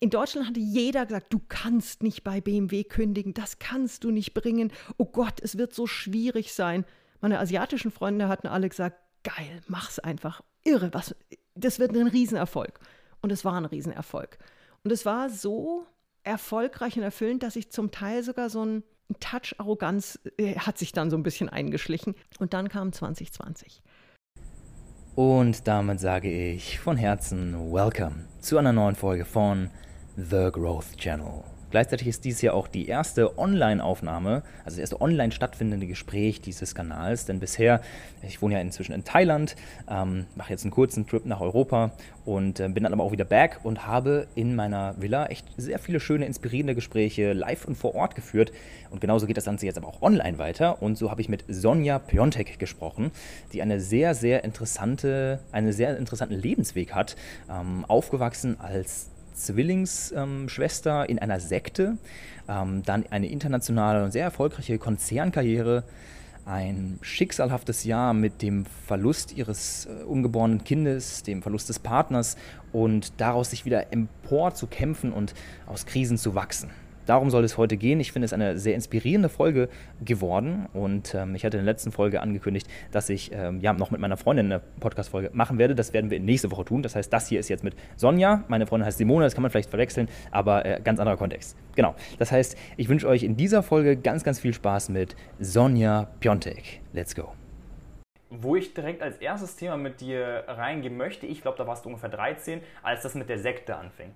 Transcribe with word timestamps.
in 0.00 0.08
Deutschland 0.08 0.48
hatte 0.48 0.60
jeder 0.60 1.04
gesagt, 1.04 1.32
du 1.32 1.40
kannst 1.48 2.02
nicht 2.02 2.24
bei 2.24 2.40
BMW 2.40 2.84
kündigen, 2.84 3.34
das 3.34 3.58
kannst 3.58 4.02
du 4.02 4.10
nicht 4.10 4.32
bringen. 4.32 4.72
Oh 4.96 5.04
Gott, 5.04 5.40
es 5.42 5.58
wird 5.58 5.74
so 5.74 5.86
schwierig 5.86 6.54
sein. 6.54 6.86
Meine 7.20 7.38
asiatischen 7.38 7.90
Freunde 7.90 8.28
hatten 8.28 8.46
alle 8.46 8.68
gesagt, 8.68 8.98
geil, 9.22 9.60
mach's 9.68 9.98
einfach. 9.98 10.42
Irre, 10.64 10.92
was, 10.94 11.14
das 11.54 11.78
wird 11.78 11.94
ein 11.94 12.06
Riesenerfolg. 12.06 12.80
Und 13.20 13.30
es 13.30 13.44
war 13.44 13.54
ein 13.54 13.66
Riesenerfolg. 13.66 14.38
Und 14.82 14.90
es 14.90 15.04
war 15.04 15.28
so 15.28 15.86
erfolgreich 16.22 16.96
und 16.96 17.02
erfüllend, 17.02 17.42
dass 17.42 17.56
ich 17.56 17.70
zum 17.70 17.90
Teil 17.90 18.22
sogar 18.22 18.48
so 18.48 18.64
ein 18.64 18.82
Touch 19.18 19.54
Arroganz 19.58 20.18
äh, 20.38 20.54
hat 20.54 20.78
sich 20.78 20.92
dann 20.92 21.10
so 21.10 21.16
ein 21.18 21.22
bisschen 21.22 21.50
eingeschlichen. 21.50 22.14
Und 22.38 22.54
dann 22.54 22.70
kam 22.70 22.92
2020. 22.92 23.82
Und 25.14 25.66
damit 25.68 26.00
sage 26.00 26.30
ich 26.30 26.78
von 26.78 26.96
Herzen 26.96 27.70
Welcome 27.70 28.26
zu 28.40 28.56
einer 28.56 28.72
neuen 28.72 28.94
Folge 28.94 29.26
von 29.26 29.68
The 30.16 30.50
Growth 30.52 30.96
Channel. 30.96 31.44
Gleichzeitig 31.70 32.08
ist 32.08 32.24
dies 32.24 32.42
ja 32.42 32.52
auch 32.52 32.66
die 32.66 32.88
erste 32.88 33.38
Online-Aufnahme, 33.38 34.42
also 34.64 34.76
das 34.76 34.78
erste 34.78 35.00
online 35.00 35.30
stattfindende 35.30 35.86
Gespräch 35.86 36.40
dieses 36.40 36.74
Kanals. 36.74 37.26
Denn 37.26 37.38
bisher, 37.38 37.80
ich 38.22 38.42
wohne 38.42 38.54
ja 38.54 38.60
inzwischen 38.60 38.92
in 38.92 39.04
Thailand, 39.04 39.54
ähm, 39.88 40.26
mache 40.34 40.50
jetzt 40.50 40.64
einen 40.64 40.72
kurzen 40.72 41.06
Trip 41.06 41.24
nach 41.26 41.40
Europa 41.40 41.92
und 42.24 42.58
äh, 42.58 42.68
bin 42.68 42.82
dann 42.82 42.92
aber 42.92 43.04
auch 43.04 43.12
wieder 43.12 43.24
back 43.24 43.60
und 43.62 43.86
habe 43.86 44.26
in 44.34 44.56
meiner 44.56 45.00
Villa 45.00 45.26
echt 45.26 45.46
sehr 45.56 45.78
viele 45.78 46.00
schöne, 46.00 46.26
inspirierende 46.26 46.74
Gespräche 46.74 47.34
live 47.34 47.64
und 47.66 47.76
vor 47.76 47.94
Ort 47.94 48.16
geführt. 48.16 48.50
Und 48.90 49.00
genauso 49.00 49.28
geht 49.28 49.36
das 49.36 49.44
Ganze 49.44 49.66
jetzt 49.66 49.78
aber 49.78 49.86
auch 49.86 50.02
online 50.02 50.38
weiter. 50.38 50.82
Und 50.82 50.98
so 50.98 51.08
habe 51.08 51.20
ich 51.20 51.28
mit 51.28 51.44
Sonja 51.46 52.00
Piontek 52.00 52.58
gesprochen, 52.58 53.12
die 53.52 53.62
eine 53.62 53.80
sehr, 53.80 54.16
sehr 54.16 54.42
interessante, 54.42 55.38
einen 55.52 55.72
sehr 55.72 55.96
interessanten 55.96 56.34
Lebensweg 56.34 56.96
hat, 56.96 57.14
ähm, 57.48 57.84
aufgewachsen 57.86 58.58
als 58.58 59.08
Zwillingsschwester 59.44 61.08
in 61.08 61.18
einer 61.18 61.40
Sekte, 61.40 61.98
ähm, 62.48 62.82
dann 62.84 63.04
eine 63.10 63.28
internationale 63.28 64.04
und 64.04 64.12
sehr 64.12 64.24
erfolgreiche 64.24 64.78
Konzernkarriere, 64.78 65.84
ein 66.46 66.98
schicksalhaftes 67.02 67.84
Jahr 67.84 68.14
mit 68.14 68.42
dem 68.42 68.64
Verlust 68.86 69.36
ihres 69.36 69.86
äh, 69.86 70.04
ungeborenen 70.04 70.64
Kindes, 70.64 71.22
dem 71.22 71.42
Verlust 71.42 71.68
des 71.68 71.78
Partners 71.78 72.36
und 72.72 73.12
daraus 73.18 73.50
sich 73.50 73.64
wieder 73.64 73.92
empor 73.92 74.54
zu 74.54 74.66
kämpfen 74.66 75.12
und 75.12 75.34
aus 75.66 75.86
Krisen 75.86 76.18
zu 76.18 76.34
wachsen. 76.34 76.70
Darum 77.10 77.28
soll 77.28 77.42
es 77.42 77.58
heute 77.58 77.76
gehen. 77.76 77.98
Ich 77.98 78.12
finde 78.12 78.26
es 78.26 78.32
eine 78.32 78.56
sehr 78.56 78.76
inspirierende 78.76 79.28
Folge 79.28 79.68
geworden 80.00 80.68
und 80.72 81.12
ähm, 81.12 81.34
ich 81.34 81.44
hatte 81.44 81.58
in 81.58 81.64
der 81.64 81.72
letzten 81.72 81.90
Folge 81.90 82.20
angekündigt, 82.20 82.68
dass 82.92 83.08
ich 83.08 83.32
ähm, 83.34 83.58
ja 83.60 83.72
noch 83.72 83.90
mit 83.90 84.00
meiner 84.00 84.16
Freundin 84.16 84.46
eine 84.46 84.60
Podcast-Folge 84.78 85.30
machen 85.32 85.58
werde. 85.58 85.74
Das 85.74 85.92
werden 85.92 86.08
wir 86.10 86.20
nächste 86.20 86.52
Woche 86.52 86.64
tun. 86.66 86.84
Das 86.84 86.94
heißt, 86.94 87.12
das 87.12 87.26
hier 87.26 87.40
ist 87.40 87.48
jetzt 87.48 87.64
mit 87.64 87.74
Sonja. 87.96 88.44
Meine 88.46 88.68
Freundin 88.68 88.86
heißt 88.86 88.98
Simone, 88.98 89.24
das 89.24 89.34
kann 89.34 89.42
man 89.42 89.50
vielleicht 89.50 89.70
verwechseln, 89.70 90.08
aber 90.30 90.64
äh, 90.64 90.80
ganz 90.84 91.00
anderer 91.00 91.16
Kontext. 91.16 91.56
Genau. 91.74 91.96
Das 92.20 92.30
heißt, 92.30 92.56
ich 92.76 92.88
wünsche 92.88 93.08
euch 93.08 93.24
in 93.24 93.36
dieser 93.36 93.64
Folge 93.64 93.96
ganz, 93.96 94.22
ganz 94.22 94.38
viel 94.38 94.54
Spaß 94.54 94.90
mit 94.90 95.16
Sonja 95.40 96.06
Piontek. 96.20 96.80
Let's 96.92 97.16
go 97.16 97.32
wo 98.30 98.54
ich 98.54 98.72
direkt 98.74 99.02
als 99.02 99.18
erstes 99.18 99.56
Thema 99.56 99.76
mit 99.76 100.00
dir 100.00 100.44
reingehen 100.46 100.96
möchte, 100.96 101.26
ich 101.26 101.42
glaube, 101.42 101.58
da 101.58 101.66
warst 101.66 101.84
du 101.84 101.88
ungefähr 101.88 102.10
13, 102.10 102.60
als 102.80 103.02
das 103.02 103.16
mit 103.16 103.28
der 103.28 103.40
Sekte 103.40 103.74
anfing. 103.74 104.14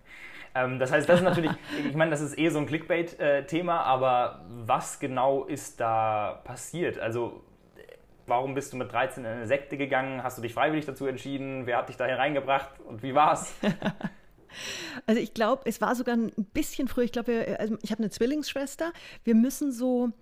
Ähm, 0.54 0.78
das 0.78 0.92
heißt, 0.92 1.08
das 1.08 1.20
ist 1.20 1.24
natürlich, 1.24 1.50
ich 1.88 1.94
meine, 1.94 2.10
das 2.10 2.20
ist 2.20 2.38
eh 2.38 2.48
so 2.48 2.58
ein 2.58 2.66
Clickbait-Thema, 2.66 3.80
aber 3.80 4.44
was 4.48 5.00
genau 5.00 5.44
ist 5.44 5.80
da 5.80 6.42
passiert? 6.44 6.98
Also, 6.98 7.42
warum 8.26 8.54
bist 8.54 8.72
du 8.72 8.76
mit 8.76 8.92
13 8.92 9.24
in 9.24 9.30
eine 9.30 9.46
Sekte 9.46 9.76
gegangen? 9.76 10.22
Hast 10.22 10.38
du 10.38 10.42
dich 10.42 10.54
freiwillig 10.54 10.86
dazu 10.86 11.06
entschieden? 11.06 11.66
Wer 11.66 11.78
hat 11.78 11.88
dich 11.88 11.96
da 11.96 12.06
hereingebracht 12.06 12.80
und 12.80 13.02
wie 13.02 13.14
war's? 13.14 13.54
Also 15.06 15.20
ich 15.20 15.34
glaube, 15.34 15.62
es 15.64 15.80
war 15.80 15.96
sogar 15.96 16.14
ein 16.14 16.30
bisschen 16.52 16.86
früher. 16.86 17.02
Ich 17.02 17.10
glaube, 17.10 17.56
also 17.58 17.76
ich 17.82 17.90
habe 17.90 18.04
eine 18.04 18.10
Zwillingsschwester. 18.10 18.92
Wir 19.24 19.34
müssen 19.34 19.72
so 19.72 20.12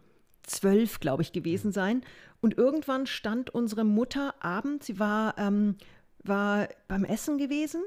zwölf, 0.42 1.00
glaube 1.00 1.20
ich, 1.20 1.32
gewesen 1.32 1.70
sein. 1.70 2.02
Und 2.40 2.56
irgendwann 2.56 3.06
stand 3.06 3.50
unsere 3.50 3.84
Mutter 3.84 4.34
abends, 4.40 4.86
sie 4.86 4.98
war, 4.98 5.34
ähm, 5.36 5.76
war 6.24 6.68
beim 6.88 7.04
Essen 7.04 7.36
gewesen 7.36 7.82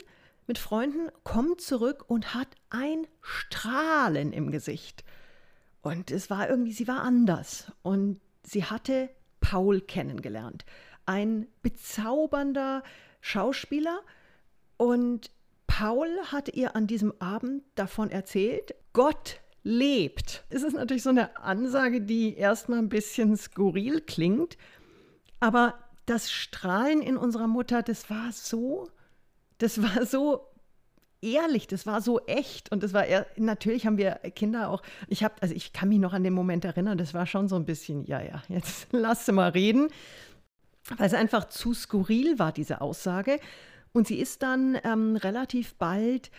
mit 0.48 0.58
Freunden, 0.58 1.10
kommt 1.24 1.62
zurück 1.62 2.06
und 2.08 2.34
hat 2.34 2.48
ein 2.70 3.08
Strahlen 3.22 4.34
im 4.34 4.52
Gesicht. 4.52 5.04
Und 5.82 6.12
es 6.12 6.30
war 6.30 6.50
irgendwie, 6.50 6.74
sie 6.74 6.88
war 6.88 7.02
anders. 7.02 7.72
Und 7.82 8.20
sie 8.44 8.64
hatte 8.64 9.10
Paul 9.40 9.82
kennengelernt. 9.82 10.66
Ein 11.06 11.48
bezaubernder 11.62 12.84
Schauspieler. 13.22 14.00
Und 14.78 15.32
Paul 15.68 16.10
hatte 16.32 16.52
ihr 16.52 16.76
an 16.76 16.88
diesem 16.88 17.14
Abend 17.20 17.64
davon 17.76 18.12
erzählt, 18.12 18.76
Gott 18.94 19.42
lebt. 19.64 20.44
Es 20.50 20.64
ist 20.64 20.74
natürlich 20.74 21.04
so 21.04 21.10
eine 21.10 21.38
Ansage, 21.38 22.02
die 22.02 22.36
erstmal 22.36 22.80
ein 22.80 22.90
bisschen 22.90 23.36
skurril 23.36 24.02
klingt. 24.02 24.58
Aber 25.40 25.78
das 26.06 26.32
Strahlen 26.32 27.02
in 27.02 27.18
unserer 27.18 27.48
Mutter, 27.48 27.82
das 27.82 28.10
war 28.10 28.32
so 28.32 28.88
das 29.58 29.82
war 29.82 30.06
so 30.06 30.42
ehrlich, 31.22 31.68
das 31.68 31.86
war 31.86 32.02
so 32.02 32.20
echt 32.26 32.72
und 32.72 32.84
das 32.84 32.94
war 32.94 33.06
eher, 33.06 33.26
natürlich 33.38 33.86
haben 33.86 33.98
wir 33.98 34.16
Kinder 34.36 34.70
auch, 34.70 34.82
ich 35.08 35.24
habe, 35.24 35.36
also 35.42 35.56
ich 35.56 35.74
kann 35.74 35.90
mich 35.90 36.00
noch 36.00 36.14
an 36.14 36.24
den 36.24 36.34
Moment 36.34 36.66
erinnern, 36.66 36.98
das 36.98 37.14
war 37.14 37.26
schon 37.26 37.48
so 37.48 37.56
ein 37.56 37.66
bisschen, 37.66 38.06
ja, 38.06 38.22
ja, 38.22 38.44
jetzt 38.48 38.88
lass 38.92 39.26
sie 39.26 39.32
mal 39.32 39.50
reden, 39.50 39.90
weil 40.98 41.08
es 41.08 41.14
einfach 41.14 41.46
zu 41.46 41.74
skurril 41.74 42.38
war, 42.38 42.52
diese 42.52 42.82
Aussage. 42.82 43.40
Und 43.92 44.08
sie 44.08 44.20
ist 44.20 44.44
dann 44.44 44.78
ähm, 44.84 45.16
relativ 45.16 45.76
bald 45.76 46.30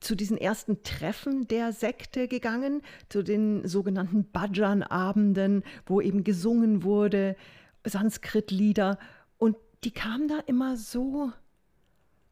zu 0.00 0.14
diesen 0.14 0.36
ersten 0.36 0.82
Treffen 0.82 1.46
der 1.48 1.72
Sekte 1.72 2.28
gegangen, 2.28 2.82
zu 3.08 3.22
den 3.22 3.66
sogenannten 3.66 4.24
Bhajan-Abenden, 4.24 5.62
wo 5.86 6.00
eben 6.00 6.24
gesungen 6.24 6.82
wurde, 6.82 7.36
Sanskrit-Lieder. 7.84 8.98
Und 9.38 9.56
die 9.84 9.92
kamen 9.92 10.28
da 10.28 10.40
immer 10.46 10.76
so 10.76 11.32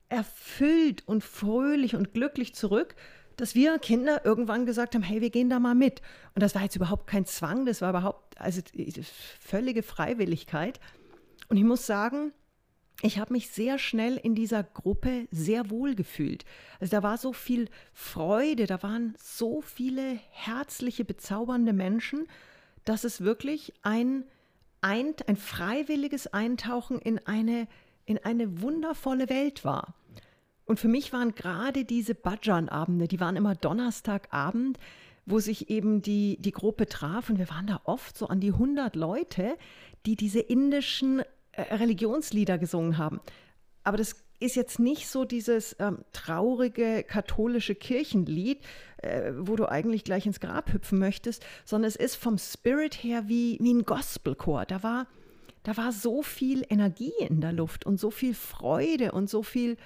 erfüllt 0.09 1.03
und 1.07 1.25
fröhlich 1.25 1.97
und 1.97 2.13
glücklich 2.13 2.55
zurück, 2.55 2.95
dass 3.37 3.55
wir 3.55 3.79
Kinder 3.79 4.25
irgendwann 4.25 4.67
gesagt 4.67 4.95
haben, 4.95 5.03
hey, 5.03 5.21
wir 5.21 5.31
gehen 5.31 5.51
da 5.51 5.59
mal 5.59 5.75
mit. 5.75 6.01
Und 6.35 6.43
das 6.43 6.55
war 6.55 6.63
jetzt 6.63 6.77
überhaupt 6.77 7.07
kein 7.07 7.27
Zwang, 7.27 7.67
das 7.67 7.83
war 7.83 7.91
überhaupt 7.91 8.41
also 8.41 8.63
völlige 9.41 9.83
Freiwilligkeit. 9.83 10.81
Und 11.49 11.57
ich 11.57 11.65
muss 11.65 11.87
sagen, 11.87 12.33
ich 13.03 13.19
habe 13.19 13.35
mich 13.35 13.51
sehr 13.51 13.79
schnell 13.79 14.17
in 14.17 14.35
dieser 14.35 14.63
Gruppe 14.63 15.29
sehr 15.31 15.71
wohl 15.71 15.95
gefühlt. 15.95 16.45
Also 16.81 16.91
da 16.91 17.03
war 17.03 17.19
so 17.19 17.35
viel 17.35 17.69
Freude, 17.93 18.67
da 18.67 18.83
waren 18.83 19.15
so 19.23 19.61
viele 19.61 20.19
herzliche, 20.31 21.05
bezaubernde 21.05 21.75
Menschen, 21.75 22.27
dass 22.85 23.05
es 23.05 23.21
wirklich 23.21 23.75
ein, 23.83 24.25
ein, 24.81 25.15
ein 25.27 25.37
freiwilliges 25.37 26.33
Eintauchen 26.33 26.99
in 26.99 27.19
eine 27.27 27.69
in 28.07 28.19
eine 28.19 28.63
wundervolle 28.63 29.29
Welt 29.29 29.65
war. 29.65 29.95
Und 30.65 30.81
für 30.81 30.89
mich 30.89 31.13
waren 31.13 31.35
gerade 31.35 31.85
diese 31.85 32.15
Bhajan-Abende, 32.15 33.07
die 33.07 33.21
waren 33.21 33.37
immer 33.37 33.55
Donnerstagabend, 33.55 34.79
wo 35.27 35.41
sich 35.41 35.71
eben 35.71 36.03
die, 36.03 36.39
die 36.41 36.53
Gruppe 36.53 36.87
traf 36.87 37.31
und 37.31 37.39
wir 37.39 37.51
waren 37.51 37.67
da 37.67 37.81
oft 37.85 38.17
so 38.17 38.29
an 38.29 38.41
die 38.41 38.53
100 38.53 38.95
Leute, 38.97 39.57
die 40.07 40.17
diese 40.17 40.41
indischen 40.41 41.23
äh, 41.53 41.75
Religionslieder 41.75 42.59
gesungen 42.59 42.97
haben. 42.97 43.21
Aber 43.83 43.97
das 43.97 44.17
ist 44.39 44.57
jetzt 44.57 44.79
nicht 44.79 45.09
so 45.09 45.25
dieses 45.25 45.77
ähm, 45.79 45.99
traurige 46.13 47.03
katholische 47.03 47.75
Kirchenlied, 47.75 48.61
äh, 48.99 49.33
wo 49.39 49.57
du 49.57 49.67
eigentlich 49.67 50.05
gleich 50.05 50.27
ins 50.27 50.41
Grab 50.41 50.73
hüpfen 50.73 50.99
möchtest, 50.99 51.45
sondern 51.65 51.89
es 51.89 51.97
ist 51.97 52.17
vom 52.17 52.39
Spirit 52.39 52.95
her 52.95 53.29
wie, 53.29 53.59
wie 53.61 53.73
ein 53.73 53.85
Gospelchor. 53.85 54.65
Da 54.67 54.83
war 54.83 55.07
da 55.67 55.77
war 55.77 55.91
so 55.91 56.23
viel 56.23 56.65
Energie 56.71 57.13
in 57.19 57.41
der 57.41 57.53
Luft 57.53 57.87
und 57.87 57.99
so 57.99 58.13
viel 58.13 58.35
Freude 58.35 59.11
und 59.11 59.29
so 59.29 59.43
viel 59.43 59.77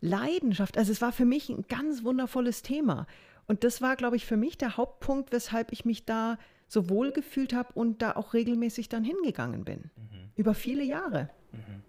Leidenschaft. 0.00 0.78
Also 0.78 0.92
es 0.92 1.02
war 1.02 1.12
für 1.12 1.26
mich 1.26 1.50
ein 1.50 1.66
ganz 1.68 2.04
wundervolles 2.04 2.62
Thema. 2.62 3.06
Und 3.46 3.62
das 3.62 3.82
war, 3.82 3.96
glaube 3.96 4.16
ich, 4.16 4.24
für 4.24 4.38
mich 4.38 4.56
der 4.56 4.78
Hauptpunkt, 4.78 5.30
weshalb 5.30 5.72
ich 5.72 5.84
mich 5.84 6.06
da 6.06 6.38
so 6.68 6.88
wohl 6.88 7.12
gefühlt 7.12 7.52
habe 7.52 7.68
und 7.74 8.00
da 8.00 8.12
auch 8.12 8.32
regelmäßig 8.32 8.88
dann 8.88 9.04
hingegangen 9.04 9.62
bin. 9.62 9.90
Mhm. 9.96 10.30
Über 10.36 10.54
viele 10.54 10.84
Jahre. 10.84 11.28
Mhm. 11.52 11.82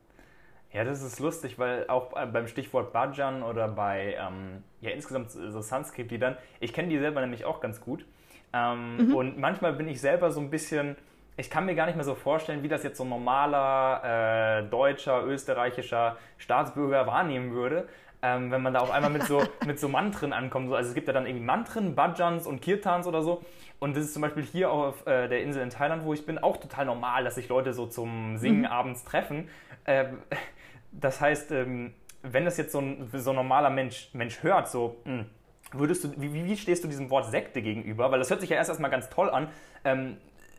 Ja, 0.73 0.83
das 0.83 1.01
ist 1.01 1.21
lustig, 1.21 1.57
weil 1.57 1.87
auch 1.87 2.11
beim 2.11 2.47
Stichwort 2.47 2.91
Bhajan 2.91 3.43
oder 3.43 3.69
bei 3.69 4.17
ähm, 4.19 4.61
ja, 4.81 4.89
insgesamt 4.89 5.31
so 5.31 5.61
Sanskrit-Liedern, 5.61 6.35
ich 6.59 6.73
kenne 6.73 6.89
die 6.89 6.99
selber 6.99 7.21
nämlich 7.21 7.45
auch 7.45 7.61
ganz 7.61 7.79
gut. 7.79 8.05
Ähm, 8.51 9.07
mhm. 9.07 9.15
Und 9.15 9.37
manchmal 9.37 9.71
bin 9.71 9.87
ich 9.87 10.01
selber 10.01 10.31
so 10.31 10.41
ein 10.41 10.49
bisschen 10.49 10.97
ich 11.41 11.49
kann 11.49 11.65
mir 11.65 11.75
gar 11.75 11.87
nicht 11.87 11.95
mehr 11.95 12.05
so 12.05 12.15
vorstellen, 12.15 12.61
wie 12.63 12.67
das 12.67 12.83
jetzt 12.83 12.97
so 12.97 13.03
ein 13.03 13.09
normaler 13.09 14.59
äh, 14.59 14.69
deutscher, 14.69 15.25
österreichischer 15.25 16.17
Staatsbürger 16.37 17.07
wahrnehmen 17.07 17.51
würde. 17.51 17.87
Ähm, 18.21 18.51
wenn 18.51 18.61
man 18.61 18.75
da 18.75 18.81
auf 18.81 18.91
einmal 18.91 19.09
mit 19.09 19.23
so, 19.23 19.41
mit 19.65 19.79
so 19.79 19.89
Mantren 19.89 20.33
ankommt. 20.33 20.71
Also 20.71 20.89
es 20.89 20.95
gibt 20.95 21.07
ja 21.07 21.13
dann 21.13 21.25
irgendwie 21.25 21.43
Mantren, 21.43 21.95
Bhajans 21.95 22.45
und 22.45 22.61
Kirtans 22.61 23.07
oder 23.07 23.23
so. 23.23 23.41
Und 23.79 23.97
das 23.97 24.05
ist 24.05 24.13
zum 24.13 24.21
Beispiel 24.21 24.43
hier 24.43 24.71
auf 24.71 25.07
äh, 25.07 25.27
der 25.27 25.41
Insel 25.41 25.63
in 25.63 25.71
Thailand, 25.71 26.05
wo 26.05 26.13
ich 26.13 26.27
bin, 26.27 26.37
auch 26.37 26.57
total 26.57 26.85
normal, 26.85 27.23
dass 27.23 27.35
sich 27.35 27.49
Leute 27.49 27.73
so 27.73 27.87
zum 27.87 28.37
Singen 28.37 28.59
mhm. 28.59 28.67
abends 28.67 29.03
treffen. 29.03 29.49
Ähm, 29.87 30.19
das 30.91 31.19
heißt, 31.19 31.51
ähm, 31.51 31.95
wenn 32.21 32.45
das 32.45 32.57
jetzt 32.57 32.71
so 32.71 32.79
ein, 32.79 33.09
so 33.11 33.31
ein 33.31 33.35
normaler 33.35 33.71
Mensch, 33.71 34.09
Mensch 34.13 34.43
hört, 34.43 34.69
so, 34.69 34.97
mh, 35.05 35.11
hm, 35.11 35.25
würdest 35.71 36.03
du, 36.03 36.13
wie, 36.17 36.45
wie 36.45 36.55
stehst 36.55 36.83
du 36.83 36.87
diesem 36.87 37.09
Wort 37.09 37.31
Sekte 37.31 37.63
gegenüber? 37.63 38.11
Weil 38.11 38.19
das 38.19 38.29
hört 38.29 38.41
sich 38.41 38.51
ja 38.51 38.57
erst 38.57 38.69
erstmal 38.69 38.91
ganz 38.91 39.09
toll 39.09 39.31
an, 39.31 39.47
ähm, 39.83 40.17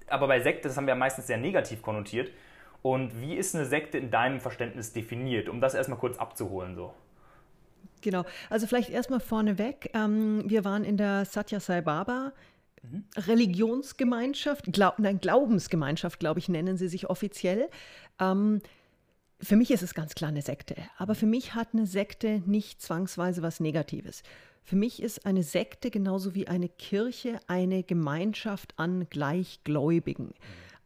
aber 0.08 0.28
bei 0.28 0.40
Sekte, 0.40 0.68
das 0.68 0.76
haben 0.76 0.86
wir 0.86 0.94
ja 0.94 0.98
meistens 0.98 1.26
sehr 1.26 1.38
negativ 1.38 1.82
konnotiert. 1.82 2.30
Und 2.82 3.20
wie 3.20 3.36
ist 3.36 3.54
eine 3.54 3.64
Sekte 3.64 3.98
in 3.98 4.10
deinem 4.10 4.40
Verständnis 4.40 4.92
definiert, 4.92 5.48
um 5.48 5.60
das 5.60 5.74
erstmal 5.74 5.98
kurz 5.98 6.18
abzuholen 6.18 6.74
so? 6.74 6.92
Genau, 8.02 8.24
also 8.50 8.66
vielleicht 8.66 8.90
erstmal 8.90 9.20
vorneweg. 9.20 9.90
Ähm, 9.94 10.42
wir 10.46 10.64
waren 10.64 10.84
in 10.84 10.96
der 10.96 11.24
Satya 11.24 11.60
Sai 11.60 11.80
Baba 11.80 12.32
mhm. 12.82 13.04
Religionsgemeinschaft, 13.16 14.72
Glaub, 14.72 14.98
nein, 14.98 15.20
Glaubensgemeinschaft, 15.20 16.18
glaube 16.18 16.40
ich, 16.40 16.48
nennen 16.48 16.76
sie 16.76 16.88
sich 16.88 17.08
offiziell. 17.08 17.70
Ähm, 18.18 18.60
für 19.40 19.56
mich 19.56 19.70
ist 19.70 19.82
es 19.82 19.94
ganz 19.94 20.14
klar 20.14 20.30
eine 20.30 20.42
Sekte, 20.42 20.76
aber 20.98 21.14
für 21.14 21.26
mich 21.26 21.54
hat 21.54 21.68
eine 21.72 21.86
Sekte 21.86 22.42
nicht 22.46 22.82
zwangsweise 22.82 23.42
was 23.42 23.60
Negatives. 23.60 24.22
Für 24.62 24.76
mich 24.76 25.02
ist 25.02 25.26
eine 25.26 25.42
Sekte 25.42 25.90
genauso 25.90 26.34
wie 26.34 26.48
eine 26.48 26.68
Kirche 26.68 27.40
eine 27.46 27.82
Gemeinschaft 27.82 28.74
an 28.78 29.06
Gleichgläubigen. 29.10 30.34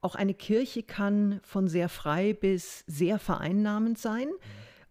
Auch 0.01 0.15
eine 0.15 0.35
Kirche 0.35 0.83
kann 0.83 1.41
von 1.43 1.69
sehr 1.69 1.89
frei 1.89 2.33
bis 2.33 2.85
sehr 2.87 3.19
vereinnahmend 3.19 3.99
sein. 3.99 4.29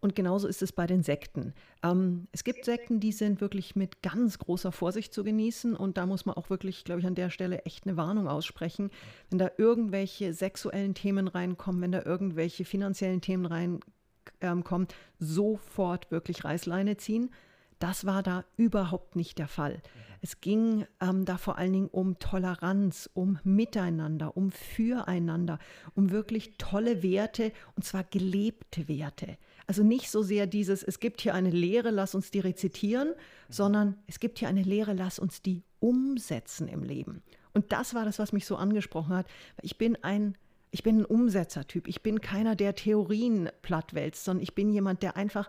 Und 0.01 0.13
genauso 0.13 0.47
ist 0.47 0.61
es 0.61 0.71
bei 0.71 0.85
den 0.85 1.01
Sekten. 1.01 1.53
Ähm, 1.81 2.27
es 2.31 2.43
gibt 2.43 2.65
Sekten, 2.65 2.99
die 2.99 3.11
sind 3.11 3.41
wirklich 3.41 3.75
mit 3.75 4.03
ganz 4.03 4.37
großer 4.37 4.71
Vorsicht 4.71 5.11
zu 5.13 5.23
genießen. 5.23 5.75
Und 5.75 5.97
da 5.97 6.05
muss 6.05 6.27
man 6.27 6.35
auch 6.35 6.51
wirklich, 6.51 6.83
glaube 6.83 6.99
ich, 6.99 7.07
an 7.07 7.15
der 7.15 7.31
Stelle 7.31 7.65
echt 7.65 7.87
eine 7.87 7.97
Warnung 7.97 8.27
aussprechen. 8.27 8.91
Wenn 9.31 9.39
da 9.39 9.49
irgendwelche 9.57 10.33
sexuellen 10.35 10.93
Themen 10.93 11.27
reinkommen, 11.27 11.81
wenn 11.81 11.91
da 11.91 12.03
irgendwelche 12.03 12.65
finanziellen 12.65 13.21
Themen 13.21 13.47
reinkommen, 13.47 14.87
sofort 15.17 16.11
wirklich 16.11 16.45
Reißleine 16.45 16.97
ziehen. 16.97 17.31
Das 17.79 18.05
war 18.05 18.23
da 18.23 18.45
überhaupt 18.57 19.15
nicht 19.15 19.37
der 19.37 19.47
Fall. 19.47 19.81
Es 20.21 20.41
ging 20.41 20.85
ähm, 21.01 21.25
da 21.25 21.37
vor 21.37 21.57
allen 21.57 21.73
Dingen 21.73 21.87
um 21.87 22.17
Toleranz, 22.17 23.09
um 23.13 23.37
Miteinander, 23.43 24.35
um 24.35 24.51
Füreinander, 24.51 25.59
um 25.93 26.09
wirklich 26.09 26.57
tolle 26.57 27.03
Werte 27.03 27.51
und 27.75 27.83
zwar 27.83 28.03
gelebte 28.03 28.87
Werte. 28.87 29.37
Also 29.67 29.83
nicht 29.83 30.09
so 30.09 30.23
sehr 30.23 30.47
dieses, 30.47 30.83
es 30.83 30.99
gibt 30.99 31.21
hier 31.21 31.35
eine 31.35 31.51
Lehre, 31.51 31.91
lass 31.91 32.15
uns 32.15 32.31
die 32.31 32.39
rezitieren, 32.39 33.13
sondern 33.49 33.97
es 34.07 34.19
gibt 34.19 34.39
hier 34.39 34.47
eine 34.47 34.63
Lehre, 34.63 34.93
lass 34.93 35.19
uns 35.19 35.41
die 35.41 35.63
umsetzen 35.79 36.67
im 36.67 36.83
Leben. 36.83 37.21
Und 37.53 37.71
das 37.71 37.93
war 37.93 38.05
das, 38.05 38.17
was 38.19 38.33
mich 38.33 38.45
so 38.45 38.55
angesprochen 38.55 39.15
hat. 39.15 39.27
Ich 39.61 39.77
bin 39.77 39.95
ein 40.03 40.35
ich 40.71 40.83
bin 40.83 40.99
ein 40.99 41.05
Umsetzertyp. 41.05 41.87
Ich 41.87 42.03
bin 42.03 42.19
keiner, 42.19 42.57
der 42.57 42.75
Theorien 42.75 43.49
plattwälzt, 43.61 44.25
sondern 44.25 44.43
ich 44.43 44.55
bin 44.55 44.69
jemand, 44.69 45.03
der 45.03 45.15
einfach 45.15 45.47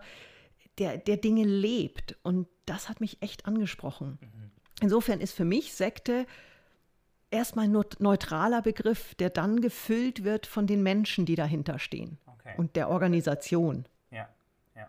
der, 0.79 0.97
der 0.97 1.17
Dinge 1.17 1.43
lebt. 1.43 2.15
Und 2.23 2.47
das 2.65 2.89
hat 2.89 3.01
mich 3.01 3.21
echt 3.21 3.45
angesprochen. 3.45 4.17
Mhm. 4.21 4.51
Insofern 4.81 5.19
ist 5.21 5.33
für 5.33 5.45
mich 5.45 5.73
Sekte 5.73 6.25
erstmal 7.31 7.65
ein 7.65 7.83
neutraler 7.99 8.61
Begriff, 8.61 9.15
der 9.15 9.29
dann 9.29 9.61
gefüllt 9.61 10.23
wird 10.23 10.45
von 10.45 10.67
den 10.67 10.83
Menschen, 10.83 11.25
die 11.25 11.35
dahinter 11.35 11.79
stehen 11.79 12.17
okay. 12.25 12.53
und 12.57 12.75
der 12.75 12.89
Organisation. 12.89 13.85
Ja, 14.11 14.27
ja. 14.75 14.87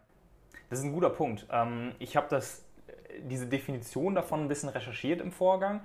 Das 0.71 0.81
ist 0.81 0.85
ein 0.85 0.93
guter 0.93 1.11
Punkt. 1.11 1.47
Ähm, 1.51 1.93
ich 1.99 2.17
habe 2.17 2.41
diese 3.23 3.47
Definition 3.47 4.15
davon 4.15 4.43
ein 4.43 4.49
bisschen 4.49 4.69
recherchiert 4.69 5.21
im 5.21 5.33
Vorgang. 5.33 5.81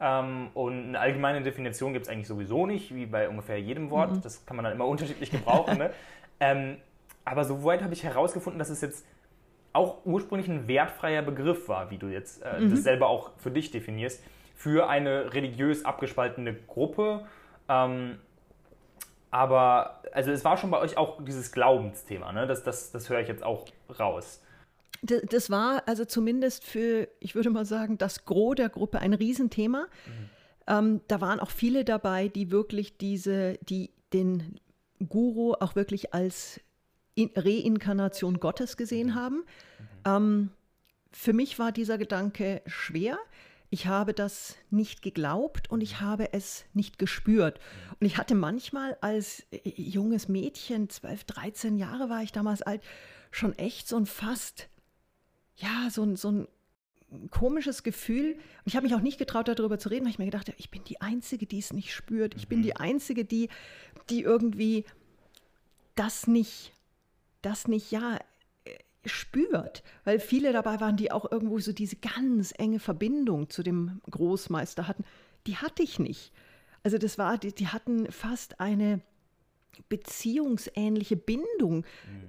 Ähm, 0.00 0.50
und 0.54 0.88
eine 0.88 1.00
allgemeine 1.00 1.42
Definition 1.42 1.92
gibt 1.92 2.06
es 2.06 2.12
eigentlich 2.12 2.28
sowieso 2.28 2.66
nicht, 2.66 2.94
wie 2.94 3.06
bei 3.06 3.28
ungefähr 3.28 3.60
jedem 3.60 3.90
Wort. 3.90 4.12
Mhm. 4.12 4.22
Das 4.22 4.46
kann 4.46 4.56
man 4.56 4.64
dann 4.64 4.74
immer 4.74 4.86
unterschiedlich 4.86 5.30
gebrauchen. 5.30 5.78
ne? 5.78 5.90
ähm, 6.40 6.76
aber 7.24 7.44
soweit 7.44 7.82
habe 7.82 7.92
ich 7.92 8.04
herausgefunden, 8.04 8.58
dass 8.58 8.70
es 8.70 8.80
jetzt 8.80 9.04
auch 9.72 10.04
ursprünglich 10.04 10.48
ein 10.48 10.66
wertfreier 10.68 11.22
Begriff 11.22 11.68
war, 11.68 11.90
wie 11.90 11.98
du 11.98 12.08
jetzt 12.08 12.42
äh, 12.42 12.60
mhm. 12.60 12.70
das 12.70 12.82
selber 12.82 13.08
auch 13.08 13.32
für 13.36 13.50
dich 13.50 13.70
definierst, 13.70 14.22
für 14.54 14.88
eine 14.88 15.34
religiös 15.34 15.84
abgespaltene 15.84 16.54
Gruppe. 16.54 17.26
Ähm, 17.68 18.18
aber 19.30 20.02
also 20.12 20.30
es 20.30 20.44
war 20.44 20.56
schon 20.56 20.70
bei 20.70 20.80
euch 20.80 20.96
auch 20.96 21.22
dieses 21.22 21.52
Glaubensthema, 21.52 22.32
ne? 22.32 22.46
Das, 22.46 22.64
das, 22.64 22.90
das 22.92 23.10
höre 23.10 23.20
ich 23.20 23.28
jetzt 23.28 23.42
auch 23.42 23.66
raus. 23.98 24.42
Das, 25.02 25.22
das, 25.28 25.50
war 25.50 25.82
also 25.86 26.04
zumindest 26.04 26.64
für, 26.64 27.08
ich 27.20 27.34
würde 27.34 27.50
mal 27.50 27.64
sagen, 27.64 27.98
das 27.98 28.24
Gros 28.24 28.56
der 28.56 28.68
Gruppe 28.68 29.00
ein 29.00 29.12
Riesenthema. 29.12 29.86
Mhm. 30.06 30.30
Ähm, 30.66 31.00
da 31.08 31.20
waren 31.20 31.40
auch 31.40 31.50
viele 31.50 31.84
dabei, 31.84 32.28
die 32.28 32.50
wirklich 32.50 32.96
diese, 32.96 33.58
die 33.62 33.90
den 34.12 34.58
Guru 35.08 35.54
auch 35.60 35.76
wirklich 35.76 36.14
als 36.14 36.60
Reinkarnation 37.34 38.40
Gottes 38.40 38.76
gesehen 38.76 39.08
mhm. 39.08 39.14
haben. 39.14 39.36
Mhm. 39.36 39.44
Ähm, 40.04 40.50
für 41.12 41.32
mich 41.32 41.58
war 41.58 41.72
dieser 41.72 41.98
Gedanke 41.98 42.62
schwer. 42.66 43.18
Ich 43.70 43.86
habe 43.86 44.14
das 44.14 44.56
nicht 44.70 45.02
geglaubt 45.02 45.70
und 45.70 45.82
ich 45.82 46.00
mhm. 46.00 46.04
habe 46.04 46.32
es 46.32 46.64
nicht 46.72 46.98
gespürt. 46.98 47.60
Und 48.00 48.06
ich 48.06 48.16
hatte 48.16 48.34
manchmal 48.34 48.96
als 49.00 49.44
äh, 49.50 49.60
junges 49.76 50.28
Mädchen, 50.28 50.88
12, 50.88 51.24
13 51.24 51.76
Jahre 51.76 52.08
war 52.08 52.22
ich 52.22 52.32
damals 52.32 52.62
alt, 52.62 52.82
schon 53.30 53.56
echt 53.58 53.88
so 53.88 53.96
ein 53.96 54.06
fast, 54.06 54.68
ja, 55.56 55.88
so 55.90 56.02
ein, 56.02 56.16
so 56.16 56.30
ein 56.30 56.48
komisches 57.30 57.82
Gefühl. 57.82 58.34
Und 58.34 58.66
ich 58.66 58.76
habe 58.76 58.86
mich 58.86 58.94
auch 58.94 59.00
nicht 59.00 59.18
getraut, 59.18 59.48
darüber 59.48 59.78
zu 59.78 59.88
reden, 59.90 60.04
weil 60.04 60.12
ich 60.12 60.18
mir 60.18 60.26
gedacht 60.26 60.48
habe, 60.48 60.58
ich 60.58 60.70
bin 60.70 60.84
die 60.84 61.00
Einzige, 61.00 61.46
die 61.46 61.58
es 61.58 61.72
nicht 61.72 61.92
spürt. 61.92 62.34
Ich 62.36 62.48
bin 62.48 62.62
die 62.62 62.76
Einzige, 62.76 63.24
die, 63.24 63.48
die 64.10 64.22
irgendwie 64.22 64.84
das 65.94 66.26
nicht 66.26 66.72
das 67.42 67.68
nicht, 67.68 67.90
ja, 67.90 68.18
äh, 68.64 68.78
spürt, 69.04 69.82
weil 70.04 70.20
viele 70.20 70.52
dabei 70.52 70.80
waren, 70.80 70.96
die 70.96 71.12
auch 71.12 71.30
irgendwo 71.30 71.58
so 71.58 71.72
diese 71.72 71.96
ganz 71.96 72.52
enge 72.56 72.80
Verbindung 72.80 73.50
zu 73.50 73.62
dem 73.62 74.00
Großmeister 74.10 74.88
hatten. 74.88 75.04
Die 75.46 75.56
hatte 75.56 75.82
ich 75.82 75.98
nicht. 75.98 76.32
Also 76.82 76.98
das 76.98 77.18
war, 77.18 77.38
die, 77.38 77.54
die 77.54 77.68
hatten 77.68 78.10
fast 78.10 78.60
eine 78.60 79.00
beziehungsähnliche 79.88 81.16
Bindung 81.16 81.78
mhm. 81.78 81.84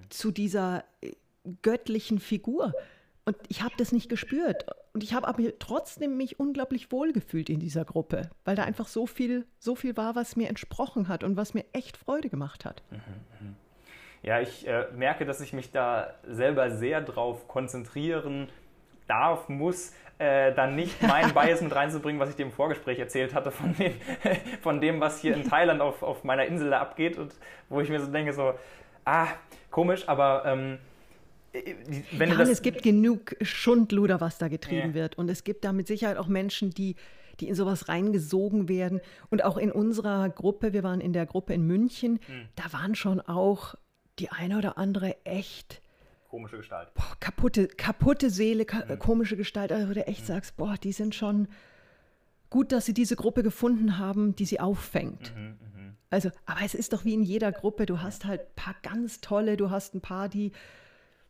zu 0.09 0.31
dieser 0.31 0.83
äh, 1.01 1.13
göttlichen 1.61 2.19
Figur. 2.19 2.73
Und 3.25 3.37
ich 3.47 3.61
habe 3.61 3.73
das 3.77 3.91
nicht 3.91 4.09
gespürt. 4.09 4.65
Und 4.93 5.03
ich 5.03 5.13
habe 5.13 5.27
aber 5.27 5.57
trotzdem 5.59 6.17
mich 6.17 6.39
unglaublich 6.39 6.91
wohlgefühlt 6.91 7.49
in 7.49 7.59
dieser 7.59 7.85
Gruppe, 7.85 8.29
weil 8.43 8.55
da 8.55 8.63
einfach 8.63 8.87
so 8.87 9.05
viel, 9.05 9.45
so 9.59 9.75
viel 9.75 9.95
war, 9.97 10.15
was 10.15 10.35
mir 10.35 10.49
entsprochen 10.49 11.07
hat 11.07 11.23
und 11.23 11.37
was 11.37 11.53
mir 11.53 11.65
echt 11.73 11.95
Freude 11.97 12.29
gemacht 12.29 12.65
hat. 12.65 12.81
Mhm, 12.89 12.97
mh. 12.97 13.55
Ja, 14.21 14.41
ich 14.41 14.67
äh, 14.67 14.87
merke, 14.93 15.25
dass 15.25 15.41
ich 15.41 15.53
mich 15.53 15.71
da 15.71 16.13
selber 16.27 16.71
sehr 16.71 17.01
drauf 17.01 17.47
konzentrieren 17.47 18.49
darf, 19.07 19.49
muss, 19.49 19.93
äh, 20.17 20.53
dann 20.53 20.75
nicht 20.75 21.01
meinen 21.07 21.33
Bias 21.33 21.61
mit 21.61 21.73
reinzubringen, 21.73 22.19
was 22.19 22.29
ich 22.29 22.39
im 22.39 22.51
Vorgespräch 22.51 22.99
erzählt 22.99 23.33
hatte, 23.33 23.51
von 23.51 23.73
dem, 23.75 23.93
von 24.61 24.81
dem 24.81 24.99
was 24.99 25.21
hier 25.21 25.35
in 25.35 25.43
Thailand 25.43 25.81
auf, 25.81 26.03
auf 26.03 26.23
meiner 26.23 26.45
Insel 26.45 26.73
abgeht 26.73 27.17
und 27.17 27.33
wo 27.69 27.81
ich 27.81 27.89
mir 27.89 27.99
so 27.99 28.11
denke, 28.11 28.33
so, 28.33 28.53
ah, 29.05 29.27
komisch, 29.71 30.07
aber 30.07 30.43
ähm, 30.45 30.77
äh, 31.53 31.73
wenn 32.11 32.29
das, 32.37 32.49
es 32.49 32.61
gibt 32.61 32.83
genug 32.83 33.35
Schundluder, 33.41 34.21
was 34.21 34.37
da 34.37 34.47
getrieben 34.47 34.89
ja. 34.89 34.93
wird. 34.93 35.17
Und 35.17 35.29
es 35.29 35.43
gibt 35.43 35.63
da 35.63 35.73
mit 35.73 35.87
Sicherheit 35.87 36.17
auch 36.17 36.27
Menschen, 36.27 36.71
die, 36.71 36.95
die 37.39 37.47
in 37.47 37.55
sowas 37.55 37.87
reingesogen 37.87 38.69
werden. 38.69 39.01
Und 39.29 39.43
auch 39.43 39.57
in 39.57 39.71
unserer 39.71 40.29
Gruppe, 40.29 40.73
wir 40.73 40.83
waren 40.83 41.01
in 41.01 41.13
der 41.13 41.25
Gruppe 41.25 41.53
in 41.53 41.65
München, 41.65 42.19
hm. 42.25 42.49
da 42.55 42.73
waren 42.73 42.95
schon 42.95 43.21
auch 43.21 43.75
die 44.19 44.29
eine 44.29 44.57
oder 44.57 44.77
andere 44.77 45.23
echt 45.25 45.81
komische 46.29 46.57
Gestalt. 46.57 46.93
Boah, 46.93 47.17
kaputte, 47.19 47.67
kaputte 47.67 48.29
Seele, 48.29 48.65
ka 48.65 48.85
mhm. 48.87 48.99
komische 48.99 49.35
Gestalt, 49.35 49.71
also 49.71 49.89
wo 49.89 49.93
du 49.93 50.05
echt 50.07 50.21
mhm. 50.21 50.27
sagst, 50.27 50.57
boah, 50.57 50.75
die 50.77 50.91
sind 50.91 51.15
schon 51.15 51.47
gut, 52.49 52.71
dass 52.71 52.85
sie 52.85 52.93
diese 52.93 53.15
Gruppe 53.15 53.43
gefunden 53.43 53.97
haben, 53.97 54.35
die 54.35 54.45
sie 54.45 54.59
auffängt. 54.59 55.33
Mhm, 55.35 55.43
mh. 55.43 55.93
Also, 56.11 56.31
aber 56.45 56.61
es 56.63 56.73
ist 56.73 56.93
doch 56.93 57.05
wie 57.05 57.13
in 57.13 57.23
jeder 57.23 57.51
Gruppe, 57.51 57.85
du 57.85 58.01
hast 58.01 58.25
halt 58.25 58.41
ein 58.41 58.55
paar 58.55 58.75
ganz 58.81 59.21
tolle, 59.21 59.57
du 59.57 59.69
hast 59.69 59.93
ein 59.93 60.01
paar, 60.01 60.29
die, 60.29 60.51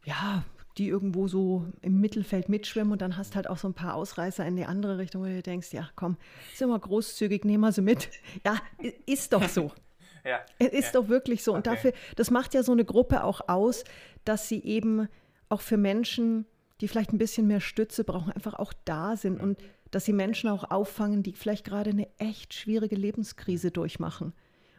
ja, 0.05 0.43
die 0.77 0.87
irgendwo 0.87 1.27
so 1.27 1.65
im 1.81 1.99
Mittelfeld 1.99 2.47
mitschwimmen 2.47 2.93
und 2.93 3.01
dann 3.01 3.17
hast 3.17 3.35
halt 3.35 3.49
auch 3.49 3.57
so 3.57 3.67
ein 3.67 3.73
paar 3.73 3.95
Ausreißer 3.95 4.45
in 4.45 4.55
die 4.55 4.65
andere 4.65 4.97
Richtung, 4.97 5.23
wo 5.23 5.25
du 5.25 5.41
denkst, 5.41 5.73
ja, 5.73 5.89
komm, 5.95 6.17
sind 6.55 6.69
wir 6.69 6.79
großzügig, 6.79 7.43
nehmen 7.43 7.61
wir 7.61 7.71
sie 7.71 7.81
mit. 7.81 8.09
Ja, 8.45 8.57
ist 9.05 9.33
doch 9.33 9.47
so. 9.49 9.73
Ja. 10.23 10.41
Es 10.57 10.69
ist 10.69 10.93
ja. 10.93 11.01
doch 11.01 11.09
wirklich 11.09 11.43
so. 11.43 11.53
Und 11.53 11.67
okay. 11.67 11.75
dafür, 11.75 11.93
das 12.15 12.31
macht 12.31 12.53
ja 12.53 12.63
so 12.63 12.71
eine 12.71 12.85
Gruppe 12.85 13.23
auch 13.23 13.47
aus, 13.47 13.83
dass 14.25 14.47
sie 14.47 14.63
eben 14.63 15.07
auch 15.49 15.61
für 15.61 15.77
Menschen, 15.77 16.45
die 16.81 16.87
vielleicht 16.87 17.13
ein 17.13 17.17
bisschen 17.17 17.47
mehr 17.47 17.61
Stütze 17.61 18.03
brauchen, 18.03 18.31
einfach 18.31 18.53
auch 18.53 18.73
da 18.85 19.15
sind 19.15 19.37
mhm. 19.37 19.43
und 19.43 19.57
dass 19.91 20.05
sie 20.05 20.13
Menschen 20.13 20.49
auch 20.49 20.69
auffangen, 20.69 21.23
die 21.23 21.33
vielleicht 21.33 21.65
gerade 21.65 21.89
eine 21.89 22.07
echt 22.19 22.53
schwierige 22.53 22.95
Lebenskrise 22.95 23.71
durchmachen. 23.71 24.33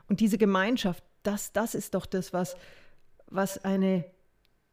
Und 0.08 0.20
diese 0.20 0.38
Gemeinschaft, 0.38 1.02
das, 1.22 1.52
das 1.52 1.74
ist 1.74 1.94
doch 1.94 2.06
das, 2.06 2.32
was, 2.32 2.56
was 3.26 3.64
eine 3.64 4.04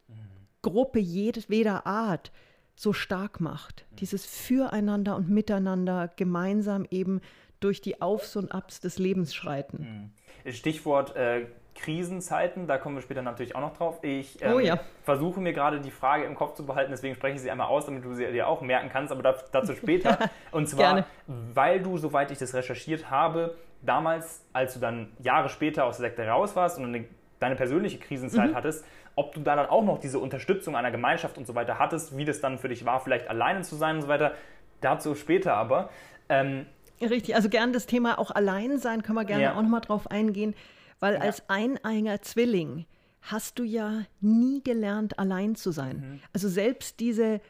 mhm. 0.08 0.14
Gruppe 0.62 1.00
jeder 1.00 1.86
Art 1.86 2.32
so 2.76 2.94
stark 2.94 3.40
macht. 3.40 3.86
Mhm. 3.92 3.96
Dieses 3.98 4.26
Füreinander 4.26 5.16
und 5.16 5.30
Miteinander 5.30 6.12
gemeinsam 6.16 6.86
eben 6.90 7.22
durch 7.60 7.82
die 7.82 8.02
Aufs 8.02 8.36
und 8.36 8.52
Abs 8.52 8.80
des 8.80 9.00
Lebens 9.00 9.34
schreiten. 9.34 10.12
Mhm. 10.46 10.52
Stichwort 10.52 11.16
äh, 11.16 11.46
Krisenzeiten, 11.78 12.68
da 12.68 12.78
kommen 12.78 12.96
wir 12.96 13.02
später 13.02 13.22
natürlich 13.22 13.56
auch 13.56 13.62
noch 13.62 13.78
drauf. 13.78 14.00
Ich 14.02 14.42
ähm, 14.42 14.54
oh, 14.56 14.60
ja. 14.60 14.80
versuche 15.04 15.40
mir 15.40 15.54
gerade 15.54 15.80
die 15.80 15.92
Frage 15.92 16.26
im 16.26 16.36
Kopf 16.36 16.56
zu 16.56 16.66
behalten, 16.66 16.92
deswegen 16.92 17.16
spreche 17.16 17.36
ich 17.36 17.42
sie 17.42 17.52
einmal 17.52 17.68
aus, 17.68 17.86
damit 17.86 18.04
du 18.04 18.14
sie 18.14 18.26
dir 18.32 18.48
auch 18.48 18.62
merken 18.62 18.90
kannst, 18.90 19.12
aber 19.12 19.36
dazu 19.52 19.76
später. 19.76 20.18
Und 20.52 20.68
zwar, 20.68 20.96
Gerne. 20.96 21.06
weil 21.28 21.82
du, 21.82 21.98
soweit 21.98 22.32
ich 22.32 22.40
das 22.40 22.54
recherchiert 22.54 23.10
habe, 23.10 23.56
damals, 23.82 24.44
als 24.54 24.74
du 24.74 24.80
dann 24.80 25.12
Jahre 25.20 25.50
später 25.50 25.86
aus 25.86 25.98
der 25.98 26.08
Sekte 26.08 26.28
raus 26.28 26.56
warst 26.56 26.80
und 26.80 26.86
eine, 26.86 27.06
deine 27.40 27.56
persönliche 27.56 28.00
Krisenzeit 28.00 28.52
mhm. 28.52 28.56
hattest, 28.56 28.84
ob 29.16 29.34
du 29.34 29.42
da 29.42 29.56
dann 29.56 29.68
auch 29.68 29.84
noch 29.84 30.00
diese 30.00 30.20
Unterstützung 30.20 30.76
einer 30.76 30.92
Gemeinschaft 30.92 31.38
und 31.38 31.46
so 31.46 31.56
weiter 31.56 31.80
hattest, 31.80 32.18
wie 32.18 32.26
das 32.26 32.42
dann 32.42 32.58
für 32.58 32.70
dich 32.70 32.86
war, 32.86 33.00
vielleicht 33.00 33.30
alleine 33.30 33.62
zu 33.62 33.76
sein 33.76 33.98
und 33.98 34.02
so 34.04 34.08
weiter. 34.08 34.34
Dazu 34.82 35.16
später 35.16 35.56
aber. 35.56 35.90
Ähm, 36.30 36.66
Richtig, 37.02 37.36
also 37.36 37.50
gern 37.50 37.74
das 37.74 37.86
Thema 37.86 38.18
auch 38.20 38.32
allein 38.32 38.80
sein, 38.80 39.04
können 39.04 39.18
wir 39.18 39.26
gerne 39.26 39.44
ja. 39.44 39.56
auch 39.56 39.62
nochmal 39.62 39.82
drauf 39.82 40.10
eingehen. 40.10 40.56
Weil 41.00 41.16
ja. 41.16 41.20
als 41.22 41.48
eineiger 41.50 42.22
Zwilling 42.22 42.86
hast 43.22 43.60
du 43.60 43.64
ja 43.64 44.06
nie 44.22 44.64
gelernt, 44.64 45.20
allein 45.20 45.56
zu 45.56 45.72
sein. 45.72 45.98
Mhm. 45.98 46.20
Also 46.34 46.50
selbst 46.50 47.00
diese, 47.00 47.42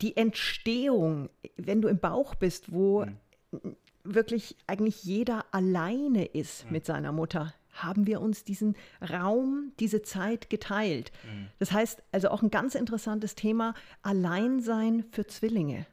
die 0.00 0.16
Entstehung, 0.16 1.28
wenn 1.56 1.82
du 1.82 1.88
im 1.88 1.98
Bauch 1.98 2.34
bist, 2.34 2.72
wo 2.72 3.04
mhm. 3.04 3.76
wirklich 4.04 4.56
eigentlich 4.66 5.04
jeder 5.04 5.44
alleine 5.50 6.24
ist 6.24 6.66
mhm. 6.66 6.72
mit 6.72 6.86
seiner 6.86 7.12
Mutter, 7.12 7.52
haben 7.72 8.06
wir 8.06 8.20
uns 8.22 8.44
diesen 8.44 8.74
Raum, 9.10 9.72
diese 9.80 10.02
Zeit 10.02 10.48
geteilt. 10.48 11.12
Mhm. 11.24 11.48
Das 11.58 11.72
heißt, 11.72 12.02
also 12.12 12.30
auch 12.30 12.42
ein 12.42 12.50
ganz 12.50 12.74
interessantes 12.74 13.34
Thema, 13.34 13.74
Alleinsein 14.02 15.04
für 15.10 15.26
Zwillinge. 15.26 15.86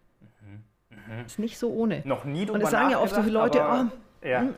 Mhm. 1.07 1.25
Ist 1.25 1.39
nicht 1.39 1.57
so 1.57 1.72
ohne. 1.72 2.01
Noch 2.05 2.25
nie 2.25 2.45
drüber 2.45 2.55
Und 2.55 2.63
das 2.63 2.72
sagen 2.72 2.89
ja 2.89 3.00
oft 3.00 3.15
so 3.15 3.22
viele 3.22 3.33
Leute, 3.33 3.63
aber, 3.63 3.91
oh, 3.91 4.27
ja. 4.27 4.41
Hm, 4.41 4.55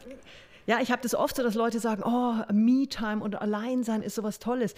ja, 0.67 0.79
ich 0.81 0.91
habe 0.91 1.01
das 1.01 1.13
oft 1.13 1.35
so, 1.35 1.43
dass 1.43 1.55
Leute 1.55 1.79
sagen, 1.79 2.03
oh, 2.03 2.41
Me-Time 2.51 3.23
und 3.23 3.39
Alleinsein 3.39 4.01
ist 4.01 4.15
sowas 4.15 4.39
Tolles. 4.39 4.73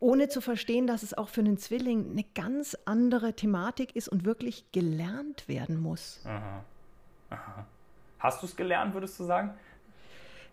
Ohne 0.00 0.28
zu 0.28 0.40
verstehen, 0.40 0.86
dass 0.86 1.02
es 1.02 1.14
auch 1.14 1.28
für 1.28 1.42
einen 1.42 1.58
Zwilling 1.58 2.10
eine 2.10 2.24
ganz 2.34 2.76
andere 2.86 3.34
Thematik 3.34 3.94
ist 3.94 4.08
und 4.08 4.24
wirklich 4.24 4.72
gelernt 4.72 5.46
werden 5.46 5.80
muss. 5.80 6.20
Aha. 6.24 6.64
Aha. 7.30 7.66
Hast 8.18 8.42
du 8.42 8.46
es 8.46 8.56
gelernt, 8.56 8.94
würdest 8.94 9.18
du 9.20 9.24
sagen? 9.24 9.54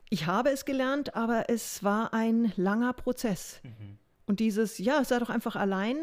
Ich 0.09 0.25
habe 0.25 0.51
es 0.51 0.65
gelernt, 0.65 1.15
aber 1.15 1.49
es 1.49 1.83
war 1.83 2.13
ein 2.13 2.53
langer 2.55 2.93
Prozess. 2.93 3.59
Mhm. 3.63 3.97
Und 4.25 4.39
dieses, 4.39 4.77
ja, 4.77 5.03
sei 5.03 5.19
doch 5.19 5.29
einfach 5.29 5.55
allein, 5.55 5.97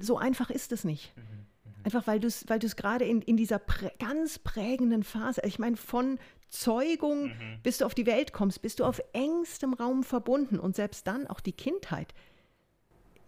so 0.00 0.18
einfach 0.18 0.50
ist 0.50 0.72
es 0.72 0.84
nicht. 0.84 1.16
Mhm. 1.16 1.46
Einfach 1.86 2.08
weil 2.08 2.18
du 2.18 2.26
es 2.26 2.48
weil 2.48 2.58
gerade 2.58 3.04
in, 3.04 3.22
in 3.22 3.36
dieser 3.36 3.60
prä 3.60 3.92
ganz 4.00 4.40
prägenden 4.40 5.04
Phase, 5.04 5.40
ich 5.44 5.60
meine, 5.60 5.76
von 5.76 6.18
Zeugung, 6.48 7.26
mhm. 7.26 7.60
bis 7.62 7.78
du 7.78 7.86
auf 7.86 7.94
die 7.94 8.06
Welt 8.06 8.32
kommst, 8.32 8.60
bist 8.60 8.80
du 8.80 8.84
auf 8.84 9.00
engstem 9.12 9.72
Raum 9.72 10.02
verbunden 10.02 10.58
und 10.58 10.74
selbst 10.74 11.06
dann 11.06 11.28
auch 11.28 11.38
die 11.38 11.52
Kindheit. 11.52 12.12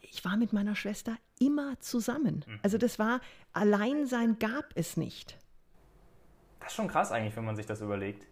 Ich 0.00 0.24
war 0.24 0.36
mit 0.36 0.52
meiner 0.52 0.74
Schwester 0.74 1.16
immer 1.38 1.78
zusammen. 1.78 2.44
Mhm. 2.48 2.58
Also 2.64 2.78
das 2.78 2.98
war, 2.98 3.20
Alleinsein 3.52 4.40
gab 4.40 4.64
es 4.74 4.96
nicht. 4.96 5.38
Das 6.58 6.70
ist 6.70 6.74
schon 6.74 6.88
krass 6.88 7.12
eigentlich, 7.12 7.36
wenn 7.36 7.44
man 7.44 7.54
sich 7.54 7.66
das 7.66 7.80
überlegt. 7.80 8.26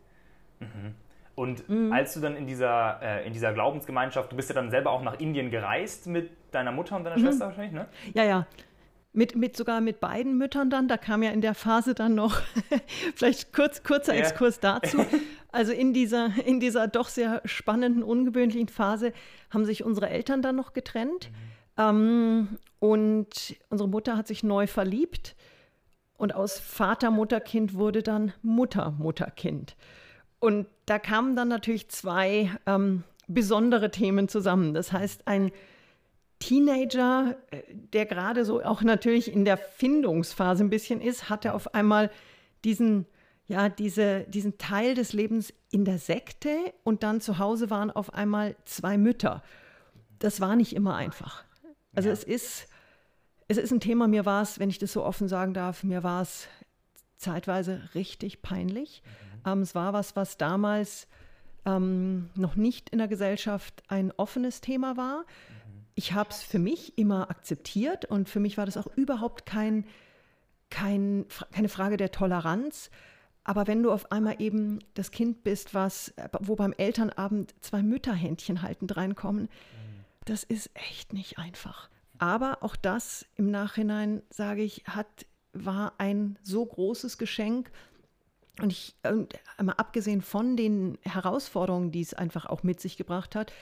Mhm. 0.59 0.97
Und 1.37 1.68
mhm. 1.68 1.92
als 1.92 2.14
du 2.14 2.21
dann 2.21 2.35
in 2.35 2.49
dieser, 2.49 3.00
äh, 3.00 3.26
in 3.28 3.33
dieser 3.33 3.52
Glaubensgemeinschaft, 3.52 4.33
du 4.33 4.35
bist 4.35 4.49
ja 4.49 4.56
dann 4.56 4.73
selber 4.73 4.90
auch 4.90 5.02
nach 5.02 5.21
Indien 5.21 5.52
gereist 5.52 6.09
mit 6.09 6.33
deiner 6.50 6.73
Mutter 6.73 6.97
und 6.97 7.04
deiner 7.04 7.16
mhm. 7.16 7.26
Schwester 7.26 7.47
wahrscheinlich, 7.47 7.75
ne? 7.75 7.87
Ja, 8.12 8.25
ja 8.25 8.47
mit, 9.16 9.35
mit 9.35 9.56
sogar 9.56 9.80
mit 9.80 9.99
beiden 9.99 10.37
Müttern 10.37 10.70
dann. 10.70 10.88
Da 10.88 10.96
kam 10.96 11.23
ja 11.23 11.30
in 11.30 11.40
der 11.40 11.54
Phase 11.54 11.94
dann 11.94 12.14
noch, 12.14 12.40
vielleicht 13.14 13.52
kurz, 13.52 13.82
kurzer 13.82 14.14
ja. 14.14 14.20
Exkurs 14.20 14.61
dazu. 14.61 15.04
Also 15.52 15.73
in 15.73 15.94
dieser, 15.94 16.32
in 16.44 16.61
dieser 16.61 16.87
doch 16.87 17.08
sehr 17.08 17.40
spannenden, 17.46 18.02
ungewöhnlichen 18.02 18.68
Phase 18.68 19.14
haben 19.49 19.64
sich 19.64 19.85
unsere 19.85 20.11
Eltern 20.11 20.42
dann 20.42 20.54
noch 20.54 20.75
getrennt. 20.75 21.30
Mhm. 21.30 21.82
Ähm, 21.82 22.49
und 22.78 23.56
unsere 23.70 23.88
Mutter 23.88 24.18
hat 24.18 24.26
sich 24.26 24.42
neu 24.42 24.66
verliebt. 24.66 25.35
Und 26.18 26.35
aus 26.35 26.58
Vater, 26.58 27.11
Mutter, 27.11 27.40
Kind 27.40 27.73
wurde 27.73 28.02
dann 28.02 28.35
Mutter, 28.42 28.90
Mutter, 28.99 29.30
Kind. 29.30 29.76
Und 30.40 30.66
da 30.85 30.99
kamen 30.99 31.37
dann 31.37 31.49
natürlich 31.49 31.88
zwei 31.88 32.50
ähm, 32.66 33.04
besondere 33.26 33.90
Themen 33.90 34.28
zusammen. 34.28 34.75
Das 34.75 34.92
heißt, 34.92 35.26
ein 35.26 35.52
Teenager, 36.38 37.37
äh, 37.50 37.62
der 37.69 38.07
gerade 38.07 38.45
so 38.45 38.62
auch 38.62 38.83
natürlich 38.83 39.33
in 39.33 39.45
der 39.45 39.57
Findungsphase 39.57 40.64
ein 40.64 40.71
bisschen 40.71 41.00
ist, 41.00 41.31
hatte 41.31 41.55
auf 41.55 41.75
einmal 41.75 42.11
diesen, 42.64 43.07
ja, 43.47 43.69
diese, 43.69 44.25
diesen 44.25 44.59
Teil 44.59 44.95
des 44.95 45.12
Lebens 45.12 45.52
in 45.71 45.85
der 45.85 45.99
Sekte 45.99 46.50
und 46.85 47.02
dann 47.02 47.21
zu 47.21 47.38
Hause 47.38 47.71
waren 47.71 47.90
auf 47.90 48.12
einmal 48.12 48.57
zwei 48.64 48.99
Mütter. 48.99 49.43
Das 50.19 50.40
war 50.40 50.57
nicht 50.57 50.75
immer 50.75 50.97
einfach. 50.97 51.45
Also 51.95 52.09
ja. 52.09 52.12
es 52.12 52.25
ist, 52.25 52.69
es 53.49 53.57
ist 53.57 53.71
ein 53.71 53.81
Thema, 53.81 54.09
mir 54.09 54.26
war 54.26 54.43
es, 54.43 54.59
wenn 54.59 54.69
ich 54.69 54.78
das 54.78 54.93
so 54.93 55.05
offen 55.05 55.28
sagen 55.28 55.55
darf, 55.55 55.85
mir 55.85 56.02
war 56.02 56.23
es 56.23 56.49
zeitweise 57.16 57.88
richtig 57.95 58.43
peinlich. 58.43 59.02
Mhm. 59.45 59.52
Ähm, 59.52 59.62
es 59.62 59.75
war 59.75 59.93
was, 59.95 60.16
was 60.16 60.37
damals 60.37 61.09
ähm, 61.64 62.28
noch 62.35 62.57
nicht 62.57 62.90
in 62.90 62.99
der 62.99 63.09
Gesellschaft 63.09 63.83
ein 63.88 64.12
offenes 64.16 64.61
Thema 64.61 64.99
war. 64.99 65.21
Mhm 65.21 65.55
ich 65.96 66.12
habe 66.12 66.28
es 66.30 66.42
für 66.42 66.58
mich 66.58 66.96
immer 66.98 67.30
akzeptiert 67.30 68.04
und 68.04 68.28
für 68.28 68.38
mich 68.38 68.58
war 68.58 68.66
das 68.66 68.76
auch 68.76 68.86
überhaupt 68.96 69.46
kein, 69.46 69.86
kein, 70.68 71.24
keine 71.52 71.70
Frage 71.70 71.96
der 71.96 72.12
Toleranz. 72.12 72.90
Aber 73.44 73.66
wenn 73.66 73.82
du 73.82 73.90
auf 73.90 74.12
einmal 74.12 74.36
eben 74.38 74.80
das 74.92 75.10
Kind 75.10 75.42
bist, 75.42 75.72
was, 75.72 76.12
wo 76.40 76.54
beim 76.54 76.74
Elternabend 76.76 77.54
zwei 77.62 77.82
Mütterhändchen 77.82 78.60
haltend 78.60 78.94
reinkommen, 78.96 79.48
das 80.26 80.44
ist 80.44 80.70
echt 80.74 81.14
nicht 81.14 81.38
einfach. 81.38 81.88
Aber 82.18 82.58
auch 82.62 82.76
das 82.76 83.24
im 83.36 83.50
Nachhinein, 83.50 84.22
sage 84.28 84.62
ich, 84.62 84.84
hat, 84.86 85.26
war 85.54 85.94
ein 85.96 86.38
so 86.42 86.66
großes 86.66 87.16
Geschenk. 87.16 87.70
Und 88.60 88.70
ich, 88.70 88.96
einmal 89.56 89.76
abgesehen 89.78 90.20
von 90.20 90.58
den 90.58 90.98
Herausforderungen, 91.02 91.90
die 91.90 92.02
es 92.02 92.12
einfach 92.12 92.44
auch 92.46 92.62
mit 92.62 92.80
sich 92.80 92.98
gebracht 92.98 93.34
hat, 93.34 93.52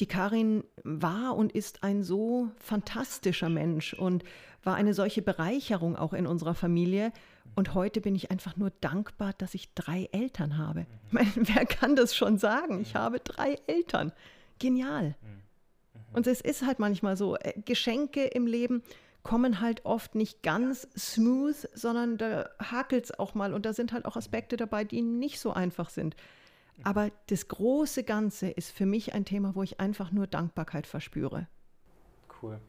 die 0.00 0.06
Karin 0.06 0.64
war 0.84 1.36
und 1.36 1.52
ist 1.52 1.82
ein 1.82 2.02
so 2.02 2.50
fantastischer 2.58 3.48
Mensch 3.48 3.94
und 3.94 4.24
war 4.62 4.74
eine 4.74 4.94
solche 4.94 5.22
Bereicherung 5.22 5.96
auch 5.96 6.12
in 6.12 6.26
unserer 6.26 6.54
Familie. 6.54 7.12
Und 7.54 7.74
heute 7.74 8.00
bin 8.00 8.14
ich 8.14 8.30
einfach 8.30 8.56
nur 8.56 8.70
dankbar, 8.80 9.32
dass 9.38 9.54
ich 9.54 9.72
drei 9.74 10.08
Eltern 10.12 10.58
habe. 10.58 10.86
Ich 11.06 11.12
meine, 11.12 11.32
wer 11.36 11.64
kann 11.64 11.96
das 11.96 12.14
schon 12.14 12.36
sagen? 12.36 12.82
Ich 12.82 12.94
habe 12.94 13.20
drei 13.20 13.56
Eltern. 13.66 14.12
Genial. 14.58 15.14
Und 16.12 16.26
es 16.26 16.40
ist 16.40 16.66
halt 16.66 16.78
manchmal 16.78 17.16
so, 17.16 17.36
äh, 17.36 17.54
Geschenke 17.64 18.24
im 18.24 18.46
Leben 18.46 18.82
kommen 19.22 19.60
halt 19.60 19.84
oft 19.84 20.14
nicht 20.14 20.42
ganz 20.42 20.88
smooth, 20.96 21.68
sondern 21.74 22.16
da 22.16 22.48
hakelt 22.58 23.06
es 23.06 23.18
auch 23.18 23.34
mal 23.34 23.54
und 23.54 23.66
da 23.66 23.72
sind 23.72 23.92
halt 23.92 24.04
auch 24.04 24.16
Aspekte 24.16 24.56
dabei, 24.56 24.84
die 24.84 25.02
nicht 25.02 25.40
so 25.40 25.52
einfach 25.52 25.90
sind. 25.90 26.14
Aber 26.82 27.10
das 27.28 27.48
große 27.48 28.04
Ganze 28.04 28.50
ist 28.50 28.70
für 28.70 28.86
mich 28.86 29.14
ein 29.14 29.24
Thema, 29.24 29.54
wo 29.54 29.62
ich 29.62 29.80
einfach 29.80 30.12
nur 30.12 30.26
Dankbarkeit 30.26 30.86
verspüre. 30.86 31.48
Cool. 32.42 32.60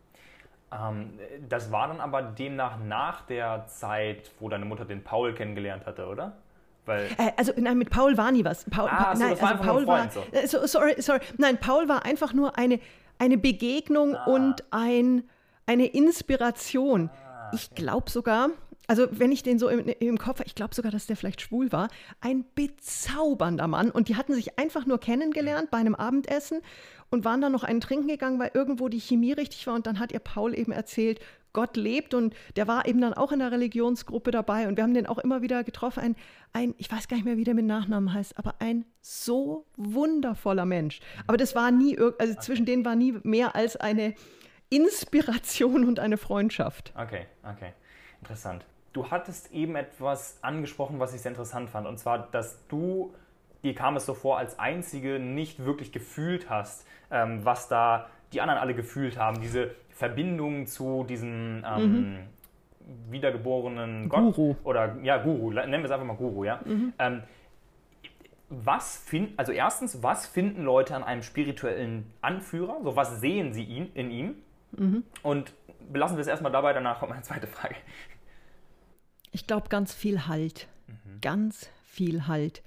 Ähm, 0.72 1.20
das 1.48 1.72
war 1.72 1.88
dann 1.88 2.02
aber 2.02 2.22
demnach 2.22 2.78
nach 2.80 3.22
der 3.22 3.68
Zeit, 3.68 4.32
wo 4.40 4.50
deine 4.50 4.66
Mutter 4.66 4.86
den 4.86 5.04
Paul 5.04 5.34
kennengelernt 5.34 5.86
hatte, 5.86 6.08
oder? 6.08 6.38
Weil 6.86 7.06
äh, 7.18 7.32
also 7.38 7.54
nein, 7.58 7.78
mit 7.78 7.90
Paul 7.90 8.18
war 8.18 8.32
nie 8.32 8.44
was. 8.44 8.66
Paul, 8.66 8.90
ah, 8.90 9.16
so, 9.16 9.22
nein, 9.22 9.32
das 9.32 9.42
war 9.42 9.52
also 9.52 9.64
Paul 9.64 9.86
Freund, 9.86 10.16
war, 10.16 10.24
so. 10.24 10.24
Äh, 10.32 10.48
so, 10.48 10.66
sorry, 10.68 11.02
sorry, 11.02 11.20
nein, 11.38 11.58
Paul 11.58 11.88
war 11.88 12.06
einfach 12.06 12.34
nur 12.34 12.58
eine, 12.58 12.80
eine 13.20 13.38
Begegnung 13.38 14.16
ah. 14.16 14.26
und 14.26 14.64
ein, 14.72 15.24
eine 15.66 15.86
Inspiration. 15.86 17.10
Ah, 17.14 17.48
okay. 17.48 17.56
Ich 17.56 17.76
glaube 17.76 18.10
sogar, 18.10 18.50
also 18.88 19.08
wenn 19.12 19.32
ich 19.32 19.44
den 19.44 19.60
so 19.60 19.68
im, 19.68 19.88
im 20.00 20.18
Kopf, 20.18 20.42
ich 20.46 20.56
glaube 20.56 20.74
sogar, 20.74 20.92
dass 20.92 21.08
der 21.08 21.18
vielleicht 21.18 21.42
schwul 21.42 21.72
war, 21.72 21.90
ein 22.22 22.46
bezaubernder 22.56 23.68
Mann. 23.68 23.92
Und 23.92 24.08
die 24.08 24.16
hatten 24.16 24.34
sich 24.34 24.58
einfach 24.58 24.86
nur 24.86 25.00
kennengelernt 25.00 25.70
bei 25.70 25.78
einem 25.78 25.96
Abendessen 25.96 26.62
und 27.10 27.26
waren 27.26 27.42
dann 27.42 27.52
noch 27.52 27.64
einen 27.64 27.82
trinken 27.82 28.08
gegangen, 28.08 28.40
weil 28.40 28.52
irgendwo 28.54 28.88
die 28.90 29.00
Chemie 29.00 29.34
richtig 29.34 29.68
war. 29.68 29.76
Und 29.76 29.88
dann 29.88 30.00
hat 30.00 30.12
ihr 30.12 30.20
Paul 30.20 30.58
eben 30.58 30.72
erzählt, 30.72 31.20
Gott 31.54 31.76
lebt 31.76 32.14
und 32.14 32.36
der 32.56 32.68
war 32.68 32.86
eben 32.86 33.02
dann 33.02 33.14
auch 33.14 33.32
in 33.32 33.40
der 33.40 33.52
Religionsgruppe 33.52 34.30
dabei 34.30 34.68
und 34.68 34.78
wir 34.78 34.84
haben 34.84 34.94
den 34.94 35.08
auch 35.08 35.18
immer 35.18 35.42
wieder 35.42 35.64
getroffen. 35.64 36.02
Ein, 36.02 36.16
ein 36.54 36.76
ich 36.78 36.92
weiß 36.92 37.08
gar 37.08 37.18
nicht 37.18 37.26
mehr, 37.26 37.38
wie 37.38 37.46
der 37.46 37.56
mit 37.56 37.66
Nachnamen 37.66 38.14
heißt, 38.14 38.38
aber 38.38 38.56
ein 38.60 38.86
so 39.02 39.66
wundervoller 39.76 40.66
Mensch. 40.66 41.00
Aber 41.26 41.38
das 41.38 41.56
war 41.56 41.72
nie, 41.72 41.98
also 42.20 42.36
zwischen 42.36 42.68
denen 42.68 42.86
war 42.86 42.96
nie 42.96 43.16
mehr 43.24 43.56
als 43.56 43.76
eine 43.76 44.14
Inspiration 44.70 45.86
und 45.86 46.00
eine 46.00 46.18
Freundschaft. 46.18 46.94
Okay, 46.96 47.26
okay. 47.44 47.74
Interessant. 48.22 48.66
Du 48.98 49.12
hattest 49.12 49.52
eben 49.52 49.76
etwas 49.76 50.40
angesprochen, 50.42 51.00
was 51.00 51.14
ich 51.14 51.22
sehr 51.22 51.30
interessant 51.30 51.70
fand, 51.70 51.86
und 51.86 52.00
zwar, 52.00 52.30
dass 52.32 52.66
du, 52.68 53.14
dir 53.62 53.76
kam 53.76 53.96
es 53.96 54.08
so 54.08 54.16
vor, 54.16 54.40
als 54.40 54.58
Einzige 54.58 55.20
nicht 55.20 55.64
wirklich 55.64 55.92
gefühlt 55.92 56.50
hast, 56.50 56.88
ähm, 57.12 57.46
was 57.46 57.68
da 57.68 58.10
die 58.34 58.42
anderen 58.42 58.60
alle 58.60 58.74
gefühlt 58.74 59.20
haben, 59.20 59.40
diese 59.40 59.70
Verbindung 59.92 60.66
zu 60.66 61.06
diesen 61.08 61.64
ähm, 61.64 61.92
mhm. 61.92 62.18
wiedergeborenen 63.12 64.10
Guru. 64.10 64.56
Gott 64.56 64.66
oder 64.66 64.96
ja, 65.04 65.18
Guru, 65.18 65.52
nennen 65.52 65.74
wir 65.74 65.86
es 65.86 65.92
einfach 65.92 66.08
mal 66.08 66.16
Guru, 66.16 66.44
ja. 66.44 66.60
Mhm. 66.66 66.94
Ähm, 66.98 67.22
was 68.50 68.98
finden, 68.98 69.36
also 69.38 69.52
erstens, 69.52 70.02
was 70.02 70.26
finden 70.26 70.64
Leute 70.64 70.96
an 70.96 71.04
einem 71.04 71.22
spirituellen 71.22 72.12
Anführer? 72.22 72.78
So, 72.82 72.96
was 72.96 73.20
sehen 73.20 73.54
sie 73.54 73.64
ihn, 73.64 73.92
in 73.94 74.10
ihm? 74.10 74.36
Mhm. 74.72 75.04
Und 75.22 75.54
belassen 75.94 76.18
wir 76.18 76.22
es 76.22 76.28
erstmal 76.28 76.52
dabei, 76.52 76.74
danach 76.74 76.98
kommt 76.98 77.12
meine 77.12 77.22
zweite 77.22 77.46
Frage. 77.46 77.76
Ich 79.38 79.46
glaube, 79.46 79.70
ganz 79.70 79.94
viel 79.94 80.26
Halt. 80.26 80.68
Ganz 81.22 81.70
viel 81.86 82.26
Halt. 82.26 82.64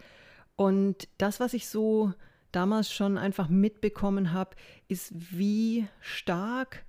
Und 0.54 1.08
das, 1.18 1.40
was 1.40 1.52
ich 1.52 1.66
so 1.66 2.14
damals 2.52 2.92
schon 2.92 3.18
einfach 3.18 3.48
mitbekommen 3.48 4.32
habe, 4.32 4.54
ist, 4.86 5.10
wie 5.12 5.88
stark 6.00 6.84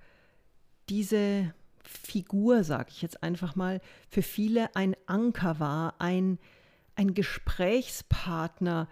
diese 0.88 1.52
Figur, 1.82 2.62
sage 2.62 2.90
ich 2.90 3.02
jetzt 3.02 3.24
einfach 3.24 3.56
mal, 3.56 3.80
für 4.08 4.22
viele 4.22 4.76
ein 4.76 4.94
Anker 5.06 5.58
war, 5.58 5.96
ein, 5.98 6.38
ein 6.94 7.12
Gesprächspartner, 7.12 8.88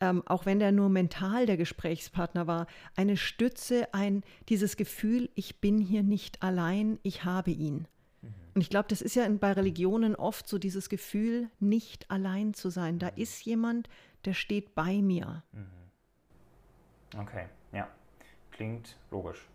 ähm, 0.00 0.22
auch 0.26 0.44
wenn 0.44 0.58
der 0.58 0.72
nur 0.72 0.90
mental 0.90 1.46
der 1.46 1.56
Gesprächspartner 1.56 2.46
war, 2.46 2.66
eine 2.96 3.16
Stütze, 3.16 3.94
ein 3.94 4.22
dieses 4.50 4.76
Gefühl, 4.76 5.30
ich 5.36 5.62
bin 5.62 5.78
hier 5.78 6.02
nicht 6.02 6.42
allein, 6.42 6.98
ich 7.02 7.24
habe 7.24 7.50
ihn. 7.50 7.88
Und 8.54 8.60
ich 8.60 8.70
glaube, 8.70 8.86
das 8.88 9.02
ist 9.02 9.16
ja 9.16 9.24
in, 9.24 9.38
bei 9.38 9.52
Religionen 9.52 10.14
oft 10.14 10.48
so 10.48 10.58
dieses 10.58 10.88
Gefühl, 10.88 11.48
nicht 11.58 12.10
allein 12.10 12.54
zu 12.54 12.70
sein. 12.70 12.98
Da 12.98 13.08
ist 13.08 13.44
jemand, 13.44 13.88
der 14.24 14.34
steht 14.34 14.74
bei 14.74 15.02
mir. 15.02 15.42
Okay, 17.18 17.46
ja. 17.72 17.88
Klingt 18.52 18.96
logisch. 19.10 19.48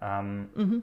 Ähm, 0.00 0.82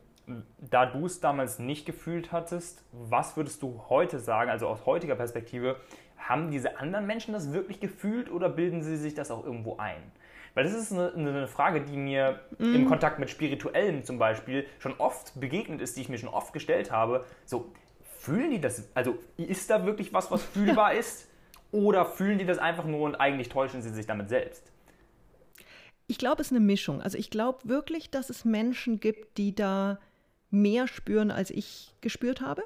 Da 0.57 0.88
du 0.88 1.05
es 1.05 1.19
damals 1.19 1.60
nicht 1.60 1.86
gefühlt 1.86 2.31
hattest, 2.31 2.84
was 2.91 3.38
würdest 3.38 3.62
du 3.62 3.81
heute 3.89 4.19
sagen, 4.19 4.50
also 4.50 4.67
aus 4.67 4.86
heutiger 4.86 5.15
Perspektive, 5.15 5.79
haben 6.17 6.50
diese 6.50 6.79
anderen 6.79 7.05
Menschen 7.05 7.34
das 7.34 7.53
wirklich 7.53 7.79
gefühlt 7.79 8.31
oder 8.31 8.50
bilden 8.50 8.81
sie 8.81 8.98
sich 8.98 9.13
das 9.13 9.29
auch 9.29 9.45
irgendwo 9.45 9.77
ein? 9.77 10.01
Weil 10.55 10.63
das 10.63 10.74
ist 10.74 10.91
eine, 10.91 11.13
eine 11.13 11.47
Frage, 11.47 11.81
die 11.81 11.97
mir 11.97 12.39
im 12.59 12.88
Kontakt 12.88 13.19
mit 13.19 13.29
Spirituellen 13.29 14.05
zum 14.05 14.17
Beispiel 14.17 14.65
schon 14.79 14.93
oft 14.97 15.38
begegnet 15.39 15.81
ist, 15.81 15.97
die 15.97 16.01
ich 16.01 16.09
mir 16.09 16.17
schon 16.17 16.29
oft 16.29 16.53
gestellt 16.53 16.91
habe. 16.91 17.25
So, 17.45 17.74
fühlen 18.19 18.51
die 18.51 18.62
das? 18.62 18.89
Also 18.95 19.17
ist 19.38 19.69
da 19.69 19.85
wirklich 19.85 20.13
was, 20.13 20.31
was 20.31 20.41
fühlbar 20.43 20.93
ist? 20.95 21.27
Oder 21.71 22.05
fühlen 22.05 22.39
die 22.39 22.45
das 22.45 22.57
einfach 22.57 22.85
nur 22.85 23.01
und 23.01 23.15
eigentlich 23.15 23.50
täuschen 23.50 23.81
sie 23.81 23.89
sich 23.89 24.07
damit 24.07 24.29
selbst? 24.29 24.71
Ich 26.07 26.17
glaube, 26.17 26.41
es 26.41 26.47
ist 26.47 26.53
eine 26.53 26.65
Mischung. 26.65 27.01
Also 27.01 27.17
ich 27.17 27.29
glaube 27.29 27.67
wirklich, 27.67 28.09
dass 28.09 28.29
es 28.29 28.45
Menschen 28.45 29.01
gibt, 29.01 29.38
die 29.38 29.53
da 29.53 30.00
mehr 30.51 30.88
spüren, 30.88 31.31
als 31.31 31.50
ich 31.50 31.93
gespürt 32.00 32.39
habe. 32.39 32.63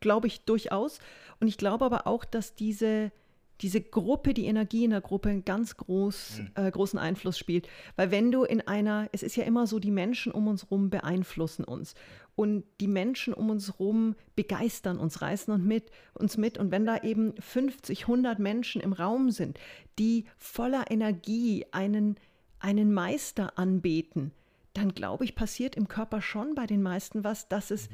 Glaube 0.00 0.26
ich 0.26 0.44
durchaus. 0.44 0.98
Und 1.40 1.48
ich 1.48 1.56
glaube 1.56 1.86
aber 1.86 2.06
auch, 2.06 2.24
dass 2.26 2.54
diese, 2.54 3.12
diese 3.60 3.80
Gruppe, 3.80 4.34
die 4.34 4.46
Energie 4.46 4.84
in 4.84 4.90
der 4.90 5.00
Gruppe 5.00 5.28
einen 5.28 5.44
ganz 5.44 5.76
groß, 5.76 6.40
äh, 6.54 6.70
großen 6.70 6.98
Einfluss 6.98 7.38
spielt. 7.38 7.68
Weil 7.96 8.10
wenn 8.10 8.32
du 8.32 8.44
in 8.44 8.66
einer, 8.66 9.08
es 9.12 9.22
ist 9.22 9.36
ja 9.36 9.44
immer 9.44 9.66
so, 9.66 9.78
die 9.78 9.90
Menschen 9.90 10.32
um 10.32 10.48
uns 10.48 10.64
herum 10.64 10.90
beeinflussen 10.90 11.64
uns. 11.64 11.94
Und 12.36 12.64
die 12.80 12.88
Menschen 12.88 13.32
um 13.32 13.50
uns 13.50 13.68
herum 13.68 14.16
begeistern 14.34 14.98
uns, 14.98 15.22
reißen 15.22 15.54
und 15.54 15.64
mit, 15.64 15.90
uns 16.14 16.36
mit. 16.36 16.58
Und 16.58 16.72
wenn 16.72 16.84
da 16.84 16.98
eben 16.98 17.34
50, 17.38 18.02
100 18.02 18.40
Menschen 18.40 18.80
im 18.80 18.92
Raum 18.92 19.30
sind, 19.30 19.58
die 20.00 20.24
voller 20.36 20.90
Energie 20.90 21.64
einen, 21.70 22.16
einen 22.58 22.92
Meister 22.92 23.56
anbeten, 23.56 24.32
dann 24.72 24.94
glaube 24.94 25.24
ich, 25.24 25.36
passiert 25.36 25.76
im 25.76 25.86
Körper 25.86 26.20
schon 26.20 26.56
bei 26.56 26.66
den 26.66 26.82
meisten 26.82 27.22
was, 27.22 27.48
dass 27.48 27.70
es, 27.70 27.88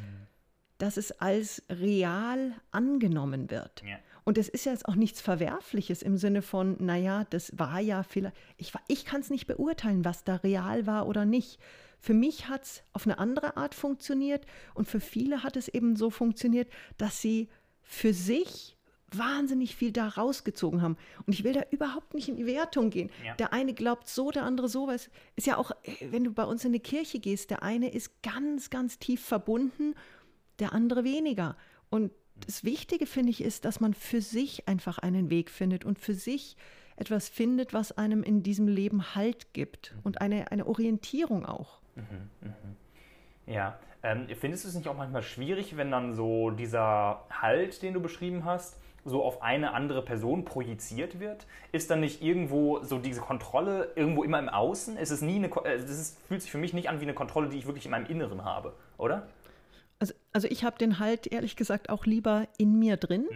dass 0.78 0.96
es 0.96 1.12
als 1.12 1.62
real 1.68 2.54
angenommen 2.70 3.50
wird. 3.50 3.82
Ja. 3.86 3.98
Und 4.24 4.38
es 4.38 4.48
ist 4.48 4.64
ja 4.64 4.72
jetzt 4.72 4.86
auch 4.86 4.94
nichts 4.94 5.20
Verwerfliches 5.20 6.02
im 6.02 6.16
Sinne 6.16 6.42
von, 6.42 6.76
naja, 6.78 7.24
das 7.30 7.58
war 7.58 7.80
ja 7.80 8.02
vielleicht, 8.02 8.36
ich, 8.56 8.72
ich 8.88 9.04
kann 9.04 9.20
es 9.20 9.30
nicht 9.30 9.46
beurteilen, 9.46 10.04
was 10.04 10.24
da 10.24 10.36
real 10.36 10.86
war 10.86 11.06
oder 11.06 11.24
nicht. 11.24 11.58
Für 11.98 12.14
mich 12.14 12.48
hat 12.48 12.64
es 12.64 12.82
auf 12.92 13.06
eine 13.06 13.18
andere 13.18 13.56
Art 13.56 13.74
funktioniert 13.74 14.46
und 14.74 14.88
für 14.88 15.00
viele 15.00 15.42
hat 15.42 15.56
es 15.56 15.68
eben 15.68 15.96
so 15.96 16.10
funktioniert, 16.10 16.70
dass 16.96 17.20
sie 17.20 17.48
für 17.82 18.14
sich 18.14 18.76
wahnsinnig 19.12 19.74
viel 19.74 19.92
da 19.92 20.08
rausgezogen 20.08 20.82
haben. 20.82 20.96
Und 21.26 21.32
ich 21.32 21.44
will 21.44 21.52
da 21.52 21.62
überhaupt 21.70 22.14
nicht 22.14 22.28
in 22.28 22.36
die 22.36 22.46
Wertung 22.46 22.90
gehen. 22.90 23.10
Ja. 23.24 23.34
Der 23.34 23.52
eine 23.52 23.74
glaubt 23.74 24.08
so, 24.08 24.30
der 24.30 24.44
andere 24.44 24.68
so. 24.68 24.88
es 24.90 25.10
ist 25.36 25.46
ja 25.46 25.56
auch, 25.56 25.72
äh, 25.82 26.06
wenn 26.10 26.24
du 26.24 26.30
bei 26.30 26.44
uns 26.44 26.64
in 26.64 26.72
die 26.72 26.80
Kirche 26.80 27.18
gehst, 27.18 27.50
der 27.50 27.62
eine 27.62 27.90
ist 27.92 28.22
ganz, 28.22 28.70
ganz 28.70 28.98
tief 28.98 29.22
verbunden, 29.22 29.94
der 30.58 30.72
andere 30.72 31.04
weniger. 31.04 31.56
Und 31.90 32.12
das 32.46 32.64
Wichtige, 32.64 33.06
finde 33.06 33.30
ich, 33.30 33.42
ist, 33.42 33.64
dass 33.64 33.80
man 33.80 33.94
für 33.94 34.20
sich 34.20 34.68
einfach 34.68 34.98
einen 34.98 35.30
Weg 35.30 35.50
findet 35.50 35.84
und 35.84 35.98
für 35.98 36.14
sich 36.14 36.56
etwas 36.96 37.28
findet, 37.28 37.72
was 37.72 37.92
einem 37.96 38.22
in 38.22 38.42
diesem 38.42 38.68
Leben 38.68 39.14
Halt 39.14 39.52
gibt 39.54 39.94
und 40.02 40.20
eine, 40.20 40.50
eine 40.52 40.66
Orientierung 40.66 41.46
auch. 41.46 41.80
Ja, 43.46 43.78
ähm, 44.02 44.26
findest 44.38 44.64
du 44.64 44.68
es 44.68 44.74
nicht 44.74 44.88
auch 44.88 44.96
manchmal 44.96 45.22
schwierig, 45.22 45.76
wenn 45.76 45.90
dann 45.90 46.14
so 46.14 46.50
dieser 46.50 47.24
Halt, 47.30 47.82
den 47.82 47.94
du 47.94 48.00
beschrieben 48.00 48.44
hast, 48.44 48.76
so 49.04 49.24
auf 49.24 49.40
eine 49.42 49.72
andere 49.72 50.02
Person 50.02 50.44
projiziert 50.44 51.20
wird? 51.20 51.46
Ist 51.72 51.90
dann 51.90 52.00
nicht 52.00 52.22
irgendwo 52.22 52.82
so 52.84 52.98
diese 52.98 53.20
Kontrolle 53.22 53.92
irgendwo 53.96 54.22
immer 54.22 54.38
im 54.38 54.48
Außen? 54.50 54.98
Ist 54.98 55.10
es 55.10 55.22
nie 55.22 55.36
eine, 55.36 55.48
Ko- 55.48 55.64
äh, 55.64 55.78
das 55.78 55.90
ist, 55.90 56.18
fühlt 56.28 56.42
sich 56.42 56.50
für 56.50 56.58
mich 56.58 56.74
nicht 56.74 56.88
an 56.90 57.00
wie 57.00 57.04
eine 57.04 57.14
Kontrolle, 57.14 57.48
die 57.48 57.56
ich 57.56 57.66
wirklich 57.66 57.86
in 57.86 57.90
meinem 57.92 58.06
Inneren 58.06 58.44
habe, 58.44 58.74
oder? 58.98 59.26
Also, 60.00 60.14
also 60.32 60.48
ich 60.48 60.64
habe 60.64 60.78
den 60.78 60.98
Halt 60.98 61.28
ehrlich 61.28 61.54
gesagt 61.54 61.88
auch 61.88 62.06
lieber 62.06 62.48
in 62.58 62.78
mir 62.78 62.96
drin. 62.96 63.26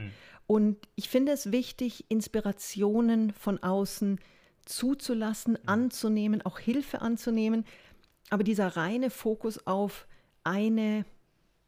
Und 0.46 0.77
ich 0.96 1.09
finde 1.09 1.33
es 1.33 1.53
wichtig, 1.53 2.07
Inspirationen 2.09 3.33
von 3.33 3.62
außen 3.62 4.18
zuzulassen, 4.64 5.59
anzunehmen, 5.66 6.42
auch 6.42 6.59
Hilfe 6.59 7.00
anzunehmen. 7.00 7.64
Aber 8.31 8.44
dieser 8.44 8.77
reine 8.77 9.11
Fokus 9.11 9.66
auf 9.66 10.07
eine 10.42 11.05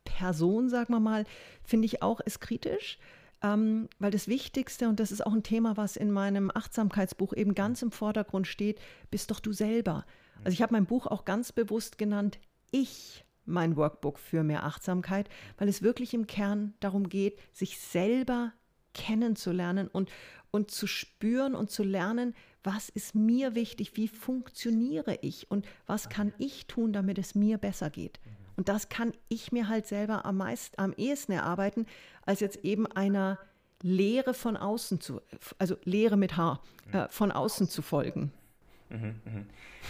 Person, 0.05 0.69
sagen 0.69 0.93
wir 0.93 1.01
mal, 1.01 1.25
finde 1.63 1.87
ich 1.87 2.03
auch 2.03 2.21
ist 2.21 2.41
kritisch. 2.41 2.99
Ähm, 3.43 3.89
weil 3.99 4.11
das 4.11 4.29
Wichtigste, 4.29 4.89
und 4.89 4.99
das 4.99 5.13
ist 5.13 5.25
auch 5.25 5.35
ein 5.35 5.43
Thema, 5.43 5.77
was 5.77 5.97
in 5.97 6.11
meinem 6.11 6.51
Achtsamkeitsbuch 6.55 7.35
eben 7.35 7.55
ganz 7.55 7.83
im 7.83 7.91
Vordergrund 7.91 8.47
steht, 8.47 8.81
bist 9.11 9.31
doch 9.31 9.41
du 9.41 9.53
selber. 9.53 10.07
Also 10.43 10.55
ich 10.55 10.63
habe 10.63 10.73
mein 10.73 10.87
Buch 10.87 11.07
auch 11.07 11.27
ganz 11.27 11.53
bewusst 11.53 11.99
genannt, 11.99 12.39
ich 12.71 13.26
mein 13.47 13.77
Workbook 13.77 14.19
für 14.19 14.43
mehr 14.43 14.65
Achtsamkeit, 14.65 15.29
weil 15.59 15.69
es 15.69 15.83
wirklich 15.83 16.15
im 16.15 16.27
Kern 16.27 16.75
darum 16.81 17.09
geht, 17.09 17.39
sich 17.53 17.79
selber 17.79 18.53
kennenzulernen 18.95 19.89
und, 19.89 20.11
und 20.51 20.71
zu 20.71 20.87
spüren 20.87 21.55
und 21.55 21.71
zu 21.71 21.83
lernen, 21.83 22.35
was 22.65 22.89
ist 22.89 23.15
mir 23.15 23.55
wichtig, 23.55 23.97
wie 23.97 24.09
funktioniere 24.09 25.19
ich 25.21 25.51
und 25.51 25.67
was 25.87 26.09
kann 26.09 26.33
ich 26.39 26.67
tun, 26.67 26.93
damit 26.93 27.19
es 27.19 27.35
mir 27.35 27.59
besser 27.59 27.91
geht. 27.91 28.19
Und 28.57 28.69
das 28.69 28.89
kann 28.89 29.13
ich 29.29 29.53
mir 29.53 29.69
halt 29.69 29.87
selber 29.87 30.25
am 30.25 30.39
meisten, 30.39 30.81
am 30.81 30.93
ehesten 30.97 31.33
erarbeiten, 31.33 31.87
als 32.25 32.41
jetzt 32.41 32.65
eben 32.65 32.87
einer 32.87 33.39
Lehre 33.83 34.35
von 34.35 34.57
außen 34.57 35.01
zu, 35.01 35.21
also 35.59 35.77
Lehre 35.85 36.17
mit 36.17 36.37
H, 36.37 36.61
äh, 36.93 37.07
von 37.09 37.31
außen 37.31 37.69
zu 37.69 37.83
folgen. 37.83 38.33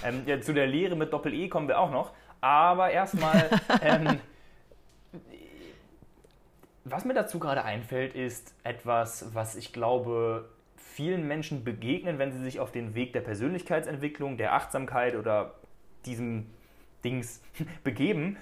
Ähm, 0.04 0.22
ja, 0.26 0.40
zu 0.40 0.52
der 0.52 0.66
Lehre 0.66 0.96
mit 0.96 1.12
Doppel-E 1.12 1.48
kommen 1.48 1.68
wir 1.68 1.78
auch 1.78 1.90
noch. 1.90 2.12
Aber 2.46 2.92
erstmal, 2.92 3.50
ähm, 3.82 4.20
was 6.84 7.04
mir 7.04 7.14
dazu 7.14 7.40
gerade 7.40 7.64
einfällt, 7.64 8.14
ist 8.14 8.54
etwas, 8.62 9.34
was 9.34 9.56
ich 9.56 9.72
glaube, 9.72 10.48
vielen 10.76 11.26
Menschen 11.26 11.64
begegnen, 11.64 12.20
wenn 12.20 12.30
sie 12.30 12.38
sich 12.38 12.60
auf 12.60 12.70
den 12.70 12.94
Weg 12.94 13.12
der 13.14 13.22
Persönlichkeitsentwicklung, 13.22 14.36
der 14.36 14.52
Achtsamkeit 14.52 15.16
oder 15.16 15.54
diesem 16.04 16.46
Dings 17.02 17.42
begeben. 17.82 18.36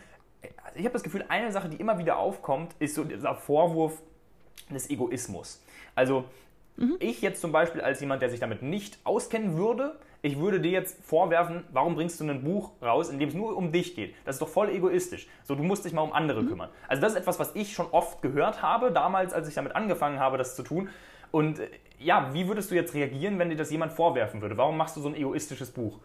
Also 0.62 0.78
ich 0.78 0.84
habe 0.84 0.92
das 0.92 1.02
Gefühl, 1.02 1.24
eine 1.28 1.50
Sache, 1.50 1.70
die 1.70 1.78
immer 1.78 1.96
wieder 1.96 2.18
aufkommt, 2.18 2.74
ist 2.80 2.96
so 2.96 3.04
dieser 3.04 3.34
Vorwurf 3.34 4.02
des 4.68 4.90
Egoismus. 4.90 5.64
Also 5.94 6.26
ich 6.98 7.22
jetzt 7.22 7.40
zum 7.40 7.52
Beispiel 7.52 7.80
als 7.80 8.00
jemand, 8.00 8.20
der 8.20 8.28
sich 8.28 8.40
damit 8.40 8.60
nicht 8.60 8.98
auskennen 9.04 9.56
würde, 9.56 9.98
ich 10.24 10.38
würde 10.38 10.58
dir 10.58 10.70
jetzt 10.70 11.04
vorwerfen, 11.04 11.64
warum 11.70 11.96
bringst 11.96 12.18
du 12.18 12.24
ein 12.24 12.42
Buch 12.42 12.70
raus, 12.80 13.10
in 13.10 13.18
dem 13.18 13.28
es 13.28 13.34
nur 13.34 13.54
um 13.54 13.72
dich 13.72 13.94
geht? 13.94 14.14
Das 14.24 14.36
ist 14.36 14.40
doch 14.40 14.48
voll 14.48 14.70
egoistisch. 14.70 15.26
So, 15.42 15.54
du 15.54 15.62
musst 15.62 15.84
dich 15.84 15.92
mal 15.92 16.00
um 16.00 16.14
andere 16.14 16.42
kümmern. 16.46 16.70
Also 16.88 17.02
das 17.02 17.12
ist 17.12 17.18
etwas, 17.18 17.38
was 17.38 17.54
ich 17.54 17.74
schon 17.74 17.88
oft 17.90 18.22
gehört 18.22 18.62
habe, 18.62 18.90
damals, 18.90 19.34
als 19.34 19.48
ich 19.48 19.54
damit 19.54 19.76
angefangen 19.76 20.18
habe, 20.18 20.38
das 20.38 20.56
zu 20.56 20.62
tun. 20.62 20.88
Und 21.30 21.58
äh, 21.58 21.68
ja, 21.98 22.32
wie 22.32 22.48
würdest 22.48 22.70
du 22.70 22.74
jetzt 22.74 22.94
reagieren, 22.94 23.38
wenn 23.38 23.50
dir 23.50 23.56
das 23.56 23.70
jemand 23.70 23.92
vorwerfen 23.92 24.40
würde? 24.40 24.56
Warum 24.56 24.78
machst 24.78 24.96
du 24.96 25.02
so 25.02 25.08
ein 25.08 25.14
egoistisches 25.14 25.70
Buch? 25.72 26.00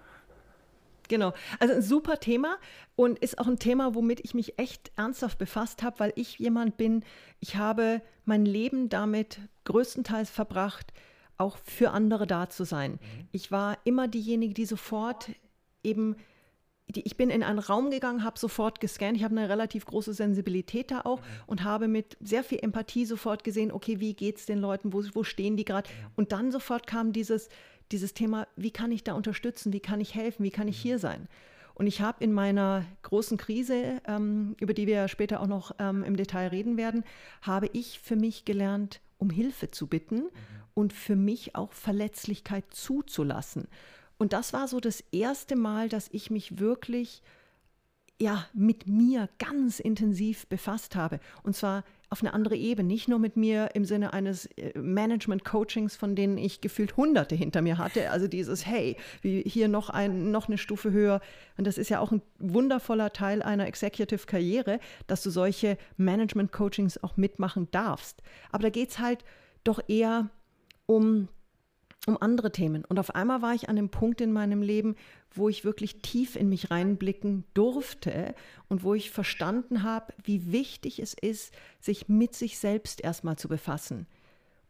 Genau. 1.08 1.32
Also 1.62 1.75
ein 1.75 1.82
super 1.82 2.19
Thema 2.19 2.58
und 2.97 3.19
ist 3.19 3.39
auch 3.39 3.47
ein 3.47 3.58
Thema, 3.58 3.95
womit 3.95 4.19
ich 4.19 4.34
mich 4.34 4.60
echt 4.60 4.91
ernsthaft 4.97 5.38
befasst 5.38 5.82
habe, 5.82 5.97
weil 5.99 6.13
ich 6.17 6.39
jemand 6.39 6.75
bin, 6.75 7.05
ich 7.39 7.55
habe 7.55 8.01
mein 8.25 8.45
Leben 8.45 8.89
damit 8.89 9.39
größtenteils 9.63 10.29
verbracht, 10.29 10.91
auch 11.39 11.58
für 11.58 11.91
andere 11.91 12.28
da 12.28 12.49
zu 12.49 12.63
sein. 12.63 12.99
Ich 13.32 13.52
war 13.52 13.78
immer 13.86 14.08
diejenige, 14.08 14.54
die 14.54 14.65
sofort 14.65 15.32
eben 15.84 16.15
die, 16.95 17.02
ich 17.02 17.17
bin 17.17 17.30
in 17.30 17.43
einen 17.43 17.60
Raum 17.60 17.91
gegangen, 17.91 18.23
habe 18.23 18.39
sofort 18.39 18.80
gescannt. 18.80 19.15
Ich 19.15 19.23
habe 19.23 19.38
eine 19.38 19.47
relativ 19.47 19.86
große 19.86 20.13
Sensibilität 20.13 20.91
da 20.91 21.02
auch 21.02 21.19
mhm. 21.19 21.25
und 21.47 21.63
habe 21.63 21.88
mit 21.88 22.17
sehr 22.19 22.43
viel 22.43 22.60
Empathie 22.62 23.06
sofort 23.06 23.43
gesehen, 23.43 23.71
okay, 23.71 23.99
wie 23.99 24.13
geht 24.13 24.38
es 24.38 24.45
den 24.45 24.60
Leuten, 24.60 24.91
wo, 24.91 25.04
wo 25.13 25.23
stehen 25.23 25.56
die 25.56 25.65
gerade? 25.65 25.89
Mhm. 25.89 26.08
Und 26.15 26.32
dann 26.32 26.52
sofort 26.52 26.88
kam 26.88 27.13
dieses, 27.13 27.49
dieses 27.91 28.13
Thema, 28.13 28.47
wie 28.56 28.71
kann 28.71 28.91
ich 28.91 29.04
da 29.04 29.13
unterstützen, 29.13 29.71
wie 29.71 29.80
kann 29.80 30.02
ich 30.02 30.15
helfen, 30.15 30.43
wie 30.43 30.52
kann 30.52 30.67
ich 30.67 30.80
mhm. 30.80 30.82
hier 30.82 30.99
sein? 30.99 31.28
Und 31.75 31.88
ich 31.88 32.02
habe 32.02 32.21
in 32.23 32.34
meiner 32.34 32.86
großen 33.04 33.38
Krise, 33.38 34.02
ähm, 34.06 34.56
über 34.60 34.73
die 34.73 34.86
wir 34.86 35.08
später 35.08 35.39
auch 35.39 35.47
noch 35.47 35.71
ähm, 35.80 36.04
im 36.04 36.17
Detail 36.17 36.47
reden 36.47 36.75
werden, 36.75 37.06
habe 37.41 37.69
ich 37.71 37.99
für 37.99 38.17
mich 38.17 38.43
gelernt, 38.43 38.99
um 39.19 39.29
Hilfe 39.29 39.69
zu 39.69 39.86
bitten 39.86 40.23
mhm. 40.23 40.29
und 40.73 40.93
für 40.93 41.15
mich 41.15 41.55
auch 41.55 41.71
Verletzlichkeit 41.73 42.65
zuzulassen. 42.71 43.67
Und 44.17 44.34
das 44.34 44.51
war 44.51 44.67
so 44.67 44.79
das 44.79 45.03
erste 45.12 45.55
Mal, 45.55 45.88
dass 45.88 46.10
ich 46.12 46.32
mich 46.32 46.60
wirklich 46.60 47.21
ja, 48.21 48.45
mit 48.53 48.86
mir 48.88 49.29
ganz 49.38 49.79
intensiv 49.79 50.47
befasst 50.47 50.95
habe. 50.95 51.19
Und 51.43 51.55
zwar 51.55 51.86
auf 52.10 52.22
eine 52.22 52.34
andere 52.34 52.56
Ebene, 52.56 52.88
nicht 52.88 53.08
nur 53.08 53.19
mit 53.19 53.38
mir 53.38 53.69
im 53.76 53.86
Sinne 53.86 54.13
eines 54.13 54.45
äh, 54.58 54.78
Management-Coachings, 54.78 55.95
von 55.95 56.15
denen 56.15 56.38
ich 56.38 56.60
gefühlt 56.62 56.98
Hunderte 56.98 57.36
hinter 57.36 57.62
mir 57.62 57.78
hatte. 57.78 58.10
Also 58.10 58.28
dieses, 58.28 58.65
hey, 58.65 58.98
wie 59.22 59.41
hier 59.43 59.67
noch, 59.67 59.89
ein, 59.89 60.32
noch 60.32 60.48
eine 60.48 60.58
Stufe 60.58 60.91
höher. 60.91 61.22
Und 61.58 61.67
das 61.67 61.78
ist 61.78 61.89
ja 61.89 62.00
auch 62.00 62.12
ein 62.12 62.22
wundervoller 62.39 63.13
Teil 63.13 63.43
einer 63.43 63.67
Executive-Karriere, 63.67 64.80
dass 65.08 65.22
du 65.22 65.30
solche 65.30 65.78
Management-Coachings 65.98 67.04
auch 67.04 67.15
mitmachen 67.15 67.67
darfst. 67.72 68.24
Aber 68.52 68.63
da 68.63 68.69
geht 68.69 68.89
es 68.89 69.00
halt 69.00 69.24
doch 69.63 69.80
eher 69.88 70.30
um 70.88 71.28
um 72.08 72.18
andere 72.20 72.52
Themen. 72.52 72.86
Und 72.86 73.00
auf 73.00 73.14
einmal 73.16 73.42
war 73.42 73.54
ich 73.54 73.70
an 73.70 73.78
einem 73.78 73.90
Punkt 73.90 74.22
in 74.22 74.32
meinem 74.32 74.62
Leben, 74.62 74.96
wo 75.32 75.50
ich 75.50 75.66
wirklich 75.66 76.02
tief 76.02 76.36
in 76.36 76.50
mich 76.50 76.72
reinblicken 76.72 77.44
durfte 77.54 78.34
und 78.68 78.84
wo 78.84 78.94
ich 78.94 79.12
verstanden 79.12 79.84
habe, 79.84 80.14
wie 80.24 80.52
wichtig 80.52 81.00
es 81.00 81.14
ist, 81.14 81.54
sich 81.80 82.08
mit 82.08 82.36
sich 82.36 82.58
selbst 82.58 83.02
erstmal 83.02 83.38
zu 83.38 83.48
befassen. 83.48 84.08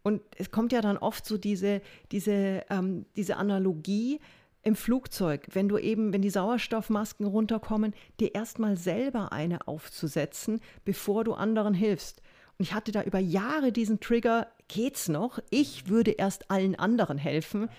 Und 0.02 0.22
es 0.38 0.52
kommt 0.52 0.72
ja 0.72 0.82
dann 0.82 0.98
oft 0.98 1.26
so 1.26 1.38
diese, 1.38 1.82
diese, 2.12 2.64
ähm, 2.70 3.06
diese 3.16 3.38
Analogie 3.38 4.20
im 4.62 4.76
Flugzeug, 4.76 5.48
wenn 5.54 5.70
du 5.70 5.78
eben, 5.78 6.12
wenn 6.12 6.22
die 6.22 6.30
Sauerstoffmasken 6.30 7.26
runterkommen, 7.26 7.94
dir 8.20 8.36
erstmal 8.36 8.76
selber 8.76 9.32
eine 9.32 9.68
aufzusetzen, 9.68 10.60
bevor 10.84 11.24
du 11.24 11.34
anderen 11.34 11.74
hilfst. 11.74 12.22
Und 12.60 12.66
ich 12.66 12.74
hatte 12.74 12.92
da 12.92 13.04
über 13.04 13.20
Jahre 13.20 13.72
diesen 13.72 14.02
Trigger, 14.02 14.48
geht's 14.68 15.08
noch? 15.08 15.40
Ich 15.50 15.88
würde 15.88 16.12
erst 16.12 16.52
allen 16.52 16.76
anderen 16.76 17.18
helfen. 17.18 17.70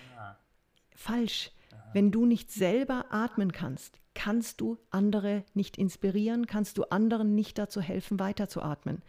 Falsch. 0.95 1.51
Wenn 1.93 2.09
du 2.09 2.25
nicht 2.25 2.51
selber 2.51 3.05
atmen 3.11 3.51
kannst, 3.51 3.99
kannst 4.15 4.59
du 4.59 4.77
andere 4.89 5.43
nicht 5.53 5.77
inspirieren, 5.77 6.47
kannst 6.47 6.77
du 6.77 6.83
anderen 6.85 7.35
nicht 7.35 7.59
dazu 7.59 7.79
helfen, 7.79 8.19
weiterzuatmen. 8.19 9.03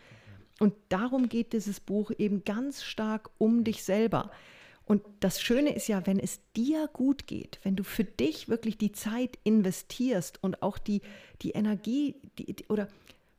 Und 0.61 0.75
darum 0.91 1.29
geht 1.29 1.55
dieses 1.55 1.81
Buch 1.81 2.11
eben 2.19 2.45
ganz 2.45 2.83
stark 2.83 3.31
um 3.39 3.65
dich 3.65 3.83
selber. 3.83 4.31
Und 4.85 5.03
das 5.21 5.41
Schöne 5.41 5.75
ist 5.75 5.89
ja, 5.89 6.07
wenn 6.07 6.19
es 6.19 6.41
dir 6.55 6.89
gut 6.93 7.27
geht, 7.27 7.61
wenn 7.63 7.77
du 7.77 7.85
für 7.85 8.05
dich 8.05 8.49
wirklich 8.49 8.79
die 8.79 8.93
Zeit 8.93 9.39
investierst 9.45 10.43
und 10.43 10.63
auch 10.63 10.77
die, 10.77 11.01
die 11.41 11.53
Energie 11.53 12.17
die, 12.39 12.55
die, 12.57 12.67
oder 12.67 12.89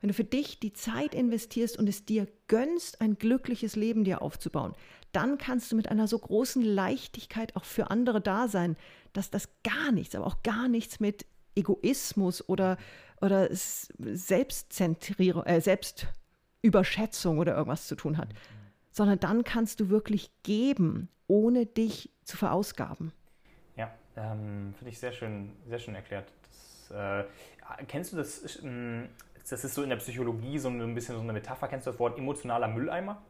wenn 0.04 0.10
du 0.10 0.14
für 0.14 0.26
dich 0.26 0.60
die 0.60 0.74
Zeit 0.74 1.16
investierst 1.16 1.80
und 1.80 1.88
es 1.88 2.04
dir 2.04 2.28
gönnst, 2.50 3.00
ein 3.00 3.18
glückliches 3.18 3.78
Leben 3.78 4.04
dir 4.04 4.22
aufzubauen, 4.22 4.74
dann 5.14 5.38
kannst 5.38 5.72
du 5.72 5.78
mit 5.78 5.88
einer 5.88 6.10
so 6.10 6.20
großen 6.20 6.62
Leichtigkeit 6.62 7.56
auch 7.56 7.64
für 7.64 7.90
andere 7.90 8.20
da 8.20 8.50
sein, 8.50 8.76
dass 9.14 9.30
das 9.30 9.48
gar 9.64 9.94
nichts, 9.94 10.14
aber 10.14 10.28
auch 10.28 10.44
gar 10.44 10.68
nichts 10.68 11.00
mit 11.00 11.26
Egoismus 11.56 12.50
oder, 12.50 12.76
oder 13.22 13.48
Selbstzentrierung, 13.50 15.46
äh, 15.46 15.62
Selbstüberschätzung 15.62 17.38
oder 17.38 17.56
irgendwas 17.56 17.88
zu 17.88 17.96
tun 17.96 18.18
hat. 18.18 18.28
Sondern 18.92 19.22
dann 19.22 19.46
kannst 19.46 19.80
du 19.80 19.88
wirklich 19.88 20.32
geben, 20.44 21.08
ohne 21.28 21.66
dich 21.66 22.10
zu 22.26 22.36
verausgaben. 22.36 23.14
Ja, 23.78 23.90
ähm, 24.18 24.74
finde 24.78 24.92
ich 24.92 25.00
sehr 25.00 25.14
schön, 25.14 25.54
sehr 25.66 25.80
schön 25.80 25.96
erklärt. 25.96 26.30
Das, 26.90 26.92
äh, 26.92 27.24
kennst 27.88 28.12
du 28.12 28.18
das? 28.18 28.62
Ähm, 28.62 29.08
das 29.52 29.64
ist 29.64 29.76
so 29.76 29.84
in 29.84 29.90
der 29.90 29.98
Psychologie 29.98 30.58
so 30.58 30.70
ein 30.70 30.96
bisschen 30.96 31.16
so 31.16 31.22
eine 31.22 31.34
Metapher. 31.34 31.68
Kennst 31.68 31.88
du 31.88 31.92
das 31.92 32.00
Wort 32.00 32.18
emotionaler 32.18 32.68
Mülleimer? 32.68 33.22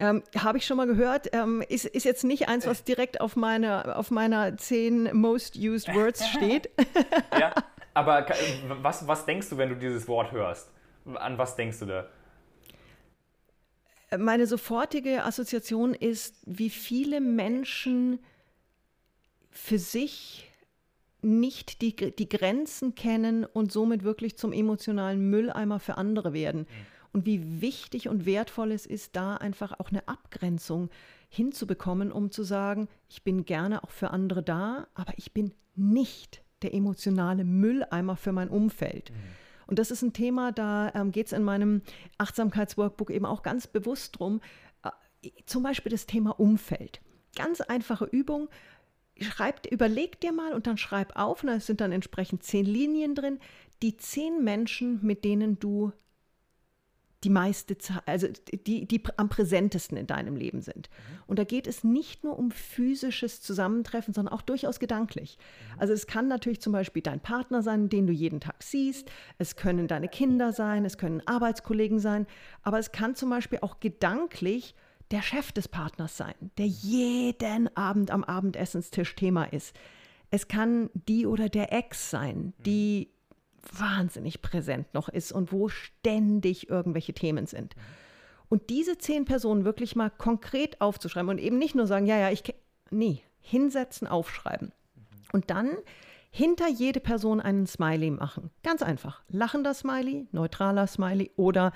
Ähm, 0.00 0.22
Habe 0.36 0.58
ich 0.58 0.66
schon 0.66 0.78
mal 0.78 0.86
gehört. 0.86 1.28
Ähm, 1.32 1.62
ist, 1.68 1.84
ist 1.84 2.04
jetzt 2.04 2.24
nicht 2.24 2.48
eins, 2.48 2.66
was 2.66 2.84
direkt 2.84 3.20
auf, 3.20 3.36
meine, 3.36 3.96
auf 3.96 4.10
meiner 4.10 4.56
10 4.56 5.14
Most 5.14 5.56
Used 5.56 5.94
Words 5.94 6.26
steht. 6.28 6.70
ja, 7.38 7.54
aber 7.94 8.26
was, 8.82 9.06
was 9.06 9.26
denkst 9.26 9.50
du, 9.50 9.58
wenn 9.58 9.68
du 9.68 9.76
dieses 9.76 10.08
Wort 10.08 10.32
hörst? 10.32 10.70
An 11.14 11.38
was 11.38 11.54
denkst 11.54 11.78
du 11.80 11.86
da? 11.86 12.06
Meine 14.18 14.46
sofortige 14.46 15.24
Assoziation 15.24 15.94
ist, 15.94 16.34
wie 16.44 16.70
viele 16.70 17.20
Menschen 17.20 18.18
für 19.50 19.78
sich 19.78 20.49
nicht 21.22 21.82
die, 21.82 21.94
die 21.94 22.28
Grenzen 22.28 22.94
kennen 22.94 23.44
und 23.44 23.72
somit 23.72 24.04
wirklich 24.04 24.36
zum 24.36 24.52
emotionalen 24.52 25.30
Mülleimer 25.30 25.78
für 25.78 25.96
andere 25.96 26.32
werden. 26.32 26.60
Mhm. 26.62 26.86
Und 27.12 27.26
wie 27.26 27.60
wichtig 27.60 28.08
und 28.08 28.24
wertvoll 28.24 28.72
es 28.72 28.86
ist, 28.86 29.16
da 29.16 29.34
einfach 29.36 29.78
auch 29.80 29.90
eine 29.90 30.06
Abgrenzung 30.06 30.90
hinzubekommen, 31.28 32.12
um 32.12 32.30
zu 32.30 32.42
sagen, 32.42 32.88
ich 33.08 33.24
bin 33.24 33.44
gerne 33.44 33.82
auch 33.82 33.90
für 33.90 34.10
andere 34.10 34.42
da, 34.42 34.86
aber 34.94 35.12
ich 35.16 35.32
bin 35.32 35.52
nicht 35.74 36.42
der 36.62 36.74
emotionale 36.74 37.44
Mülleimer 37.44 38.16
für 38.16 38.32
mein 38.32 38.48
Umfeld. 38.48 39.10
Mhm. 39.10 39.16
Und 39.66 39.78
das 39.78 39.90
ist 39.92 40.02
ein 40.02 40.12
Thema, 40.12 40.50
da 40.50 40.92
ähm, 40.94 41.12
geht 41.12 41.26
es 41.26 41.32
in 41.32 41.44
meinem 41.44 41.82
Achtsamkeitsworkbook 42.18 43.10
eben 43.10 43.24
auch 43.24 43.42
ganz 43.42 43.68
bewusst 43.68 44.18
drum, 44.18 44.40
äh, 44.82 45.30
zum 45.46 45.62
Beispiel 45.62 45.90
das 45.90 46.06
Thema 46.06 46.38
Umfeld. 46.38 47.00
Ganz 47.36 47.60
einfache 47.60 48.04
Übung 48.04 48.48
schreib, 49.20 49.66
überleg 49.66 50.20
dir 50.20 50.32
mal 50.32 50.52
und 50.52 50.66
dann 50.66 50.78
schreib 50.78 51.16
auf, 51.16 51.42
und 51.42 51.48
da 51.48 51.60
sind 51.60 51.80
dann 51.80 51.92
entsprechend 51.92 52.42
zehn 52.42 52.64
Linien 52.64 53.14
drin, 53.14 53.38
die 53.82 53.96
zehn 53.96 54.44
Menschen, 54.44 55.04
mit 55.04 55.24
denen 55.24 55.58
du 55.58 55.92
die 57.22 57.30
meiste 57.30 57.76
Zeit, 57.76 58.02
also 58.06 58.28
die, 58.66 58.86
die 58.86 59.02
am 59.18 59.28
präsentesten 59.28 59.98
in 59.98 60.06
deinem 60.06 60.36
Leben 60.36 60.62
sind. 60.62 60.88
Mhm. 60.88 61.22
Und 61.26 61.38
da 61.38 61.44
geht 61.44 61.66
es 61.66 61.84
nicht 61.84 62.24
nur 62.24 62.38
um 62.38 62.50
physisches 62.50 63.42
Zusammentreffen, 63.42 64.14
sondern 64.14 64.32
auch 64.32 64.42
durchaus 64.42 64.80
gedanklich. 64.80 65.36
Mhm. 65.38 65.80
Also 65.80 65.92
es 65.92 66.06
kann 66.06 66.28
natürlich 66.28 66.60
zum 66.62 66.72
Beispiel 66.72 67.02
dein 67.02 67.20
Partner 67.20 67.62
sein, 67.62 67.90
den 67.90 68.06
du 68.06 68.12
jeden 68.12 68.40
Tag 68.40 68.62
siehst, 68.62 69.10
es 69.36 69.56
können 69.56 69.86
deine 69.86 70.08
Kinder 70.08 70.52
sein, 70.52 70.86
es 70.86 70.96
können 70.96 71.22
Arbeitskollegen 71.26 71.98
sein, 71.98 72.26
aber 72.62 72.78
es 72.78 72.90
kann 72.90 73.14
zum 73.14 73.28
Beispiel 73.28 73.58
auch 73.60 73.80
gedanklich 73.80 74.74
der 75.10 75.22
Chef 75.22 75.52
des 75.52 75.68
Partners 75.68 76.16
sein, 76.16 76.34
der 76.58 76.66
jeden 76.66 77.74
Abend 77.76 78.10
am 78.10 78.24
Abendessenstisch 78.24 79.16
Thema 79.16 79.44
ist. 79.44 79.74
Es 80.30 80.48
kann 80.48 80.90
die 80.94 81.26
oder 81.26 81.48
der 81.48 81.72
Ex 81.72 82.10
sein, 82.10 82.52
die 82.64 83.10
wahnsinnig 83.72 84.42
präsent 84.42 84.94
noch 84.94 85.08
ist 85.08 85.32
und 85.32 85.52
wo 85.52 85.68
ständig 85.68 86.70
irgendwelche 86.70 87.12
Themen 87.12 87.46
sind. 87.46 87.74
Und 88.48 88.70
diese 88.70 88.98
zehn 88.98 89.24
Personen 89.24 89.64
wirklich 89.64 89.96
mal 89.96 90.10
konkret 90.10 90.80
aufzuschreiben 90.80 91.30
und 91.30 91.38
eben 91.38 91.58
nicht 91.58 91.74
nur 91.74 91.86
sagen, 91.86 92.06
ja, 92.06 92.18
ja, 92.18 92.30
ich, 92.30 92.42
nee, 92.90 93.22
hinsetzen, 93.40 94.08
aufschreiben. 94.08 94.72
Und 95.32 95.50
dann 95.50 95.70
hinter 96.30 96.68
jede 96.68 97.00
Person 97.00 97.40
einen 97.40 97.66
Smiley 97.66 98.10
machen. 98.10 98.50
Ganz 98.62 98.82
einfach. 98.82 99.22
Lachender 99.28 99.74
Smiley, 99.74 100.28
neutraler 100.32 100.86
Smiley 100.86 101.32
oder 101.36 101.72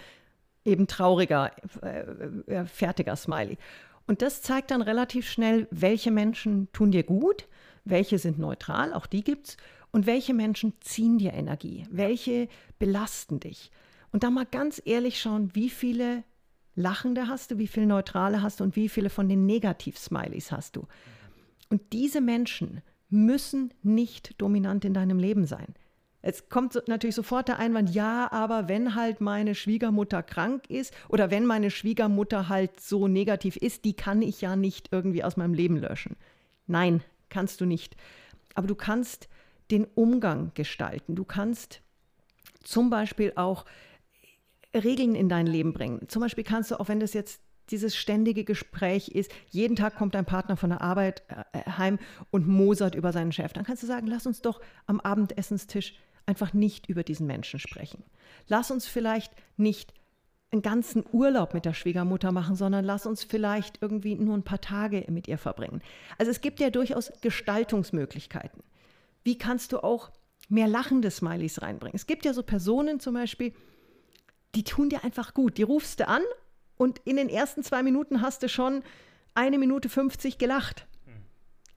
eben 0.65 0.87
trauriger, 0.87 1.51
äh, 1.83 2.01
äh, 2.47 2.65
fertiger 2.67 3.17
Smiley. 3.17 3.59
Und 4.07 4.23
das 4.23 4.43
zeigt 4.43 4.71
dann 4.71 4.83
relativ 4.83 5.29
schnell, 5.29 5.67
welche 5.71 6.11
Menschen 6.11 6.69
tun 6.73 6.91
dir 6.91 7.03
gut, 7.03 7.47
welche 7.85 8.19
sind 8.19 8.39
neutral, 8.39 8.93
auch 8.93 9.07
die 9.07 9.25
gibt's, 9.25 9.57
und 9.93 10.07
welche 10.07 10.35
Menschen 10.35 10.73
ziehen 10.81 11.19
dir 11.19 11.33
Energie, 11.35 11.87
welche 11.91 12.49
belasten 12.79 13.39
dich. 13.39 13.71
Und 14.11 14.25
da 14.25 14.31
mal 14.31 14.47
ganz 14.47 14.83
ehrlich 14.85 15.21
schauen, 15.21 15.55
wie 15.55 15.71
viele 15.71 16.25
Lachende 16.75 17.29
hast 17.29 17.53
du, 17.53 17.59
wie 17.59 17.69
viele 17.69 17.87
Neutrale 17.87 18.43
hast 18.43 18.61
du 18.61 18.65
und 18.65 18.77
wie 18.77 18.89
viele 18.89 19.09
von 19.09 19.29
den 19.29 19.47
Negativ-Smileys 19.47 20.51
hast 20.51 20.77
du. 20.77 20.89
Und 21.69 21.93
diese 21.93 22.21
Menschen 22.21 22.83
müssen 23.09 23.73
nicht 23.83 24.41
dominant 24.41 24.85
in 24.85 24.95
deinem 24.95 25.19
Leben 25.19 25.47
sein. 25.47 25.75
Es 26.27 26.49
kommt 26.49 26.83
natürlich 26.89 27.17
sofort 27.17 27.49
der 27.49 27.59
Einwand, 27.59 27.95
ja, 27.95 28.33
aber 28.33 28.67
wenn 28.67 28.95
halt 28.95 29.21
meine 29.21 29.55
Schwiegermutter 29.55 30.23
krank 30.23 30.71
ist 30.71 30.95
oder 31.11 31.31
wenn 31.31 31.45
meine 31.45 31.71
Schwiegermutter 31.71 32.49
halt 32.49 32.81
so 32.81 33.09
negativ 33.09 33.57
ist, 33.57 33.85
die 33.85 33.93
kann 33.93 34.23
ich 34.23 34.41
ja 34.41 34.57
nicht 34.57 34.89
irgendwie 34.91 35.23
aus 35.23 35.37
meinem 35.37 35.53
Leben 35.53 35.77
löschen. 35.77 36.17
Nein, 36.67 37.03
kannst 37.29 37.61
du 37.61 37.67
nicht. 37.67 37.95
Aber 38.55 38.67
du 38.67 38.75
kannst 38.75 39.29
den 39.71 39.85
Umgang 39.85 40.53
gestalten. 40.55 41.15
Du 41.15 41.25
kannst 41.25 41.83
zum 42.63 42.89
Beispiel 42.89 43.35
auch 43.37 43.67
Regeln 44.73 45.15
in 45.15 45.29
dein 45.29 45.47
Leben 45.47 45.75
bringen. 45.75 46.09
Zum 46.09 46.23
Beispiel 46.23 46.43
kannst 46.45 46.71
du, 46.71 46.81
auch 46.81 46.89
wenn 46.89 47.01
das 47.01 47.13
jetzt 47.13 47.43
dieses 47.69 47.95
ständige 47.95 48.45
Gespräch 48.45 49.09
ist, 49.09 49.31
jeden 49.51 49.77
Tag 49.77 49.97
kommt 49.97 50.15
dein 50.15 50.25
Partner 50.25 50.57
von 50.57 50.71
der 50.71 50.81
Arbeit 50.81 51.23
äh, 51.53 51.71
heim 51.71 51.99
und 52.31 52.49
mosert 52.49 52.95
über 52.95 53.13
seinen 53.13 53.33
Chef, 53.33 53.53
dann 53.53 53.65
kannst 53.65 53.83
du 53.83 53.87
sagen, 53.87 54.07
lass 54.07 54.27
uns 54.27 54.41
doch 54.41 54.63
am 54.87 55.01
Abendessenstisch 55.01 55.95
einfach 56.27 56.53
nicht 56.53 56.89
über 56.89 57.03
diesen 57.03 57.27
Menschen 57.27 57.59
sprechen. 57.59 58.05
Lass 58.49 58.71
uns 58.71 58.87
vielleicht 58.87 59.33
nicht 59.57 59.93
einen 60.51 60.63
ganzen 60.63 61.05
Urlaub 61.13 61.53
mit 61.53 61.65
der 61.65 61.75
Schwiegermutter 61.75 62.33
machen, 62.33 62.55
sondern 62.55 62.85
lass 62.85 63.07
uns 63.07 63.25
vielleicht 63.25 63.83
irgendwie 63.83 64.15
nur 64.15 64.37
ein 64.37 64.45
paar 64.45 64.61
Tage 64.61 65.05
mit 65.09 65.29
ihr 65.29 65.39
verbringen. 65.39 65.83
Also 66.17 66.31
es 66.31 66.41
gibt 66.41 66.61
ja 66.61 66.71
durchaus 66.71 67.13
Gestaltungsmöglichkeiten. 67.21 68.63
Wie 69.25 69.37
kannst 69.37 69.73
du 69.73 69.83
auch 69.83 70.11
mehr 70.49 70.69
lachende 70.69 71.11
Smileys 71.11 71.61
reinbringen? 71.61 71.97
Es 71.97 72.07
gibt 72.07 72.25
ja 72.25 72.33
so 72.33 72.43
Personen 72.43 73.01
zum 73.01 73.15
Beispiel, 73.15 73.53
die 74.55 74.65
tun 74.65 74.89
dir 74.89 75.03
einfach 75.03 75.35
gut. 75.35 75.59
Die 75.59 75.63
rufst 75.65 76.01
du 76.01 76.09
an 76.09 76.23
und 76.77 77.01
in 77.05 77.17
den 77.17 77.29
ersten 77.29 77.65
zwei 77.65 77.83
Minuten 77.83 78.21
hast 78.21 78.43
du 78.43 78.49
schon 78.49 78.83
eine 79.35 79.59
Minute 79.59 79.89
50 79.89 80.39
gelacht. 80.39 80.87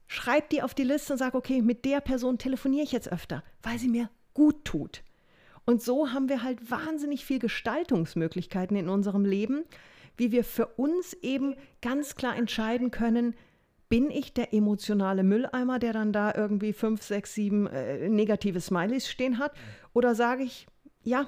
Schreib 0.06 0.48
die 0.50 0.62
auf 0.62 0.74
die 0.74 0.84
Liste 0.84 1.12
und 1.12 1.18
sag, 1.18 1.34
okay, 1.34 1.60
mit 1.60 1.84
der 1.84 2.00
Person 2.00 2.38
telefoniere 2.38 2.84
ich 2.84 2.92
jetzt 2.92 3.12
öfter, 3.12 3.42
weil 3.62 3.78
sie 3.78 3.88
mir 3.88 4.08
gut 4.38 4.64
tut. 4.64 5.02
Und 5.66 5.82
so 5.82 6.12
haben 6.12 6.28
wir 6.28 6.44
halt 6.44 6.70
wahnsinnig 6.70 7.24
viel 7.24 7.40
Gestaltungsmöglichkeiten 7.40 8.76
in 8.76 8.88
unserem 8.88 9.24
Leben, 9.24 9.64
wie 10.16 10.30
wir 10.30 10.44
für 10.44 10.66
uns 10.66 11.12
eben 11.14 11.56
ganz 11.82 12.14
klar 12.14 12.36
entscheiden 12.36 12.92
können, 12.92 13.34
bin 13.88 14.10
ich 14.10 14.32
der 14.32 14.54
emotionale 14.54 15.22
Mülleimer, 15.24 15.78
der 15.78 15.92
dann 15.92 16.12
da 16.12 16.32
irgendwie 16.34 16.72
fünf, 16.72 17.02
sechs, 17.02 17.34
sieben 17.34 17.66
äh, 17.66 18.08
negative 18.08 18.60
Smileys 18.60 19.08
stehen 19.08 19.38
hat? 19.38 19.52
Oder 19.92 20.14
sage 20.14 20.44
ich, 20.44 20.66
ja, 21.02 21.26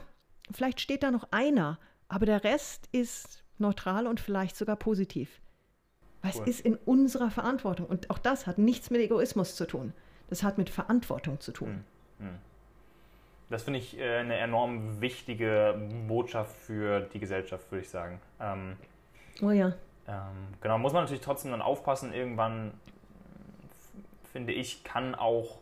vielleicht 0.52 0.80
steht 0.80 1.02
da 1.02 1.10
noch 1.10 1.32
einer, 1.32 1.78
aber 2.08 2.26
der 2.26 2.44
Rest 2.44 2.88
ist 2.92 3.44
neutral 3.58 4.06
und 4.06 4.20
vielleicht 4.20 4.56
sogar 4.56 4.76
positiv. 4.76 5.40
Weil 6.22 6.32
cool. 6.34 6.42
es 6.44 6.48
ist 6.48 6.60
in 6.60 6.76
unserer 6.76 7.30
Verantwortung. 7.30 7.86
Und 7.86 8.10
auch 8.10 8.18
das 8.18 8.46
hat 8.46 8.58
nichts 8.58 8.90
mit 8.90 9.00
Egoismus 9.00 9.56
zu 9.56 9.66
tun. 9.66 9.92
Das 10.28 10.42
hat 10.42 10.58
mit 10.58 10.70
Verantwortung 10.70 11.40
zu 11.40 11.52
tun. 11.52 11.84
Hm, 12.18 12.28
hm. 12.28 12.38
Das 13.50 13.64
finde 13.64 13.80
ich 13.80 13.98
äh, 13.98 14.18
eine 14.18 14.36
enorm 14.36 15.00
wichtige 15.00 15.74
Botschaft 16.06 16.56
für 16.56 17.00
die 17.00 17.18
Gesellschaft, 17.18 17.70
würde 17.70 17.82
ich 17.82 17.90
sagen. 17.90 18.20
Ähm, 18.40 18.76
oh 19.42 19.50
ja. 19.50 19.72
Ähm, 20.06 20.54
genau, 20.60 20.78
muss 20.78 20.92
man 20.92 21.02
natürlich 21.02 21.20
trotzdem 21.20 21.50
dann 21.50 21.60
aufpassen. 21.60 22.12
Irgendwann, 22.12 22.72
finde 24.32 24.52
ich, 24.52 24.84
kann 24.84 25.16
auch, 25.16 25.58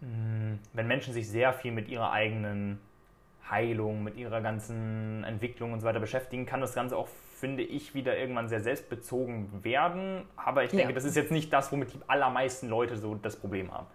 mh, 0.00 0.08
hm, 0.08 0.58
wenn 0.72 0.86
Menschen 0.88 1.14
sich 1.14 1.28
sehr 1.28 1.52
viel 1.52 1.70
mit 1.70 1.88
ihrer 1.88 2.10
eigenen 2.10 2.80
Heilung, 3.48 4.02
mit 4.02 4.16
ihrer 4.16 4.40
ganzen 4.40 5.24
Entwicklung 5.24 5.72
und 5.72 5.80
so 5.80 5.86
weiter 5.86 6.00
beschäftigen, 6.00 6.44
kann 6.44 6.60
das 6.60 6.74
Ganze 6.74 6.96
auch, 6.96 7.08
finde 7.36 7.62
ich, 7.62 7.94
wieder 7.94 8.18
irgendwann 8.18 8.48
sehr 8.48 8.60
selbstbezogen 8.60 9.64
werden. 9.64 10.24
Aber 10.34 10.64
ich 10.64 10.70
denke, 10.70 10.88
ja. 10.88 10.92
das 10.92 11.04
ist 11.04 11.14
jetzt 11.14 11.30
nicht 11.30 11.52
das, 11.52 11.70
womit 11.70 11.94
die 11.94 11.98
allermeisten 12.08 12.68
Leute 12.68 12.96
so 12.96 13.14
das 13.14 13.36
Problem 13.36 13.72
haben. 13.72 13.86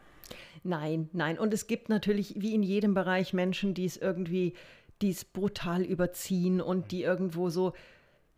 Nein, 0.64 1.10
nein. 1.12 1.38
Und 1.38 1.54
es 1.54 1.68
gibt 1.68 1.90
natürlich, 1.90 2.36
wie 2.38 2.56
in 2.56 2.64
jedem 2.64 2.94
Bereich, 2.94 3.34
Menschen, 3.34 3.74
die 3.74 3.86
es 3.86 3.98
irgendwie, 3.98 4.54
die 5.02 5.10
es 5.10 5.26
brutal 5.26 5.84
überziehen 5.84 6.62
und 6.62 6.92
die 6.92 7.04
irgendwo 7.04 7.50
so, 7.50 7.74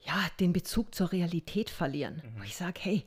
ja, 0.02 0.16
den 0.40 0.54
Bezug 0.54 0.94
zur 0.94 1.12
Realität 1.12 1.70
verlieren. 1.70 2.22
Mhm. 2.36 2.44
Ich 2.44 2.56
sage, 2.56 2.80
hey, 2.82 3.04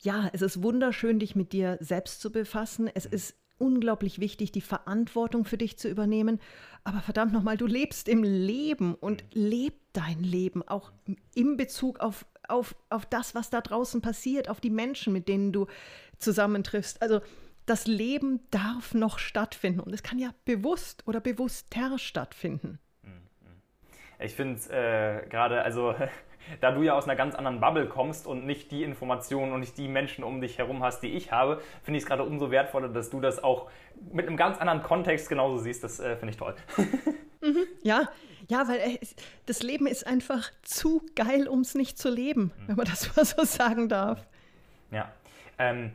ja, 0.00 0.28
es 0.32 0.42
ist 0.42 0.62
wunderschön, 0.62 1.18
dich 1.18 1.36
mit 1.36 1.52
dir 1.52 1.76
selbst 1.80 2.20
zu 2.20 2.32
befassen. 2.32 2.90
Es 2.92 3.06
mhm. 3.06 3.14
ist 3.14 3.34
unglaublich 3.58 4.18
wichtig, 4.18 4.50
die 4.52 4.60
Verantwortung 4.60 5.44
für 5.44 5.58
dich 5.58 5.78
zu 5.78 5.88
übernehmen. 5.88 6.40
Aber 6.82 7.00
verdammt 7.00 7.32
nochmal, 7.32 7.56
du 7.56 7.66
lebst 7.66 8.08
im 8.08 8.24
Leben 8.24 8.94
und 8.94 9.22
mhm. 9.22 9.42
leb 9.42 9.74
dein 9.92 10.22
Leben 10.22 10.66
auch 10.66 10.92
im 11.34 11.56
Bezug 11.56 12.00
auf, 12.00 12.24
auf, 12.48 12.74
auf 12.88 13.06
das, 13.06 13.34
was 13.34 13.50
da 13.50 13.60
draußen 13.60 14.00
passiert, 14.00 14.48
auf 14.48 14.60
die 14.60 14.70
Menschen, 14.70 15.12
mit 15.12 15.28
denen 15.28 15.52
du 15.52 15.66
zusammentriffst. 16.18 17.02
Also 17.02 17.20
das 17.66 17.86
Leben 17.86 18.40
darf 18.50 18.94
noch 18.94 19.18
stattfinden 19.18 19.80
und 19.80 19.92
es 19.92 20.02
kann 20.02 20.18
ja 20.18 20.30
bewusst 20.44 21.06
oder 21.06 21.20
bewusster 21.20 21.98
stattfinden. 21.98 22.78
Ich 24.18 24.34
finde 24.34 24.54
es 24.54 24.68
äh, 24.68 25.26
gerade, 25.28 25.62
also 25.62 25.94
da 26.60 26.72
du 26.72 26.82
ja 26.82 26.94
aus 26.94 27.04
einer 27.04 27.16
ganz 27.16 27.34
anderen 27.34 27.60
Bubble 27.60 27.86
kommst 27.86 28.26
und 28.26 28.46
nicht 28.46 28.70
die 28.70 28.82
Informationen 28.82 29.52
und 29.52 29.60
nicht 29.60 29.76
die 29.78 29.88
Menschen 29.88 30.24
um 30.24 30.40
dich 30.40 30.58
herum 30.58 30.82
hast, 30.82 31.00
die 31.00 31.08
ich 31.08 31.32
habe, 31.32 31.60
finde 31.82 31.98
ich 31.98 32.04
es 32.04 32.08
gerade 32.08 32.22
umso 32.22 32.50
wertvoller, 32.50 32.88
dass 32.88 33.10
du 33.10 33.20
das 33.20 33.42
auch 33.42 33.70
mit 34.12 34.26
einem 34.26 34.36
ganz 34.36 34.58
anderen 34.58 34.82
Kontext 34.82 35.28
genauso 35.28 35.58
siehst. 35.58 35.84
Das 35.84 36.00
äh, 36.00 36.16
finde 36.16 36.30
ich 36.32 36.36
toll. 36.36 36.54
Mhm, 37.44 37.66
ja, 37.82 38.08
ja, 38.48 38.68
weil 38.68 38.78
äh, 38.78 38.98
das 39.46 39.64
Leben 39.64 39.88
ist 39.88 40.06
einfach 40.06 40.52
zu 40.62 41.02
geil, 41.16 41.48
um 41.48 41.62
es 41.62 41.74
nicht 41.74 41.98
zu 41.98 42.08
leben, 42.08 42.52
mhm. 42.56 42.68
wenn 42.68 42.76
man 42.76 42.86
das 42.86 43.16
mal 43.16 43.24
so 43.24 43.42
sagen 43.42 43.88
darf. 43.88 44.24
Ja. 44.92 45.12
Ähm, 45.58 45.90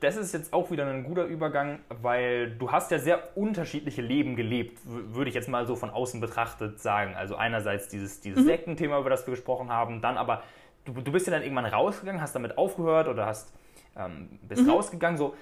das 0.00 0.16
ist 0.16 0.34
jetzt 0.34 0.52
auch 0.52 0.70
wieder 0.70 0.86
ein 0.86 1.04
guter 1.04 1.24
Übergang, 1.24 1.78
weil 1.88 2.50
du 2.50 2.70
hast 2.70 2.90
ja 2.90 2.98
sehr 2.98 3.36
unterschiedliche 3.36 4.02
Leben 4.02 4.36
gelebt, 4.36 4.78
würde 4.84 5.28
ich 5.30 5.34
jetzt 5.34 5.48
mal 5.48 5.66
so 5.66 5.74
von 5.74 5.88
außen 5.88 6.20
betrachtet 6.20 6.80
sagen. 6.80 7.14
Also 7.14 7.36
einerseits 7.36 7.88
dieses, 7.88 8.20
dieses 8.20 8.42
mhm. 8.42 8.48
Sektenthema, 8.48 8.98
über 8.98 9.08
das 9.08 9.26
wir 9.26 9.32
gesprochen 9.32 9.70
haben, 9.70 10.02
dann 10.02 10.18
aber, 10.18 10.42
du, 10.84 10.92
du 10.92 11.12
bist 11.12 11.26
ja 11.26 11.32
dann 11.32 11.42
irgendwann 11.42 11.64
rausgegangen, 11.64 12.20
hast 12.20 12.34
damit 12.34 12.58
aufgehört 12.58 13.08
oder 13.08 13.24
hast, 13.24 13.54
ähm, 13.96 14.38
bist 14.42 14.64
mhm. 14.64 14.70
rausgegangen. 14.70 15.16
So, 15.16 15.34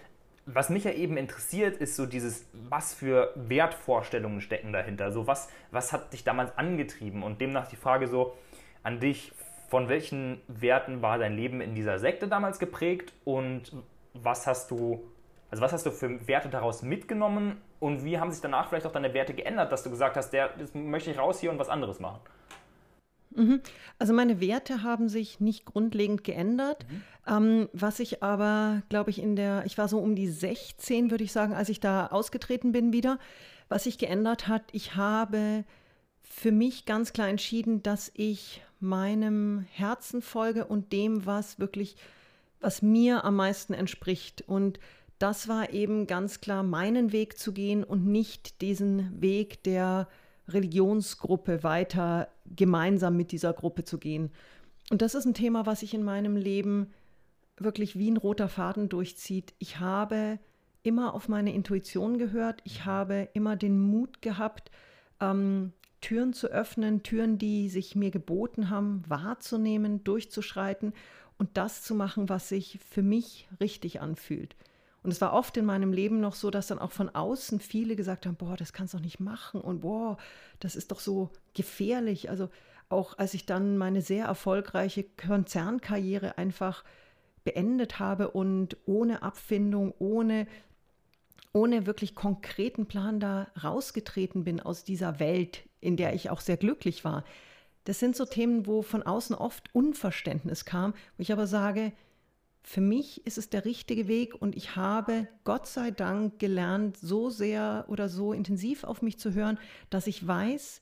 was 0.47 0.71
mich 0.71 0.85
ja 0.85 0.93
eben 0.93 1.17
interessiert, 1.17 1.79
ist 1.79 1.97
so 1.97 2.07
dieses, 2.07 2.47
was 2.53 2.95
für 2.95 3.33
Wertvorstellungen 3.35 4.41
stecken 4.41 4.73
dahinter. 4.73 5.11
So, 5.11 5.27
was, 5.27 5.49
was 5.73 5.93
hat 5.93 6.13
dich 6.13 6.23
damals 6.23 6.57
angetrieben? 6.57 7.25
Und 7.25 7.41
demnach 7.41 7.67
die 7.67 7.77
Frage 7.77 8.07
so 8.07 8.37
an 8.85 9.01
dich, 9.01 9.33
von 9.69 9.89
welchen 9.89 10.41
Werten 10.47 11.03
war 11.03 11.19
dein 11.19 11.35
Leben 11.35 11.61
in 11.61 11.75
dieser 11.75 11.99
Sekte 11.99 12.29
damals 12.29 12.61
geprägt 12.61 13.13
und 13.25 13.73
was 14.15 14.47
hast 14.47 14.71
du, 14.71 15.05
also 15.51 15.63
was 15.63 15.73
hast 15.73 15.87
du 15.87 15.91
für 15.91 16.27
Werte 16.27 16.49
daraus 16.49 16.83
mitgenommen 16.83 17.61
und 17.81 18.05
wie 18.05 18.19
haben 18.19 18.31
sich 18.33 18.41
danach 18.41 18.69
vielleicht 18.69 18.87
auch 18.87 18.93
deine 18.93 19.13
Werte 19.13 19.35
geändert, 19.35 19.71
dass 19.73 19.83
du 19.83 19.91
gesagt 19.91 20.17
hast, 20.17 20.31
der, 20.31 20.49
das 20.57 20.75
möchte 20.75 21.11
ich 21.11 21.19
raus 21.19 21.41
hier 21.41 21.51
und 21.51 21.59
was 21.59 21.69
anderes 21.69 22.01
machen? 22.01 22.21
Mhm. 23.35 23.61
Also 23.99 24.13
meine 24.13 24.41
Werte 24.41 24.83
haben 24.83 25.09
sich 25.09 25.41
nicht 25.41 25.65
grundlegend 25.65 26.25
geändert. 26.25 26.87
Mhm. 26.89 27.03
Ähm, 27.27 27.69
was 27.73 28.01
ich 28.01 28.23
aber, 28.23 28.83
glaube 28.89 29.11
ich, 29.11 29.21
in 29.21 29.37
der, 29.37 29.65
ich 29.67 29.77
war 29.77 29.89
so 29.89 29.99
um 29.99 30.15
die 30.15 30.29
16, 30.29 31.11
würde 31.11 31.25
ich 31.25 31.33
sagen, 31.33 31.55
als 31.55 31.69
ich 31.69 31.81
da 31.81 32.07
ausgetreten 32.07 32.73
bin 32.73 32.93
wieder. 32.93 33.19
Was 33.69 33.85
sich 33.85 33.99
geändert 33.99 34.47
hat, 34.47 34.63
ich 34.73 34.95
habe 34.95 35.65
für 36.23 36.53
mich 36.53 36.85
ganz 36.85 37.13
klar 37.13 37.29
entschieden, 37.29 37.83
dass 37.83 38.11
ich 38.15 38.63
meinem 38.81 39.67
Herzen 39.73 40.23
folge 40.23 40.67
und 40.67 40.93
dem, 40.93 41.27
was 41.27 41.59
wirklich 41.59 41.97
was 42.65 42.81
mir 42.81 43.25
am 43.25 43.37
meisten 43.37 43.75
entspricht. 43.75 44.43
Und 44.47 44.81
das 45.19 45.49
war 45.49 45.73
eben 45.73 46.07
ganz 46.07 46.41
klar, 46.41 46.63
meinen 46.63 47.13
Weg 47.13 47.39
zu 47.39 47.53
gehen 47.53 47.85
und 47.85 48.07
nicht 48.07 48.63
diesen 48.63 49.21
Weg 49.21 49.63
der 49.65 50.09
Religionsgruppe 50.49 51.63
weiter 51.63 52.29
gemeinsam 52.47 53.17
mit 53.17 53.33
dieser 53.33 53.53
Gruppe 53.53 53.85
zu 53.85 53.99
gehen. 53.99 54.31
Und 54.91 55.03
das 55.03 55.15
ist 55.15 55.27
ein 55.27 55.35
Thema, 55.35 55.67
was 55.67 55.81
sich 55.81 55.95
in 55.95 56.03
meinem 56.03 56.37
Leben 56.37 56.93
wirklich 57.59 57.99
wie 57.99 58.11
ein 58.11 58.17
roter 58.17 58.49
Faden 58.49 58.89
durchzieht. 58.89 59.55
Ich 59.59 59.79
habe 59.79 60.39
immer 60.83 61.15
auf 61.15 61.29
meine 61.29 61.55
Intuition 61.55 62.19
gehört. 62.19 62.61
Ich 62.65 62.85
habe 62.85 63.29
immer 63.33 63.57
den 63.57 63.79
Mut 63.79 64.21
gehabt, 64.23 64.71
ähm, 65.21 65.73
Türen 66.01 66.35
zu 66.35 66.49
öffnen, 66.49 67.03
Türen, 67.03 67.39
die 67.39 67.71
sich 67.71 67.97
mir 67.97 68.11
geboten 68.11 68.69
haben, 68.69 69.03
wahrzunehmen, 69.09 70.05
durchzuschreiten 70.05 70.93
und 71.39 71.57
das 71.57 71.83
zu 71.83 71.95
machen, 71.95 72.29
was 72.29 72.49
sich 72.49 72.79
für 72.89 73.03
mich 73.03 73.49
richtig 73.61 74.01
anfühlt. 74.01 74.57
Und 75.03 75.11
es 75.11 75.21
war 75.21 75.35
oft 75.35 75.57
in 75.59 75.67
meinem 75.67 75.93
Leben 75.93 76.21
noch 76.21 76.35
so, 76.35 76.51
dass 76.51 76.69
dann 76.69 76.79
auch 76.79 76.93
von 76.93 77.11
außen 77.11 77.61
viele 77.61 77.95
gesagt 77.95 78.25
haben, 78.25 78.37
boah, 78.37 78.57
das 78.57 78.73
kannst 78.73 78.95
du 78.95 78.99
doch 78.99 79.05
nicht 79.05 79.21
machen 79.21 79.61
und 79.61 79.83
boah, 79.83 80.17
das 80.61 80.77
ist 80.77 80.93
doch 80.93 81.01
so 81.01 81.31
gefährlich. 81.53 82.31
Also 82.31 82.49
auch 82.89 83.19
als 83.19 83.35
ich 83.35 83.45
dann 83.45 83.77
meine 83.77 84.01
sehr 84.01 84.25
erfolgreiche 84.27 85.05
Konzernkarriere 85.05 86.39
einfach 86.39 86.85
beendet 87.45 87.99
habe 87.99 88.31
und 88.31 88.79
ohne 88.87 89.23
Abfindung, 89.23 89.93
ohne, 89.99 90.47
ohne 91.53 91.87
wirklich 91.87 92.15
konkreten 92.15 92.87
Plan 92.87 93.21
da 93.21 93.49
rausgetreten 93.63 94.45
bin 94.45 94.61
aus 94.61 94.85
dieser 94.85 95.21
Welt, 95.21 95.69
in 95.81 95.99
der 95.99 96.15
ich 96.15 96.31
auch 96.31 96.41
sehr 96.41 96.57
glücklich 96.57 97.05
war, 97.05 97.25
das 97.85 97.99
sind 97.99 98.17
so 98.17 98.25
Themen, 98.25 98.67
wo 98.67 98.83
von 98.83 99.03
außen 99.03 99.37
oft 99.37 99.75
Unverständnis 99.75 100.65
kam, 100.65 100.93
wo 101.17 101.23
ich 101.23 101.33
aber 101.33 101.47
sage, 101.47 101.93
für 102.63 102.81
mich 102.81 103.27
ist 103.27 103.37
es 103.37 103.51
der 103.51 103.67
richtige 103.67 104.09
Weg 104.09 104.41
und 104.41 104.57
ich 104.57 104.75
habe 104.75 105.29
Gott 105.45 105.67
sei 105.67 105.91
Dank 105.91 106.39
gelernt, 106.39 106.97
so 106.97 107.29
sehr 107.29 107.85
oder 107.89 108.09
so 108.09 108.33
intensiv 108.33 108.85
auf 108.85 109.03
mich 109.03 109.19
zu 109.19 109.35
hören, 109.35 109.59
dass 109.91 110.07
ich 110.07 110.27
weiß, 110.27 110.81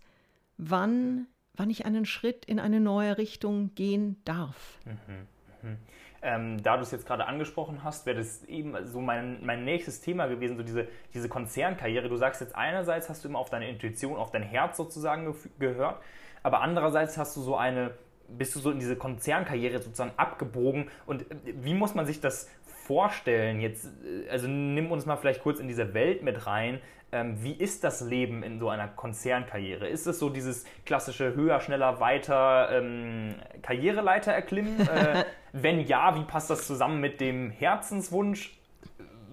wann, 0.59 1.27
wann 1.55 1.71
ich 1.71 1.85
einen 1.85 2.07
Schritt 2.07 2.45
in 2.45 2.61
eine 2.61 2.79
neue 2.79 3.19
Richtung 3.19 3.75
gehen 3.75 4.17
darf. 4.25 4.79
Mhm, 4.85 5.69
mh. 5.69 5.77
Ähm, 6.25 6.63
da 6.63 6.77
du 6.77 6.85
es 6.85 6.93
jetzt 6.93 7.05
gerade 7.05 7.27
angesprochen 7.27 7.83
hast, 7.83 8.07
wäre 8.07 8.19
das 8.19 8.45
eben 8.45 8.77
so 8.87 9.01
mein, 9.01 9.45
mein 9.45 9.65
nächstes 9.65 10.01
Thema 10.01 10.29
gewesen, 10.29 10.57
so 10.57 10.63
diese, 10.63 10.87
diese 11.13 11.29
Konzernkarriere. 11.29 12.09
Du 12.09 12.17
sagst 12.17 12.41
jetzt 12.41 12.55
einerseits 12.55 13.09
hast 13.09 13.25
du 13.25 13.29
immer 13.29 13.41
auf 13.41 13.51
deine 13.51 13.69
Intuition, 13.69 14.17
auf 14.17 14.31
dein 14.31 14.45
Herz 14.45 14.77
sozusagen 14.77 15.35
gehört 15.59 16.01
aber 16.43 16.61
andererseits 16.61 17.19
hast 17.19 17.37
du 17.37 17.43
so 17.43 17.57
eine, 17.57 17.93
bist 18.29 18.55
du 18.55 18.61
so 18.61 18.71
in 18.71 18.79
diese 18.79 18.97
Konzernkarriere 18.97 19.81
sozusagen 19.81 20.13
abgebogen 20.17 20.89
und 21.07 21.23
äh, 21.23 21.37
wie 21.45 21.75
muss 21.75 21.95
man 21.95 22.07
sich 22.07 22.21
das 22.21 22.49
vorstellen, 22.85 23.61
jetzt, 23.61 23.89
also 24.31 24.49
nimm 24.49 24.91
uns 24.91 25.07
mal 25.07 25.17
vielleicht 25.17 25.43
kurz 25.43 25.61
in 25.61 25.69
diese 25.69 25.95
Welt 25.95 26.23
mit 26.23 26.47
rein. 26.47 26.81
Ähm, 27.15 27.37
wie 27.43 27.53
ist 27.53 27.85
das 27.85 28.01
Leben 28.01 28.43
in 28.43 28.59
so 28.59 28.71
einer 28.71 28.89
Konzernkarriere? 28.89 29.87
Ist 29.87 30.07
es 30.07 30.19
so 30.19 30.31
dieses 30.31 30.65
klassische 30.87 31.35
höher, 31.35 31.61
schneller, 31.61 32.01
weiter 32.01 32.71
ähm, 32.73 33.35
Karriereleiter 33.61 34.33
erklimmen? 34.33 34.81
äh, 34.81 35.25
wenn 35.53 35.81
ja, 35.81 36.17
wie 36.17 36.25
passt 36.25 36.51
das 36.51 36.67
zusammen 36.67 37.01
mit 37.01 37.21
dem 37.21 37.51
Herzenswunsch? 37.51 38.59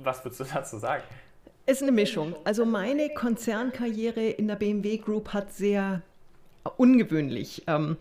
Was 0.03 0.23
würdest 0.23 0.41
du 0.41 0.45
dazu 0.53 0.77
sagen? 0.77 1.03
Es 1.65 1.77
ist 1.77 1.83
eine 1.83 1.91
Mischung. 1.91 2.35
Also 2.43 2.65
meine 2.65 3.09
Konzernkarriere 3.09 4.27
in 4.27 4.47
der 4.47 4.55
BMW 4.55 4.97
Group 4.97 5.33
hat 5.33 5.53
sehr 5.53 6.01
ungewöhnlich 6.77 7.63
ähm, 7.67 7.97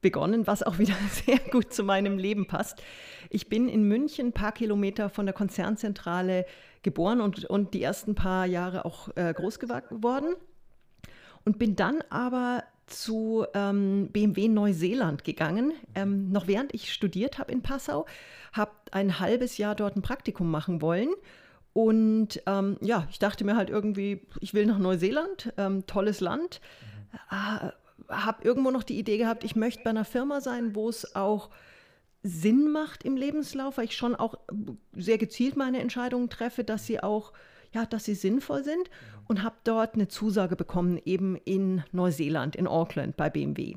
begonnen, 0.00 0.46
was 0.46 0.62
auch 0.62 0.78
wieder 0.78 0.94
sehr 1.26 1.38
gut 1.50 1.72
zu 1.72 1.82
meinem 1.82 2.18
Leben 2.18 2.46
passt. 2.46 2.82
Ich 3.30 3.48
bin 3.48 3.68
in 3.68 3.82
München 3.84 4.28
ein 4.28 4.32
paar 4.32 4.52
Kilometer 4.52 5.10
von 5.10 5.26
der 5.26 5.34
Konzernzentrale 5.34 6.46
geboren 6.82 7.20
und, 7.20 7.44
und 7.44 7.74
die 7.74 7.82
ersten 7.82 8.14
paar 8.14 8.46
Jahre 8.46 8.84
auch 8.84 9.08
äh, 9.16 9.34
groß 9.34 9.58
geworden 9.58 10.36
und 11.44 11.58
bin 11.58 11.76
dann 11.76 12.02
aber 12.10 12.62
zu 12.86 13.44
ähm, 13.54 14.08
BMW 14.12 14.48
Neuseeland 14.48 15.24
gegangen, 15.24 15.72
ähm, 15.94 16.30
noch 16.30 16.46
während 16.46 16.72
ich 16.74 16.92
studiert 16.92 17.38
habe 17.38 17.52
in 17.52 17.62
Passau, 17.62 18.06
habe 18.52 18.72
ein 18.92 19.20
halbes 19.20 19.58
Jahr 19.58 19.74
dort 19.74 19.96
ein 19.96 20.02
Praktikum 20.02 20.50
machen 20.50 20.80
wollen. 20.80 21.10
Und 21.74 22.42
ähm, 22.46 22.76
ja, 22.80 23.06
ich 23.10 23.18
dachte 23.18 23.44
mir 23.44 23.56
halt 23.56 23.70
irgendwie, 23.70 24.22
ich 24.40 24.54
will 24.54 24.66
nach 24.66 24.78
Neuseeland, 24.78 25.52
ähm, 25.58 25.86
tolles 25.86 26.20
Land. 26.20 26.60
Mhm. 27.30 27.68
Äh, 27.68 27.72
habe 28.08 28.44
irgendwo 28.44 28.70
noch 28.70 28.82
die 28.82 28.98
Idee 28.98 29.18
gehabt, 29.18 29.44
ich 29.44 29.56
möchte 29.56 29.82
bei 29.84 29.90
einer 29.90 30.04
Firma 30.04 30.40
sein, 30.40 30.74
wo 30.74 30.88
es 30.88 31.14
auch 31.14 31.50
Sinn 32.22 32.70
macht 32.70 33.04
im 33.04 33.16
Lebenslauf, 33.16 33.78
weil 33.78 33.84
ich 33.84 33.96
schon 33.96 34.14
auch 34.14 34.34
sehr 34.96 35.18
gezielt 35.18 35.56
meine 35.56 35.80
Entscheidungen 35.80 36.30
treffe, 36.30 36.64
dass 36.64 36.86
sie 36.86 37.00
auch, 37.02 37.32
ja, 37.72 37.86
dass 37.86 38.04
sie 38.04 38.14
sinnvoll 38.14 38.64
sind 38.64 38.90
und 39.28 39.42
habe 39.42 39.56
dort 39.64 39.94
eine 39.94 40.08
Zusage 40.08 40.56
bekommen, 40.56 41.00
eben 41.04 41.36
in 41.36 41.84
Neuseeland, 41.92 42.56
in 42.56 42.66
Auckland 42.66 43.16
bei 43.16 43.30
BMW. 43.30 43.76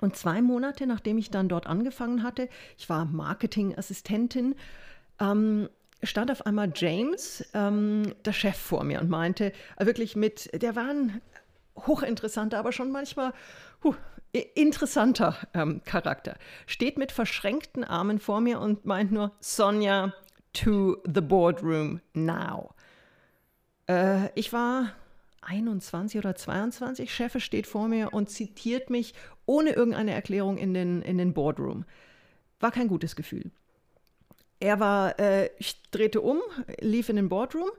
Und 0.00 0.16
zwei 0.16 0.40
Monate, 0.40 0.86
nachdem 0.86 1.18
ich 1.18 1.30
dann 1.30 1.48
dort 1.48 1.66
angefangen 1.66 2.22
hatte, 2.22 2.48
ich 2.76 2.88
war 2.88 3.04
Marketingassistentin, 3.04 4.54
ähm, 5.20 5.68
stand 6.02 6.30
auf 6.30 6.46
einmal 6.46 6.72
James, 6.74 7.44
ähm, 7.54 8.14
der 8.24 8.32
Chef, 8.32 8.56
vor 8.56 8.84
mir 8.84 9.00
und 9.00 9.10
meinte, 9.10 9.52
äh, 9.76 9.86
wirklich 9.86 10.14
mit, 10.14 10.62
der 10.62 10.76
war 10.76 10.88
ein 10.88 11.20
hochinteressanter, 11.86 12.58
aber 12.58 12.72
schon 12.72 12.90
manchmal 12.90 13.32
huh, 13.82 13.94
interessanter 14.32 15.36
ähm, 15.54 15.82
Charakter. 15.84 16.36
Steht 16.66 16.98
mit 16.98 17.12
verschränkten 17.12 17.84
Armen 17.84 18.18
vor 18.18 18.40
mir 18.40 18.60
und 18.60 18.84
meint 18.84 19.12
nur, 19.12 19.32
Sonja, 19.40 20.12
to 20.52 20.96
the 21.04 21.20
boardroom 21.20 22.00
now. 22.14 22.74
Äh, 23.88 24.30
ich 24.34 24.52
war 24.52 24.92
21 25.42 26.18
oder 26.18 26.34
22, 26.34 27.12
Chef 27.12 27.42
steht 27.42 27.66
vor 27.66 27.88
mir 27.88 28.12
und 28.12 28.28
zitiert 28.28 28.90
mich 28.90 29.14
ohne 29.46 29.70
irgendeine 29.70 30.12
Erklärung 30.12 30.58
in 30.58 30.74
den, 30.74 31.02
in 31.02 31.16
den 31.16 31.32
Boardroom. 31.32 31.84
War 32.60 32.70
kein 32.70 32.88
gutes 32.88 33.16
Gefühl. 33.16 33.50
Er 34.60 34.80
war, 34.80 35.18
äh, 35.18 35.50
ich 35.58 35.80
drehte 35.90 36.20
um, 36.20 36.40
lief 36.80 37.08
in 37.08 37.16
den 37.16 37.28
Boardroom 37.28 37.70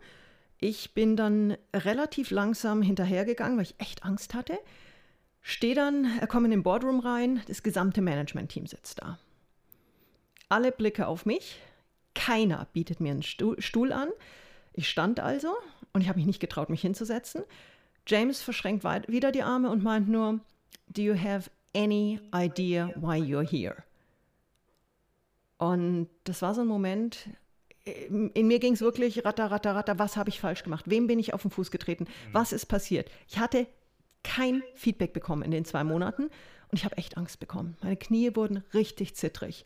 ich 0.59 0.93
bin 0.93 1.15
dann 1.15 1.57
relativ 1.73 2.31
langsam 2.31 2.81
hinterhergegangen, 2.81 3.57
weil 3.57 3.65
ich 3.65 3.75
echt 3.79 4.03
Angst 4.03 4.33
hatte. 4.33 4.59
Stehe 5.41 5.75
dann, 5.75 6.19
er 6.19 6.27
kommt 6.27 6.45
in 6.45 6.51
den 6.51 6.63
Boardroom 6.63 6.99
rein, 6.99 7.41
das 7.47 7.63
gesamte 7.63 8.01
Management-Team 8.01 8.67
sitzt 8.67 9.01
da. 9.01 9.17
Alle 10.49 10.71
Blicke 10.71 11.07
auf 11.07 11.25
mich, 11.25 11.59
keiner 12.13 12.67
bietet 12.73 12.99
mir 12.99 13.11
einen 13.11 13.23
Stuhl 13.23 13.93
an. 13.93 14.09
Ich 14.73 14.89
stand 14.89 15.19
also 15.19 15.55
und 15.93 16.01
ich 16.01 16.09
habe 16.09 16.17
mich 16.17 16.27
nicht 16.27 16.41
getraut, 16.41 16.69
mich 16.69 16.81
hinzusetzen. 16.81 17.43
James 18.05 18.41
verschränkt 18.41 18.83
wieder 18.83 19.31
die 19.31 19.43
Arme 19.43 19.69
und 19.69 19.83
meint 19.83 20.09
nur, 20.09 20.39
Do 20.87 21.01
you 21.01 21.15
have 21.15 21.49
any 21.75 22.19
idea 22.35 22.89
why 22.95 23.17
you're 23.17 23.47
here? 23.47 23.83
Und 25.57 26.09
das 26.23 26.41
war 26.41 26.53
so 26.53 26.61
ein 26.61 26.67
Moment, 26.67 27.29
in 27.85 28.47
mir 28.47 28.59
ging 28.59 28.73
es 28.73 28.81
wirklich 28.81 29.25
ratter, 29.25 29.51
ratter, 29.51 29.75
ratter, 29.75 29.99
was 29.99 30.17
habe 30.17 30.29
ich 30.29 30.39
falsch 30.39 30.63
gemacht? 30.63 30.85
Wem 30.87 31.07
bin 31.07 31.19
ich 31.19 31.33
auf 31.33 31.41
den 31.41 31.51
Fuß 31.51 31.71
getreten? 31.71 32.03
Mhm. 32.03 32.33
Was 32.33 32.51
ist 32.53 32.65
passiert? 32.65 33.09
Ich 33.27 33.39
hatte 33.39 33.67
kein 34.23 34.63
Feedback 34.75 35.13
bekommen 35.13 35.43
in 35.43 35.51
den 35.51 35.65
zwei 35.65 35.83
Monaten 35.83 36.23
und 36.23 36.77
ich 36.77 36.85
habe 36.85 36.97
echt 36.97 37.17
Angst 37.17 37.39
bekommen. 37.39 37.77
Meine 37.81 37.97
Knie 37.97 38.35
wurden 38.35 38.63
richtig 38.73 39.15
zittrig. 39.15 39.65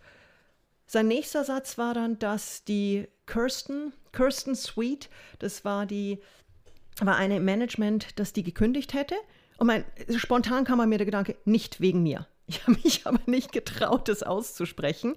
Sein 0.85 1.07
nächster 1.07 1.43
Satz 1.43 1.77
war 1.77 1.93
dann, 1.93 2.19
dass 2.19 2.65
die 2.65 3.07
Kirsten, 3.25 3.93
Kirsten 4.11 4.55
Sweet, 4.55 5.09
das 5.39 5.65
war 5.65 5.85
die, 5.85 6.19
war 6.99 7.15
eine 7.15 7.39
Management, 7.39 8.19
das 8.19 8.33
die 8.33 8.43
gekündigt 8.43 8.93
hätte. 8.93 9.15
Und 9.57 9.67
mein, 9.67 9.85
spontan 10.17 10.65
kam 10.65 10.77
bei 10.77 10.85
mir 10.85 10.97
der 10.97 11.05
Gedanke, 11.05 11.35
nicht 11.45 11.81
wegen 11.81 12.03
mir. 12.03 12.27
Ich 12.45 12.61
habe 12.63 12.77
mich 12.83 13.07
aber 13.07 13.21
nicht 13.25 13.53
getraut, 13.53 14.09
das 14.09 14.21
auszusprechen 14.21 15.15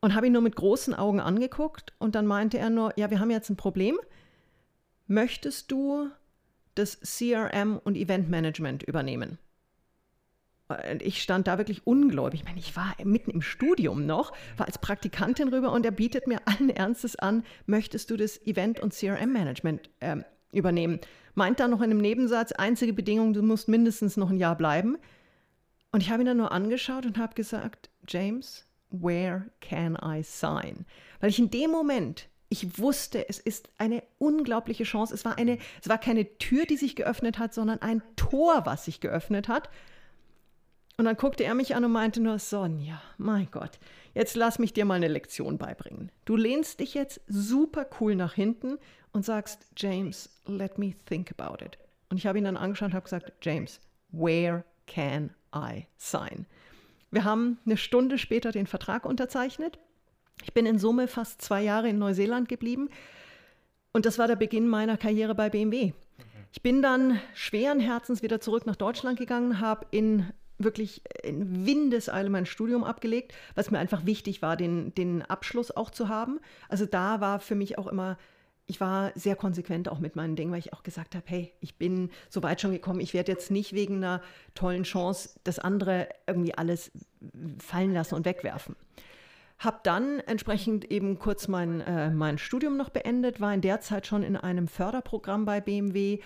und 0.00 0.14
habe 0.14 0.26
ihn 0.26 0.32
nur 0.32 0.42
mit 0.42 0.56
großen 0.56 0.94
Augen 0.94 1.20
angeguckt 1.20 1.92
und 1.98 2.14
dann 2.14 2.26
meinte 2.26 2.58
er 2.58 2.70
nur, 2.70 2.92
ja, 2.96 3.10
wir 3.10 3.20
haben 3.20 3.30
jetzt 3.30 3.50
ein 3.50 3.56
Problem. 3.56 3.98
Möchtest 5.06 5.70
du 5.72 6.10
das 6.74 7.00
CRM 7.00 7.80
und 7.82 7.96
Eventmanagement 7.96 8.82
übernehmen? 8.82 9.38
Und 10.68 11.02
ich 11.02 11.22
stand 11.22 11.46
da 11.46 11.56
wirklich 11.56 11.86
ungläubig. 11.86 12.40
Ich 12.40 12.46
meine, 12.46 12.58
ich 12.58 12.76
war 12.76 12.94
mitten 13.02 13.30
im 13.30 13.40
Studium 13.40 14.04
noch, 14.04 14.32
war 14.58 14.66
als 14.66 14.78
Praktikantin 14.78 15.48
rüber 15.48 15.72
und 15.72 15.84
er 15.86 15.92
bietet 15.92 16.26
mir 16.26 16.40
allen 16.44 16.68
Ernstes 16.68 17.16
an, 17.16 17.42
möchtest 17.66 18.10
du 18.10 18.16
das 18.16 18.46
Event- 18.46 18.80
und 18.80 18.92
CRM-Management 18.92 19.88
äh, 20.00 20.16
übernehmen? 20.52 21.00
Meint 21.34 21.58
dann 21.60 21.70
noch 21.70 21.80
in 21.80 21.90
einem 21.90 22.00
Nebensatz, 22.00 22.52
einzige 22.52 22.92
Bedingung, 22.92 23.32
du 23.32 23.42
musst 23.42 23.68
mindestens 23.68 24.18
noch 24.18 24.28
ein 24.28 24.36
Jahr 24.36 24.56
bleiben. 24.56 24.98
Und 25.90 26.02
ich 26.02 26.10
habe 26.10 26.22
ihn 26.22 26.26
dann 26.26 26.36
nur 26.36 26.52
angeschaut 26.52 27.06
und 27.06 27.16
habe 27.16 27.34
gesagt, 27.34 27.88
James, 28.06 28.67
where 28.90 29.50
can 29.60 29.96
I 30.02 30.22
sign? 30.22 30.86
Weil 31.20 31.30
ich 31.30 31.38
in 31.38 31.50
dem 31.50 31.70
Moment, 31.70 32.28
ich 32.48 32.78
wusste, 32.78 33.28
es 33.28 33.38
ist 33.38 33.68
eine 33.78 34.02
unglaubliche 34.18 34.84
Chance. 34.84 35.14
Es 35.14 35.24
war, 35.24 35.36
eine, 35.36 35.58
es 35.82 35.88
war 35.88 35.98
keine 35.98 36.38
Tür, 36.38 36.64
die 36.64 36.76
sich 36.76 36.96
geöffnet 36.96 37.38
hat, 37.38 37.52
sondern 37.52 37.82
ein 37.82 38.02
Tor, 38.16 38.62
was 38.64 38.86
sich 38.86 39.00
geöffnet 39.00 39.48
hat. 39.48 39.68
Und 40.96 41.04
dann 41.04 41.16
guckte 41.16 41.44
er 41.44 41.54
mich 41.54 41.76
an 41.76 41.84
und 41.84 41.92
meinte 41.92 42.20
nur, 42.20 42.38
Sonja, 42.38 43.00
mein 43.18 43.48
Gott, 43.50 43.78
jetzt 44.14 44.34
lass 44.34 44.58
mich 44.58 44.72
dir 44.72 44.84
mal 44.84 44.94
eine 44.94 45.08
Lektion 45.08 45.56
beibringen. 45.56 46.10
Du 46.24 46.34
lehnst 46.34 46.80
dich 46.80 46.94
jetzt 46.94 47.20
super 47.28 47.86
cool 48.00 48.16
nach 48.16 48.34
hinten 48.34 48.78
und 49.12 49.24
sagst, 49.24 49.66
James, 49.76 50.28
let 50.46 50.76
me 50.76 50.94
think 51.06 51.32
about 51.38 51.64
it. 51.64 51.78
Und 52.08 52.16
ich 52.16 52.26
habe 52.26 52.38
ihn 52.38 52.44
dann 52.44 52.56
angeschaut 52.56 52.88
und 52.88 52.94
habe 52.94 53.04
gesagt, 53.04 53.32
James, 53.42 53.80
where 54.10 54.64
can 54.86 55.30
I 55.54 55.86
sign? 55.98 56.46
Wir 57.10 57.24
haben 57.24 57.58
eine 57.64 57.76
Stunde 57.76 58.18
später 58.18 58.52
den 58.52 58.66
Vertrag 58.66 59.06
unterzeichnet. 59.06 59.78
Ich 60.42 60.52
bin 60.52 60.66
in 60.66 60.78
Summe 60.78 61.08
fast 61.08 61.42
zwei 61.42 61.62
Jahre 61.62 61.88
in 61.88 61.98
Neuseeland 61.98 62.48
geblieben 62.48 62.88
und 63.92 64.06
das 64.06 64.18
war 64.18 64.28
der 64.28 64.36
Beginn 64.36 64.68
meiner 64.68 64.96
Karriere 64.96 65.34
bei 65.34 65.50
BMW. 65.50 65.92
Ich 66.52 66.62
bin 66.62 66.82
dann 66.82 67.20
schweren 67.34 67.80
Herzens 67.80 68.22
wieder 68.22 68.40
zurück 68.40 68.66
nach 68.66 68.76
Deutschland 68.76 69.18
gegangen, 69.18 69.60
habe 69.60 69.86
in 69.90 70.32
wirklich 70.58 71.02
in 71.22 71.66
Windeseile 71.66 72.30
mein 72.30 72.46
Studium 72.46 72.84
abgelegt, 72.84 73.32
was 73.54 73.70
mir 73.70 73.78
einfach 73.78 74.06
wichtig 74.06 74.42
war, 74.42 74.56
den, 74.56 74.94
den 74.94 75.22
Abschluss 75.22 75.70
auch 75.70 75.90
zu 75.90 76.08
haben. 76.08 76.40
Also 76.68 76.84
da 76.84 77.20
war 77.20 77.38
für 77.38 77.54
mich 77.54 77.78
auch 77.78 77.86
immer 77.86 78.18
ich 78.68 78.80
war 78.80 79.12
sehr 79.14 79.34
konsequent 79.34 79.88
auch 79.88 79.98
mit 79.98 80.14
meinen 80.14 80.36
Dingen, 80.36 80.52
weil 80.52 80.58
ich 80.58 80.74
auch 80.74 80.82
gesagt 80.82 81.14
habe, 81.14 81.24
hey, 81.26 81.52
ich 81.60 81.76
bin 81.76 82.10
so 82.28 82.42
weit 82.42 82.60
schon 82.60 82.70
gekommen, 82.70 83.00
ich 83.00 83.14
werde 83.14 83.32
jetzt 83.32 83.50
nicht 83.50 83.72
wegen 83.72 83.96
einer 83.96 84.20
tollen 84.54 84.82
Chance 84.82 85.30
das 85.42 85.58
andere 85.58 86.08
irgendwie 86.26 86.54
alles 86.54 86.92
fallen 87.58 87.94
lassen 87.94 88.14
und 88.14 88.26
wegwerfen. 88.26 88.76
Habe 89.58 89.80
dann 89.82 90.20
entsprechend 90.20 90.84
eben 90.90 91.18
kurz 91.18 91.48
mein, 91.48 91.80
äh, 91.80 92.10
mein 92.10 92.36
Studium 92.36 92.76
noch 92.76 92.90
beendet, 92.90 93.40
war 93.40 93.54
in 93.54 93.62
der 93.62 93.80
Zeit 93.80 94.06
schon 94.06 94.22
in 94.22 94.36
einem 94.36 94.68
Förderprogramm 94.68 95.46
bei 95.46 95.62
BMW 95.62 96.20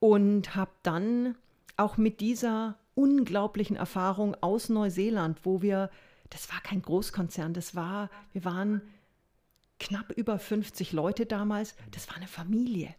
und 0.00 0.54
habe 0.54 0.70
dann 0.82 1.34
auch 1.78 1.96
mit 1.96 2.20
dieser 2.20 2.76
unglaublichen 2.94 3.76
Erfahrung 3.76 4.36
aus 4.42 4.68
Neuseeland, 4.68 5.40
wo 5.44 5.62
wir, 5.62 5.88
das 6.28 6.52
war 6.52 6.60
kein 6.60 6.82
Großkonzern, 6.82 7.54
das 7.54 7.74
war, 7.74 8.10
wir 8.34 8.44
waren 8.44 8.82
knapp 9.80 10.12
über 10.12 10.38
50 10.38 10.92
Leute 10.92 11.26
damals. 11.26 11.74
Das 11.90 12.08
war 12.08 12.16
eine 12.16 12.28
Familie. 12.28 12.94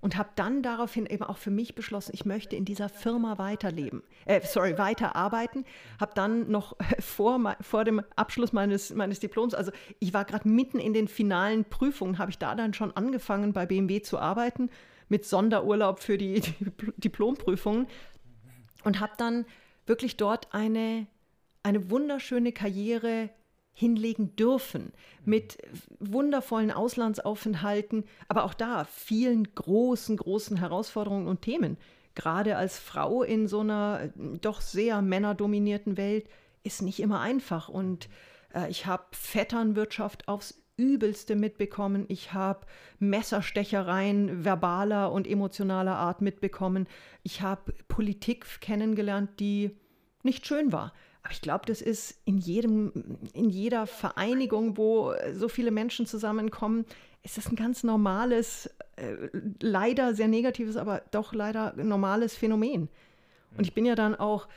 Und 0.00 0.16
habe 0.16 0.30
dann 0.34 0.64
daraufhin 0.64 1.06
eben 1.06 1.22
auch 1.22 1.36
für 1.36 1.52
mich 1.52 1.76
beschlossen, 1.76 2.10
ich 2.12 2.24
möchte 2.24 2.56
in 2.56 2.64
dieser 2.64 2.88
Firma 2.88 3.38
weiterleben, 3.38 4.02
äh, 4.24 4.40
sorry, 4.44 4.76
weiterarbeiten. 4.76 5.64
Habe 6.00 6.10
dann 6.16 6.50
noch 6.50 6.76
vor, 6.98 7.56
vor 7.60 7.84
dem 7.84 8.02
Abschluss 8.16 8.52
meines, 8.52 8.92
meines 8.92 9.20
Diploms, 9.20 9.54
also 9.54 9.70
ich 10.00 10.12
war 10.12 10.24
gerade 10.24 10.48
mitten 10.48 10.80
in 10.80 10.92
den 10.92 11.06
finalen 11.06 11.64
Prüfungen, 11.64 12.18
habe 12.18 12.32
ich 12.32 12.38
da 12.38 12.56
dann 12.56 12.74
schon 12.74 12.90
angefangen 12.96 13.52
bei 13.52 13.64
BMW 13.64 14.02
zu 14.02 14.18
arbeiten 14.18 14.70
mit 15.08 15.24
Sonderurlaub 15.24 16.00
für 16.00 16.18
die, 16.18 16.40
die 16.40 16.92
Diplomprüfungen 16.96 17.86
und 18.82 18.98
habe 18.98 19.12
dann 19.18 19.44
wirklich 19.86 20.16
dort 20.16 20.52
eine, 20.52 21.06
eine 21.62 21.90
wunderschöne 21.90 22.50
Karriere 22.50 23.30
hinlegen 23.72 24.36
dürfen, 24.36 24.92
mit 25.24 25.58
wundervollen 25.98 26.70
Auslandsaufenthalten, 26.70 28.04
aber 28.28 28.44
auch 28.44 28.54
da 28.54 28.84
vielen 28.84 29.54
großen, 29.54 30.16
großen 30.16 30.58
Herausforderungen 30.58 31.26
und 31.26 31.42
Themen. 31.42 31.78
Gerade 32.14 32.56
als 32.56 32.78
Frau 32.78 33.22
in 33.22 33.48
so 33.48 33.60
einer 33.60 34.10
doch 34.16 34.60
sehr 34.60 35.00
männerdominierten 35.00 35.96
Welt 35.96 36.28
ist 36.62 36.82
nicht 36.82 37.00
immer 37.00 37.20
einfach. 37.20 37.68
Und 37.68 38.08
äh, 38.54 38.70
ich 38.70 38.86
habe 38.86 39.04
Vetternwirtschaft 39.12 40.28
aufs 40.28 40.62
Übelste 40.76 41.36
mitbekommen. 41.36 42.04
Ich 42.08 42.32
habe 42.32 42.66
Messerstechereien 42.98 44.44
verbaler 44.44 45.12
und 45.12 45.26
emotionaler 45.26 45.96
Art 45.96 46.20
mitbekommen. 46.20 46.86
Ich 47.22 47.40
habe 47.40 47.72
Politik 47.88 48.60
kennengelernt, 48.60 49.40
die 49.40 49.76
nicht 50.22 50.46
schön 50.46 50.72
war. 50.72 50.92
Aber 51.22 51.32
ich 51.32 51.40
glaube, 51.40 51.64
das 51.66 51.80
ist 51.80 52.18
in 52.24 52.38
jedem, 52.38 52.92
in 53.32 53.48
jeder 53.48 53.86
Vereinigung, 53.86 54.76
wo 54.76 55.14
so 55.32 55.48
viele 55.48 55.70
Menschen 55.70 56.06
zusammenkommen, 56.06 56.84
ist 57.22 57.36
das 57.36 57.48
ein 57.48 57.56
ganz 57.56 57.84
normales, 57.84 58.68
äh, 58.96 59.28
leider 59.60 60.14
sehr 60.14 60.28
negatives, 60.28 60.76
aber 60.76 61.02
doch 61.12 61.32
leider 61.32 61.74
normales 61.76 62.34
Phänomen. 62.34 62.88
Und 63.56 63.66
ich 63.66 63.74
bin 63.74 63.84
ja 63.84 63.94
dann 63.94 64.14
auch, 64.16 64.48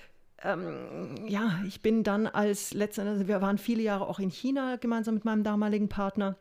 ähm, 0.44 1.16
ja, 1.28 1.60
ich 1.68 1.82
bin 1.82 2.04
dann 2.04 2.28
als 2.28 2.74
letzten 2.74 3.08
also 3.08 3.28
wir 3.28 3.42
waren 3.42 3.58
viele 3.58 3.84
Jahre 3.84 4.08
auch 4.08 4.20
in 4.20 4.32
China 4.32 4.78
gemeinsam 4.78 5.16
mit 5.16 5.26
meinem 5.26 5.44
damaligen 5.44 5.90
Partner. 5.90 6.38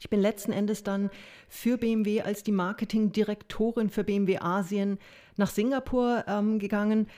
Ich 0.00 0.08
bin 0.10 0.20
letzten 0.20 0.52
Endes 0.52 0.84
dann 0.84 1.10
für 1.48 1.76
BMW 1.76 2.22
als 2.22 2.44
die 2.44 2.52
Marketingdirektorin 2.52 3.90
für 3.90 4.04
BMW 4.04 4.38
Asien 4.38 4.98
nach 5.36 5.50
Singapur 5.50 6.24
ähm, 6.28 6.60
gegangen 6.60 7.08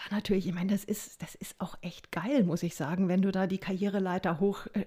war 0.00 0.16
natürlich, 0.16 0.46
ich 0.46 0.54
meine, 0.54 0.72
das 0.72 0.84
ist, 0.84 1.22
das 1.22 1.34
ist 1.34 1.54
auch 1.58 1.76
echt 1.82 2.10
geil, 2.12 2.44
muss 2.44 2.62
ich 2.62 2.74
sagen, 2.74 3.08
wenn 3.08 3.22
du 3.22 3.30
da 3.30 3.46
die 3.46 3.58
Karriereleiter 3.58 4.40
hoch, 4.40 4.66
äh, 4.72 4.86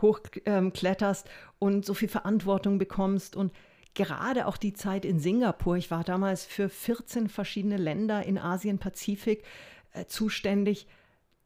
hochkletterst 0.00 1.26
ähm, 1.26 1.32
und 1.58 1.84
so 1.84 1.94
viel 1.94 2.08
Verantwortung 2.08 2.78
bekommst 2.78 3.36
und 3.36 3.52
gerade 3.94 4.46
auch 4.46 4.56
die 4.56 4.74
Zeit 4.74 5.04
in 5.04 5.20
Singapur. 5.20 5.76
Ich 5.76 5.90
war 5.90 6.04
damals 6.04 6.44
für 6.44 6.68
14 6.68 7.28
verschiedene 7.28 7.76
Länder 7.76 8.24
in 8.24 8.38
Asien, 8.38 8.78
Pazifik 8.78 9.44
äh, 9.92 10.06
zuständig. 10.06 10.86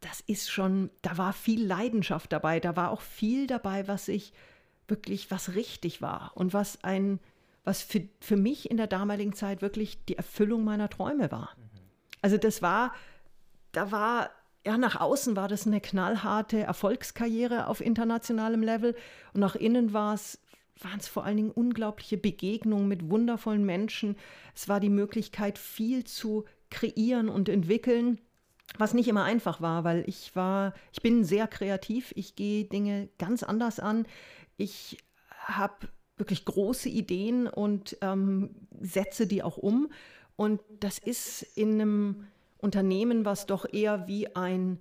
Das 0.01 0.20
ist 0.20 0.51
schon, 0.51 0.90
da 1.03 1.18
war 1.18 1.32
viel 1.32 1.66
Leidenschaft 1.66 2.32
dabei. 2.32 2.61
Da 2.61 2.76
war 2.76 2.90
auch 2.90 3.01
viel 3.01 3.46
dabei, 3.46 3.88
was 3.88 4.09
ich 4.09 4.32
wirklich, 4.86 5.30
was 5.30 5.55
richtig 5.55 6.01
war 6.01 6.32
und 6.34 6.55
was 6.55 6.82
ein, 6.84 7.20
was 7.64 7.82
für, 7.82 8.09
für 8.20 8.36
mich 8.36 8.70
in 8.70 8.78
der 8.78 8.86
damaligen 8.86 9.34
Zeit 9.34 9.61
wirklich 9.61 10.05
die 10.07 10.16
Erfüllung 10.16 10.64
meiner 10.64 10.88
Träume 10.88 11.30
war. 11.30 11.55
Mhm. 11.57 11.68
Also 12.23 12.37
das 12.37 12.62
war, 12.62 12.95
da 13.73 13.93
war, 13.93 14.31
ja, 14.66 14.77
nach 14.79 15.01
außen 15.01 15.37
war 15.37 15.49
das 15.49 15.66
eine 15.66 15.81
knallharte 15.81 16.61
Erfolgskarriere 16.61 17.66
auf 17.66 17.81
internationalem 17.81 18.62
Level 18.62 18.95
und 19.33 19.41
nach 19.41 19.55
innen 19.55 19.93
war 19.93 20.14
es 20.14 20.41
waren 20.81 21.01
es 21.01 21.09
vor 21.09 21.25
allen 21.25 21.37
Dingen 21.37 21.51
unglaubliche 21.51 22.16
Begegnungen 22.16 22.89
mit 22.89 23.11
wundervollen 23.11 23.64
Menschen. 23.64 24.16
Es 24.55 24.69
war 24.69 24.81
die 24.81 24.91
Möglichkeit, 24.91 25.59
viel 25.59 26.05
zu 26.05 26.45
kreieren 26.71 27.29
und 27.29 27.49
entwickeln, 27.49 28.21
was 28.77 28.95
nicht 28.95 29.09
immer 29.09 29.25
einfach 29.25 29.61
war, 29.61 29.85
weil 29.85 30.05
ich 30.07 30.35
war, 30.37 30.75
ich 30.93 31.01
bin 31.01 31.25
sehr 31.25 31.47
kreativ, 31.49 32.12
ich 32.16 32.37
gehe 32.37 32.64
Dinge 32.64 33.09
ganz 33.19 33.43
anders 33.43 33.81
an. 33.81 34.07
Ich 34.57 34.99
habe 35.45 35.89
wirklich 36.16 36.45
große 36.45 36.89
Ideen 36.89 37.47
und 37.47 37.97
ähm, 38.03 38.51
setze 38.81 39.27
die 39.27 39.43
auch 39.43 39.57
um. 39.57 39.91
Und 40.39 40.61
das 40.78 40.99
ist 40.99 41.43
in 41.57 41.80
einem 41.80 42.28
Unternehmen, 42.59 43.24
was 43.24 43.47
doch 43.47 43.66
eher 43.72 44.07
wie 44.07 44.36
ein, 44.36 44.78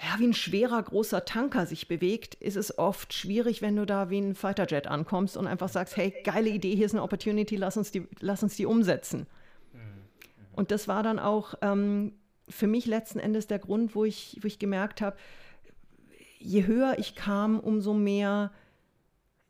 ja, 0.00 0.20
wie 0.20 0.28
ein 0.28 0.34
schwerer 0.34 0.80
großer 0.80 1.24
Tanker 1.24 1.66
sich 1.66 1.88
bewegt, 1.88 2.36
ist 2.36 2.54
es 2.56 2.78
oft 2.78 3.12
schwierig, 3.12 3.60
wenn 3.60 3.74
du 3.74 3.86
da 3.86 4.08
wie 4.08 4.20
ein 4.20 4.36
Fighterjet 4.36 4.86
ankommst 4.86 5.36
und 5.36 5.48
einfach 5.48 5.68
sagst, 5.68 5.96
hey, 5.96 6.14
geile 6.22 6.48
Idee, 6.48 6.76
hier 6.76 6.86
ist 6.86 6.94
eine 6.94 7.02
Opportunity, 7.02 7.56
lass 7.56 7.76
uns 7.76 7.90
die, 7.90 8.06
lass 8.20 8.44
uns 8.44 8.54
die 8.54 8.66
umsetzen. 8.66 9.26
Und 10.52 10.70
das 10.70 10.86
war 10.86 11.02
dann 11.02 11.18
auch 11.18 11.54
ähm, 11.60 12.12
für 12.48 12.68
mich 12.68 12.86
letzten 12.86 13.18
Endes 13.18 13.48
der 13.48 13.58
Grund, 13.58 13.96
wo 13.96 14.04
ich, 14.04 14.38
wo 14.42 14.46
ich 14.46 14.60
gemerkt 14.60 15.00
habe, 15.00 15.16
je 16.38 16.68
höher 16.68 17.00
ich 17.00 17.16
kam, 17.16 17.58
umso 17.58 17.94
mehr 17.94 18.52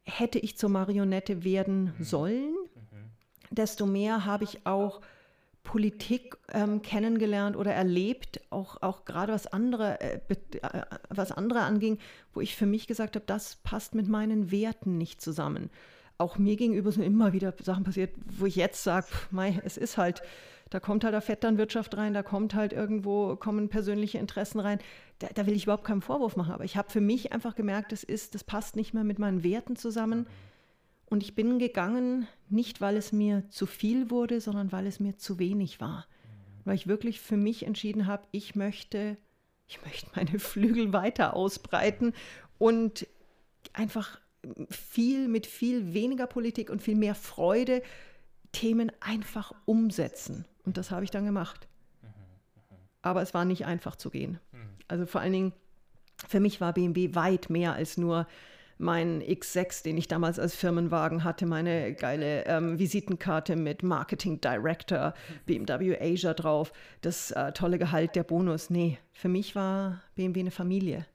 hätte 0.04 0.38
ich 0.38 0.56
zur 0.56 0.70
Marionette 0.70 1.44
werden 1.44 1.92
sollen, 2.00 2.54
desto 3.50 3.84
mehr 3.84 4.24
habe 4.24 4.44
ich 4.44 4.64
auch 4.64 5.02
Politik 5.64 6.36
ähm, 6.52 6.82
kennengelernt 6.82 7.56
oder 7.56 7.72
erlebt, 7.72 8.40
auch, 8.50 8.80
auch 8.82 9.04
gerade 9.04 9.32
was 9.32 9.46
andere, 9.48 10.00
äh, 10.00 10.20
äh, 10.28 10.82
was 11.08 11.32
andere 11.32 11.60
anging, 11.62 11.98
wo 12.32 12.40
ich 12.40 12.54
für 12.54 12.66
mich 12.66 12.86
gesagt 12.86 13.16
habe, 13.16 13.26
das 13.26 13.56
passt 13.56 13.94
mit 13.94 14.06
meinen 14.06 14.52
Werten 14.52 14.98
nicht 14.98 15.20
zusammen. 15.20 15.70
Auch 16.16 16.38
mir 16.38 16.54
gegenüber 16.56 16.92
sind 16.92 17.02
immer 17.02 17.32
wieder 17.32 17.52
Sachen 17.60 17.82
passiert, 17.82 18.14
wo 18.38 18.46
ich 18.46 18.54
jetzt 18.54 18.84
sage, 18.84 19.06
es 19.64 19.76
ist 19.76 19.96
halt, 19.96 20.22
da 20.70 20.78
kommt 20.78 21.02
halt 21.02 21.14
der 21.14 21.22
Vetternwirtschaft 21.22 21.96
rein, 21.96 22.14
da 22.14 22.22
kommt 22.22 22.54
halt 22.54 22.72
irgendwo, 22.72 23.34
kommen 23.34 23.68
persönliche 23.68 24.18
Interessen 24.18 24.60
rein. 24.60 24.78
Da, 25.18 25.28
da 25.34 25.46
will 25.46 25.56
ich 25.56 25.64
überhaupt 25.64 25.84
keinen 25.84 26.02
Vorwurf 26.02 26.36
machen. 26.36 26.52
Aber 26.52 26.64
ich 26.64 26.76
habe 26.76 26.90
für 26.90 27.00
mich 27.00 27.32
einfach 27.32 27.56
gemerkt, 27.56 27.90
das 27.90 28.04
ist, 28.04 28.34
das 28.34 28.44
passt 28.44 28.76
nicht 28.76 28.94
mehr 28.94 29.04
mit 29.04 29.18
meinen 29.18 29.42
Werten 29.42 29.74
zusammen. 29.74 30.26
Und 31.14 31.22
ich 31.22 31.36
bin 31.36 31.60
gegangen, 31.60 32.26
nicht 32.48 32.80
weil 32.80 32.96
es 32.96 33.12
mir 33.12 33.48
zu 33.48 33.66
viel 33.66 34.10
wurde, 34.10 34.40
sondern 34.40 34.72
weil 34.72 34.84
es 34.84 34.98
mir 34.98 35.16
zu 35.16 35.38
wenig 35.38 35.80
war. 35.80 36.08
Weil 36.64 36.74
ich 36.74 36.88
wirklich 36.88 37.20
für 37.20 37.36
mich 37.36 37.64
entschieden 37.64 38.08
habe, 38.08 38.26
ich 38.32 38.56
möchte, 38.56 39.16
ich 39.68 39.80
möchte 39.84 40.10
meine 40.16 40.40
Flügel 40.40 40.92
weiter 40.92 41.36
ausbreiten 41.36 42.14
und 42.58 43.06
einfach 43.74 44.18
viel 44.68 45.28
mit 45.28 45.46
viel 45.46 45.94
weniger 45.94 46.26
Politik 46.26 46.68
und 46.68 46.82
viel 46.82 46.96
mehr 46.96 47.14
Freude 47.14 47.80
Themen 48.50 48.90
einfach 48.98 49.54
umsetzen. 49.66 50.48
Und 50.64 50.78
das 50.78 50.90
habe 50.90 51.04
ich 51.04 51.12
dann 51.12 51.26
gemacht. 51.26 51.68
Aber 53.02 53.22
es 53.22 53.34
war 53.34 53.44
nicht 53.44 53.66
einfach 53.66 53.94
zu 53.94 54.10
gehen. 54.10 54.40
Also 54.88 55.06
vor 55.06 55.20
allen 55.20 55.32
Dingen, 55.32 55.52
für 56.26 56.40
mich 56.40 56.60
war 56.60 56.72
BMW 56.72 57.14
weit 57.14 57.50
mehr 57.50 57.74
als 57.74 57.98
nur 57.98 58.26
mein 58.78 59.22
X6, 59.22 59.82
den 59.84 59.96
ich 59.96 60.08
damals 60.08 60.38
als 60.38 60.54
Firmenwagen 60.54 61.24
hatte, 61.24 61.46
meine 61.46 61.94
geile 61.94 62.44
ähm, 62.46 62.78
Visitenkarte 62.78 63.56
mit 63.56 63.82
Marketing 63.82 64.40
Director, 64.40 65.14
BMW 65.46 65.98
Asia 66.00 66.34
drauf, 66.34 66.72
das 67.00 67.30
äh, 67.30 67.52
tolle 67.52 67.78
Gehalt, 67.78 68.16
der 68.16 68.24
Bonus. 68.24 68.70
Nee, 68.70 68.98
für 69.12 69.28
mich 69.28 69.54
war 69.54 70.02
BMW 70.14 70.40
eine 70.40 70.50
Familie. 70.50 71.06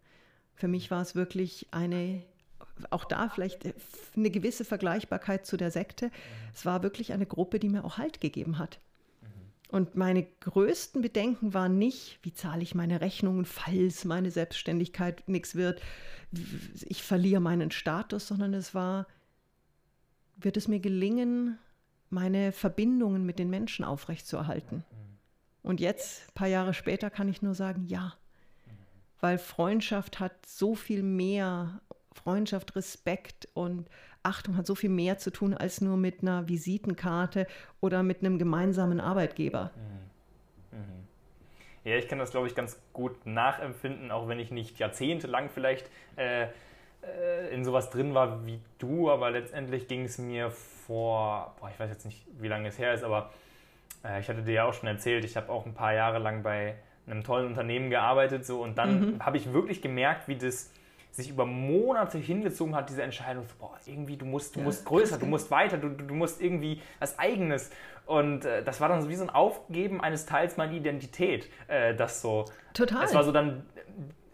Für 0.56 0.68
mich 0.68 0.92
war 0.92 1.02
es 1.02 1.16
wirklich 1.16 1.68
eine, 1.72 2.22
auch 2.90 3.06
da 3.06 3.30
vielleicht 3.30 3.66
eine 4.16 4.30
gewisse 4.30 4.66
Vergleichbarkeit 4.66 5.46
zu 5.46 5.58
der 5.58 5.72
Sekte. 5.72 6.12
Es 6.54 6.66
war 6.66 6.84
wirklich 6.84 7.14
eine 7.14 7.26
Gruppe, 7.26 7.60
die 7.60 7.70
mir 7.70 7.86
auch 7.86 7.98
Halt 7.98 8.20
gegeben 8.22 8.60
hat. 8.60 8.80
Und 9.70 9.96
meine 9.96 10.24
größten 10.24 11.02
Bedenken 11.04 11.54
waren 11.54 11.78
nicht, 11.78 12.20
wie 12.24 12.34
zahle 12.34 12.64
ich 12.64 12.74
meine 12.74 13.02
Rechnungen, 13.02 13.46
falls 13.46 14.04
meine 14.04 14.32
Selbstständigkeit 14.32 15.30
nichts 15.30 15.54
wird, 15.54 15.80
ich 16.86 17.04
verliere 17.04 17.40
meinen 17.40 17.70
Status, 17.70 18.28
sondern 18.28 18.56
es 18.56 18.74
war, 18.74 19.08
wird 20.38 20.58
es 20.58 20.68
mir 20.68 20.80
gelingen, 20.80 21.60
meine 22.10 22.52
Verbindungen 22.52 23.28
mit 23.28 23.38
den 23.38 23.52
Menschen 23.52 23.86
aufrechtzuerhalten. 23.86 24.84
Und 25.62 25.80
jetzt, 25.80 26.30
ein 26.30 26.34
paar 26.34 26.48
Jahre 26.48 26.74
später, 26.74 27.12
kann 27.12 27.30
ich 27.30 27.44
nur 27.44 27.54
sagen, 27.54 27.86
ja. 27.86 28.16
Weil 29.20 29.38
Freundschaft 29.38 30.20
hat 30.20 30.46
so 30.48 30.74
viel 30.74 31.04
mehr, 31.04 31.82
Freundschaft, 32.14 32.76
Respekt 32.76 33.48
und 33.54 33.88
Achtung 34.24 34.58
hat 34.58 34.66
so 34.66 34.76
viel 34.76 34.90
mehr 34.90 35.18
zu 35.18 35.32
tun 35.32 35.54
als 35.54 35.82
nur 35.82 35.98
mit 35.98 36.22
einer 36.22 36.48
Visitenkarte 36.48 37.48
oder 37.80 38.04
mit 38.04 38.20
einem 38.20 38.38
gemeinsamen 38.38 39.00
Arbeitgeber. 39.00 39.72
Mhm. 39.76 40.80
Mhm. 40.80 41.08
Ja, 41.84 41.96
ich 41.96 42.08
kann 42.08 42.20
das, 42.20 42.32
glaube 42.32 42.48
ich, 42.48 42.56
ganz 42.56 42.80
gut 42.94 43.26
nachempfinden, 43.26 44.12
auch 44.12 44.28
wenn 44.28 44.40
ich 44.40 44.52
nicht 44.52 44.80
jahrzehntelang 44.80 45.50
vielleicht 45.50 45.90
äh, 46.18 46.48
äh, 47.02 47.54
in 47.54 47.64
sowas 47.64 47.90
drin 47.90 48.14
war 48.14 48.46
wie 48.46 48.60
du, 48.78 49.10
aber 49.10 49.32
letztendlich 49.32 49.88
ging 49.88 50.04
es 50.04 50.18
mir 50.18 50.52
vor, 50.52 51.56
boah, 51.60 51.70
ich 51.70 51.80
weiß 51.80 51.90
jetzt 51.90 52.06
nicht, 52.06 52.26
wie 52.40 52.48
lange 52.48 52.68
es 52.68 52.78
her 52.78 52.94
ist, 52.94 53.04
aber 53.04 53.32
äh, 54.04 54.20
ich 54.20 54.28
hatte 54.28 54.42
dir 54.42 54.54
ja 54.54 54.66
auch 54.66 54.74
schon 54.74 54.88
erzählt, 54.88 55.24
ich 55.24 55.38
habe 55.38 55.50
auch 55.52 55.66
ein 55.66 55.74
paar 55.74 55.94
Jahre 55.94 56.20
lang 56.20 56.44
bei 56.44 56.76
einem 57.08 57.24
tollen 57.24 57.48
Unternehmen 57.48 57.90
gearbeitet 57.90 58.46
so 58.46 58.62
und 58.62 58.78
dann 58.78 59.14
mhm. 59.14 59.26
habe 59.26 59.38
ich 59.38 59.54
wirklich 59.54 59.82
gemerkt, 59.82 60.28
wie 60.28 60.36
das 60.36 60.72
sich 61.12 61.30
über 61.30 61.46
Monate 61.46 62.18
hingezogen 62.18 62.76
hat, 62.76 62.90
diese 62.90 63.04
Entscheidung, 63.04 63.46
so, 63.48 63.56
boah, 63.60 63.78
irgendwie, 63.86 64.18
du 64.18 64.26
musst, 64.26 64.56
du 64.56 64.60
ja, 64.60 64.66
musst 64.66 64.86
größer, 64.86 65.18
du 65.18 65.26
musst 65.26 65.52
weiter, 65.52 65.78
du, 65.78 65.90
du 65.90 66.14
musst 66.14 66.42
irgendwie 66.42 66.82
was 67.00 67.18
Eigenes. 67.20 67.72
Und 68.06 68.46
äh, 68.46 68.64
das 68.64 68.80
war 68.82 68.90
dann 68.90 69.02
so 69.02 69.10
wie 69.10 69.16
so 69.16 69.24
ein 69.24 69.30
Aufgeben 69.30 70.02
eines 70.02 70.26
Teils 70.26 70.58
meiner 70.58 70.74
Identität, 70.74 71.50
äh, 71.68 71.96
das 71.96 72.22
so. 72.22 72.46
Total. 72.74 73.04
Es 73.04 73.14
war 73.14 73.24
so 73.24 73.32
dann, 73.32 73.66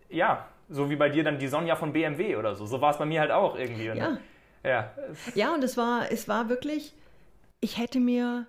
ja, 0.10 0.48
so 0.70 0.90
wie 0.90 0.96
bei 0.96 1.10
dir 1.10 1.24
dann 1.24 1.40
die 1.40 1.48
Sonja 1.48 1.76
von 1.76 1.94
BMW 1.94 2.36
oder 2.36 2.56
so. 2.56 2.66
So 2.66 2.82
war 2.82 2.92
es 2.92 2.98
bei 2.98 3.06
mir 3.06 3.22
halt 3.22 3.32
auch 3.32 3.58
irgendwie. 3.58 3.86
Ja. 3.86 4.18
Ja. 4.64 4.92
ja, 5.36 5.54
und 5.54 5.64
es 5.64 5.78
war, 5.78 6.12
es 6.12 6.28
war 6.28 6.50
wirklich, 6.50 6.96
ich 7.60 7.78
hätte 7.78 8.00
mir, 8.00 8.48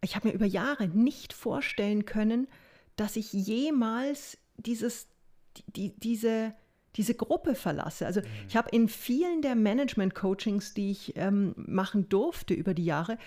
ich 0.00 0.16
habe 0.16 0.28
mir 0.28 0.34
über 0.34 0.46
Jahre 0.46 0.88
nicht 0.88 1.32
vorstellen 1.32 2.06
können, 2.06 2.48
dass 2.96 3.14
ich 3.14 3.32
jemals 3.32 4.36
dieses, 4.56 5.06
die, 5.68 5.94
diese 5.96 6.54
diese 6.96 7.14
Gruppe 7.14 7.54
verlasse. 7.54 8.06
Also 8.06 8.20
mhm. 8.20 8.26
ich 8.48 8.56
habe 8.56 8.70
in 8.70 8.88
vielen 8.88 9.42
der 9.42 9.54
Management-Coachings, 9.54 10.74
die 10.74 10.90
ich 10.90 11.16
ähm, 11.16 11.54
machen 11.56 12.08
durfte 12.08 12.54
über 12.54 12.74
die 12.74 12.84
Jahre, 12.84 13.18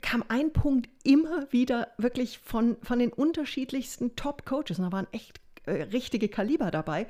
kam 0.00 0.24
ein 0.28 0.52
Punkt 0.52 0.88
immer 1.04 1.50
wieder 1.52 1.88
wirklich 1.98 2.38
von, 2.38 2.76
von 2.82 2.98
den 2.98 3.12
unterschiedlichsten 3.12 4.16
Top-Coaches, 4.16 4.78
und 4.78 4.84
da 4.84 4.92
waren 4.92 5.08
echt 5.12 5.40
äh, 5.66 5.82
richtige 5.82 6.28
Kaliber 6.28 6.70
dabei, 6.70 7.06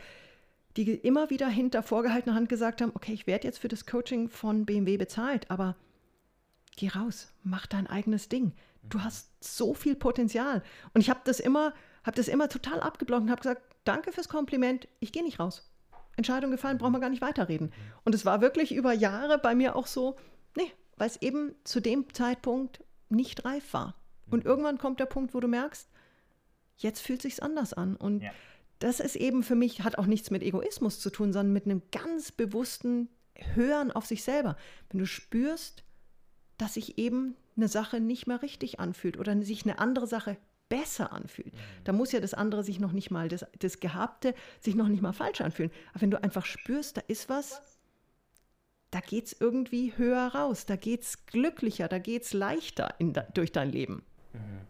die 0.76 0.94
immer 0.94 1.30
wieder 1.30 1.48
hinter 1.48 1.82
vorgehaltener 1.82 2.34
Hand 2.34 2.48
gesagt 2.48 2.80
haben, 2.80 2.92
okay, 2.94 3.12
ich 3.12 3.26
werde 3.26 3.46
jetzt 3.46 3.58
für 3.58 3.68
das 3.68 3.86
Coaching 3.86 4.28
von 4.28 4.64
BMW 4.64 4.96
bezahlt, 4.96 5.50
aber 5.50 5.76
geh 6.76 6.88
raus, 6.88 7.32
mach 7.42 7.66
dein 7.66 7.86
eigenes 7.86 8.28
Ding. 8.28 8.52
Du 8.88 8.98
mhm. 8.98 9.04
hast 9.04 9.32
so 9.42 9.74
viel 9.74 9.96
Potenzial. 9.96 10.62
Und 10.94 11.00
ich 11.00 11.10
habe 11.10 11.20
das 11.24 11.40
immer, 11.40 11.74
habe 12.04 12.16
das 12.16 12.28
immer 12.28 12.48
total 12.48 12.80
abgeblockt 12.80 13.22
und 13.22 13.30
habe 13.30 13.40
gesagt, 13.40 13.62
danke 13.84 14.12
fürs 14.12 14.28
Kompliment, 14.28 14.86
ich 15.00 15.12
gehe 15.12 15.24
nicht 15.24 15.40
raus. 15.40 15.67
Entscheidung 16.18 16.50
gefallen, 16.50 16.78
brauchen 16.78 16.92
wir 16.92 17.00
gar 17.00 17.10
nicht 17.10 17.22
weiterreden. 17.22 17.72
Und 18.04 18.14
es 18.14 18.26
war 18.26 18.40
wirklich 18.40 18.74
über 18.74 18.92
Jahre 18.92 19.38
bei 19.38 19.54
mir 19.54 19.76
auch 19.76 19.86
so, 19.86 20.16
nee, 20.56 20.70
weil 20.96 21.08
es 21.08 21.22
eben 21.22 21.54
zu 21.64 21.80
dem 21.80 22.12
Zeitpunkt 22.12 22.84
nicht 23.08 23.44
reif 23.44 23.72
war. 23.72 23.94
Und 24.28 24.44
irgendwann 24.44 24.78
kommt 24.78 25.00
der 25.00 25.06
Punkt, 25.06 25.32
wo 25.32 25.40
du 25.40 25.48
merkst, 25.48 25.88
jetzt 26.76 27.00
fühlt 27.00 27.22
sich's 27.22 27.40
anders 27.40 27.72
an. 27.72 27.96
Und 27.96 28.22
ja. 28.22 28.30
das 28.80 29.00
ist 29.00 29.16
eben 29.16 29.42
für 29.42 29.54
mich, 29.54 29.82
hat 29.82 29.96
auch 29.96 30.06
nichts 30.06 30.30
mit 30.30 30.42
Egoismus 30.42 31.00
zu 31.00 31.10
tun, 31.10 31.32
sondern 31.32 31.52
mit 31.52 31.64
einem 31.64 31.82
ganz 31.92 32.32
bewussten 32.32 33.08
Hören 33.54 33.90
auf 33.92 34.04
sich 34.04 34.22
selber. 34.22 34.56
Wenn 34.90 34.98
du 34.98 35.06
spürst, 35.06 35.84
dass 36.58 36.74
sich 36.74 36.98
eben 36.98 37.36
eine 37.56 37.68
Sache 37.68 38.00
nicht 38.00 38.26
mehr 38.26 38.42
richtig 38.42 38.80
anfühlt 38.80 39.18
oder 39.18 39.40
sich 39.42 39.64
eine 39.64 39.78
andere 39.78 40.06
Sache 40.06 40.36
besser 40.68 41.12
anfühlt. 41.12 41.52
Mhm. 41.52 41.58
Da 41.84 41.92
muss 41.92 42.12
ja 42.12 42.20
das 42.20 42.34
andere 42.34 42.62
sich 42.62 42.80
noch 42.80 42.92
nicht 42.92 43.10
mal, 43.10 43.28
das, 43.28 43.46
das 43.58 43.80
Gehabte 43.80 44.34
sich 44.60 44.74
noch 44.74 44.88
nicht 44.88 45.02
mal 45.02 45.12
falsch 45.12 45.40
anfühlen. 45.40 45.70
Aber 45.92 46.02
wenn 46.02 46.10
du 46.10 46.22
einfach 46.22 46.44
spürst, 46.44 46.96
da 46.96 47.02
ist 47.08 47.28
was, 47.28 47.62
da 48.90 49.00
geht 49.00 49.26
es 49.26 49.36
irgendwie 49.38 49.92
höher 49.96 50.34
raus, 50.34 50.66
da 50.66 50.76
geht 50.76 51.02
es 51.02 51.26
glücklicher, 51.26 51.88
da 51.88 51.98
geht 51.98 52.22
es 52.22 52.32
leichter 52.32 52.94
in, 52.98 53.14
durch 53.34 53.52
dein 53.52 53.70
Leben. 53.70 54.02
Mhm. 54.32 54.60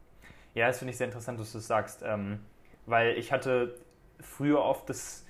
Ja, 0.55 0.67
das 0.67 0.79
finde 0.79 0.91
ich 0.91 0.99
sehr 0.99 1.07
interessant, 1.07 1.39
dass 1.39 1.53
du 1.53 1.59
das 1.59 1.67
sagst, 1.67 2.03
ähm, 2.05 2.41
weil 2.87 3.17
ich 3.17 3.33
hatte 3.33 3.79
früher 4.21 4.61
oft 4.61 4.89
das, 4.89 5.25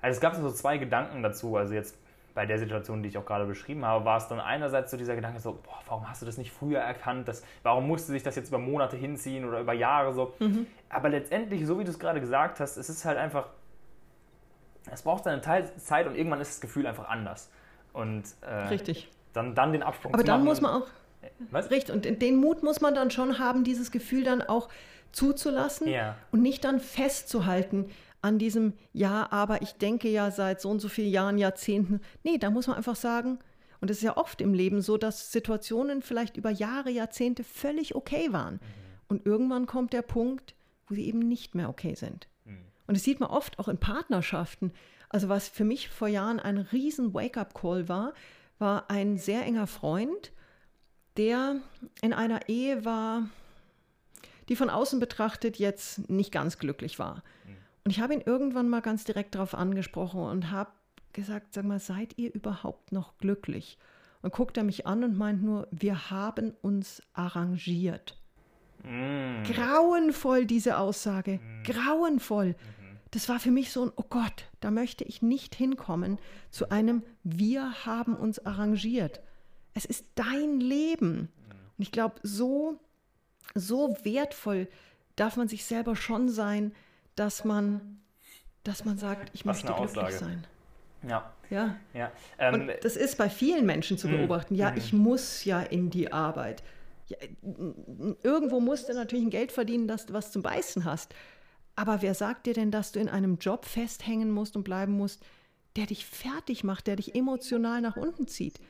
also 0.00 0.16
es 0.16 0.20
gab 0.20 0.36
so 0.36 0.50
zwei 0.52 0.78
Gedanken 0.78 1.22
dazu, 1.22 1.56
also 1.56 1.74
jetzt 1.74 1.98
bei 2.34 2.46
der 2.46 2.58
Situation, 2.58 3.02
die 3.02 3.08
ich 3.08 3.16
auch 3.16 3.24
gerade 3.24 3.46
beschrieben 3.46 3.84
habe, 3.84 4.04
war 4.04 4.18
es 4.18 4.26
dann 4.26 4.40
einerseits 4.40 4.90
so 4.90 4.96
dieser 4.96 5.14
Gedanke 5.14 5.38
so, 5.38 5.52
boah, 5.52 5.78
warum 5.86 6.08
hast 6.08 6.20
du 6.20 6.26
das 6.26 6.36
nicht 6.36 6.50
früher 6.50 6.80
erkannt? 6.80 7.28
Das, 7.28 7.44
warum 7.62 7.86
musste 7.86 8.10
sich 8.10 8.24
das 8.24 8.34
jetzt 8.34 8.48
über 8.48 8.58
Monate 8.58 8.96
hinziehen 8.96 9.44
oder 9.44 9.60
über 9.60 9.72
Jahre 9.72 10.12
so? 10.12 10.34
Mhm. 10.40 10.66
Aber 10.88 11.08
letztendlich, 11.08 11.64
so 11.64 11.78
wie 11.78 11.84
du 11.84 11.90
es 11.90 11.98
gerade 11.98 12.20
gesagt 12.20 12.58
hast, 12.58 12.76
es 12.76 12.88
ist 12.88 13.04
halt 13.04 13.18
einfach, 13.18 13.46
es 14.90 15.02
braucht 15.02 15.24
seine 15.24 15.40
Zeit 15.40 16.06
und 16.06 16.16
irgendwann 16.16 16.40
ist 16.40 16.54
das 16.54 16.60
Gefühl 16.60 16.86
einfach 16.86 17.08
anders. 17.08 17.50
Und 17.92 18.24
äh, 18.40 18.52
Richtig. 18.68 19.08
Dann, 19.32 19.54
dann 19.54 19.72
den 19.72 19.82
Absprung 19.82 20.12
Aber 20.12 20.24
zu 20.24 20.30
machen. 20.30 20.40
Aber 20.40 20.44
dann 20.44 20.44
muss 20.44 20.60
man 20.60 20.82
auch, 20.82 20.86
was? 21.50 21.70
Richtig, 21.70 21.94
und 21.94 22.20
den 22.20 22.36
Mut 22.36 22.64
muss 22.64 22.80
man 22.80 22.94
dann 22.94 23.10
schon 23.10 23.38
haben, 23.38 23.62
dieses 23.62 23.92
Gefühl 23.92 24.24
dann 24.24 24.42
auch 24.42 24.68
zuzulassen 25.12 25.88
ja. 25.88 26.16
und 26.32 26.42
nicht 26.42 26.64
dann 26.64 26.80
festzuhalten 26.80 27.90
an 28.24 28.38
diesem 28.38 28.72
Ja, 28.92 29.30
aber 29.30 29.60
ich 29.60 29.74
denke 29.74 30.08
ja 30.08 30.30
seit 30.30 30.60
so 30.60 30.70
und 30.70 30.80
so 30.80 30.88
vielen 30.88 31.10
Jahren, 31.10 31.36
Jahrzehnten. 31.36 32.00
Nee, 32.22 32.38
da 32.38 32.50
muss 32.50 32.66
man 32.66 32.76
einfach 32.76 32.96
sagen, 32.96 33.38
und 33.80 33.90
es 33.90 33.98
ist 33.98 34.02
ja 34.02 34.16
oft 34.16 34.40
im 34.40 34.54
Leben 34.54 34.80
so, 34.80 34.96
dass 34.96 35.30
Situationen 35.30 36.00
vielleicht 36.00 36.38
über 36.38 36.48
Jahre, 36.48 36.90
Jahrzehnte 36.90 37.44
völlig 37.44 37.94
okay 37.94 38.32
waren. 38.32 38.54
Mhm. 38.54 38.60
Und 39.08 39.26
irgendwann 39.26 39.66
kommt 39.66 39.92
der 39.92 40.00
Punkt, 40.00 40.54
wo 40.86 40.94
sie 40.94 41.04
eben 41.04 41.18
nicht 41.18 41.54
mehr 41.54 41.68
okay 41.68 41.94
sind. 41.94 42.26
Mhm. 42.46 42.64
Und 42.86 42.96
das 42.96 43.04
sieht 43.04 43.20
man 43.20 43.28
oft 43.28 43.58
auch 43.58 43.68
in 43.68 43.76
Partnerschaften. 43.76 44.72
Also 45.10 45.28
was 45.28 45.48
für 45.48 45.64
mich 45.64 45.90
vor 45.90 46.08
Jahren 46.08 46.40
ein 46.40 46.56
riesen 46.56 47.12
Wake-up-Call 47.12 47.90
war, 47.90 48.14
war 48.58 48.90
ein 48.90 49.18
sehr 49.18 49.42
enger 49.42 49.66
Freund, 49.66 50.32
der 51.18 51.56
in 52.00 52.14
einer 52.14 52.48
Ehe 52.48 52.86
war, 52.86 53.28
die 54.48 54.56
von 54.56 54.70
außen 54.70 54.98
betrachtet 54.98 55.58
jetzt 55.58 56.08
nicht 56.08 56.32
ganz 56.32 56.58
glücklich 56.58 56.98
war. 56.98 57.22
Mhm. 57.46 57.63
Und 57.84 57.90
ich 57.90 58.00
habe 58.00 58.14
ihn 58.14 58.22
irgendwann 58.24 58.68
mal 58.68 58.80
ganz 58.80 59.04
direkt 59.04 59.34
darauf 59.34 59.54
angesprochen 59.54 60.20
und 60.20 60.50
habe 60.50 60.70
gesagt, 61.12 61.52
sag 61.52 61.64
mal, 61.64 61.78
seid 61.78 62.16
ihr 62.18 62.34
überhaupt 62.34 62.92
noch 62.92 63.18
glücklich? 63.18 63.78
Und 64.22 64.32
guckt 64.32 64.56
er 64.56 64.64
mich 64.64 64.86
an 64.86 65.04
und 65.04 65.18
meint 65.18 65.42
nur, 65.42 65.68
wir 65.70 66.10
haben 66.10 66.54
uns 66.62 67.02
arrangiert. 67.12 68.18
Mm. 68.82 69.42
Grauenvoll 69.44 70.46
diese 70.46 70.78
Aussage, 70.78 71.38
mm. 71.38 71.62
grauenvoll. 71.64 72.48
Mhm. 72.48 72.98
Das 73.10 73.28
war 73.28 73.38
für 73.38 73.50
mich 73.50 73.70
so 73.70 73.84
ein, 73.84 73.92
oh 73.96 74.04
Gott, 74.08 74.46
da 74.60 74.70
möchte 74.70 75.04
ich 75.04 75.20
nicht 75.20 75.54
hinkommen 75.54 76.18
zu 76.50 76.70
einem, 76.70 77.02
wir 77.22 77.84
haben 77.84 78.16
uns 78.16 78.44
arrangiert. 78.44 79.20
Es 79.74 79.84
ist 79.84 80.06
dein 80.14 80.58
Leben. 80.58 81.16
Mm. 81.16 81.52
Und 81.76 81.82
ich 81.82 81.92
glaube, 81.92 82.14
so, 82.22 82.80
so 83.54 83.94
wertvoll 84.04 84.68
darf 85.16 85.36
man 85.36 85.48
sich 85.48 85.66
selber 85.66 85.96
schon 85.96 86.30
sein, 86.30 86.72
dass 87.16 87.44
man, 87.44 88.00
dass 88.62 88.84
man 88.84 88.98
sagt, 88.98 89.30
ich 89.34 89.46
Was 89.46 89.62
möchte 89.64 89.72
glücklich 89.74 90.16
sein. 90.16 90.46
Ja. 91.08 91.32
Ja. 91.50 91.76
ja. 91.92 92.10
Ähm, 92.38 92.54
und 92.54 92.70
das 92.82 92.96
ist 92.96 93.18
bei 93.18 93.28
vielen 93.28 93.66
Menschen 93.66 93.98
zu 93.98 94.08
hm. 94.08 94.18
beobachten. 94.18 94.54
Ja, 94.54 94.70
hm. 94.70 94.78
ich 94.78 94.92
muss 94.92 95.44
ja 95.44 95.60
in 95.60 95.90
die 95.90 96.12
Arbeit. 96.12 96.62
Ja, 97.08 97.18
irgendwo 98.22 98.60
musst 98.60 98.88
du 98.88 98.94
natürlich 98.94 99.24
ein 99.24 99.30
Geld 99.30 99.52
verdienen, 99.52 99.86
dass 99.86 100.06
du 100.06 100.14
was 100.14 100.32
zum 100.32 100.42
Beißen 100.42 100.84
hast. 100.84 101.14
Aber 101.76 102.02
wer 102.02 102.14
sagt 102.14 102.46
dir 102.46 102.54
denn, 102.54 102.70
dass 102.70 102.92
du 102.92 103.00
in 103.00 103.08
einem 103.08 103.36
Job 103.38 103.66
festhängen 103.66 104.30
musst 104.30 104.56
und 104.56 104.64
bleiben 104.64 104.92
musst, 104.92 105.22
der 105.76 105.86
dich 105.86 106.06
fertig 106.06 106.64
macht, 106.64 106.86
der 106.86 106.96
dich 106.96 107.14
emotional 107.14 107.80
nach 107.80 107.96
unten 107.96 108.26
zieht? 108.26 108.60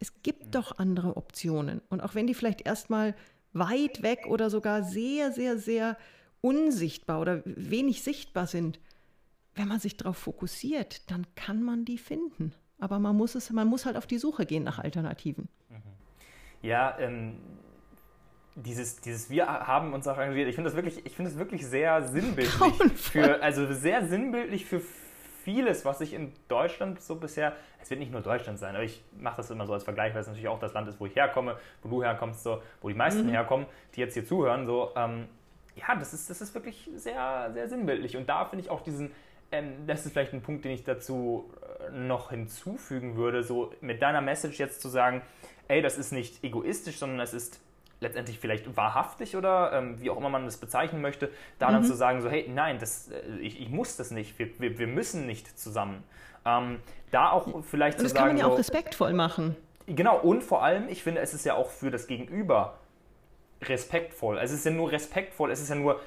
Es 0.00 0.22
gibt 0.22 0.44
hm. 0.44 0.50
doch 0.50 0.78
andere 0.78 1.16
Optionen. 1.16 1.80
Und 1.88 2.00
auch 2.00 2.14
wenn 2.14 2.26
die 2.26 2.34
vielleicht 2.34 2.66
erstmal 2.66 3.14
weit 3.52 4.02
weg 4.02 4.26
oder 4.26 4.50
sogar 4.50 4.82
sehr, 4.82 5.32
sehr, 5.32 5.58
sehr 5.58 5.96
unsichtbar 6.44 7.20
oder 7.20 7.40
wenig 7.46 8.02
sichtbar 8.02 8.46
sind, 8.46 8.78
wenn 9.54 9.66
man 9.66 9.80
sich 9.80 9.96
darauf 9.96 10.18
fokussiert, 10.18 11.10
dann 11.10 11.26
kann 11.36 11.62
man 11.62 11.86
die 11.86 11.96
finden. 11.96 12.52
Aber 12.78 12.98
man 12.98 13.16
muss, 13.16 13.34
es, 13.34 13.50
man 13.50 13.66
muss 13.66 13.86
halt 13.86 13.96
auf 13.96 14.06
die 14.06 14.18
Suche 14.18 14.44
gehen 14.44 14.62
nach 14.62 14.78
Alternativen. 14.78 15.48
Mhm. 15.70 15.76
Ja, 16.60 16.98
ähm, 16.98 17.36
dieses, 18.56 19.00
dieses 19.00 19.30
Wir 19.30 19.46
haben 19.46 19.94
uns 19.94 20.06
arrangiert, 20.06 20.46
ich 20.48 20.54
finde 20.54 20.68
das 20.68 20.76
wirklich, 20.76 21.06
ich 21.06 21.16
finde 21.16 21.30
das 21.30 21.38
wirklich 21.38 21.66
sehr 21.66 22.06
sinnbildlich 22.08 22.92
für, 22.94 23.42
also 23.42 23.72
sehr 23.72 24.06
sinnbildlich 24.06 24.66
für 24.66 24.82
vieles, 25.44 25.86
was 25.86 26.02
ich 26.02 26.12
in 26.12 26.32
Deutschland 26.48 27.00
so 27.00 27.16
bisher, 27.16 27.54
es 27.80 27.88
wird 27.88 28.00
nicht 28.00 28.12
nur 28.12 28.20
Deutschland 28.20 28.58
sein, 28.58 28.74
aber 28.74 28.84
ich 28.84 29.02
mache 29.18 29.38
das 29.38 29.50
immer 29.50 29.66
so 29.66 29.72
als 29.72 29.84
Vergleich, 29.84 30.12
weil 30.12 30.20
es 30.20 30.26
natürlich 30.26 30.48
auch 30.48 30.58
das 30.58 30.74
Land 30.74 30.88
ist, 30.88 31.00
wo 31.00 31.06
ich 31.06 31.16
herkomme, 31.16 31.56
wo 31.82 31.88
du 31.88 32.02
herkommst, 32.02 32.42
so, 32.42 32.60
wo 32.82 32.88
die 32.88 32.94
meisten 32.94 33.24
mhm. 33.24 33.30
herkommen, 33.30 33.66
die 33.94 34.00
jetzt 34.00 34.12
hier 34.12 34.26
zuhören, 34.26 34.66
so, 34.66 34.92
ähm, 34.94 35.26
ja, 35.76 35.94
das 35.96 36.14
ist, 36.14 36.30
das 36.30 36.40
ist 36.40 36.54
wirklich 36.54 36.90
sehr, 36.94 37.50
sehr 37.52 37.68
sinnbildlich. 37.68 38.16
Und 38.16 38.28
da 38.28 38.44
finde 38.44 38.64
ich 38.64 38.70
auch 38.70 38.82
diesen, 38.82 39.10
ähm, 39.52 39.86
das 39.86 40.06
ist 40.06 40.12
vielleicht 40.12 40.32
ein 40.32 40.42
Punkt, 40.42 40.64
den 40.64 40.72
ich 40.72 40.84
dazu 40.84 41.50
äh, 41.88 41.90
noch 41.90 42.30
hinzufügen 42.30 43.16
würde, 43.16 43.42
so 43.42 43.72
mit 43.80 44.02
deiner 44.02 44.20
Message 44.20 44.58
jetzt 44.58 44.80
zu 44.80 44.88
sagen, 44.88 45.22
ey, 45.68 45.82
das 45.82 45.98
ist 45.98 46.12
nicht 46.12 46.44
egoistisch, 46.44 46.98
sondern 46.98 47.20
es 47.20 47.34
ist 47.34 47.60
letztendlich 48.00 48.38
vielleicht 48.38 48.76
wahrhaftig 48.76 49.36
oder 49.36 49.72
ähm, 49.72 50.00
wie 50.00 50.10
auch 50.10 50.16
immer 50.16 50.28
man 50.28 50.44
das 50.44 50.58
bezeichnen 50.58 51.00
möchte, 51.00 51.30
da 51.58 51.68
mhm. 51.68 51.72
dann 51.72 51.84
zu 51.84 51.94
sagen, 51.94 52.20
so, 52.22 52.30
hey, 52.30 52.48
nein, 52.52 52.78
das, 52.78 53.10
äh, 53.10 53.38
ich, 53.40 53.60
ich 53.60 53.70
muss 53.70 53.96
das 53.96 54.10
nicht, 54.10 54.38
wir, 54.38 54.48
wir, 54.60 54.78
wir 54.78 54.86
müssen 54.86 55.26
nicht 55.26 55.58
zusammen. 55.58 56.04
Ähm, 56.44 56.80
da 57.10 57.30
auch 57.30 57.64
vielleicht 57.64 57.98
und 57.98 58.08
zu 58.08 58.14
sagen. 58.14 58.14
Das 58.14 58.14
kann 58.14 58.28
man 58.28 58.36
ja 58.36 58.44
so, 58.44 58.52
auch 58.52 58.58
respektvoll 58.58 59.12
machen. 59.12 59.56
Genau, 59.86 60.18
und 60.18 60.42
vor 60.42 60.62
allem, 60.62 60.88
ich 60.88 61.02
finde, 61.02 61.20
es 61.20 61.34
ist 61.34 61.44
ja 61.44 61.54
auch 61.54 61.70
für 61.70 61.90
das 61.90 62.06
Gegenüber 62.06 62.78
respektvoll. 63.68 64.38
Es 64.38 64.52
ist 64.52 64.64
ja 64.64 64.70
nur 64.70 64.92
respektvoll, 64.92 65.50
es 65.50 65.60
ist 65.60 65.68
ja 65.68 65.74
nur 65.74 66.00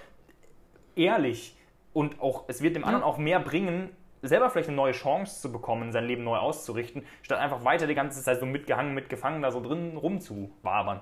ehrlich 0.95 1.55
und 1.93 2.21
auch, 2.21 2.45
es 2.47 2.61
wird 2.61 2.75
dem 2.75 2.83
anderen 2.83 3.03
auch 3.03 3.17
mehr 3.17 3.39
bringen, 3.39 3.89
selber 4.21 4.49
vielleicht 4.49 4.69
eine 4.69 4.75
neue 4.75 4.93
Chance 4.93 5.41
zu 5.41 5.51
bekommen, 5.51 5.91
sein 5.91 6.05
Leben 6.05 6.23
neu 6.23 6.37
auszurichten, 6.37 7.03
statt 7.21 7.39
einfach 7.39 7.63
weiter 7.63 7.87
die 7.87 7.95
ganze 7.95 8.21
Zeit 8.21 8.39
so 8.39 8.45
mitgehangen, 8.45 8.93
mitgefangen 8.93 9.41
da 9.41 9.51
so 9.51 9.61
drin 9.61 9.95
rumzuwabern. 9.97 11.01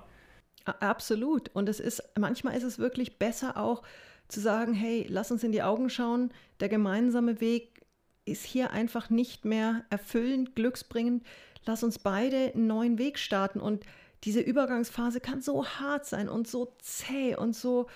Absolut. 0.79 1.49
Und 1.53 1.69
es 1.69 1.79
ist, 1.79 2.03
manchmal 2.17 2.55
ist 2.55 2.63
es 2.63 2.79
wirklich 2.79 3.19
besser 3.19 3.57
auch 3.57 3.83
zu 4.27 4.39
sagen, 4.39 4.73
hey, 4.73 5.05
lass 5.09 5.31
uns 5.31 5.43
in 5.43 5.51
die 5.51 5.61
Augen 5.61 5.89
schauen, 5.89 6.31
der 6.59 6.69
gemeinsame 6.69 7.39
Weg 7.39 7.85
ist 8.25 8.43
hier 8.43 8.71
einfach 8.71 9.09
nicht 9.09 9.45
mehr 9.45 9.85
erfüllend, 9.89 10.55
glücksbringend. 10.55 11.23
Lass 11.65 11.83
uns 11.83 11.99
beide 11.99 12.53
einen 12.53 12.67
neuen 12.67 12.97
Weg 12.97 13.19
starten 13.19 13.59
und 13.59 13.85
diese 14.25 14.41
Übergangsphase 14.41 15.19
kann 15.19 15.41
so 15.41 15.65
hart 15.65 16.05
sein 16.05 16.27
und 16.27 16.47
so 16.47 16.75
zäh 16.79 17.35
und 17.35 17.55
so, 17.55 17.87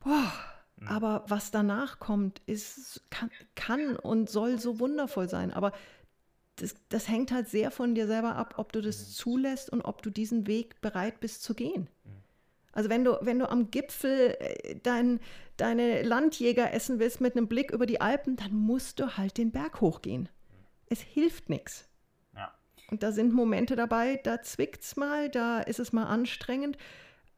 boah, 0.00 0.32
mhm. 0.76 0.88
aber 0.88 1.24
was 1.28 1.50
danach 1.50 1.98
kommt, 1.98 2.40
ist, 2.46 3.02
kann, 3.10 3.30
kann, 3.54 3.96
und 3.96 4.30
soll 4.30 4.58
so 4.58 4.80
wundervoll 4.80 5.28
sein. 5.28 5.52
Aber 5.52 5.72
das, 6.56 6.74
das, 6.88 7.08
hängt 7.08 7.32
halt 7.32 7.48
sehr 7.48 7.70
von 7.70 7.94
dir 7.94 8.06
selber 8.06 8.36
ab, 8.36 8.54
ob 8.56 8.72
du 8.72 8.80
das 8.80 9.00
mhm. 9.00 9.12
zulässt 9.12 9.70
und 9.70 9.82
ob 9.82 10.02
du 10.02 10.10
diesen 10.10 10.46
Weg 10.46 10.80
bereit 10.80 11.20
bist 11.20 11.42
zu 11.42 11.54
gehen. 11.54 11.88
Mhm. 12.04 12.22
Also 12.72 12.88
wenn 12.88 13.04
du, 13.04 13.18
wenn 13.20 13.38
du 13.38 13.50
am 13.50 13.70
Gipfel 13.70 14.36
äh, 14.38 14.76
dein, 14.82 15.20
deine 15.58 16.02
Landjäger 16.02 16.72
essen 16.72 16.98
willst 16.98 17.20
mit 17.20 17.36
einem 17.36 17.46
Blick 17.46 17.70
über 17.70 17.84
die 17.84 18.00
Alpen, 18.00 18.36
dann 18.36 18.54
musst 18.54 19.00
du 19.00 19.18
halt 19.18 19.36
den 19.36 19.52
Berg 19.52 19.82
hochgehen. 19.82 20.30
Es 20.86 21.00
hilft 21.00 21.50
nichts. 21.50 21.88
Und 22.92 23.02
da 23.02 23.10
sind 23.10 23.32
Momente 23.32 23.74
dabei, 23.74 24.20
da 24.22 24.42
zwickt 24.42 24.82
es 24.82 24.96
mal, 24.96 25.30
da 25.30 25.60
ist 25.60 25.80
es 25.80 25.94
mal 25.94 26.04
anstrengend. 26.04 26.76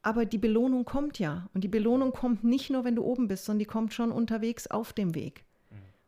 Aber 0.03 0.27
die 0.27 0.37
Belohnung 0.37 0.85
kommt 0.85 1.21
ja. 1.21 1.49
Und 1.55 1.63
die 1.63 1.69
Belohnung 1.69 2.11
kommt 2.11 2.43
nicht 2.43 2.71
nur, 2.71 2.83
wenn 2.83 2.97
du 2.97 3.05
oben 3.05 3.29
bist, 3.29 3.45
sondern 3.45 3.61
die 3.61 3.65
kommt 3.65 3.95
schon 3.95 4.11
unterwegs 4.11 4.67
auf 4.67 4.93
dem 4.93 5.15
Weg. 5.15 5.45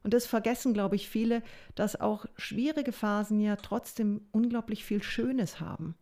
Und 0.02 0.14
das 0.14 0.26
vergessen, 0.26 0.74
glaube 0.74 0.96
ich, 0.96 1.08
viele, 1.08 1.44
dass 1.76 2.00
auch 2.00 2.26
schwierige 2.36 2.90
Phasen 2.90 3.38
ja 3.38 3.54
trotzdem 3.54 4.20
unglaublich 4.32 4.84
viel 4.84 5.00
Schönes 5.00 5.60
haben 5.60 5.94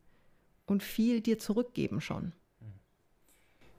und 0.64 0.82
viel 0.82 1.20
dir 1.20 1.38
zurückgeben 1.38 2.00
schon. 2.00 2.32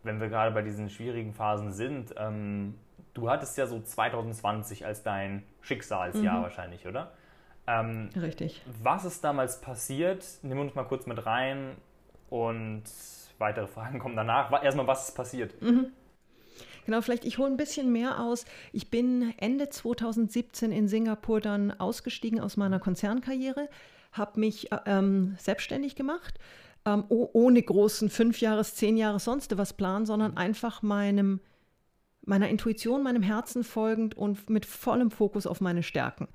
Wenn 0.04 0.22
wir 0.22 0.30
gerade 0.30 0.54
bei 0.54 0.62
diesen 0.62 0.92
schwierigen 0.92 1.34
Phasen 1.34 1.74
sind, 1.74 2.14
ähm, 2.18 2.76
du 3.16 3.32
hattest 3.32 3.58
ja 3.58 3.66
so 3.66 3.82
2020 3.82 4.86
als 4.86 5.02
dein 5.02 5.42
Schicksalsjahr 5.62 6.38
mhm. 6.38 6.44
wahrscheinlich, 6.44 6.86
oder? 6.86 7.14
Ähm, 7.68 8.10
Richtig. 8.16 8.62
Was 8.82 9.06
ist 9.06 9.24
damals 9.24 9.62
passiert? 9.62 10.26
Nimm 10.44 10.60
uns 10.60 10.76
mal 10.76 10.84
kurz 10.84 11.06
mit 11.06 11.26
rein 11.26 11.76
und 12.30 12.84
weitere 13.38 13.68
Fragen 13.68 14.00
kommen 14.00 14.16
danach. 14.16 14.52
Erstmal, 14.64 14.88
was 14.88 15.10
ist 15.10 15.16
passiert? 15.16 15.62
Mhm. 15.62 15.88
Genau, 16.86 17.02
vielleicht 17.02 17.26
ich 17.26 17.40
hole 17.40 17.50
ein 17.50 17.58
bisschen 17.58 17.92
mehr 17.92 18.20
aus. 18.20 18.46
Ich 18.72 18.92
bin 18.92 19.34
Ende 19.38 19.70
2017 19.70 20.72
in 20.72 20.88
Singapur 20.88 21.42
dann 21.42 21.72
ausgestiegen 21.72 22.40
aus 22.40 22.58
meiner 22.58 22.80
Konzernkarriere, 22.80 23.70
habe 24.12 24.40
mich 24.40 24.72
äh, 24.72 24.80
ähm, 24.86 25.36
selbstständig 25.40 25.96
gemacht, 25.96 26.38
ähm, 26.86 27.06
ohne 27.10 27.62
großen 27.62 28.10
fünf 28.12 28.40
Jahres, 28.40 28.76
zehn 28.76 28.98
Jahres 28.98 29.26
sonst 29.26 29.58
was 29.58 29.74
Plan, 29.74 30.06
sondern 30.06 30.38
einfach 30.38 30.84
meinem 30.84 31.40
meiner 32.28 32.50
Intuition, 32.50 33.04
meinem 33.04 33.22
Herzen 33.22 33.64
folgend 33.64 34.18
und 34.18 34.50
mit 34.50 34.66
vollem 34.66 35.12
Fokus 35.12 35.46
auf 35.46 35.62
meine 35.62 35.84
Stärken, 35.84 36.28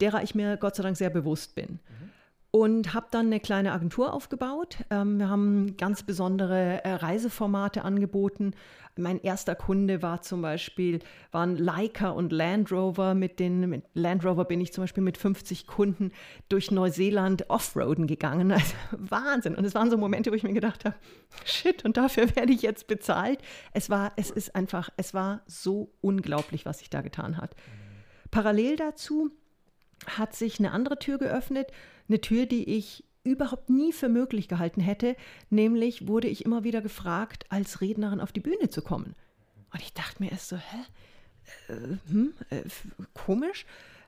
derer 0.00 0.22
ich 0.22 0.34
mir 0.34 0.56
Gott 0.56 0.76
sei 0.76 0.82
Dank 0.82 0.96
sehr 0.96 1.10
bewusst 1.10 1.54
bin. 1.54 1.78
Mhm 1.88 2.10
und 2.52 2.94
habe 2.94 3.06
dann 3.10 3.26
eine 3.26 3.40
kleine 3.40 3.72
Agentur 3.72 4.12
aufgebaut. 4.12 4.78
Ähm, 4.90 5.18
wir 5.18 5.28
haben 5.28 5.76
ganz 5.76 6.02
besondere 6.02 6.84
äh, 6.84 6.94
Reiseformate 6.94 7.82
angeboten. 7.84 8.54
Mein 8.96 9.22
erster 9.22 9.54
Kunde 9.54 10.02
war 10.02 10.20
zum 10.20 10.42
Beispiel, 10.42 10.98
waren 11.30 11.56
Leica 11.56 12.10
und 12.10 12.32
Land 12.32 12.72
Rover. 12.72 13.14
Mit, 13.14 13.38
den, 13.38 13.68
mit 13.70 13.84
Land 13.94 14.24
Rover 14.24 14.44
bin 14.44 14.60
ich 14.60 14.72
zum 14.72 14.82
Beispiel 14.82 15.04
mit 15.04 15.16
50 15.16 15.68
Kunden 15.68 16.10
durch 16.48 16.72
Neuseeland 16.72 17.48
Offroaden 17.48 18.06
gegangen. 18.06 18.52
Also 18.60 18.74
Wahnsinn. 18.90 19.54
Und 19.54 19.64
es 19.64 19.74
waren 19.74 19.90
so 19.90 19.96
Momente, 19.96 20.32
wo 20.32 20.34
ich 20.34 20.42
mir 20.42 20.52
gedacht 20.52 20.84
habe, 20.84 20.96
shit, 21.44 21.84
und 21.84 21.96
dafür 21.96 22.34
werde 22.34 22.52
ich 22.52 22.62
jetzt 22.62 22.88
bezahlt. 22.88 23.38
Es 23.72 23.90
war, 23.90 24.12
es 24.16 24.30
ist 24.30 24.56
einfach, 24.56 24.90
es 24.96 25.14
war 25.14 25.42
so 25.46 25.92
unglaublich, 26.00 26.66
was 26.66 26.80
sich 26.80 26.90
da 26.90 27.00
getan 27.00 27.36
hat. 27.36 27.54
Parallel 28.30 28.76
dazu 28.76 29.30
hat 30.06 30.34
sich 30.34 30.58
eine 30.58 30.72
andere 30.72 30.98
Tür 30.98 31.18
geöffnet 31.18 31.68
eine 32.10 32.20
Tür, 32.20 32.46
die 32.46 32.68
ich 32.76 33.04
überhaupt 33.22 33.70
nie 33.70 33.92
für 33.92 34.08
möglich 34.08 34.48
gehalten 34.48 34.80
hätte, 34.80 35.16
nämlich 35.48 36.08
wurde 36.08 36.28
ich 36.28 36.44
immer 36.44 36.64
wieder 36.64 36.80
gefragt, 36.80 37.46
als 37.48 37.80
Rednerin 37.80 38.20
auf 38.20 38.32
die 38.32 38.40
Bühne 38.40 38.70
zu 38.70 38.82
kommen. 38.82 39.14
Und 39.72 39.80
ich 39.80 39.94
dachte 39.94 40.22
mir 40.22 40.32
erst 40.32 40.48
so, 40.48 40.56
hä? 40.56 41.72
Äh, 41.72 42.10
hm, 42.10 42.34
äh, 42.50 42.62
komisch. 43.14 43.66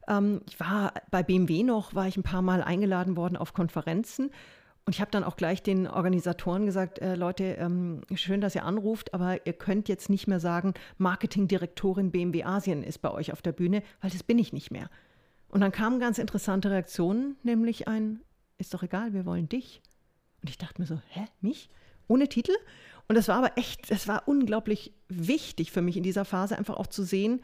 Ähm, 0.09 0.41
ich 0.49 0.59
war 0.59 0.95
bei 1.11 1.23
BMW 1.23 1.63
noch, 1.63 1.95
war 1.95 2.09
ich 2.09 2.17
ein 2.17 2.23
paar 2.23 2.43
Mal 2.43 2.63
eingeladen 2.63 3.17
worden 3.17 3.37
auf 3.37 3.53
Konferenzen. 3.53 4.31
Und 4.85 4.95
ich 4.95 5.01
habe 5.01 5.13
dann 5.13 5.23
auch 5.23 5.37
gleich 5.37 5.63
den 5.63 5.87
Organisatoren 5.87 6.67
gesagt, 6.67 6.99
äh, 6.99 7.15
Leute, 7.15 7.45
ähm, 7.61 8.01
schön, 8.15 8.41
dass 8.41 8.57
ihr 8.57 8.65
anruft, 8.65 9.15
aber 9.15 9.47
ihr 9.47 9.53
könnt 9.53 9.89
jetzt 9.89 10.11
nicht 10.11 10.27
mehr 10.27 10.41
sagen, 10.41 10.75
Marketingdirektorin 10.99 12.11
BMW 12.11 12.43
Asien 12.43 12.83
ist 12.83 12.99
bei 12.99 13.11
euch 13.13 13.33
auf 13.33 13.43
der 13.43 13.53
Bühne, 13.53 13.85
weil 14.01 14.11
das 14.11 14.25
bin 14.25 14.41
ich 14.41 14.53
nicht 14.53 14.73
mehr. 14.73 14.91
Und 15.53 15.61
dann 15.61 15.71
kamen 15.71 16.01
ganz 16.01 16.19
interessante 16.19 16.71
Reaktionen, 16.71 17.37
nämlich 17.43 17.87
ein, 17.87 18.21
ist 18.57 18.73
doch 18.73 18.83
egal, 18.83 19.13
wir 19.13 19.27
wollen 19.27 19.51
dich. 19.51 19.83
Und 20.41 20.49
ich 20.49 20.57
dachte 20.57 20.81
mir 20.81 20.87
so, 20.87 21.01
hä, 21.11 21.27
mich? 21.43 21.69
Ohne 22.09 22.27
Titel? 22.27 22.55
Und 23.07 23.17
das 23.17 23.29
war 23.29 23.37
aber 23.37 23.59
echt, 23.59 23.91
das 23.91 24.09
war 24.09 24.27
unglaublich 24.27 24.95
wichtig 25.09 25.71
für 25.71 25.83
mich 25.83 25.99
in 25.99 26.03
dieser 26.03 26.25
Phase, 26.25 26.57
einfach 26.57 26.77
auch 26.77 26.87
zu 26.87 27.03
sehen, 27.03 27.43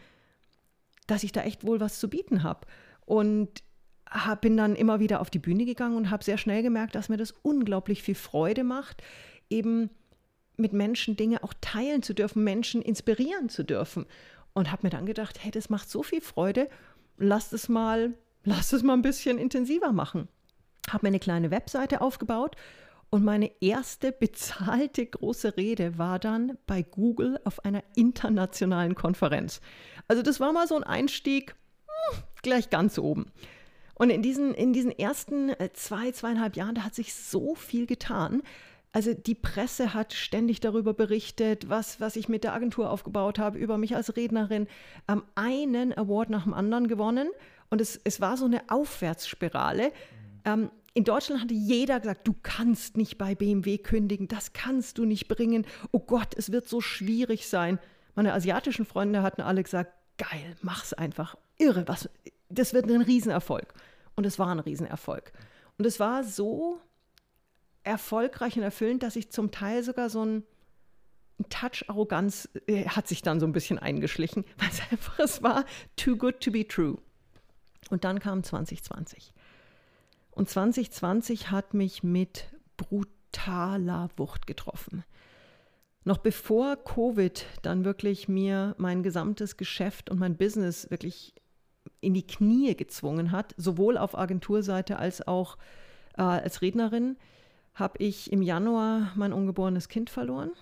dass 1.07 1.23
ich 1.23 1.33
da 1.33 1.43
echt 1.43 1.67
wohl 1.67 1.81
was 1.81 2.01
zu 2.01 2.09
bieten 2.09 2.43
habe. 2.43 2.67
Und 3.05 3.63
hab, 4.09 4.41
bin 4.41 4.57
dann 4.57 4.75
immer 4.75 5.01
wieder 5.01 5.21
auf 5.21 5.29
die 5.29 5.39
Bühne 5.39 5.67
gegangen 5.67 5.97
und 5.99 6.11
habe 6.11 6.25
sehr 6.25 6.39
schnell 6.39 6.63
gemerkt, 6.63 6.95
dass 6.95 7.11
mir 7.11 7.19
das 7.19 7.33
unglaublich 7.43 8.03
viel 8.03 8.15
Freude 8.15 8.65
macht, 8.65 9.03
eben 9.51 9.91
mit 10.57 10.73
Menschen 10.73 11.15
Dinge 11.15 11.45
auch 11.45 11.53
teilen 11.61 12.03
zu 12.03 12.15
dürfen, 12.15 12.43
Menschen 12.43 12.81
inspirieren 12.81 13.51
zu 13.51 13.65
dürfen. 13.65 14.07
Und 14.55 14.73
habe 14.73 14.87
mir 14.87 14.91
dann 14.91 15.05
gedacht, 15.05 15.45
hey, 15.45 15.51
das 15.51 15.69
macht 15.69 15.91
so 15.91 16.03
viel 16.03 16.23
Freude 16.23 16.71
lasst 17.19 17.53
es 17.53 17.69
mal, 17.69 18.15
lasst 18.45 18.73
es 18.73 18.83
mal 18.83 18.95
ein 18.95 19.03
bisschen 19.03 19.39
intensiver 19.39 19.93
machen. 19.93 20.29
Habe 20.91 21.07
mir 21.07 21.09
eine 21.09 21.21
kleine 21.21 21.51
Webseite 21.51 22.01
aufgebaut 22.01 22.57
und 23.11 23.25
meine 23.25 23.51
erste 23.61 24.13
bezahlte 24.13 25.07
große 25.07 25.57
Rede 25.57 25.99
war 25.99 26.19
dann 26.19 26.59
bei 26.67 26.83
Google 26.83 27.39
auf 27.45 27.65
einer 27.65 27.83
internationalen 27.95 28.95
Konferenz. 28.95 29.61
Also 30.09 30.23
das 30.23 30.41
war 30.41 30.53
mal 30.53 30.67
so 30.67 30.77
ein 30.77 30.85
Einstieg 30.85 31.55
hm, 31.87 32.23
gleich 32.43 32.71
ganz 32.71 32.99
oben. 32.99 33.33
Und 33.95 34.11
in 34.11 34.23
diesen, 34.23 34.55
in 34.55 34.73
diesen 34.73 34.97
ersten 34.97 35.49
äh, 35.51 35.71
zwei, 35.73 36.13
zweieinhalb 36.13 36.57
Jahren, 36.57 36.75
da 36.75 36.85
hat 36.85 36.95
sich 36.95 37.15
so 37.15 37.55
viel 37.55 37.87
getan. 37.87 38.43
Also 38.99 39.15
die 39.15 39.37
Presse 39.37 39.95
hat 39.95 40.13
ständig 40.13 40.59
darüber 40.59 40.93
berichtet, 40.93 41.69
was, 41.69 42.01
was 42.01 42.17
ich 42.17 42.29
mit 42.29 42.43
der 42.43 42.53
Agentur 42.53 42.91
aufgebaut 42.91 43.39
habe, 43.39 43.57
über 43.57 43.79
mich 43.79 43.95
als 43.95 44.17
Rednerin. 44.17 44.67
Ähm, 45.07 45.23
einen 45.37 45.97
Award 45.97 46.31
nach 46.31 46.43
dem 46.43 46.53
anderen 46.53 46.89
gewonnen. 46.89 47.29
Und 47.71 47.81
es, 47.81 48.01
es 48.03 48.21
war 48.21 48.37
so 48.37 48.47
eine 48.47 48.61
Aufwärtsspirale. 48.69 49.93
Ähm, 50.45 50.73
in 50.95 51.05
Deutschland 51.05 51.41
hatte 51.41 51.55
jeder 51.55 52.01
gesagt, 52.01 52.27
du 52.27 52.35
kannst 52.43 52.97
nicht 52.97 53.19
bei 53.19 53.37
BMW 53.37 53.79
kündigen, 53.79 54.27
das 54.27 54.53
kannst 54.53 54.99
du 54.99 55.05
nicht 55.05 55.29
bringen. 55.29 55.65
Oh 55.93 56.01
Gott, 56.01 56.35
es 56.37 56.51
wird 56.51 56.69
so 56.69 56.81
schwierig 56.81 57.47
sein. 57.47 57.79
Meine 58.17 58.33
asiatischen 58.33 58.85
Freunde 58.85 59.23
hatten 59.23 59.43
alle 59.43 59.63
gesagt, 59.63 59.93
geil, 60.17 60.57
mach's 60.61 60.93
einfach. 60.93 61.37
Irre, 61.57 61.87
was, 61.87 62.11
das 62.49 62.75
wird 62.75 62.91
ein 62.91 63.03
Riesenerfolg. 63.03 63.75
Und 64.17 64.27
es 64.27 64.41
war 64.41 64.49
ein 64.49 64.59
Riesenerfolg. 64.59 65.33
Und 65.79 65.85
es 65.87 66.01
war 66.01 66.25
so 66.25 66.81
erfolgreich 67.89 68.57
und 68.57 68.63
erfüllend, 68.63 69.03
dass 69.03 69.17
ich 69.17 69.31
zum 69.31 69.51
Teil 69.51 69.83
sogar 69.83 70.11
so 70.11 70.25
ein, 70.25 70.45
Touch 71.51 71.85
Arroganz 71.89 72.49
äh, 72.67 72.87
hat 72.87 73.07
sich 73.07 73.23
dann 73.23 73.39
so 73.39 73.47
ein 73.47 73.53
bisschen 73.53 73.79
eingeschlichen, 73.79 74.45
weil 74.59 74.69
es 74.71 74.81
einfach, 74.91 75.19
es 75.21 75.43
war 75.43 75.65
too 75.97 76.17
good 76.17 76.41
to 76.41 76.51
be 76.51 76.67
true. 76.67 76.99
Und 77.91 78.05
dann 78.05 78.19
kam 78.19 78.43
2020. 78.43 79.33
Und 80.33 80.49
2020 80.49 81.51
hat 81.51 81.75
mich 81.75 82.03
mit 82.03 82.49
brutaler 82.77 84.11
Wucht 84.17 84.47
getroffen. 84.47 85.05
Noch 86.05 86.19
bevor 86.19 86.77
Covid 86.77 87.47
dann 87.63 87.85
wirklich 87.85 88.29
mir 88.29 88.75
mein 88.79 89.03
gesamtes 89.03 89.57
Geschäft 89.57 90.11
und 90.11 90.19
mein 90.19 90.37
Business 90.37 90.91
wirklich 90.91 91.35
in 92.01 92.15
die 92.15 92.27
Knie 92.27 92.75
gezwungen 92.77 93.33
hat, 93.33 93.55
sowohl 93.57 93.97
auf 93.97 94.17
Agenturseite 94.17 94.99
als 94.99 95.27
auch 95.27 95.57
äh, 96.17 96.23
als 96.23 96.63
Rednerin, 96.63 97.17
habe 97.79 97.99
ich 97.99 98.33
im 98.33 98.43
Januar 98.43 99.13
mein 99.15 99.33
ungeborenes 99.33 99.89
Kind 99.89 100.11
verloren 100.11 100.53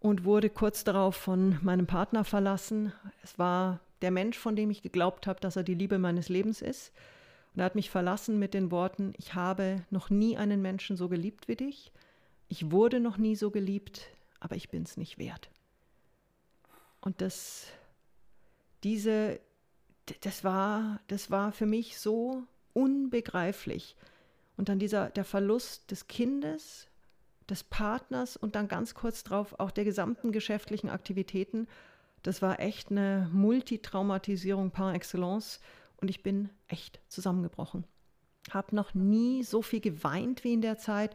und 0.00 0.24
wurde 0.24 0.50
kurz 0.50 0.84
darauf 0.84 1.16
von 1.16 1.58
meinem 1.62 1.86
Partner 1.86 2.24
verlassen. 2.24 2.92
Es 3.22 3.38
war 3.38 3.80
der 4.02 4.10
Mensch, 4.10 4.38
von 4.38 4.56
dem 4.56 4.70
ich 4.70 4.82
geglaubt 4.82 5.26
habe, 5.26 5.40
dass 5.40 5.56
er 5.56 5.62
die 5.62 5.74
Liebe 5.74 5.98
meines 5.98 6.28
Lebens 6.28 6.62
ist. 6.62 6.92
Und 7.54 7.60
er 7.60 7.66
hat 7.66 7.74
mich 7.74 7.90
verlassen 7.90 8.38
mit 8.38 8.54
den 8.54 8.70
Worten, 8.70 9.14
ich 9.16 9.34
habe 9.34 9.82
noch 9.90 10.10
nie 10.10 10.36
einen 10.36 10.60
Menschen 10.62 10.96
so 10.96 11.08
geliebt 11.08 11.48
wie 11.48 11.56
dich. 11.56 11.92
Ich 12.48 12.70
wurde 12.70 13.00
noch 13.00 13.16
nie 13.16 13.34
so 13.34 13.50
geliebt, 13.50 14.08
aber 14.40 14.56
ich 14.56 14.68
bin 14.68 14.82
es 14.82 14.96
nicht 14.96 15.18
wert. 15.18 15.50
Und 17.00 17.20
das, 17.20 17.66
diese, 18.84 19.40
das 20.20 20.44
war, 20.44 21.00
das 21.08 21.30
war 21.30 21.52
für 21.52 21.66
mich 21.66 21.98
so 21.98 22.42
unbegreiflich. 22.74 23.96
Und 24.56 24.68
dann 24.68 24.78
dieser, 24.78 25.10
der 25.10 25.24
Verlust 25.24 25.90
des 25.90 26.06
Kindes, 26.06 26.88
des 27.48 27.62
Partners 27.62 28.36
und 28.36 28.54
dann 28.54 28.68
ganz 28.68 28.94
kurz 28.94 29.22
drauf 29.22 29.54
auch 29.58 29.70
der 29.70 29.84
gesamten 29.84 30.32
geschäftlichen 30.32 30.90
Aktivitäten. 30.90 31.68
Das 32.22 32.42
war 32.42 32.60
echt 32.60 32.90
eine 32.90 33.30
Multitraumatisierung 33.32 34.70
par 34.70 34.94
excellence 34.94 35.60
und 35.98 36.08
ich 36.08 36.22
bin 36.22 36.50
echt 36.66 37.00
zusammengebrochen. 37.08 37.84
Habe 38.50 38.74
noch 38.74 38.94
nie 38.94 39.42
so 39.44 39.62
viel 39.62 39.80
geweint 39.80 40.44
wie 40.44 40.54
in 40.54 40.60
der 40.60 40.78
Zeit, 40.78 41.14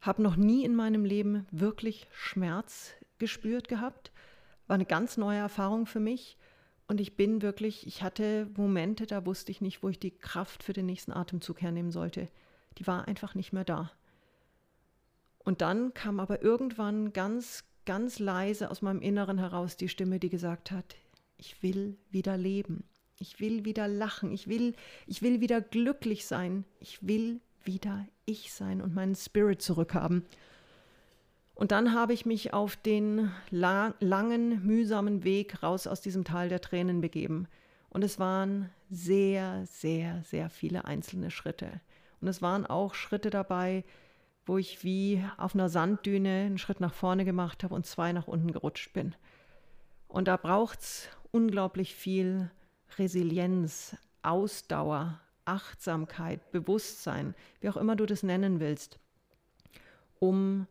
habe 0.00 0.22
noch 0.22 0.36
nie 0.36 0.64
in 0.64 0.74
meinem 0.74 1.04
Leben 1.04 1.46
wirklich 1.50 2.06
Schmerz 2.12 2.92
gespürt 3.18 3.68
gehabt. 3.68 4.12
War 4.66 4.74
eine 4.74 4.86
ganz 4.86 5.16
neue 5.16 5.38
Erfahrung 5.38 5.86
für 5.86 6.00
mich 6.00 6.36
und 6.86 7.00
ich 7.00 7.16
bin 7.16 7.40
wirklich, 7.40 7.86
ich 7.86 8.02
hatte 8.02 8.50
Momente, 8.56 9.06
da 9.06 9.24
wusste 9.24 9.52
ich 9.52 9.60
nicht, 9.60 9.82
wo 9.82 9.88
ich 9.88 9.98
die 9.98 10.16
Kraft 10.16 10.62
für 10.62 10.72
den 10.72 10.86
nächsten 10.86 11.12
Atemzug 11.12 11.62
hernehmen 11.62 11.92
sollte 11.92 12.28
die 12.78 12.86
war 12.86 13.08
einfach 13.08 13.34
nicht 13.34 13.52
mehr 13.52 13.64
da. 13.64 13.90
Und 15.38 15.60
dann 15.60 15.94
kam 15.94 16.18
aber 16.18 16.42
irgendwann 16.42 17.12
ganz, 17.12 17.64
ganz 17.84 18.18
leise 18.18 18.70
aus 18.70 18.82
meinem 18.82 19.00
Inneren 19.00 19.38
heraus 19.38 19.76
die 19.76 19.88
Stimme, 19.88 20.18
die 20.18 20.30
gesagt 20.30 20.70
hat, 20.70 20.96
ich 21.38 21.62
will 21.62 21.96
wieder 22.10 22.36
leben. 22.36 22.84
Ich 23.18 23.40
will 23.40 23.64
wieder 23.64 23.88
lachen. 23.88 24.32
Ich 24.32 24.48
will, 24.48 24.74
ich 25.06 25.22
will 25.22 25.40
wieder 25.40 25.60
glücklich 25.60 26.26
sein. 26.26 26.64
Ich 26.80 27.06
will 27.06 27.40
wieder 27.64 28.06
ich 28.24 28.52
sein 28.52 28.80
und 28.80 28.94
meinen 28.94 29.14
Spirit 29.14 29.62
zurückhaben. 29.62 30.24
Und 31.54 31.72
dann 31.72 31.94
habe 31.94 32.12
ich 32.12 32.26
mich 32.26 32.52
auf 32.52 32.76
den 32.76 33.30
la 33.50 33.94
langen, 34.00 34.66
mühsamen 34.66 35.24
Weg 35.24 35.62
raus 35.62 35.86
aus 35.86 36.02
diesem 36.02 36.24
Tal 36.24 36.48
der 36.50 36.60
Tränen 36.60 37.00
begeben. 37.00 37.48
Und 37.88 38.04
es 38.04 38.18
waren 38.18 38.68
sehr, 38.90 39.64
sehr, 39.66 40.22
sehr 40.22 40.50
viele 40.50 40.84
einzelne 40.84 41.30
Schritte. 41.30 41.80
Und 42.20 42.28
es 42.28 42.42
waren 42.42 42.66
auch 42.66 42.94
Schritte 42.94 43.30
dabei, 43.30 43.84
wo 44.46 44.58
ich 44.58 44.84
wie 44.84 45.24
auf 45.36 45.54
einer 45.54 45.68
Sanddüne 45.68 46.46
einen 46.46 46.58
Schritt 46.58 46.80
nach 46.80 46.94
vorne 46.94 47.24
gemacht 47.24 47.64
habe 47.64 47.74
und 47.74 47.84
zwei 47.84 48.12
nach 48.12 48.28
unten 48.28 48.52
gerutscht 48.52 48.92
bin. 48.92 49.14
Und 50.08 50.28
da 50.28 50.36
braucht 50.36 50.80
es 50.80 51.08
unglaublich 51.32 51.94
viel 51.94 52.50
Resilienz, 52.96 53.96
Ausdauer, 54.22 55.20
Achtsamkeit, 55.44 56.50
Bewusstsein, 56.52 57.34
wie 57.60 57.68
auch 57.68 57.76
immer 57.76 57.96
du 57.96 58.06
das 58.06 58.22
nennen 58.22 58.60
willst, 58.60 58.98
um 60.18 60.66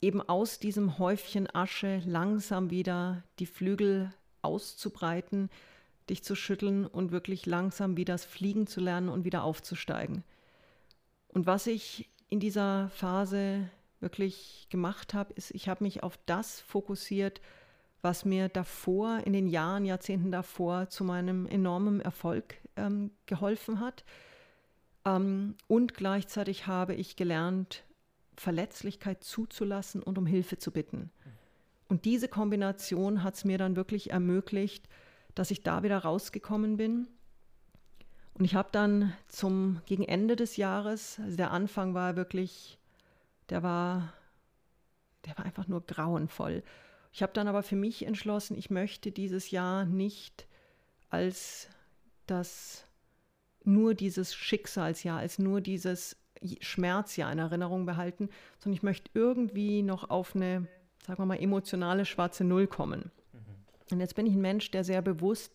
eben 0.00 0.20
aus 0.20 0.58
diesem 0.58 0.98
Häufchen 0.98 1.52
Asche 1.54 2.02
langsam 2.04 2.70
wieder 2.70 3.22
die 3.38 3.46
Flügel 3.46 4.12
auszubreiten, 4.42 5.50
dich 6.10 6.24
zu 6.24 6.34
schütteln 6.34 6.86
und 6.86 7.12
wirklich 7.12 7.46
langsam 7.46 7.96
wieder 7.96 8.14
das 8.14 8.24
Fliegen 8.24 8.66
zu 8.66 8.80
lernen 8.80 9.08
und 9.08 9.24
wieder 9.24 9.44
aufzusteigen. 9.44 10.24
Und 11.32 11.46
was 11.46 11.66
ich 11.66 12.10
in 12.28 12.40
dieser 12.40 12.88
Phase 12.90 13.68
wirklich 14.00 14.66
gemacht 14.70 15.14
habe, 15.14 15.32
ist, 15.34 15.50
ich 15.52 15.68
habe 15.68 15.84
mich 15.84 16.02
auf 16.02 16.18
das 16.26 16.60
fokussiert, 16.60 17.40
was 18.02 18.24
mir 18.24 18.48
davor, 18.48 19.20
in 19.24 19.32
den 19.32 19.46
Jahren, 19.46 19.84
Jahrzehnten 19.84 20.32
davor, 20.32 20.88
zu 20.88 21.04
meinem 21.04 21.46
enormen 21.46 22.00
Erfolg 22.00 22.56
ähm, 22.76 23.12
geholfen 23.26 23.80
hat. 23.80 24.04
Ähm, 25.04 25.56
und 25.68 25.94
gleichzeitig 25.94 26.66
habe 26.66 26.94
ich 26.94 27.16
gelernt, 27.16 27.84
Verletzlichkeit 28.36 29.22
zuzulassen 29.22 30.02
und 30.02 30.18
um 30.18 30.26
Hilfe 30.26 30.58
zu 30.58 30.72
bitten. 30.72 31.10
Und 31.88 32.04
diese 32.06 32.28
Kombination 32.28 33.22
hat 33.22 33.34
es 33.34 33.44
mir 33.44 33.58
dann 33.58 33.76
wirklich 33.76 34.10
ermöglicht, 34.10 34.88
dass 35.34 35.50
ich 35.50 35.62
da 35.62 35.82
wieder 35.82 35.98
rausgekommen 35.98 36.76
bin. 36.76 37.06
Und 38.34 38.44
ich 38.44 38.54
habe 38.54 38.68
dann 38.72 39.12
zum 39.28 39.80
gegen 39.86 40.04
Ende 40.04 40.36
des 40.36 40.56
Jahres, 40.56 41.20
also 41.22 41.36
der 41.36 41.50
Anfang 41.50 41.94
war 41.94 42.16
wirklich, 42.16 42.78
der 43.50 43.62
war, 43.62 44.12
der 45.26 45.36
war 45.36 45.44
einfach 45.44 45.68
nur 45.68 45.82
grauenvoll. 45.82 46.62
Ich 47.12 47.22
habe 47.22 47.32
dann 47.34 47.46
aber 47.46 47.62
für 47.62 47.76
mich 47.76 48.06
entschlossen, 48.06 48.56
ich 48.56 48.70
möchte 48.70 49.12
dieses 49.12 49.50
Jahr 49.50 49.84
nicht 49.84 50.46
als 51.10 51.68
das 52.26 52.86
nur 53.64 53.94
dieses 53.94 54.34
Schicksalsjahr, 54.34 55.18
als 55.18 55.38
nur 55.38 55.60
dieses 55.60 56.16
Schmerzjahr 56.60 57.30
in 57.30 57.38
Erinnerung 57.38 57.86
behalten, 57.86 58.30
sondern 58.58 58.76
ich 58.76 58.82
möchte 58.82 59.10
irgendwie 59.14 59.82
noch 59.82 60.10
auf 60.10 60.34
eine, 60.34 60.66
sagen 61.06 61.20
wir 61.20 61.26
mal, 61.26 61.40
emotionale 61.40 62.04
schwarze 62.06 62.44
Null 62.44 62.66
kommen. 62.66 63.12
Mhm. 63.32 63.38
Und 63.92 64.00
jetzt 64.00 64.16
bin 64.16 64.26
ich 64.26 64.34
ein 64.34 64.40
Mensch, 64.40 64.70
der 64.70 64.82
sehr 64.82 65.02
bewusst 65.02 65.54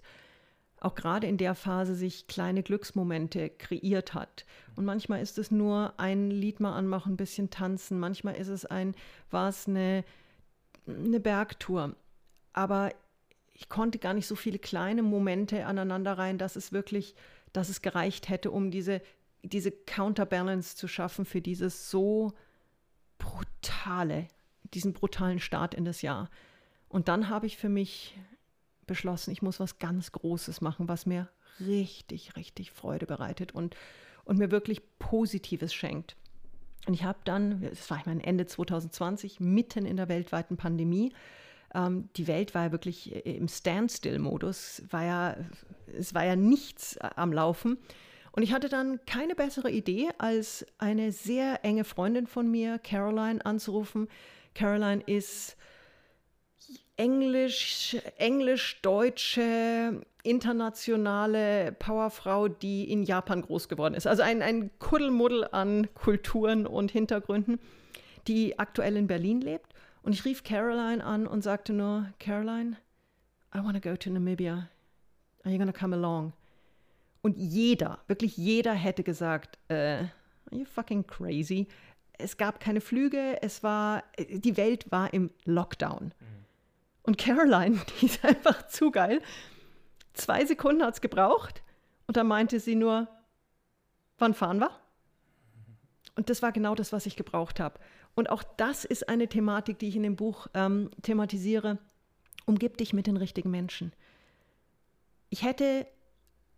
auch 0.80 0.96
gerade 0.96 1.28
in 1.28 1.38
der 1.38 1.56
Phase 1.56 1.96
sich 1.96 2.28
kleine 2.28 2.64
Glücksmomente 2.64 3.50
kreiert 3.50 4.14
hat. 4.14 4.46
Und 4.76 4.86
manchmal 4.86 5.22
ist 5.22 5.38
es 5.38 5.50
nur 5.50 5.94
ein 5.98 6.30
Lied 6.30 6.60
mal 6.60 6.76
anmachen, 6.76 7.14
ein 7.14 7.18
bisschen 7.18 7.50
tanzen. 7.50 8.00
Manchmal 8.00 8.36
ist 8.36 8.50
es 8.50 8.66
ein, 8.66 8.96
war 9.32 9.50
es 9.50 9.68
eine, 9.68 10.04
eine 10.86 11.20
Bergtour. 11.20 11.96
Aber 12.54 12.94
ich 13.54 13.70
konnte 13.70 13.98
gar 13.98 14.14
nicht 14.14 14.28
so 14.28 14.36
viele 14.36 14.60
kleine 14.60 15.02
Momente 15.02 15.66
aneinander 15.66 16.18
rein, 16.18 16.38
dass 16.38 16.56
es 16.56 16.72
wirklich, 16.72 17.16
dass 17.54 17.70
es 17.70 17.82
gereicht 17.82 18.30
hätte, 18.30 18.52
um 18.52 18.70
diese 18.70 19.02
diese 19.44 19.72
Counterbalance 19.72 20.76
zu 20.76 20.88
schaffen 20.88 21.26
für 21.26 21.42
dieses 21.42 21.90
so 21.90 22.34
brutale, 23.18 24.28
diesen 24.74 24.94
brutalen 24.94 25.40
Start 25.40 25.74
in 25.74 25.86
das 25.86 26.02
Jahr. 26.02 26.30
Und 26.90 27.08
dann 27.08 27.30
habe 27.30 27.46
ich 27.48 27.58
für 27.58 27.70
mich 27.70 28.18
beschlossen, 28.88 29.32
ich 29.32 29.42
muss 29.42 29.60
was 29.60 29.80
ganz 29.80 30.12
Großes 30.12 30.62
machen, 30.62 30.88
was 30.88 31.06
mir 31.06 31.30
richtig, 31.60 32.36
richtig 32.36 32.72
Freude 32.72 33.06
bereitet 33.06 33.54
und, 33.54 33.76
und 34.26 34.38
mir 34.38 34.52
wirklich 34.52 34.82
Positives 35.00 35.74
schenkt. 35.74 36.16
Und 36.88 36.94
ich 36.94 37.04
habe 37.04 37.20
dann, 37.26 37.62
das 37.62 37.90
war 37.90 38.00
ich 38.00 38.06
mein 38.06 38.22
Ende 38.22 38.46
2020, 38.46 39.40
mitten 39.40 39.86
in 39.86 39.98
der 39.98 40.08
weltweiten 40.08 40.58
Pandemie, 40.58 41.14
ähm, 41.74 42.10
die 42.16 42.28
Welt 42.28 42.56
war 42.56 42.66
ja 42.66 42.72
wirklich 42.72 43.26
im 43.26 43.48
Standstill-Modus, 43.48 44.84
ja, 44.92 45.36
es 45.98 46.14
war 46.14 46.26
ja 46.26 46.36
nichts 46.36 46.98
am 46.98 47.34
Laufen. 47.34 47.78
Und 48.32 48.44
ich 48.44 48.54
hatte 48.54 48.70
dann 48.70 49.00
keine 49.06 49.36
bessere 49.36 49.72
Idee, 49.72 50.10
als 50.20 50.66
eine 50.78 51.12
sehr 51.12 51.66
enge 51.66 51.84
Freundin 51.84 52.28
von 52.28 52.50
mir, 52.50 52.78
Caroline, 52.80 53.44
anzurufen. 53.44 54.08
Caroline 54.54 55.02
ist 55.08 55.58
Englisch, 56.98 57.96
Englisch-deutsche, 58.18 60.02
internationale 60.24 61.72
Powerfrau, 61.72 62.48
die 62.48 62.92
in 62.92 63.04
Japan 63.04 63.44
groß 63.44 63.70
geworden 63.70 63.94
ist. 63.94 64.08
Also 64.08 64.24
ein, 64.24 64.42
ein 64.42 64.72
Kuddelmuddel 64.80 65.48
an 65.52 65.88
Kulturen 65.94 66.66
und 66.66 66.92
Hintergründen, 66.92 67.60
die 68.28 68.58
aktuell 68.60 68.98
in 68.98 69.08
Berlin 69.08 69.42
lebt. 69.42 69.74
Und 70.02 70.14
ich 70.14 70.26
rief 70.26 70.44
Caroline 70.44 71.04
an 71.04 71.28
und 71.28 71.44
sagte 71.44 71.72
nur, 71.72 72.08
Caroline, 72.20 72.78
I 73.56 73.60
want 73.60 73.82
to 73.82 73.90
go 73.90 73.96
to 73.96 74.10
Namibia. 74.10 74.70
Are 75.44 75.52
you 75.52 75.58
going 75.58 75.72
to 75.72 75.80
come 75.80 75.96
along? 75.96 76.34
Und 77.22 77.38
jeder, 77.38 78.00
wirklich 78.08 78.38
jeder 78.38 78.74
hätte 78.74 79.04
gesagt, 79.04 79.60
äh, 79.68 79.76
are 79.76 80.10
you 80.52 80.66
fucking 80.66 81.06
crazy? 81.06 81.68
Es 82.18 82.38
gab 82.38 82.60
keine 82.60 82.82
Flüge, 82.82 83.42
es 83.42 83.64
war, 83.64 84.04
die 84.18 84.58
Welt 84.58 84.92
war 84.92 85.14
im 85.14 85.30
Lockdown. 85.46 86.14
Und 87.08 87.18
Caroline, 87.18 87.80
die 88.02 88.06
ist 88.06 88.24
einfach 88.24 88.68
zu 88.68 88.92
geil. 88.92 89.22
Zwei 90.14 90.46
Sekunden 90.46 90.84
hat 90.84 90.96
es 90.96 91.02
gebraucht 91.02 91.64
und 92.06 92.18
dann 92.18 92.28
meinte 92.28 92.60
sie 92.60 92.76
nur, 92.76 93.08
wann 94.20 94.36
fahren 94.36 94.60
wir? 94.60 94.72
Und 96.16 96.30
das 96.30 96.42
war 96.42 96.52
genau 96.52 96.76
das, 96.76 96.92
was 96.92 97.06
ich 97.06 97.16
gebraucht 97.16 97.60
habe. 97.60 97.80
Und 98.16 98.30
auch 98.30 98.44
das 98.44 98.84
ist 98.84 99.08
eine 99.08 99.28
Thematik, 99.28 99.80
die 99.80 99.88
ich 99.88 99.96
in 99.96 100.04
dem 100.04 100.16
Buch 100.16 100.48
ähm, 100.54 100.90
thematisiere. 101.04 101.78
Umgib 102.46 102.78
dich 102.78 102.94
mit 102.94 103.08
den 103.08 103.18
richtigen 103.18 103.52
Menschen. 103.52 103.94
Ich 105.30 105.44
hätte 105.44 105.88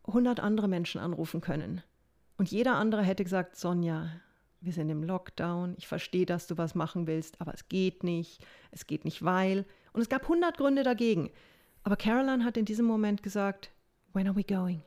100 0.08 0.39
andere 0.39 0.68
Menschen 0.68 1.02
anrufen 1.02 1.41
können. 1.41 1.84
Und 2.38 2.50
jeder 2.50 2.76
andere 2.76 3.04
hätte 3.04 3.24
gesagt, 3.24 3.58
Sonja, 3.58 4.10
wir 4.62 4.74
sind 4.74 4.89
im 4.89 5.04
Lockdown, 5.04 5.76
ich 5.78 5.88
verstehe, 5.88 6.26
dass 6.26 6.47
du 6.47 6.58
was 6.58 6.76
machen 6.76 7.06
willst, 7.06 7.39
aber 7.41 7.54
es 7.54 7.68
geht 7.68 8.04
nicht, 8.04 8.45
es 8.72 8.88
geht 8.88 9.06
nicht, 9.06 9.24
weil. 9.24 9.66
Und 9.93 10.01
es 10.01 10.09
gab 10.09 10.23
100 10.23 10.57
Gründe 10.57 10.83
dagegen. 10.83 11.29
Aber 11.83 11.95
Caroline 11.95 12.43
hat 12.43 12.57
in 12.57 12.65
diesem 12.65 12.85
Moment 12.85 13.23
gesagt, 13.23 13.71
when 14.13 14.27
are 14.27 14.35
we 14.35 14.43
going? 14.43 14.81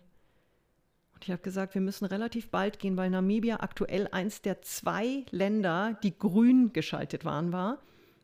Und 1.15 1.25
ich 1.25 1.31
habe 1.31 1.43
gesagt, 1.43 1.75
wir 1.75 1.81
müssen 1.81 2.05
relativ 2.05 2.51
bald 2.51 2.79
gehen, 2.79 2.97
weil 2.97 3.11
Namibia 3.11 3.61
aktuell 3.61 4.09
eins 4.13 4.43
der 4.43 4.63
zwei 4.63 5.25
Länder, 5.31 5.99
die 6.03 6.17
grün 6.17 6.73
geschaltet 6.73 7.25
waren, 7.25 7.53
war. 7.53 7.79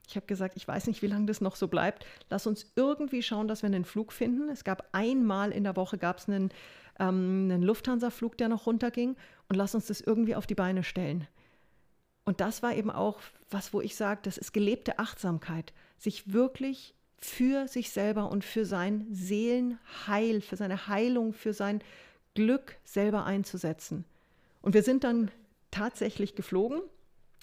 Ich 0.09 0.17
habe 0.17 0.27
gesagt, 0.27 0.57
ich 0.57 0.67
weiß 0.67 0.87
nicht, 0.87 1.03
wie 1.03 1.07
lange 1.07 1.27
das 1.27 1.41
noch 1.41 1.55
so 1.55 1.69
bleibt. 1.69 2.07
Lass 2.31 2.47
uns 2.47 2.73
irgendwie 2.77 3.23
schauen, 3.23 3.47
dass 3.47 3.63
wir 3.63 3.67
einen 3.67 3.85
Flug 3.85 4.13
finden. 4.13 4.49
Es 4.49 4.65
gab 4.65 4.89
einmal 4.93 5.53
in 5.53 5.65
der 5.65 5.77
Woche 5.77 5.99
gab 5.99 6.27
einen 6.29 6.51
ähm, 6.99 7.49
einen 7.51 7.63
Lufthansa-Flug, 7.63 8.37
der 8.39 8.49
noch 8.49 8.67
runterging 8.67 9.17
und 9.49 9.57
lass 9.57 9.75
uns 9.75 9.87
das 9.87 10.01
irgendwie 10.01 10.35
auf 10.35 10.47
die 10.47 10.55
Beine 10.55 10.83
stellen. 10.83 11.27
Und 12.25 12.41
das 12.41 12.63
war 12.63 12.75
eben 12.75 12.91
auch 12.91 13.21
was, 13.51 13.73
wo 13.73 13.81
ich 13.81 13.97
sage, 13.97 14.21
das 14.23 14.37
ist 14.37 14.53
gelebte 14.53 14.99
Achtsamkeit, 14.99 15.73
sich 15.99 16.33
wirklich 16.33 16.95
für 17.19 17.67
sich 17.69 17.91
selber 17.91 18.31
und 18.31 18.45
für 18.45 18.65
sein 18.65 19.07
Seelenheil, 19.11 20.41
für 20.41 20.57
seine 20.57 20.87
Heilung, 20.87 21.33
für 21.33 21.53
sein 21.53 21.83
Glück 22.35 22.77
selber 22.85 23.25
einzusetzen. 23.25 24.05
Und 24.63 24.75
wir 24.75 24.83
sind 24.83 25.05
dann 25.05 25.31
tatsächlich 25.71 26.35
geflogen, 26.35 26.81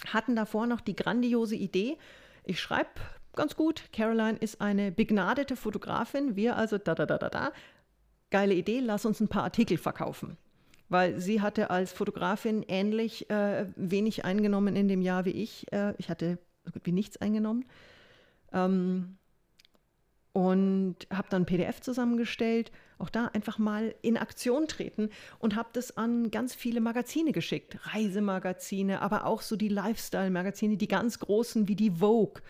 hatten 0.08 0.36
davor 0.36 0.68
noch 0.68 0.82
die 0.82 0.96
grandiose 0.96 1.56
Idee, 1.56 1.98
ich 2.44 2.62
schreibe 2.62 2.90
ganz 3.36 3.56
gut, 3.56 3.84
Caroline 3.92 4.38
ist 4.38 4.62
eine 4.62 4.92
begnadete 4.92 5.56
Fotografin, 5.56 6.36
wir 6.36 6.56
also 6.56 6.78
da 6.78 6.96
da 6.96 7.06
da 7.06 7.18
da 7.18 7.30
da 7.30 7.52
geile 8.30 8.54
Idee, 8.54 8.80
lass 8.80 9.06
uns 9.06 9.20
ein 9.20 9.28
paar 9.28 9.44
Artikel 9.44 9.78
verkaufen. 9.78 10.38
Weil 10.90 11.20
sie 11.20 11.42
hatte 11.42 11.70
als 11.70 11.92
Fotografin 11.92 12.64
ähnlich 12.68 13.30
äh, 13.30 13.66
wenig 13.76 14.24
eingenommen 14.24 14.76
in 14.76 14.88
dem 14.88 15.02
Jahr 15.02 15.26
wie 15.26 15.32
ich. 15.32 15.72
Äh, 15.72 15.94
ich 15.98 16.10
hatte 16.10 16.38
so 16.64 16.72
gut 16.72 16.86
wie 16.86 16.92
nichts 16.92 17.18
eingenommen. 17.18 17.66
Ähm, 18.56 19.18
und 20.34 20.98
habe 21.14 21.30
dann 21.30 21.46
PDF 21.46 21.80
zusammengestellt 21.80 22.72
Auch 22.98 23.10
da 23.10 23.28
einfach 23.28 23.58
mal 23.58 23.96
in 24.02 24.18
Aktion 24.18 24.68
treten 24.68 25.10
und 25.40 25.56
habe 25.56 25.70
das 25.72 25.96
an 25.96 26.30
ganz 26.30 26.54
viele 26.56 26.82
Magazine 26.82 27.32
geschickt. 27.32 27.78
Reisemagazine, 27.94 29.02
aber 29.02 29.26
auch 29.26 29.42
so 29.42 29.56
die 29.56 29.70
Lifestyle-Magazine, 29.70 30.76
die 30.76 30.88
ganz 30.88 31.20
großen 31.20 31.68
wie 31.68 31.76
die 31.76 31.92
Vogue. 31.92 32.42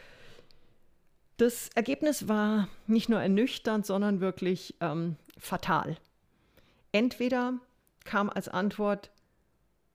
Das 1.38 1.70
Ergebnis 1.76 2.28
war 2.28 2.70
nicht 2.88 3.10
nur 3.10 3.22
ernüchternd, 3.22 3.86
sondern 3.86 4.20
wirklich 4.20 4.76
ähm, 4.82 5.18
fatal. 5.38 5.98
Entweder 6.92 7.60
kam 8.04 8.30
als 8.30 8.48
Antwort, 8.48 9.12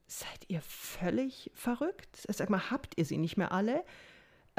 seid 0.07 0.45
ihr 0.49 0.61
völlig 0.63 1.51
verrückt? 1.55 2.27
Sag 2.29 2.51
mal, 2.51 2.71
habt 2.71 2.99
ihr 2.99 3.05
sie 3.05 3.19
nicht 3.19 3.37
mehr 3.37 3.53
alle? 3.53 3.85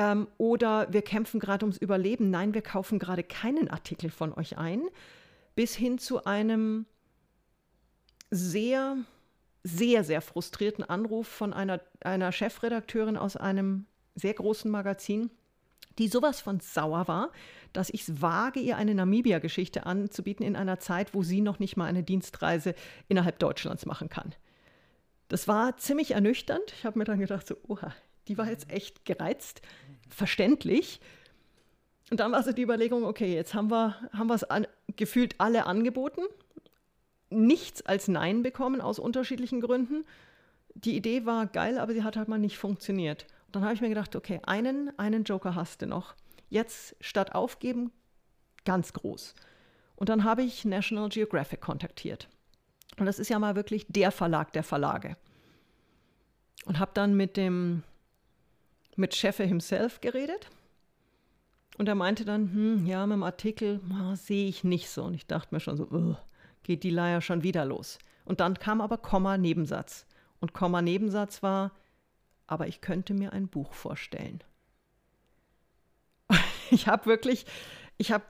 Ähm, 0.02 0.28
oder 0.39 0.91
wir 0.91 1.04
kämpfen 1.04 1.39
gerade 1.39 1.64
ums 1.64 1.78
Überleben. 1.78 2.32
Nein, 2.32 2.56
wir 2.56 2.64
kaufen 2.64 2.97
gerade 2.97 3.22
keinen 3.22 3.68
Artikel 3.68 4.10
von 4.10 4.34
euch 4.34 4.58
ein. 4.58 4.82
Bis 5.54 5.76
hin 5.76 5.99
zu 5.99 6.26
einem 6.26 6.88
sehr, 8.32 8.97
sehr, 9.64 10.04
sehr 10.04 10.22
frustrierten 10.22 10.84
Anruf 10.84 11.28
von 11.28 11.54
einer, 11.54 11.82
einer 11.99 12.32
Chefredakteurin 12.32 13.16
aus 13.16 13.38
einem 13.38 13.86
sehr 14.16 14.34
großen 14.34 14.72
Magazin, 14.72 15.30
die 15.99 16.08
sowas 16.08 16.41
von 16.41 16.62
sauer 16.62 17.08
war, 17.08 17.32
dass 17.72 17.91
ich 17.91 18.08
es 18.08 18.24
wage, 18.24 18.60
ihr 18.60 18.78
eine 18.78 18.95
Namibia-Geschichte 18.95 19.86
anzubieten 19.86 20.43
in 20.43 20.56
einer 20.56 20.80
Zeit, 20.80 21.14
wo 21.14 21.22
sie 21.22 21.41
noch 21.41 21.60
nicht 21.60 21.78
mal 21.78 21.86
eine 21.86 22.02
Dienstreise 22.02 22.74
innerhalb 23.08 23.38
Deutschlands 23.38 23.86
machen 23.86 24.10
kann. 24.10 24.34
Das 25.28 25.47
war 25.47 25.78
ziemlich 25.78 26.12
ernüchternd. 26.12 26.74
Ich 26.76 26.86
habe 26.86 26.97
mir 26.97 27.06
dann 27.06 27.20
gedacht, 27.20 27.45
so, 27.45 27.56
oha, 27.68 27.93
die 28.32 28.38
war 28.38 28.49
jetzt 28.49 28.69
echt 28.71 29.03
gereizt, 29.03 29.61
verständlich. 30.09 31.01
Und 32.09 32.21
dann 32.21 32.32
war 32.32 32.41
so 32.43 32.53
die 32.53 32.61
Überlegung, 32.61 33.03
okay, 33.03 33.36
jetzt 33.36 33.53
haben 33.53 33.69
wir 33.69 33.95
haben 34.13 34.29
es 34.32 34.45
an, 34.45 34.65
gefühlt 34.95 35.36
alle 35.38 35.65
angeboten, 35.65 36.21
nichts 37.29 37.82
als 37.86 38.07
Nein 38.07 38.41
bekommen 38.41 38.79
aus 38.79 38.99
unterschiedlichen 38.99 39.59
Gründen. 39.59 40.05
Die 40.75 40.95
Idee 40.95 41.25
war 41.25 41.45
geil, 41.45 41.77
aber 41.77 41.91
sie 41.91 42.03
hat 42.03 42.15
halt 42.15 42.29
mal 42.29 42.39
nicht 42.39 42.57
funktioniert. 42.57 43.25
Und 43.47 43.57
dann 43.57 43.63
habe 43.63 43.73
ich 43.73 43.82
mir 43.82 43.89
gedacht, 43.89 44.15
okay, 44.15 44.39
einen, 44.43 44.97
einen 44.97 45.25
Joker 45.25 45.55
hast 45.55 45.82
du 45.82 45.88
noch. 45.88 46.15
Jetzt 46.49 46.95
statt 47.01 47.36
aufgeben, 47.36 47.91
ganz 48.63 48.93
groß. 48.93 49.36
Und 49.97 50.07
dann 50.07 50.23
habe 50.23 50.41
ich 50.41 50.63
National 50.63 51.09
Geographic 51.09 51.59
kontaktiert. 51.59 52.29
Und 52.97 53.07
das 53.07 53.19
ist 53.19 53.29
ja 53.29 53.39
mal 53.39 53.57
wirklich 53.57 53.88
der 53.89 54.11
Verlag 54.11 54.53
der 54.53 54.63
Verlage. 54.63 55.17
Und 56.63 56.79
habe 56.79 56.91
dann 56.93 57.15
mit 57.15 57.36
dem 57.36 57.84
mit 58.96 59.16
Scheffe 59.16 59.44
himself 59.44 60.02
geredet. 60.02 60.50
Und 61.78 61.88
er 61.88 61.96
meinte 61.96 62.26
dann, 62.26 62.52
hm, 62.52 62.86
ja, 62.86 63.06
mit 63.06 63.16
dem 63.16 63.24
Artikel 63.24 63.82
oh, 63.92 64.16
sehe 64.16 64.48
ich 64.48 64.64
nicht 64.64 64.89
so. 64.89 65.04
Und 65.04 65.14
ich 65.14 65.26
dachte 65.26 65.54
mir 65.54 65.60
schon 65.60 65.78
so, 65.78 65.88
oh, 65.92 66.16
geht 66.64 66.84
die 66.84 66.89
Leier 66.89 67.22
schon 67.22 67.44
wieder 67.44 67.66
los. 67.66 67.98
Und 68.26 68.39
dann 68.39 68.60
kam 68.60 68.82
aber 68.82 68.98
Komma-Nebensatz. 68.98 70.06
Und 70.39 70.54
Komma-Nebensatz 70.54 71.42
war, 71.44 71.72
aber 72.48 72.68
ich 72.68 72.82
könnte 72.82 73.14
mir 73.14 73.34
ein 73.34 73.48
Buch 73.48 73.74
vorstellen. 73.74 74.44
Ich 76.74 76.88
habe 76.88 77.06
wirklich, 77.06 77.46
ich 77.98 78.14
habe 78.14 78.24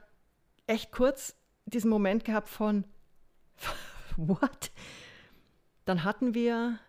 echt 0.66 0.90
kurz 0.90 1.36
diesen 1.64 1.88
Moment 1.88 2.24
gehabt 2.24 2.48
von, 2.48 2.84
what? 4.16 4.72
Dann 5.84 6.02
hatten 6.02 6.34
wir 6.34 6.80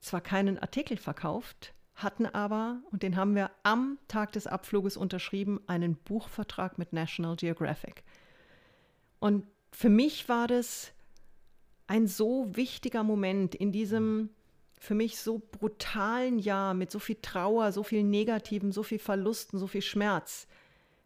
zwar 0.00 0.20
keinen 0.20 0.58
Artikel 0.58 0.98
verkauft, 0.98 1.72
hatten 2.02 2.26
aber, 2.26 2.80
und 2.90 3.02
den 3.02 3.16
haben 3.16 3.34
wir 3.34 3.50
am 3.62 3.98
Tag 4.08 4.32
des 4.32 4.46
Abfluges 4.46 4.96
unterschrieben, 4.96 5.60
einen 5.66 5.96
Buchvertrag 5.96 6.78
mit 6.78 6.92
National 6.92 7.36
Geographic. 7.36 8.02
Und 9.18 9.46
für 9.72 9.88
mich 9.88 10.28
war 10.28 10.46
das 10.46 10.92
ein 11.86 12.06
so 12.06 12.54
wichtiger 12.56 13.02
Moment 13.02 13.54
in 13.54 13.72
diesem 13.72 14.30
für 14.80 14.94
mich 14.94 15.18
so 15.18 15.42
brutalen 15.52 16.38
Jahr 16.38 16.72
mit 16.72 16.90
so 16.90 16.98
viel 16.98 17.18
Trauer, 17.20 17.70
so 17.70 17.82
viel 17.82 18.02
Negativen, 18.02 18.72
so 18.72 18.82
viel 18.82 18.98
Verlusten, 18.98 19.58
so 19.58 19.66
viel 19.66 19.82
Schmerz. 19.82 20.48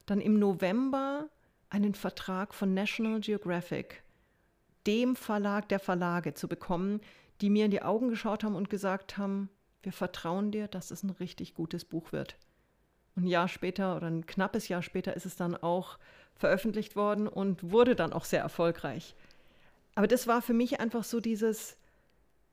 Dann 0.06 0.20
im 0.20 0.38
November 0.38 1.28
einen 1.70 1.94
Vertrag 1.94 2.54
von 2.54 2.72
National 2.72 3.18
Geographic 3.18 4.04
dem 4.86 5.16
Verlag 5.16 5.68
der 5.68 5.80
Verlage 5.80 6.34
zu 6.34 6.46
bekommen, 6.46 7.00
die 7.40 7.50
mir 7.50 7.64
in 7.64 7.70
die 7.70 7.82
Augen 7.82 8.10
geschaut 8.10 8.44
haben 8.44 8.54
und 8.54 8.70
gesagt 8.70 9.18
haben, 9.18 9.48
wir 9.84 9.92
vertrauen 9.92 10.50
dir, 10.50 10.68
dass 10.68 10.90
es 10.90 11.02
ein 11.02 11.10
richtig 11.10 11.54
gutes 11.54 11.84
Buch 11.84 12.12
wird. 12.12 12.36
Ein 13.16 13.26
Jahr 13.26 13.48
später 13.48 13.96
oder 13.96 14.08
ein 14.08 14.26
knappes 14.26 14.68
Jahr 14.68 14.82
später 14.82 15.14
ist 15.14 15.26
es 15.26 15.36
dann 15.36 15.56
auch 15.56 15.98
veröffentlicht 16.34 16.96
worden 16.96 17.28
und 17.28 17.70
wurde 17.70 17.94
dann 17.94 18.12
auch 18.12 18.24
sehr 18.24 18.40
erfolgreich. 18.40 19.14
Aber 19.94 20.08
das 20.08 20.26
war 20.26 20.42
für 20.42 20.54
mich 20.54 20.80
einfach 20.80 21.04
so 21.04 21.20
dieses, 21.20 21.76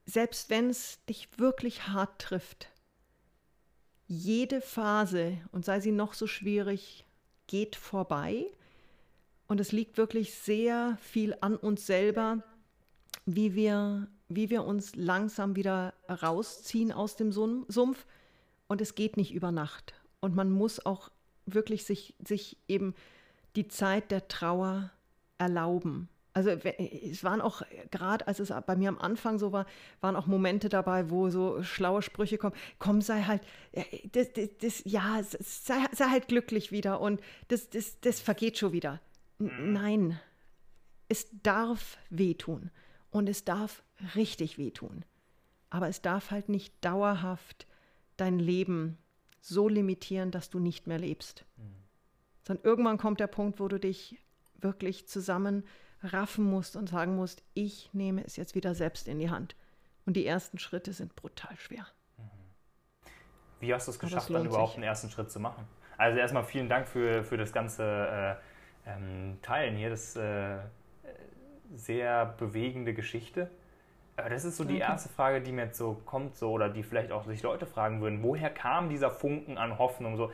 selbst 0.05 0.49
wenn 0.49 0.69
es 0.69 1.03
dich 1.05 1.29
wirklich 1.37 1.87
hart 1.87 2.21
trifft, 2.21 2.69
jede 4.07 4.61
Phase, 4.61 5.37
und 5.51 5.65
sei 5.65 5.79
sie 5.79 5.91
noch 5.91 6.13
so 6.13 6.27
schwierig, 6.27 7.05
geht 7.47 7.75
vorbei 7.75 8.45
und 9.47 9.59
es 9.59 9.71
liegt 9.71 9.97
wirklich 9.97 10.33
sehr 10.33 10.97
viel 11.01 11.35
an 11.41 11.55
uns 11.55 11.87
selber, 11.87 12.43
wie 13.25 13.55
wir, 13.55 14.07
wie 14.35 14.49
wir 14.49 14.63
uns 14.63 14.95
langsam 14.95 15.55
wieder 15.55 15.93
rausziehen 16.09 16.91
aus 16.91 17.15
dem 17.15 17.31
Sumpf. 17.31 18.05
Und 18.67 18.81
es 18.81 18.95
geht 18.95 19.17
nicht 19.17 19.33
über 19.33 19.51
Nacht. 19.51 19.93
Und 20.19 20.35
man 20.35 20.49
muss 20.51 20.85
auch 20.85 21.11
wirklich 21.45 21.85
sich, 21.85 22.15
sich 22.25 22.57
eben 22.67 22.93
die 23.55 23.67
Zeit 23.67 24.11
der 24.11 24.27
Trauer 24.27 24.91
erlauben. 25.37 26.07
Also 26.33 26.49
es 26.49 27.25
waren 27.25 27.41
auch, 27.41 27.61
gerade 27.89 28.25
als 28.25 28.39
es 28.39 28.53
bei 28.65 28.75
mir 28.77 28.87
am 28.87 28.99
Anfang 28.99 29.37
so 29.37 29.51
war, 29.51 29.65
waren 29.99 30.15
auch 30.15 30.27
Momente 30.27 30.69
dabei, 30.69 31.09
wo 31.09 31.29
so 31.29 31.61
schlaue 31.61 32.01
Sprüche 32.01 32.37
kommen, 32.37 32.55
komm, 32.79 33.01
sei 33.01 33.23
halt, 33.23 33.41
äh, 33.73 33.83
das, 34.13 34.31
das, 34.31 34.49
das 34.61 34.81
ja, 34.85 35.21
sei, 35.23 35.85
sei, 35.91 36.05
halt 36.05 36.29
glücklich 36.29 36.71
wieder 36.71 37.01
und 37.01 37.19
das, 37.49 37.69
das, 37.69 37.99
das 37.99 38.21
vergeht 38.21 38.57
schon 38.57 38.71
wieder. 38.71 39.01
Mhm. 39.39 39.73
Nein, 39.73 40.19
es 41.09 41.27
darf 41.43 41.97
wehtun 42.09 42.71
und 43.09 43.27
es 43.27 43.43
darf 43.43 43.83
richtig 44.15 44.57
wehtun. 44.57 45.05
Aber 45.69 45.87
es 45.87 46.01
darf 46.01 46.31
halt 46.31 46.49
nicht 46.49 46.73
dauerhaft 46.83 47.67
dein 48.17 48.39
Leben 48.39 48.97
so 49.39 49.67
limitieren, 49.67 50.31
dass 50.31 50.49
du 50.49 50.59
nicht 50.59 50.87
mehr 50.87 50.99
lebst. 50.99 51.45
Mhm. 51.57 51.75
Sondern 52.43 52.65
irgendwann 52.65 52.97
kommt 52.97 53.19
der 53.19 53.27
Punkt, 53.27 53.59
wo 53.59 53.67
du 53.67 53.79
dich 53.79 54.19
wirklich 54.59 55.07
zusammenraffen 55.07 56.45
musst 56.45 56.75
und 56.75 56.89
sagen 56.89 57.15
musst, 57.15 57.43
ich 57.53 57.89
nehme 57.93 58.23
es 58.23 58.35
jetzt 58.35 58.55
wieder 58.55 58.75
selbst 58.75 59.07
in 59.07 59.19
die 59.19 59.29
Hand. 59.29 59.55
Und 60.05 60.15
die 60.15 60.25
ersten 60.25 60.59
Schritte 60.59 60.93
sind 60.93 61.15
brutal 61.15 61.55
schwer. 61.57 61.87
Mhm. 62.17 62.23
Wie 63.59 63.73
hast 63.73 63.87
du 63.87 63.91
es 63.91 63.99
geschafft, 63.99 64.29
dann 64.29 64.45
überhaupt 64.45 64.71
sich. 64.71 64.77
einen 64.77 64.83
ersten 64.83 65.09
Schritt 65.09 65.31
zu 65.31 65.39
machen? 65.39 65.67
Also 65.97 66.17
erstmal 66.17 66.43
vielen 66.43 66.67
Dank 66.67 66.87
für, 66.87 67.23
für 67.23 67.37
das 67.37 67.53
ganze 67.53 67.83
äh, 68.85 68.89
ähm, 68.89 69.37
teilen 69.41 69.75
hier. 69.75 69.89
Das 69.89 70.09
ist 70.09 70.15
äh, 70.15 70.59
sehr 71.73 72.25
bewegende 72.25 72.93
Geschichte. 72.93 73.49
Das 74.29 74.45
ist 74.45 74.57
so 74.57 74.63
die 74.63 74.79
erste 74.79 75.09
Frage, 75.09 75.41
die 75.41 75.51
mir 75.51 75.65
jetzt 75.65 75.77
so 75.77 76.01
kommt, 76.05 76.35
so, 76.35 76.51
oder 76.51 76.69
die 76.69 76.83
vielleicht 76.83 77.11
auch 77.11 77.25
sich 77.25 77.41
Leute 77.43 77.65
fragen 77.65 78.01
würden. 78.01 78.23
Woher 78.23 78.49
kam 78.49 78.89
dieser 78.89 79.11
Funken 79.11 79.57
an 79.57 79.77
Hoffnung? 79.77 80.17
So, 80.17 80.31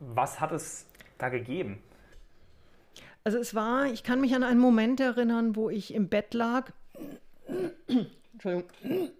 was 0.00 0.40
hat 0.40 0.52
es 0.52 0.86
da 1.18 1.28
gegeben? 1.28 1.82
Also 3.24 3.38
es 3.38 3.54
war, 3.54 3.86
ich 3.86 4.04
kann 4.04 4.20
mich 4.20 4.34
an 4.34 4.42
einen 4.42 4.60
Moment 4.60 5.00
erinnern, 5.00 5.56
wo 5.56 5.70
ich 5.70 5.92
im 5.94 6.08
Bett 6.08 6.34
lag. 6.34 6.70
Entschuldigung. 8.32 9.10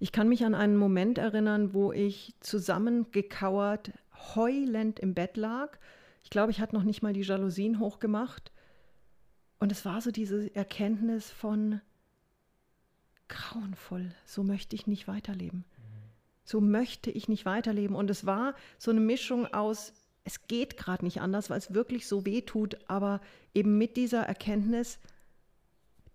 Ich 0.00 0.12
kann 0.12 0.28
mich 0.28 0.44
an 0.44 0.54
einen 0.54 0.76
Moment 0.76 1.18
erinnern, 1.18 1.74
wo 1.74 1.92
ich 1.92 2.34
zusammengekauert, 2.40 3.92
heulend 4.34 5.00
im 5.00 5.14
Bett 5.14 5.36
lag 5.36 5.76
ich 6.28 6.30
glaube, 6.30 6.50
ich 6.50 6.60
hatte 6.60 6.74
noch 6.74 6.82
nicht 6.82 7.00
mal 7.00 7.14
die 7.14 7.22
Jalousien 7.22 7.80
hochgemacht. 7.80 8.52
Und 9.58 9.72
es 9.72 9.84
war 9.84 10.00
so 10.00 10.10
diese 10.10 10.54
Erkenntnis 10.54 11.30
von 11.30 11.80
grauenvoll, 13.28 14.14
so 14.24 14.42
möchte 14.42 14.74
ich 14.74 14.86
nicht 14.86 15.08
weiterleben. 15.08 15.64
So 16.44 16.60
möchte 16.60 17.10
ich 17.10 17.28
nicht 17.28 17.44
weiterleben. 17.44 17.94
Und 17.94 18.08
es 18.08 18.24
war 18.24 18.54
so 18.78 18.90
eine 18.90 19.00
Mischung 19.00 19.52
aus, 19.52 19.92
es 20.24 20.46
geht 20.46 20.76
gerade 20.76 21.04
nicht 21.04 21.20
anders, 21.20 21.50
weil 21.50 21.58
es 21.58 21.74
wirklich 21.74 22.06
so 22.06 22.24
weh 22.24 22.40
tut, 22.40 22.78
aber 22.88 23.20
eben 23.52 23.76
mit 23.76 23.96
dieser 23.96 24.22
Erkenntnis, 24.22 24.98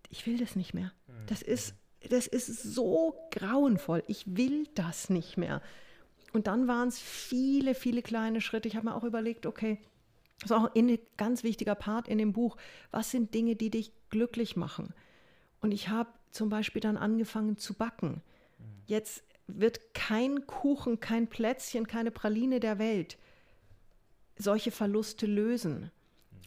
ich 0.09 0.25
will 0.25 0.37
das 0.37 0.55
nicht 0.55 0.73
mehr. 0.73 0.91
Das 1.27 1.41
ist, 1.41 1.75
das 2.09 2.27
ist 2.27 2.47
so 2.63 3.15
grauenvoll. 3.31 4.03
Ich 4.07 4.35
will 4.35 4.67
das 4.75 5.09
nicht 5.09 5.37
mehr. 5.37 5.61
Und 6.31 6.47
dann 6.47 6.67
waren 6.67 6.87
es 6.87 6.99
viele, 6.99 7.75
viele 7.75 8.01
kleine 8.01 8.41
Schritte. 8.41 8.67
Ich 8.67 8.75
habe 8.75 8.87
mir 8.87 8.95
auch 8.95 9.03
überlegt, 9.03 9.45
okay, 9.45 9.79
das 10.39 10.51
ist 10.51 10.57
auch 10.57 10.73
ein 10.75 10.99
ganz 11.17 11.43
wichtiger 11.43 11.75
Part 11.75 12.07
in 12.07 12.17
dem 12.17 12.33
Buch. 12.33 12.57
Was 12.91 13.11
sind 13.11 13.33
Dinge, 13.33 13.55
die 13.55 13.69
dich 13.69 13.91
glücklich 14.09 14.55
machen? 14.55 14.93
Und 15.61 15.71
ich 15.71 15.89
habe 15.89 16.09
zum 16.31 16.49
Beispiel 16.49 16.81
dann 16.81 16.97
angefangen 16.97 17.57
zu 17.57 17.73
backen. 17.73 18.21
Jetzt 18.85 19.23
wird 19.47 19.93
kein 19.93 20.45
Kuchen, 20.47 20.99
kein 20.99 21.27
Plätzchen, 21.27 21.87
keine 21.87 22.11
Praline 22.11 22.59
der 22.59 22.79
Welt 22.79 23.17
solche 24.37 24.71
Verluste 24.71 25.25
lösen. 25.25 25.91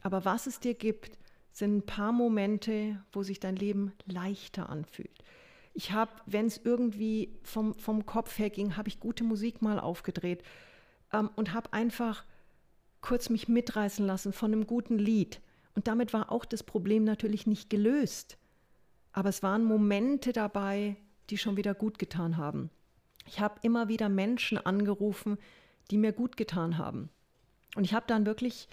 Aber 0.02 0.24
was 0.24 0.46
es 0.46 0.60
dir 0.60 0.74
gibt, 0.74 1.18
sind 1.52 1.78
ein 1.78 1.86
paar 1.86 2.12
Momente, 2.12 3.02
wo 3.12 3.22
sich 3.22 3.40
dein 3.40 3.56
Leben 3.56 3.92
leichter 4.06 4.68
anfühlt. 4.68 5.24
Ich 5.72 5.92
habe, 5.92 6.12
wenn 6.26 6.46
es 6.46 6.60
irgendwie 6.62 7.38
vom, 7.42 7.74
vom 7.74 8.06
Kopf 8.06 8.38
her 8.38 8.50
ging, 8.50 8.76
habe 8.76 8.88
ich 8.88 9.00
gute 9.00 9.24
Musik 9.24 9.62
mal 9.62 9.78
aufgedreht 9.78 10.42
ähm, 11.12 11.30
und 11.36 11.52
habe 11.52 11.72
einfach 11.72 12.24
kurz 13.06 13.30
mich 13.30 13.46
mitreißen 13.46 14.04
lassen 14.04 14.32
von 14.32 14.52
einem 14.52 14.66
guten 14.66 14.98
Lied. 14.98 15.40
Und 15.76 15.86
damit 15.86 16.12
war 16.12 16.32
auch 16.32 16.44
das 16.44 16.64
Problem 16.64 17.04
natürlich 17.04 17.46
nicht 17.46 17.70
gelöst. 17.70 18.36
Aber 19.12 19.28
es 19.28 19.44
waren 19.44 19.64
Momente 19.64 20.32
dabei, 20.32 20.96
die 21.30 21.38
schon 21.38 21.56
wieder 21.56 21.72
gut 21.72 22.00
getan 22.00 22.36
haben. 22.36 22.68
Ich 23.24 23.38
habe 23.38 23.60
immer 23.62 23.86
wieder 23.86 24.08
Menschen 24.08 24.58
angerufen, 24.58 25.38
die 25.92 25.98
mir 25.98 26.12
gut 26.12 26.36
getan 26.36 26.78
haben. 26.78 27.08
Und 27.76 27.84
ich 27.84 27.94
habe 27.94 28.06
dann 28.08 28.26
wirklich 28.26 28.68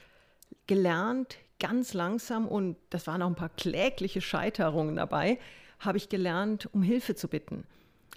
gelernt, 0.66 1.38
ganz 1.60 1.94
langsam, 1.94 2.48
und 2.48 2.78
das 2.90 3.06
waren 3.06 3.22
auch 3.22 3.28
ein 3.28 3.36
paar 3.36 3.50
klägliche 3.50 4.22
Scheiterungen 4.22 4.96
dabei, 4.96 5.38
habe 5.78 6.00
ich 6.00 6.10
gelernt, 6.10 6.68
um 6.74 6.82
Hilfe 6.82 7.14
zu 7.14 7.28
bitten. 7.28 7.66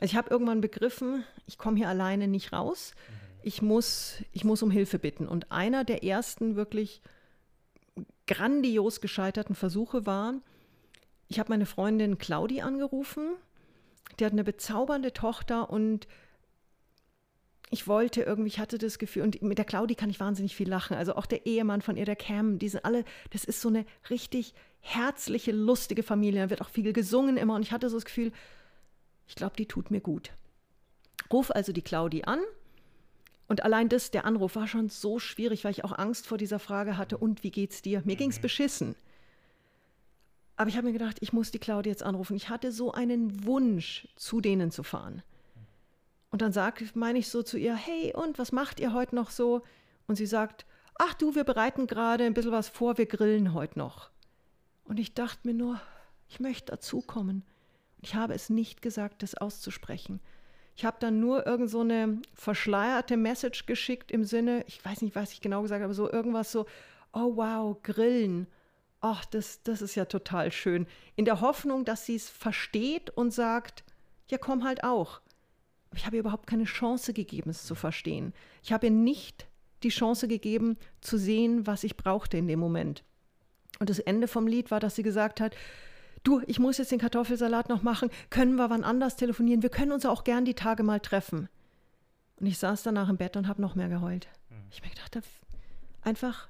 Also 0.00 0.12
ich 0.12 0.16
habe 0.16 0.30
irgendwann 0.30 0.62
begriffen, 0.62 1.24
ich 1.46 1.58
komme 1.58 1.76
hier 1.76 1.90
alleine 1.90 2.26
nicht 2.26 2.54
raus. 2.54 2.94
Ich 3.46 3.62
muss, 3.62 4.16
ich 4.32 4.42
muss 4.42 4.64
um 4.64 4.72
Hilfe 4.72 4.98
bitten. 4.98 5.28
Und 5.28 5.52
einer 5.52 5.84
der 5.84 6.02
ersten 6.02 6.56
wirklich 6.56 7.00
grandios 8.26 9.00
gescheiterten 9.00 9.54
Versuche 9.54 10.04
war, 10.04 10.34
ich 11.28 11.38
habe 11.38 11.50
meine 11.50 11.64
Freundin 11.64 12.18
Claudi 12.18 12.60
angerufen. 12.60 13.36
Die 14.18 14.24
hat 14.24 14.32
eine 14.32 14.42
bezaubernde 14.42 15.12
Tochter 15.12 15.70
und 15.70 16.08
ich 17.70 17.86
wollte 17.86 18.22
irgendwie, 18.22 18.48
ich 18.48 18.58
hatte 18.58 18.78
das 18.78 18.98
Gefühl, 18.98 19.22
und 19.22 19.40
mit 19.42 19.58
der 19.58 19.64
Claudi 19.64 19.94
kann 19.94 20.10
ich 20.10 20.18
wahnsinnig 20.18 20.56
viel 20.56 20.68
lachen. 20.68 20.96
Also 20.96 21.14
auch 21.14 21.26
der 21.26 21.46
Ehemann 21.46 21.82
von 21.82 21.96
ihr, 21.96 22.04
der 22.04 22.16
Cam, 22.16 22.58
die 22.58 22.68
sind 22.68 22.84
alle, 22.84 23.04
das 23.30 23.44
ist 23.44 23.60
so 23.60 23.68
eine 23.68 23.86
richtig 24.10 24.54
herzliche, 24.80 25.52
lustige 25.52 26.02
Familie. 26.02 26.42
Da 26.42 26.50
wird 26.50 26.62
auch 26.62 26.68
viel 26.68 26.92
gesungen 26.92 27.36
immer. 27.36 27.54
Und 27.54 27.62
ich 27.62 27.70
hatte 27.70 27.90
so 27.90 27.96
das 27.96 28.06
Gefühl, 28.06 28.32
ich 29.28 29.36
glaube, 29.36 29.54
die 29.56 29.66
tut 29.66 29.92
mir 29.92 30.00
gut. 30.00 30.32
Ruf 31.32 31.52
also 31.52 31.70
die 31.70 31.82
Claudi 31.82 32.24
an. 32.24 32.40
Und 33.48 33.62
allein 33.62 33.88
das, 33.88 34.10
der 34.10 34.24
Anruf 34.24 34.56
war 34.56 34.66
schon 34.66 34.88
so 34.88 35.18
schwierig, 35.18 35.64
weil 35.64 35.70
ich 35.70 35.84
auch 35.84 35.96
Angst 35.96 36.26
vor 36.26 36.38
dieser 36.38 36.58
Frage 36.58 36.96
hatte, 36.96 37.16
und 37.16 37.42
wie 37.42 37.50
geht's 37.50 37.82
dir? 37.82 38.02
Mir 38.04 38.16
ging's 38.16 38.38
mhm. 38.38 38.42
beschissen. 38.42 38.96
Aber 40.56 40.68
ich 40.68 40.76
habe 40.76 40.86
mir 40.86 40.92
gedacht, 40.92 41.18
ich 41.20 41.32
muss 41.32 41.50
die 41.50 41.58
Claudi 41.58 41.90
jetzt 41.90 42.02
anrufen. 42.02 42.34
Ich 42.34 42.48
hatte 42.48 42.72
so 42.72 42.92
einen 42.92 43.44
Wunsch, 43.44 44.08
zu 44.16 44.40
denen 44.40 44.70
zu 44.70 44.82
fahren. 44.82 45.22
Und 46.30 46.42
dann 46.42 46.52
sag, 46.52 46.82
meine 46.96 47.18
ich 47.18 47.28
so 47.28 47.42
zu 47.42 47.58
ihr, 47.58 47.74
hey, 47.74 48.12
und 48.14 48.38
was 48.38 48.52
macht 48.52 48.80
ihr 48.80 48.92
heute 48.92 49.14
noch 49.14 49.30
so? 49.30 49.62
Und 50.06 50.16
sie 50.16 50.26
sagt, 50.26 50.66
ach 50.98 51.14
du, 51.14 51.34
wir 51.34 51.44
bereiten 51.44 51.86
gerade 51.86 52.24
ein 52.24 52.34
bisschen 52.34 52.52
was 52.52 52.68
vor, 52.68 52.98
wir 52.98 53.06
grillen 53.06 53.52
heute 53.52 53.78
noch. 53.78 54.10
Und 54.84 54.98
ich 54.98 55.14
dachte 55.14 55.46
mir 55.46 55.54
nur, 55.54 55.80
ich 56.28 56.40
möchte 56.40 56.72
dazukommen. 56.72 57.44
Ich 58.00 58.14
habe 58.14 58.34
es 58.34 58.50
nicht 58.50 58.82
gesagt, 58.82 59.22
das 59.22 59.34
auszusprechen. 59.34 60.20
Ich 60.76 60.84
habe 60.84 60.98
dann 61.00 61.20
nur 61.20 61.46
irgend 61.46 61.70
so 61.70 61.80
eine 61.80 62.20
verschleierte 62.34 63.16
Message 63.16 63.64
geschickt 63.64 64.10
im 64.12 64.24
Sinne, 64.24 64.62
ich 64.68 64.84
weiß 64.84 65.00
nicht, 65.00 65.16
was 65.16 65.32
ich 65.32 65.40
genau 65.40 65.62
gesagt 65.62 65.82
habe, 65.82 65.94
so 65.94 66.10
irgendwas 66.10 66.52
so, 66.52 66.66
oh 67.14 67.36
wow, 67.36 67.82
grillen. 67.82 68.46
Ach, 69.00 69.24
das, 69.24 69.62
das 69.62 69.80
ist 69.80 69.94
ja 69.94 70.04
total 70.04 70.52
schön. 70.52 70.86
In 71.14 71.24
der 71.24 71.40
Hoffnung, 71.40 71.86
dass 71.86 72.04
sie 72.04 72.16
es 72.16 72.28
versteht 72.28 73.08
und 73.08 73.32
sagt, 73.32 73.84
ja, 74.28 74.36
komm 74.36 74.64
halt 74.64 74.84
auch. 74.84 75.22
Ich 75.94 76.04
habe 76.04 76.16
ihr 76.16 76.20
überhaupt 76.20 76.46
keine 76.46 76.64
Chance 76.64 77.14
gegeben, 77.14 77.50
es 77.50 77.64
zu 77.64 77.74
verstehen. 77.74 78.34
Ich 78.62 78.70
habe 78.70 78.86
ihr 78.86 78.92
nicht 78.92 79.46
die 79.82 79.88
Chance 79.88 80.28
gegeben, 80.28 80.76
zu 81.00 81.16
sehen, 81.16 81.66
was 81.66 81.84
ich 81.84 81.96
brauchte 81.96 82.36
in 82.36 82.48
dem 82.48 82.58
Moment. 82.58 83.02
Und 83.78 83.88
das 83.88 83.98
Ende 83.98 84.28
vom 84.28 84.46
Lied 84.46 84.70
war, 84.70 84.80
dass 84.80 84.96
sie 84.96 85.02
gesagt 85.02 85.40
hat, 85.40 85.56
du, 86.26 86.42
ich 86.46 86.58
muss 86.58 86.78
jetzt 86.78 86.92
den 86.92 86.98
Kartoffelsalat 86.98 87.68
noch 87.68 87.82
machen, 87.82 88.10
können 88.30 88.56
wir 88.56 88.70
wann 88.70 88.84
anders 88.84 89.16
telefonieren, 89.16 89.62
wir 89.62 89.70
können 89.70 89.92
uns 89.92 90.04
auch 90.06 90.24
gern 90.24 90.44
die 90.44 90.54
Tage 90.54 90.82
mal 90.82 91.00
treffen. 91.00 91.48
Und 92.38 92.46
ich 92.46 92.58
saß 92.58 92.82
danach 92.82 93.08
im 93.08 93.16
Bett 93.16 93.36
und 93.36 93.48
habe 93.48 93.62
noch 93.62 93.74
mehr 93.74 93.88
geheult. 93.88 94.28
Mhm. 94.50 94.56
Ich 94.70 94.82
mir 94.82 94.90
gedacht, 94.90 95.18
einfach, 96.02 96.48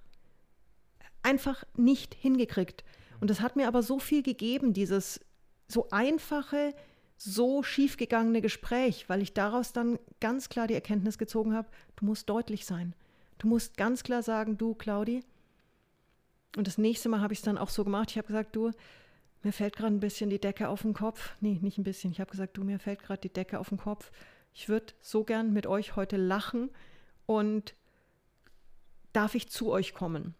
einfach 1.22 1.64
nicht 1.76 2.14
hingekriegt. 2.14 2.84
Und 3.20 3.30
das 3.30 3.40
hat 3.40 3.56
mir 3.56 3.68
aber 3.68 3.82
so 3.82 3.98
viel 3.98 4.22
gegeben, 4.22 4.72
dieses 4.72 5.20
so 5.68 5.88
einfache, 5.90 6.74
so 7.16 7.62
schiefgegangene 7.62 8.40
Gespräch, 8.40 9.08
weil 9.08 9.22
ich 9.22 9.32
daraus 9.32 9.72
dann 9.72 9.98
ganz 10.20 10.48
klar 10.48 10.66
die 10.66 10.74
Erkenntnis 10.74 11.18
gezogen 11.18 11.54
habe, 11.54 11.68
du 11.96 12.04
musst 12.04 12.28
deutlich 12.28 12.66
sein. 12.66 12.94
Du 13.38 13.48
musst 13.48 13.76
ganz 13.76 14.02
klar 14.02 14.22
sagen, 14.22 14.58
du, 14.58 14.74
Claudi. 14.74 15.22
Und 16.56 16.66
das 16.66 16.78
nächste 16.78 17.08
Mal 17.08 17.20
habe 17.20 17.32
ich 17.32 17.40
es 17.40 17.44
dann 17.44 17.58
auch 17.58 17.68
so 17.68 17.84
gemacht. 17.84 18.10
Ich 18.10 18.18
habe 18.18 18.26
gesagt, 18.26 18.56
du, 18.56 18.72
mir 19.46 19.52
fällt 19.52 19.76
gerade 19.76 19.94
ein 19.94 20.00
bisschen 20.00 20.28
die 20.28 20.40
Decke 20.40 20.68
auf 20.68 20.82
den 20.82 20.92
Kopf. 20.92 21.36
Nee, 21.40 21.60
nicht 21.62 21.78
ein 21.78 21.84
bisschen. 21.84 22.10
Ich 22.10 22.18
habe 22.18 22.32
gesagt, 22.32 22.56
du, 22.56 22.64
mir 22.64 22.80
fällt 22.80 23.00
gerade 23.00 23.20
die 23.20 23.32
Decke 23.32 23.60
auf 23.60 23.68
den 23.68 23.78
Kopf. 23.78 24.10
Ich 24.52 24.68
würde 24.68 24.92
so 25.00 25.22
gern 25.22 25.52
mit 25.52 25.68
euch 25.68 25.94
heute 25.94 26.16
lachen 26.16 26.68
und 27.26 27.76
darf 29.12 29.36
ich 29.36 29.48
zu 29.48 29.70
euch 29.70 29.94
kommen? 29.94 30.34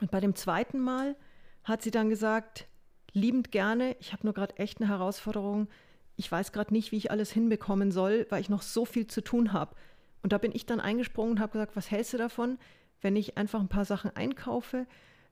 Und 0.00 0.12
bei 0.12 0.20
dem 0.20 0.36
zweiten 0.36 0.78
Mal 0.78 1.16
hat 1.64 1.82
sie 1.82 1.90
dann 1.90 2.08
gesagt, 2.08 2.68
liebend 3.12 3.50
gerne, 3.50 3.96
ich 3.98 4.12
habe 4.12 4.24
nur 4.24 4.32
gerade 4.32 4.56
echt 4.58 4.80
eine 4.80 4.90
Herausforderung, 4.90 5.66
ich 6.14 6.30
weiß 6.30 6.52
gerade 6.52 6.72
nicht, 6.72 6.92
wie 6.92 6.98
ich 6.98 7.10
alles 7.10 7.32
hinbekommen 7.32 7.90
soll, 7.90 8.28
weil 8.30 8.40
ich 8.40 8.48
noch 8.48 8.62
so 8.62 8.84
viel 8.84 9.08
zu 9.08 9.24
tun 9.24 9.52
habe. 9.52 9.74
Und 10.22 10.32
da 10.32 10.38
bin 10.38 10.52
ich 10.54 10.66
dann 10.66 10.78
eingesprungen 10.78 11.32
und 11.32 11.40
habe 11.40 11.54
gesagt, 11.54 11.74
was 11.74 11.90
hältst 11.90 12.12
du 12.12 12.18
davon, 12.18 12.58
wenn 13.00 13.16
ich 13.16 13.36
einfach 13.36 13.58
ein 13.58 13.68
paar 13.68 13.84
Sachen 13.84 14.14
einkaufe 14.14 14.86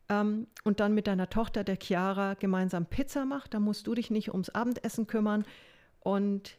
ähm, 0.08 0.46
und 0.64 0.80
dann 0.80 0.94
mit 0.94 1.06
deiner 1.06 1.30
Tochter, 1.30 1.64
der 1.64 1.78
Chiara, 1.80 2.34
gemeinsam 2.34 2.86
Pizza 2.86 3.24
mache? 3.24 3.48
Da 3.48 3.60
musst 3.60 3.86
du 3.86 3.94
dich 3.94 4.10
nicht 4.10 4.30
ums 4.30 4.50
Abendessen 4.50 5.06
kümmern. 5.06 5.44
Und 6.00 6.58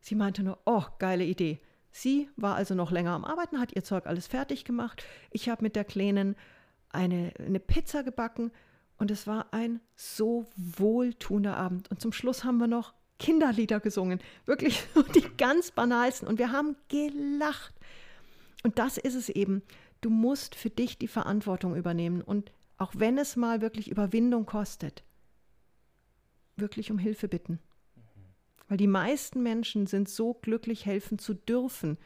sie 0.00 0.14
meinte 0.14 0.42
nur, 0.42 0.58
oh, 0.66 0.84
geile 0.98 1.24
Idee. 1.24 1.60
Sie 1.90 2.28
war 2.36 2.56
also 2.56 2.74
noch 2.74 2.90
länger 2.90 3.12
am 3.12 3.24
Arbeiten, 3.24 3.60
hat 3.60 3.72
ihr 3.74 3.84
Zeug 3.84 4.06
alles 4.06 4.26
fertig 4.26 4.64
gemacht. 4.64 5.04
Ich 5.30 5.48
habe 5.48 5.62
mit 5.62 5.76
der 5.76 5.84
Kleinen 5.84 6.36
eine, 6.88 7.32
eine 7.38 7.60
Pizza 7.60 8.02
gebacken 8.02 8.50
und 8.96 9.10
es 9.10 9.26
war 9.26 9.52
ein 9.52 9.80
so 9.94 10.46
wohltuender 10.56 11.56
Abend. 11.56 11.90
Und 11.90 12.00
zum 12.00 12.12
Schluss 12.12 12.44
haben 12.44 12.58
wir 12.58 12.66
noch 12.66 12.94
Kinderlieder 13.18 13.80
gesungen. 13.80 14.20
Wirklich 14.46 14.84
die 15.14 15.24
ganz 15.36 15.70
banalsten. 15.70 16.28
Und 16.28 16.38
wir 16.38 16.52
haben 16.52 16.76
gelacht. 16.88 17.74
Und 18.62 18.78
das 18.78 18.98
ist 18.98 19.14
es 19.14 19.28
eben. 19.28 19.62
Du 20.00 20.10
musst 20.10 20.54
für 20.54 20.70
dich 20.70 20.98
die 20.98 21.08
Verantwortung 21.08 21.76
übernehmen. 21.76 22.22
Und 22.22 22.52
auch 22.82 22.92
wenn 22.96 23.18
es 23.18 23.36
mal 23.36 23.60
wirklich 23.60 23.90
Überwindung 23.90 24.46
kostet, 24.46 25.02
wirklich 26.56 26.90
um 26.90 26.98
Hilfe 26.98 27.28
bitten. 27.28 27.58
Weil 28.68 28.76
die 28.76 28.86
meisten 28.86 29.42
Menschen 29.42 29.86
sind 29.86 30.08
so 30.08 30.34
glücklich, 30.34 30.86
helfen 30.86 31.18
zu 31.18 31.34
dürfen. 31.34 31.98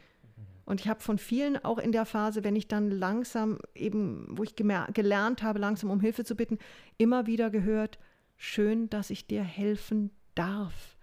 Und 0.64 0.80
ich 0.80 0.88
habe 0.88 1.00
von 1.00 1.18
vielen 1.18 1.62
auch 1.64 1.78
in 1.78 1.92
der 1.92 2.06
Phase, 2.06 2.44
wenn 2.44 2.56
ich 2.56 2.68
dann 2.68 2.90
langsam 2.90 3.58
eben, 3.74 4.26
wo 4.30 4.42
ich 4.42 4.56
gelernt 4.56 5.42
habe, 5.42 5.58
langsam 5.58 5.90
um 5.90 6.00
Hilfe 6.00 6.24
zu 6.24 6.34
bitten, 6.34 6.58
immer 6.98 7.26
wieder 7.26 7.50
gehört, 7.50 7.98
schön, 8.36 8.90
dass 8.90 9.10
ich 9.10 9.26
dir 9.26 9.42
helfen 9.42 10.10
darf 10.34 10.96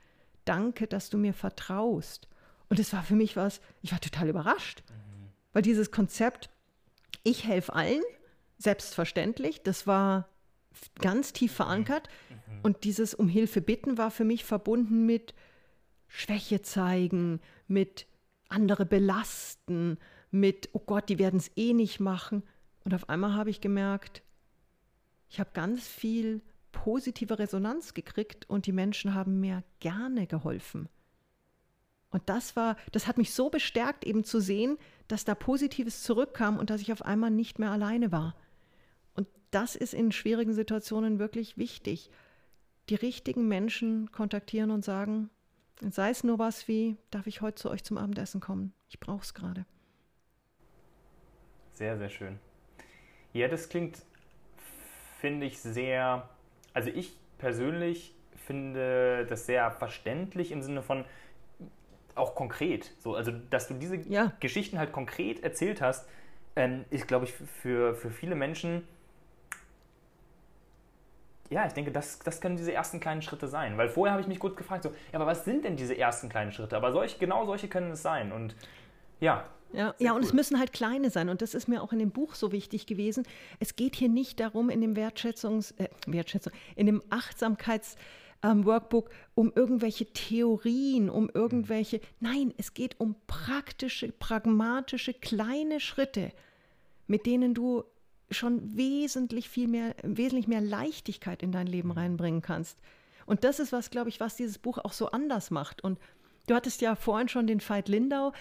danke, 0.45 0.87
dass 0.87 1.09
du 1.09 1.17
mir 1.17 1.33
vertraust. 1.33 2.27
Und 2.69 2.79
es 2.79 2.93
war 2.93 3.03
für 3.03 3.15
mich 3.15 3.35
was, 3.35 3.61
ich 3.81 3.91
war 3.91 3.99
total 3.99 4.29
überrascht, 4.29 4.83
mhm. 4.89 5.29
weil 5.53 5.61
dieses 5.61 5.91
Konzept, 5.91 6.49
ich 7.23 7.45
helfe 7.45 7.73
allen, 7.73 8.03
selbstverständlich, 8.63 9.61
das 9.63 9.85
war 9.87 10.29
ganz 10.99 11.33
tief 11.33 11.53
verankert. 11.53 12.09
Mhm. 12.29 12.59
Und 12.63 12.83
dieses 12.83 13.13
um 13.13 13.27
Hilfe 13.27 13.61
bitten 13.61 13.97
war 13.97 14.11
für 14.11 14.23
mich 14.23 14.43
verbunden 14.43 15.05
mit 15.05 15.33
Schwäche 16.07 16.61
zeigen, 16.61 17.41
mit 17.67 18.07
andere 18.49 18.85
belasten, 18.85 19.97
mit, 20.31 20.69
oh 20.73 20.79
Gott, 20.79 21.09
die 21.09 21.19
werden 21.19 21.39
es 21.39 21.51
eh 21.55 21.73
nicht 21.73 21.99
machen. 21.99 22.43
Und 22.83 22.93
auf 22.93 23.09
einmal 23.09 23.33
habe 23.33 23.49
ich 23.49 23.61
gemerkt, 23.61 24.23
ich 25.29 25.39
habe 25.39 25.49
ganz 25.53 25.87
viel 25.87 26.41
positive 26.71 27.39
Resonanz 27.39 27.93
gekriegt 27.93 28.49
und 28.49 28.65
die 28.65 28.71
Menschen 28.71 29.13
haben 29.13 29.39
mir 29.39 29.63
gerne 29.79 30.27
geholfen. 30.27 30.89
Und 32.09 32.21
das 32.27 32.55
war, 32.55 32.77
das 32.91 33.07
hat 33.07 33.17
mich 33.17 33.33
so 33.33 33.49
bestärkt, 33.49 34.05
eben 34.05 34.23
zu 34.23 34.39
sehen, 34.39 34.77
dass 35.07 35.25
da 35.25 35.33
Positives 35.33 36.03
zurückkam 36.03 36.59
und 36.59 36.69
dass 36.69 36.81
ich 36.81 36.91
auf 36.93 37.03
einmal 37.03 37.31
nicht 37.31 37.57
mehr 37.57 37.71
alleine 37.71 38.11
war. 38.11 38.35
Das 39.53 39.75
ist 39.75 39.93
in 39.93 40.11
schwierigen 40.11 40.53
Situationen 40.53 41.19
wirklich 41.19 41.57
wichtig. 41.57 42.09
Die 42.89 42.95
richtigen 42.95 43.47
Menschen 43.47 44.11
kontaktieren 44.11 44.71
und 44.71 44.83
sagen, 44.83 45.29
sei 45.79 46.09
es 46.09 46.23
nur 46.23 46.39
was 46.39 46.67
wie, 46.67 46.97
darf 47.11 47.27
ich 47.27 47.41
heute 47.41 47.55
zu 47.55 47.69
euch 47.69 47.83
zum 47.83 47.97
Abendessen 47.97 48.41
kommen? 48.41 48.73
Ich 48.89 48.99
brauche 48.99 49.21
es 49.21 49.33
gerade. 49.33 49.65
Sehr, 51.73 51.97
sehr 51.97 52.09
schön. 52.09 52.39
Ja, 53.31 53.47
das 53.47 53.69
klingt, 53.69 53.97
finde 55.19 55.45
ich, 55.45 55.59
sehr 55.59 56.29
also 56.73 56.89
ich 56.89 57.15
persönlich 57.37 58.13
finde 58.35 59.25
das 59.27 59.45
sehr 59.45 59.71
verständlich 59.71 60.51
im 60.51 60.61
Sinne 60.61 60.81
von 60.81 61.05
auch 62.15 62.35
konkret. 62.35 62.91
So, 62.99 63.15
also 63.15 63.31
dass 63.31 63.67
du 63.67 63.75
diese 63.75 63.97
ja. 63.97 64.33
Geschichten 64.39 64.77
halt 64.77 64.91
konkret 64.91 65.43
erzählt 65.43 65.81
hast, 65.81 66.07
ähm, 66.55 66.85
ist, 66.89 67.07
glaube 67.07 67.25
ich, 67.25 67.33
für, 67.33 67.95
für 67.95 68.11
viele 68.11 68.35
Menschen 68.35 68.87
ja, 71.49 71.65
ich 71.65 71.73
denke, 71.73 71.91
das, 71.91 72.19
das 72.19 72.41
können 72.41 72.57
diese 72.57 72.73
ersten 72.73 72.99
kleinen 72.99 73.21
Schritte 73.21 73.47
sein. 73.47 73.77
Weil 73.77 73.89
vorher 73.89 74.13
habe 74.13 74.21
ich 74.21 74.27
mich 74.27 74.39
gut 74.39 74.57
gefragt, 74.57 74.83
so, 74.83 74.89
ja, 74.89 75.19
aber 75.19 75.25
was 75.25 75.45
sind 75.45 75.65
denn 75.65 75.75
diese 75.75 75.97
ersten 75.97 76.29
kleinen 76.29 76.51
Schritte? 76.51 76.75
Aber 76.75 76.91
solch, 76.91 77.19
genau 77.19 77.45
solche 77.45 77.67
können 77.67 77.91
es 77.91 78.01
sein. 78.01 78.31
Und 78.31 78.55
ja. 79.19 79.45
Ja, 79.71 79.93
ja 79.99 80.11
und 80.11 80.19
cool. 80.19 80.25
es 80.25 80.33
müssen 80.33 80.59
halt 80.59 80.73
kleine 80.73 81.09
sein. 81.09 81.29
Und 81.29 81.41
das 81.41 81.53
ist 81.53 81.67
mir 81.67 81.81
auch 81.81 81.93
in 81.93 81.99
dem 81.99 82.11
Buch 82.11 82.35
so 82.35 82.51
wichtig 82.51 82.85
gewesen. 82.85 83.23
Es 83.59 83.75
geht 83.75 83.95
hier 83.95 84.09
nicht 84.09 84.39
darum, 84.39 84.69
in 84.69 84.81
dem 84.81 84.95
Wertschätzungs, 84.95 85.71
äh, 85.71 85.89
Wertschätzung, 86.07 86.53
in 86.75 86.85
dem 86.85 87.01
Achtsamkeits- 87.09 87.97
ähm, 88.43 88.65
Workbook 88.65 89.09
um 89.35 89.51
irgendwelche 89.55 90.05
Theorien, 90.05 91.09
um 91.09 91.29
irgendwelche. 91.33 92.01
Nein, 92.19 92.53
es 92.57 92.73
geht 92.73 92.99
um 92.99 93.15
praktische, 93.25 94.11
pragmatische, 94.11 95.13
kleine 95.13 95.79
Schritte, 95.79 96.31
mit 97.07 97.25
denen 97.25 97.53
du 97.53 97.85
schon 98.33 98.75
wesentlich 98.75 99.49
viel 99.49 99.67
mehr, 99.67 99.95
wesentlich 100.03 100.47
mehr 100.47 100.61
Leichtigkeit 100.61 101.43
in 101.43 101.51
dein 101.51 101.67
Leben 101.67 101.91
reinbringen 101.91 102.41
kannst. 102.41 102.77
Und 103.25 103.43
das 103.43 103.59
ist 103.59 103.71
was, 103.71 103.89
glaube 103.89 104.09
ich, 104.09 104.19
was 104.19 104.35
dieses 104.35 104.57
Buch 104.57 104.77
auch 104.77 104.93
so 104.93 105.11
anders 105.11 105.51
macht. 105.51 105.83
Und 105.83 105.99
du 106.47 106.55
hattest 106.55 106.81
ja 106.81 106.95
vorhin 106.95 107.29
schon 107.29 107.47
den 107.47 107.61
Veit 107.61 107.87
Lindau 107.87 108.33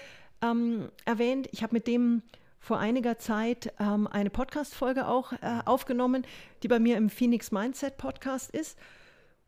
ähm, 0.42 0.90
erwähnt. 1.04 1.48
Ich 1.52 1.62
habe 1.62 1.74
mit 1.74 1.86
dem 1.86 2.22
vor 2.58 2.78
einiger 2.78 3.18
Zeit 3.18 3.72
ähm, 3.80 4.06
eine 4.06 4.30
Podcast-Folge 4.30 5.08
auch 5.08 5.32
äh, 5.32 5.60
aufgenommen, 5.64 6.24
die 6.62 6.68
bei 6.68 6.78
mir 6.78 6.96
im 6.96 7.10
Phoenix 7.10 7.50
Mindset 7.50 7.96
Podcast 7.96 8.50
ist. 8.50 8.78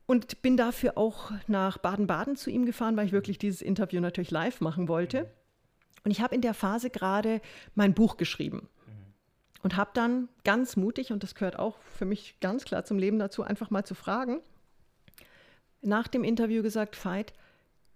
Und 0.06 0.42
bin 0.42 0.58
dafür 0.58 0.98
auch 0.98 1.30
nach 1.46 1.78
Baden-Baden 1.78 2.36
zu 2.36 2.50
ihm 2.50 2.66
gefahren, 2.66 2.96
weil 2.96 3.06
ich 3.06 3.12
wirklich 3.12 3.38
dieses 3.38 3.62
Interview 3.62 4.00
natürlich 4.00 4.30
live 4.30 4.60
machen 4.60 4.86
wollte. 4.86 5.30
Und 6.04 6.10
ich 6.10 6.20
habe 6.20 6.34
in 6.34 6.42
der 6.42 6.52
Phase 6.52 6.90
gerade 6.90 7.40
mein 7.74 7.94
Buch 7.94 8.18
geschrieben. 8.18 8.68
Und 9.64 9.78
habe 9.78 9.92
dann 9.94 10.28
ganz 10.44 10.76
mutig, 10.76 11.10
und 11.10 11.22
das 11.22 11.34
gehört 11.34 11.58
auch 11.58 11.78
für 11.96 12.04
mich 12.04 12.38
ganz 12.40 12.66
klar 12.66 12.84
zum 12.84 12.98
Leben 12.98 13.18
dazu, 13.18 13.42
einfach 13.42 13.70
mal 13.70 13.82
zu 13.82 13.94
fragen, 13.94 14.40
nach 15.80 16.06
dem 16.06 16.22
Interview 16.22 16.62
gesagt, 16.62 17.02
Veit, 17.02 17.32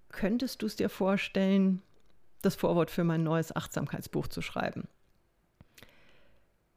könntest 0.09 0.63
du 0.63 0.67
es 0.67 0.77
dir 0.77 0.89
vorstellen, 0.89 1.83
das 2.41 2.57
Vorwort 2.57 2.91
für 2.91 3.05
mein 3.05 3.23
neues 3.23 3.55
Achtsamkeitsbuch 3.55 4.29
zu 4.29 4.41
schreiben? 4.41 4.89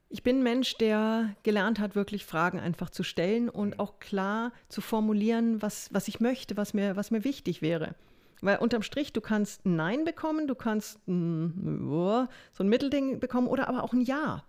Ich 0.10 0.24
bin 0.24 0.40
ein 0.40 0.44
Mensch, 0.44 0.76
der 0.78 1.38
gelernt 1.44 1.80
hat, 1.80 1.96
wirklich 1.96 2.26
Fragen 2.26 2.60
einfach 2.60 2.90
zu 2.90 3.04
stellen 3.04 3.48
und 3.48 3.80
auch 3.80 4.00
klar 4.00 4.52
zu 4.68 4.82
formulieren, 4.82 5.62
was, 5.62 5.88
was 5.94 6.10
ich 6.10 6.20
möchte, 6.20 6.58
was 6.58 6.74
mir, 6.74 6.98
was 6.98 7.12
mir 7.12 7.24
wichtig 7.24 7.62
wäre. 7.62 7.96
Weil 8.42 8.58
unterm 8.58 8.84
Strich, 8.84 9.14
du 9.14 9.22
kannst 9.22 9.66
ein 9.66 9.78
Nein 9.78 10.04
bekommen, 10.04 10.48
du 10.48 10.56
kannst 10.56 11.00
ein, 11.08 11.88
so 11.88 12.28
ein 12.62 12.68
Mittelding 12.68 13.22
bekommen 13.22 13.48
oder 13.48 13.70
aber 13.70 13.84
auch 13.84 13.94
ein 13.94 14.02
Ja. 14.02 14.44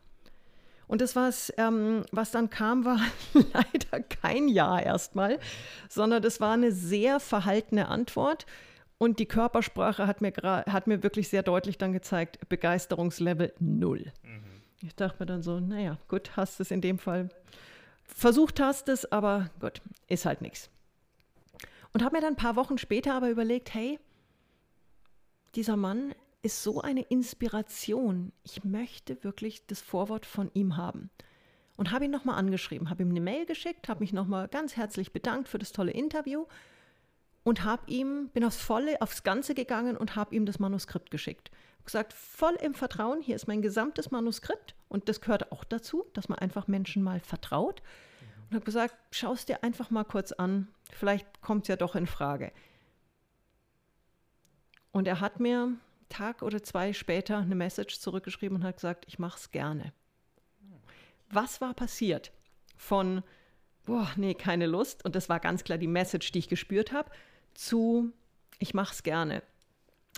Und 0.92 1.00
das, 1.00 1.16
was, 1.16 1.50
ähm, 1.56 2.04
was 2.12 2.32
dann 2.32 2.50
kam, 2.50 2.84
war 2.84 3.00
leider 3.32 4.04
kein 4.04 4.46
Ja 4.46 4.78
erstmal, 4.78 5.38
sondern 5.88 6.22
das 6.22 6.38
war 6.38 6.52
eine 6.52 6.70
sehr 6.70 7.18
verhaltene 7.18 7.88
Antwort. 7.88 8.44
Und 8.98 9.18
die 9.18 9.24
Körpersprache 9.24 10.06
hat 10.06 10.20
mir, 10.20 10.34
hat 10.36 10.86
mir 10.86 11.02
wirklich 11.02 11.30
sehr 11.30 11.42
deutlich 11.42 11.78
dann 11.78 11.94
gezeigt, 11.94 12.46
Begeisterungslevel 12.50 13.54
null. 13.58 14.12
Mhm. 14.22 14.42
Ich 14.82 14.94
dachte 14.94 15.16
mir 15.20 15.24
dann 15.24 15.42
so, 15.42 15.60
naja, 15.60 15.96
gut, 16.08 16.36
hast 16.36 16.60
es 16.60 16.70
in 16.70 16.82
dem 16.82 16.98
Fall 16.98 17.30
versucht 18.04 18.60
hast 18.60 18.90
es, 18.90 19.10
aber 19.10 19.48
gut, 19.60 19.80
ist 20.08 20.26
halt 20.26 20.42
nichts. 20.42 20.68
Und 21.94 22.04
habe 22.04 22.16
mir 22.16 22.20
dann 22.20 22.34
ein 22.34 22.36
paar 22.36 22.56
Wochen 22.56 22.76
später 22.76 23.14
aber 23.14 23.30
überlegt, 23.30 23.72
hey, 23.72 23.98
dieser 25.54 25.78
Mann 25.78 26.14
ist 26.42 26.62
so 26.62 26.80
eine 26.80 27.02
Inspiration. 27.02 28.32
Ich 28.42 28.64
möchte 28.64 29.22
wirklich 29.24 29.66
das 29.66 29.80
Vorwort 29.80 30.26
von 30.26 30.50
ihm 30.54 30.76
haben. 30.76 31.10
Und 31.76 31.90
habe 31.90 32.04
ihn 32.04 32.10
nochmal 32.10 32.38
angeschrieben, 32.38 32.90
habe 32.90 33.02
ihm 33.02 33.10
eine 33.10 33.20
Mail 33.20 33.46
geschickt, 33.46 33.88
habe 33.88 34.00
mich 34.00 34.12
nochmal 34.12 34.48
ganz 34.48 34.76
herzlich 34.76 35.12
bedankt 35.12 35.48
für 35.48 35.58
das 35.58 35.72
tolle 35.72 35.92
Interview 35.92 36.46
und 37.44 37.64
habe 37.64 37.90
ihm, 37.90 38.28
bin 38.34 38.44
aufs 38.44 38.58
Volle, 38.58 39.00
aufs 39.00 39.22
Ganze 39.22 39.54
gegangen 39.54 39.96
und 39.96 40.14
habe 40.14 40.34
ihm 40.34 40.46
das 40.46 40.58
Manuskript 40.58 41.10
geschickt 41.10 41.50
gesagt, 41.84 42.12
voll 42.12 42.54
im 42.54 42.74
Vertrauen, 42.74 43.20
hier 43.20 43.36
ist 43.36 43.48
mein 43.48 43.62
gesamtes 43.62 44.10
Manuskript 44.10 44.74
und 44.88 45.08
das 45.08 45.20
gehört 45.20 45.52
auch 45.52 45.64
dazu, 45.64 46.04
dass 46.12 46.28
man 46.28 46.38
einfach 46.38 46.68
Menschen 46.68 47.02
mal 47.02 47.20
vertraut. 47.20 47.82
Und 48.48 48.56
habe 48.56 48.64
gesagt, 48.64 48.94
schau 49.10 49.32
es 49.32 49.46
dir 49.46 49.64
einfach 49.64 49.90
mal 49.90 50.04
kurz 50.04 50.32
an, 50.32 50.68
vielleicht 50.92 51.40
kommt 51.40 51.64
es 51.64 51.68
ja 51.68 51.76
doch 51.76 51.96
in 51.96 52.06
Frage. 52.06 52.52
Und 54.92 55.08
er 55.08 55.20
hat 55.20 55.40
mir 55.40 55.72
Tag 56.12 56.42
oder 56.42 56.62
zwei 56.62 56.92
später 56.92 57.38
eine 57.38 57.54
Message 57.54 57.98
zurückgeschrieben 57.98 58.58
und 58.58 58.64
hat 58.64 58.76
gesagt, 58.76 59.04
ich 59.08 59.18
mache 59.18 59.38
es 59.38 59.50
gerne. 59.50 59.92
Was 61.30 61.60
war 61.60 61.74
passiert? 61.74 62.32
Von, 62.76 63.22
boah, 63.84 64.08
nee, 64.16 64.34
keine 64.34 64.66
Lust, 64.66 65.04
und 65.04 65.16
das 65.16 65.28
war 65.28 65.40
ganz 65.40 65.64
klar 65.64 65.78
die 65.78 65.86
Message, 65.86 66.30
die 66.32 66.40
ich 66.40 66.48
gespürt 66.48 66.92
habe, 66.92 67.10
zu, 67.54 68.12
ich 68.58 68.74
mache 68.74 68.92
es 68.92 69.02
gerne. 69.02 69.42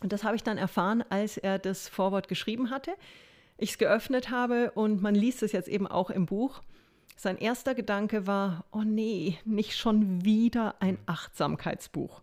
Und 0.02 0.12
das 0.12 0.24
habe 0.24 0.36
ich 0.36 0.42
dann 0.42 0.58
erfahren, 0.58 1.04
als 1.08 1.36
er 1.36 1.58
das 1.58 1.88
Vorwort 1.88 2.28
geschrieben 2.28 2.70
hatte. 2.70 2.94
Ich 3.56 3.70
es 3.70 3.78
geöffnet 3.78 4.30
habe 4.30 4.72
und 4.72 5.00
man 5.00 5.14
liest 5.14 5.42
es 5.42 5.52
jetzt 5.52 5.68
eben 5.68 5.86
auch 5.86 6.10
im 6.10 6.26
Buch. 6.26 6.62
Sein 7.16 7.38
erster 7.38 7.76
Gedanke 7.76 8.26
war, 8.26 8.64
oh 8.72 8.82
nee, 8.82 9.38
nicht 9.44 9.76
schon 9.76 10.24
wieder 10.24 10.74
ein 10.80 10.98
Achtsamkeitsbuch. 11.06 12.22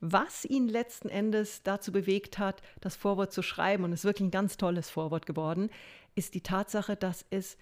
Was 0.00 0.46
ihn 0.46 0.66
letzten 0.68 1.08
Endes 1.10 1.62
dazu 1.62 1.92
bewegt 1.92 2.38
hat, 2.38 2.62
das 2.80 2.96
Vorwort 2.96 3.32
zu 3.32 3.42
schreiben, 3.42 3.84
und 3.84 3.92
es 3.92 4.00
ist 4.00 4.04
wirklich 4.04 4.28
ein 4.28 4.30
ganz 4.30 4.56
tolles 4.56 4.88
Vorwort 4.88 5.26
geworden, 5.26 5.70
ist 6.14 6.34
die 6.34 6.40
Tatsache, 6.40 6.96
dass 6.96 7.26
es 7.30 7.58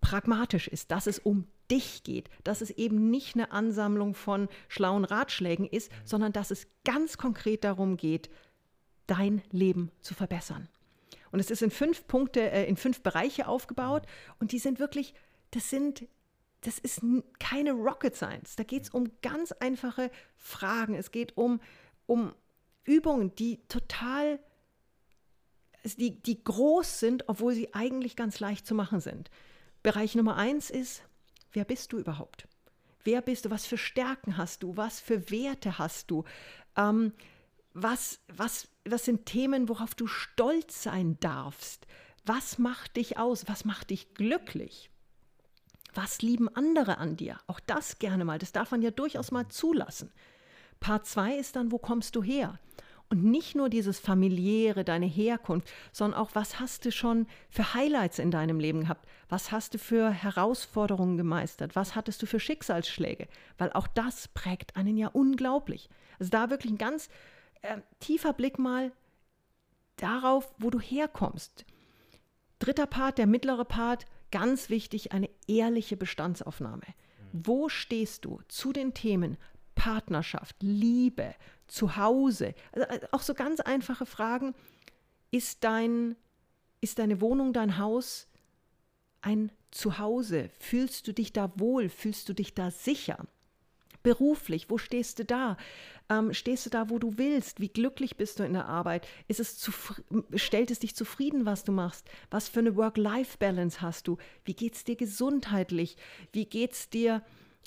pragmatisch 0.00 0.68
ist, 0.68 0.90
dass 0.90 1.06
es 1.06 1.18
um 1.18 1.46
dich 1.70 2.02
geht, 2.02 2.28
dass 2.44 2.60
es 2.60 2.70
eben 2.70 3.10
nicht 3.10 3.34
eine 3.34 3.50
Ansammlung 3.52 4.14
von 4.14 4.48
schlauen 4.68 5.06
Ratschlägen 5.06 5.66
ist, 5.66 5.90
sondern 6.04 6.32
dass 6.32 6.50
es 6.50 6.66
ganz 6.84 7.16
konkret 7.16 7.64
darum 7.64 7.96
geht, 7.96 8.28
dein 9.06 9.42
Leben 9.50 9.90
zu 10.00 10.12
verbessern. 10.14 10.68
Und 11.32 11.40
es 11.40 11.50
ist 11.50 11.62
in 11.62 11.70
fünf 11.70 12.06
Punkte, 12.06 12.50
äh, 12.50 12.66
in 12.66 12.76
fünf 12.76 13.00
Bereiche 13.00 13.48
aufgebaut 13.48 14.04
und 14.38 14.52
die 14.52 14.58
sind 14.58 14.78
wirklich, 14.78 15.14
das 15.50 15.70
sind, 15.70 16.04
das 16.66 16.78
ist 16.78 17.02
keine 17.38 17.72
Rocket 17.72 18.16
Science. 18.16 18.56
Da 18.56 18.64
geht 18.64 18.84
es 18.84 18.90
um 18.90 19.10
ganz 19.22 19.52
einfache 19.52 20.10
Fragen. 20.36 20.94
Es 20.94 21.10
geht 21.10 21.36
um, 21.36 21.60
um 22.06 22.34
Übungen, 22.84 23.34
die 23.36 23.66
total, 23.68 24.40
die, 25.84 26.22
die 26.22 26.42
groß 26.42 27.00
sind, 27.00 27.28
obwohl 27.28 27.54
sie 27.54 27.74
eigentlich 27.74 28.16
ganz 28.16 28.40
leicht 28.40 28.66
zu 28.66 28.74
machen 28.74 29.00
sind. 29.00 29.30
Bereich 29.82 30.14
Nummer 30.14 30.36
eins 30.36 30.70
ist, 30.70 31.02
wer 31.52 31.64
bist 31.64 31.92
du 31.92 31.98
überhaupt? 31.98 32.48
Wer 33.04 33.20
bist 33.20 33.44
du? 33.44 33.50
Was 33.50 33.66
für 33.66 33.76
Stärken 33.76 34.38
hast 34.38 34.62
du? 34.62 34.76
Was 34.78 35.00
für 35.00 35.30
Werte 35.30 35.78
hast 35.78 36.10
du? 36.10 36.24
Ähm, 36.76 37.12
was, 37.74 38.20
was, 38.28 38.68
was 38.86 39.04
sind 39.04 39.26
Themen, 39.26 39.68
worauf 39.68 39.94
du 39.94 40.06
stolz 40.06 40.82
sein 40.82 41.18
darfst? 41.20 41.86
Was 42.24 42.58
macht 42.58 42.96
dich 42.96 43.18
aus? 43.18 43.46
Was 43.48 43.66
macht 43.66 43.90
dich 43.90 44.14
glücklich? 44.14 44.90
Was 45.94 46.22
lieben 46.22 46.48
andere 46.54 46.98
an 46.98 47.16
dir? 47.16 47.38
Auch 47.46 47.60
das 47.60 47.98
gerne 47.98 48.24
mal. 48.24 48.38
Das 48.38 48.52
darf 48.52 48.70
man 48.70 48.82
ja 48.82 48.90
durchaus 48.90 49.30
mal 49.30 49.48
zulassen. 49.48 50.10
Part 50.80 51.06
2 51.06 51.36
ist 51.36 51.56
dann, 51.56 51.70
wo 51.72 51.78
kommst 51.78 52.16
du 52.16 52.22
her? 52.22 52.58
Und 53.10 53.22
nicht 53.22 53.54
nur 53.54 53.68
dieses 53.68 54.00
familiäre, 54.00 54.82
deine 54.82 55.06
Herkunft, 55.06 55.68
sondern 55.92 56.18
auch, 56.18 56.30
was 56.34 56.58
hast 56.58 56.84
du 56.84 56.90
schon 56.90 57.26
für 57.48 57.74
Highlights 57.74 58.18
in 58.18 58.30
deinem 58.30 58.58
Leben 58.58 58.80
gehabt? 58.80 59.06
Was 59.28 59.52
hast 59.52 59.74
du 59.74 59.78
für 59.78 60.10
Herausforderungen 60.10 61.16
gemeistert? 61.16 61.76
Was 61.76 61.94
hattest 61.94 62.22
du 62.22 62.26
für 62.26 62.40
Schicksalsschläge? 62.40 63.28
Weil 63.58 63.72
auch 63.72 63.86
das 63.86 64.28
prägt 64.28 64.76
einen 64.76 64.96
ja 64.96 65.08
unglaublich. 65.08 65.88
Also 66.18 66.30
da 66.30 66.50
wirklich 66.50 66.72
ein 66.72 66.78
ganz 66.78 67.08
äh, 67.62 67.78
tiefer 68.00 68.32
Blick 68.32 68.58
mal 68.58 68.90
darauf, 69.96 70.52
wo 70.58 70.70
du 70.70 70.80
herkommst. 70.80 71.64
Dritter 72.58 72.86
Part, 72.86 73.18
der 73.18 73.26
mittlere 73.26 73.64
Part, 73.64 74.06
ganz 74.34 74.68
wichtig, 74.68 75.12
eine 75.12 75.30
ehrliche 75.46 75.96
Bestandsaufnahme. 75.96 76.82
Wo 77.32 77.68
stehst 77.68 78.24
du 78.24 78.40
zu 78.48 78.72
den 78.72 78.92
Themen 78.92 79.36
Partnerschaft, 79.76 80.56
Liebe, 80.60 81.36
Zuhause? 81.68 82.54
Also 82.72 82.88
äh, 82.88 83.00
auch 83.12 83.22
so 83.22 83.34
ganz 83.34 83.60
einfache 83.60 84.06
Fragen. 84.06 84.56
Ist, 85.30 85.62
dein, 85.62 86.16
ist 86.80 86.98
deine 86.98 87.20
Wohnung, 87.20 87.52
dein 87.52 87.78
Haus 87.78 88.26
ein 89.20 89.52
Zuhause? 89.70 90.50
Fühlst 90.58 91.06
du 91.06 91.12
dich 91.12 91.32
da 91.32 91.52
wohl? 91.56 91.88
Fühlst 91.88 92.28
du 92.28 92.32
dich 92.32 92.54
da 92.54 92.72
sicher? 92.72 93.24
Beruflich, 94.04 94.68
wo 94.68 94.76
stehst 94.76 95.18
du 95.18 95.24
da? 95.24 95.56
Ähm, 96.10 96.34
stehst 96.34 96.66
du 96.66 96.70
da, 96.70 96.90
wo 96.90 96.98
du 96.98 97.16
willst? 97.16 97.58
Wie 97.58 97.70
glücklich 97.70 98.18
bist 98.18 98.38
du 98.38 98.44
in 98.44 98.52
der 98.52 98.66
Arbeit? 98.66 99.08
Ist 99.28 99.40
es 99.40 99.70
stellt 100.34 100.70
es 100.70 100.78
dich 100.78 100.94
zufrieden, 100.94 101.46
was 101.46 101.64
du 101.64 101.72
machst? 101.72 102.06
Was 102.30 102.48
für 102.50 102.60
eine 102.60 102.76
Work-Life-Balance 102.76 103.80
hast 103.80 104.06
du? 104.06 104.18
Wie 104.44 104.52
geht 104.52 104.74
es 104.74 104.84
dir 104.84 104.96
gesundheitlich? 104.96 105.96
Wie 106.32 106.44
geht 106.44 106.72
es 106.72 106.90
dir 106.90 107.22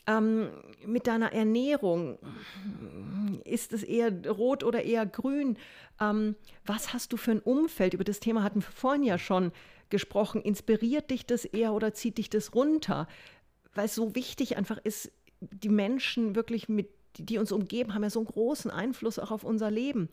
ähm, 0.05 0.51
mit 0.85 1.07
deiner 1.07 1.33
Ernährung? 1.33 2.19
Ist 3.43 3.73
es 3.73 3.81
eher 3.81 4.13
rot 4.29 4.63
oder 4.63 4.83
eher 4.83 5.07
grün? 5.07 5.57
Ähm, 5.99 6.35
was 6.67 6.93
hast 6.93 7.13
du 7.13 7.17
für 7.17 7.31
ein 7.31 7.39
Umfeld? 7.39 7.95
Über 7.95 8.03
das 8.03 8.19
Thema 8.19 8.43
hatten 8.43 8.61
wir 8.61 8.71
vorhin 8.71 9.01
ja 9.01 9.17
schon 9.17 9.51
gesprochen. 9.89 10.43
Inspiriert 10.43 11.09
dich 11.09 11.25
das 11.25 11.45
eher 11.45 11.73
oder 11.73 11.95
zieht 11.95 12.19
dich 12.19 12.29
das 12.29 12.53
runter? 12.53 13.07
weil 13.77 13.85
es 13.85 13.95
so 13.95 14.15
wichtig 14.15 14.57
einfach 14.57 14.79
ist, 14.79 15.11
die 15.41 15.69
Menschen 15.69 16.35
wirklich 16.35 16.69
mit, 16.69 16.89
die 17.17 17.37
uns 17.37 17.51
umgeben, 17.51 17.93
haben 17.93 18.03
ja 18.03 18.09
so 18.09 18.19
einen 18.19 18.27
großen 18.27 18.71
Einfluss 18.71 19.19
auch 19.19 19.31
auf 19.31 19.43
unser 19.43 19.71
Leben. 19.71 20.09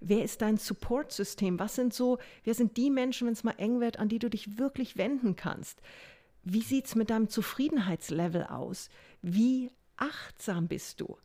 Wer 0.00 0.24
ist 0.24 0.42
dein 0.42 0.58
Support-System? 0.58 1.58
Was 1.58 1.74
sind 1.74 1.94
so, 1.94 2.18
wer 2.44 2.54
sind 2.54 2.76
die 2.76 2.90
Menschen, 2.90 3.26
wenn 3.26 3.32
es 3.32 3.44
mal 3.44 3.54
eng 3.58 3.80
wird, 3.80 3.98
an 3.98 4.08
die 4.08 4.18
du 4.18 4.28
dich 4.28 4.58
wirklich 4.58 4.96
wenden 4.96 5.36
kannst? 5.36 5.80
Wie 6.42 6.62
sieht 6.62 6.86
es 6.86 6.94
mit 6.94 7.10
deinem 7.10 7.28
Zufriedenheitslevel 7.28 8.44
aus? 8.44 8.88
Wie 9.22 9.70
achtsam 9.96 10.68
bist 10.68 11.00
du? 11.00 11.16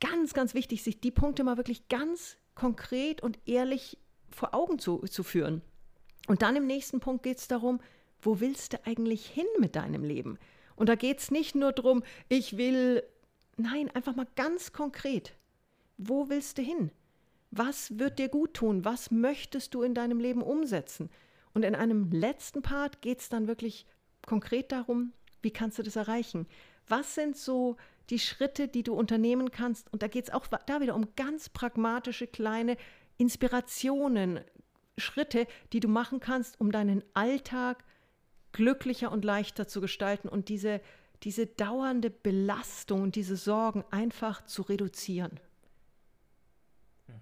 Ganz, 0.00 0.34
ganz 0.34 0.54
wichtig, 0.54 0.82
sich 0.82 1.00
die 1.00 1.10
Punkte 1.10 1.42
mal 1.42 1.56
wirklich 1.56 1.88
ganz 1.88 2.36
konkret 2.54 3.22
und 3.22 3.38
ehrlich 3.46 3.98
vor 4.30 4.54
Augen 4.54 4.78
zu, 4.78 4.98
zu 4.98 5.22
führen. 5.22 5.62
Und 6.26 6.42
dann 6.42 6.56
im 6.56 6.66
nächsten 6.66 7.00
Punkt 7.00 7.22
geht 7.22 7.38
es 7.38 7.48
darum, 7.48 7.80
wo 8.20 8.40
willst 8.40 8.72
du 8.72 8.86
eigentlich 8.86 9.26
hin 9.26 9.46
mit 9.58 9.76
deinem 9.76 10.04
Leben? 10.04 10.38
Und 10.76 10.88
da 10.88 10.94
geht 10.94 11.20
es 11.20 11.30
nicht 11.30 11.54
nur 11.54 11.72
darum, 11.72 12.02
ich 12.28 12.56
will, 12.56 13.02
nein, 13.56 13.90
einfach 13.94 14.16
mal 14.16 14.26
ganz 14.36 14.72
konkret. 14.72 15.34
Wo 15.96 16.28
willst 16.28 16.58
du 16.58 16.62
hin? 16.62 16.90
Was 17.50 17.98
wird 17.98 18.18
dir 18.18 18.28
gut 18.28 18.54
tun? 18.54 18.84
Was 18.84 19.10
möchtest 19.10 19.74
du 19.74 19.82
in 19.82 19.94
deinem 19.94 20.18
Leben 20.18 20.42
umsetzen? 20.42 21.10
Und 21.52 21.64
in 21.64 21.76
einem 21.76 22.10
letzten 22.10 22.62
Part 22.62 23.00
geht 23.00 23.20
es 23.20 23.28
dann 23.28 23.46
wirklich 23.46 23.86
konkret 24.26 24.72
darum, 24.72 25.12
wie 25.42 25.52
kannst 25.52 25.78
du 25.78 25.82
das 25.82 25.96
erreichen? 25.96 26.48
Was 26.88 27.14
sind 27.14 27.36
so 27.36 27.76
die 28.10 28.18
Schritte, 28.18 28.66
die 28.66 28.82
du 28.82 28.94
unternehmen 28.94 29.50
kannst? 29.50 29.92
Und 29.92 30.02
da 30.02 30.08
geht 30.08 30.24
es 30.24 30.30
auch 30.30 30.46
da 30.46 30.80
wieder 30.80 30.94
um 30.94 31.14
ganz 31.14 31.48
pragmatische 31.48 32.26
kleine 32.26 32.76
Inspirationen, 33.18 34.40
Schritte, 34.98 35.46
die 35.72 35.80
du 35.80 35.88
machen 35.88 36.20
kannst, 36.20 36.60
um 36.60 36.70
deinen 36.70 37.02
Alltag 37.14 37.84
glücklicher 38.54 39.12
und 39.12 39.24
leichter 39.24 39.68
zu 39.68 39.82
gestalten 39.82 40.28
und 40.28 40.48
diese, 40.48 40.80
diese 41.22 41.46
dauernde 41.46 42.08
Belastung 42.08 43.02
und 43.02 43.16
diese 43.16 43.36
Sorgen 43.36 43.84
einfach 43.90 44.46
zu 44.46 44.62
reduzieren. 44.62 45.38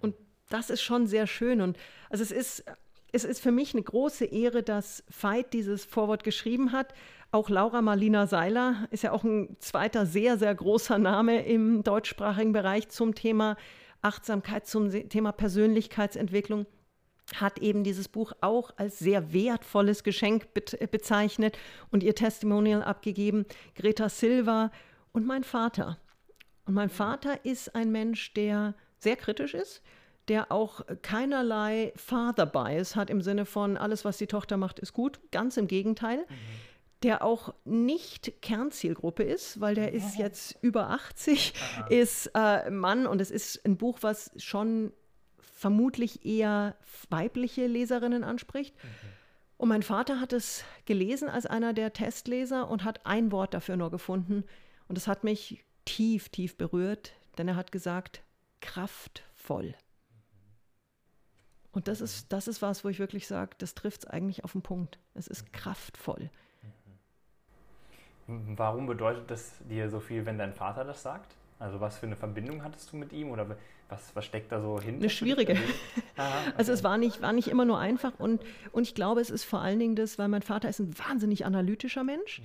Und 0.00 0.14
das 0.48 0.70
ist 0.70 0.82
schon 0.82 1.08
sehr 1.08 1.26
schön. 1.26 1.60
Und 1.60 1.76
also 2.10 2.22
es 2.22 2.30
ist, 2.30 2.64
es 3.10 3.24
ist 3.24 3.40
für 3.40 3.50
mich 3.50 3.74
eine 3.74 3.82
große 3.82 4.26
Ehre, 4.26 4.62
dass 4.62 5.02
Veit 5.08 5.52
dieses 5.52 5.84
Vorwort 5.84 6.22
geschrieben 6.22 6.70
hat. 6.70 6.94
Auch 7.30 7.48
Laura 7.48 7.80
Marlina 7.80 8.26
Seiler 8.26 8.86
ist 8.90 9.02
ja 9.02 9.12
auch 9.12 9.24
ein 9.24 9.56
zweiter 9.58 10.04
sehr, 10.06 10.38
sehr 10.38 10.54
großer 10.54 10.98
Name 10.98 11.44
im 11.46 11.82
deutschsprachigen 11.82 12.52
Bereich 12.52 12.90
zum 12.90 13.14
Thema 13.14 13.56
Achtsamkeit, 14.02 14.66
zum 14.66 14.90
Thema 15.08 15.32
Persönlichkeitsentwicklung 15.32 16.66
hat 17.34 17.58
eben 17.58 17.84
dieses 17.84 18.08
Buch 18.08 18.32
auch 18.40 18.72
als 18.76 18.98
sehr 18.98 19.32
wertvolles 19.32 20.04
Geschenk 20.04 20.48
bezeichnet 20.54 21.58
und 21.90 22.02
ihr 22.02 22.14
Testimonial 22.14 22.82
abgegeben. 22.82 23.46
Greta 23.74 24.08
Silva 24.08 24.70
und 25.12 25.26
mein 25.26 25.44
Vater. 25.44 25.98
Und 26.66 26.74
mein 26.74 26.90
Vater 26.90 27.44
ist 27.44 27.74
ein 27.74 27.90
Mensch, 27.90 28.34
der 28.34 28.74
sehr 28.98 29.16
kritisch 29.16 29.54
ist, 29.54 29.82
der 30.28 30.52
auch 30.52 30.82
keinerlei 31.02 31.92
Father 31.96 32.46
Bias 32.46 32.94
hat 32.94 33.10
im 33.10 33.22
Sinne 33.22 33.44
von 33.44 33.76
alles, 33.76 34.04
was 34.04 34.18
die 34.18 34.28
Tochter 34.28 34.56
macht, 34.56 34.78
ist 34.78 34.92
gut. 34.92 35.20
Ganz 35.32 35.56
im 35.56 35.66
Gegenteil. 35.66 36.18
Mhm. 36.18 36.34
Der 37.02 37.24
auch 37.24 37.52
nicht 37.64 38.42
Kernzielgruppe 38.42 39.24
ist, 39.24 39.60
weil 39.60 39.74
der 39.74 39.92
ist 39.92 40.16
jetzt 40.16 40.56
über 40.60 40.90
80, 40.90 41.52
Aha. 41.56 41.86
ist 41.88 42.30
äh, 42.32 42.70
Mann 42.70 43.08
und 43.08 43.20
es 43.20 43.32
ist 43.32 43.64
ein 43.66 43.76
Buch, 43.76 43.98
was 44.02 44.30
schon 44.36 44.92
vermutlich 45.62 46.26
eher 46.26 46.74
weibliche 47.08 47.68
Leserinnen 47.68 48.24
anspricht. 48.24 48.74
Mhm. 48.82 48.88
Und 49.58 49.68
mein 49.68 49.84
Vater 49.84 50.18
hat 50.18 50.32
es 50.32 50.64
gelesen 50.86 51.28
als 51.28 51.46
einer 51.46 51.72
der 51.72 51.92
Testleser 51.92 52.68
und 52.68 52.82
hat 52.82 53.06
ein 53.06 53.30
Wort 53.30 53.54
dafür 53.54 53.76
nur 53.76 53.92
gefunden. 53.92 54.42
Und 54.88 54.98
es 54.98 55.06
hat 55.06 55.22
mich 55.22 55.64
tief, 55.84 56.30
tief 56.30 56.58
berührt, 56.58 57.12
denn 57.38 57.46
er 57.46 57.54
hat 57.54 57.70
gesagt, 57.70 58.24
kraftvoll. 58.60 59.76
Und 61.70 61.86
das 61.86 62.00
ist, 62.00 62.32
das 62.32 62.48
ist 62.48 62.60
was, 62.60 62.84
wo 62.84 62.88
ich 62.88 62.98
wirklich 62.98 63.28
sage, 63.28 63.54
das 63.58 63.76
trifft 63.76 64.02
es 64.02 64.10
eigentlich 64.10 64.42
auf 64.42 64.52
den 64.52 64.62
Punkt. 64.62 64.98
Es 65.14 65.28
ist 65.28 65.44
mhm. 65.44 65.52
kraftvoll. 65.52 66.30
Warum 68.26 68.86
bedeutet 68.86 69.30
das 69.30 69.52
dir 69.70 69.88
so 69.88 70.00
viel, 70.00 70.26
wenn 70.26 70.38
dein 70.38 70.54
Vater 70.54 70.84
das 70.84 71.02
sagt? 71.02 71.36
Also 71.62 71.80
was 71.80 71.96
für 71.96 72.06
eine 72.06 72.16
Verbindung 72.16 72.64
hattest 72.64 72.92
du 72.92 72.96
mit 72.96 73.12
ihm 73.12 73.30
oder 73.30 73.56
was, 73.88 74.10
was 74.14 74.24
steckt 74.24 74.50
da 74.50 74.60
so 74.60 74.80
hinter? 74.80 75.02
Eine 75.02 75.10
schwierige. 75.10 75.52
Aha, 76.16 76.40
okay. 76.40 76.52
Also 76.56 76.72
es 76.72 76.82
war 76.82 76.98
nicht, 76.98 77.22
war 77.22 77.32
nicht 77.32 77.46
immer 77.46 77.64
nur 77.64 77.78
einfach 77.78 78.18
und, 78.18 78.42
und 78.72 78.82
ich 78.82 78.96
glaube, 78.96 79.20
es 79.20 79.30
ist 79.30 79.44
vor 79.44 79.60
allen 79.60 79.78
Dingen 79.78 79.94
das, 79.94 80.18
weil 80.18 80.26
mein 80.26 80.42
Vater 80.42 80.68
ist 80.68 80.80
ein 80.80 80.98
wahnsinnig 80.98 81.46
analytischer 81.46 82.02
Mensch. 82.02 82.40
Mhm. 82.40 82.44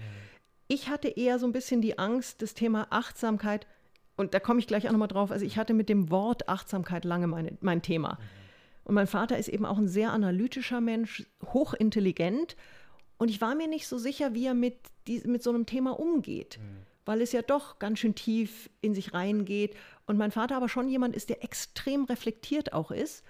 Ich 0.68 0.89
hatte 0.89 1.07
eher 1.07 1.39
so 1.39 1.48
ein 1.48 1.52
bisschen 1.52 1.81
die 1.81 1.98
Angst, 1.98 2.44
das 2.44 2.53
Thema 2.53 2.88
Achtsamkeit, 2.91 3.65
und 4.18 4.35
da 4.35 4.39
komme 4.39 4.60
ich 4.60 4.68
gleich 4.68 4.88
auch 4.88 4.91
nochmal 4.91 5.07
drauf, 5.07 5.31
also 5.31 5.45
ich 5.45 5.57
hatte 5.57 5.73
mit 5.73 5.89
dem 5.89 6.11
Wort 6.11 6.48
Achtsamkeit 6.48 7.03
lange 7.03 7.26
meine, 7.26 7.57
mein 7.61 7.81
Thema. 7.81 8.19
Mhm. 8.19 8.23
Und 8.84 8.95
mein 8.95 9.07
Vater 9.07 9.39
ist 9.39 9.48
eben 9.48 9.65
auch 9.65 9.80
ein 9.80 9.88
sehr 9.88 10.11
analytischer 10.11 10.80
Mensch, 10.80 11.26
hochintelligent. 11.44 12.56
Und 13.18 13.30
ich 13.30 13.41
war 13.41 13.56
mir 13.56 13.68
nicht 13.68 13.88
so 13.88 13.98
sicher, 13.98 14.35
wie 14.35 14.45
er 14.45 14.53
mit, 14.53 14.77
die, 15.07 15.22
mit 15.26 15.41
so 15.41 15.49
einem 15.49 15.65
Thema 15.65 15.99
umgeht. 15.99 16.60
Mhm 16.61 16.87
weil 17.08 17.22
es 17.22 17.32
ja 17.32 17.42
doch 17.42 17.80
ganz 17.80 18.00
schön 18.00 18.16
tief 18.16 18.70
in 18.82 18.94
sich 18.94 19.14
reingeht. 19.14 19.76
Und 20.06 20.18
mein 20.18 20.32
Vater 20.32 20.58
aber 20.58 20.68
schon 20.68 20.90
jemand 20.90 21.16
ist, 21.16 21.30
der 21.30 21.44
extrem 21.44 22.04
reflektiert 22.04 22.74
auch 22.74 22.92
ist. 22.92 23.24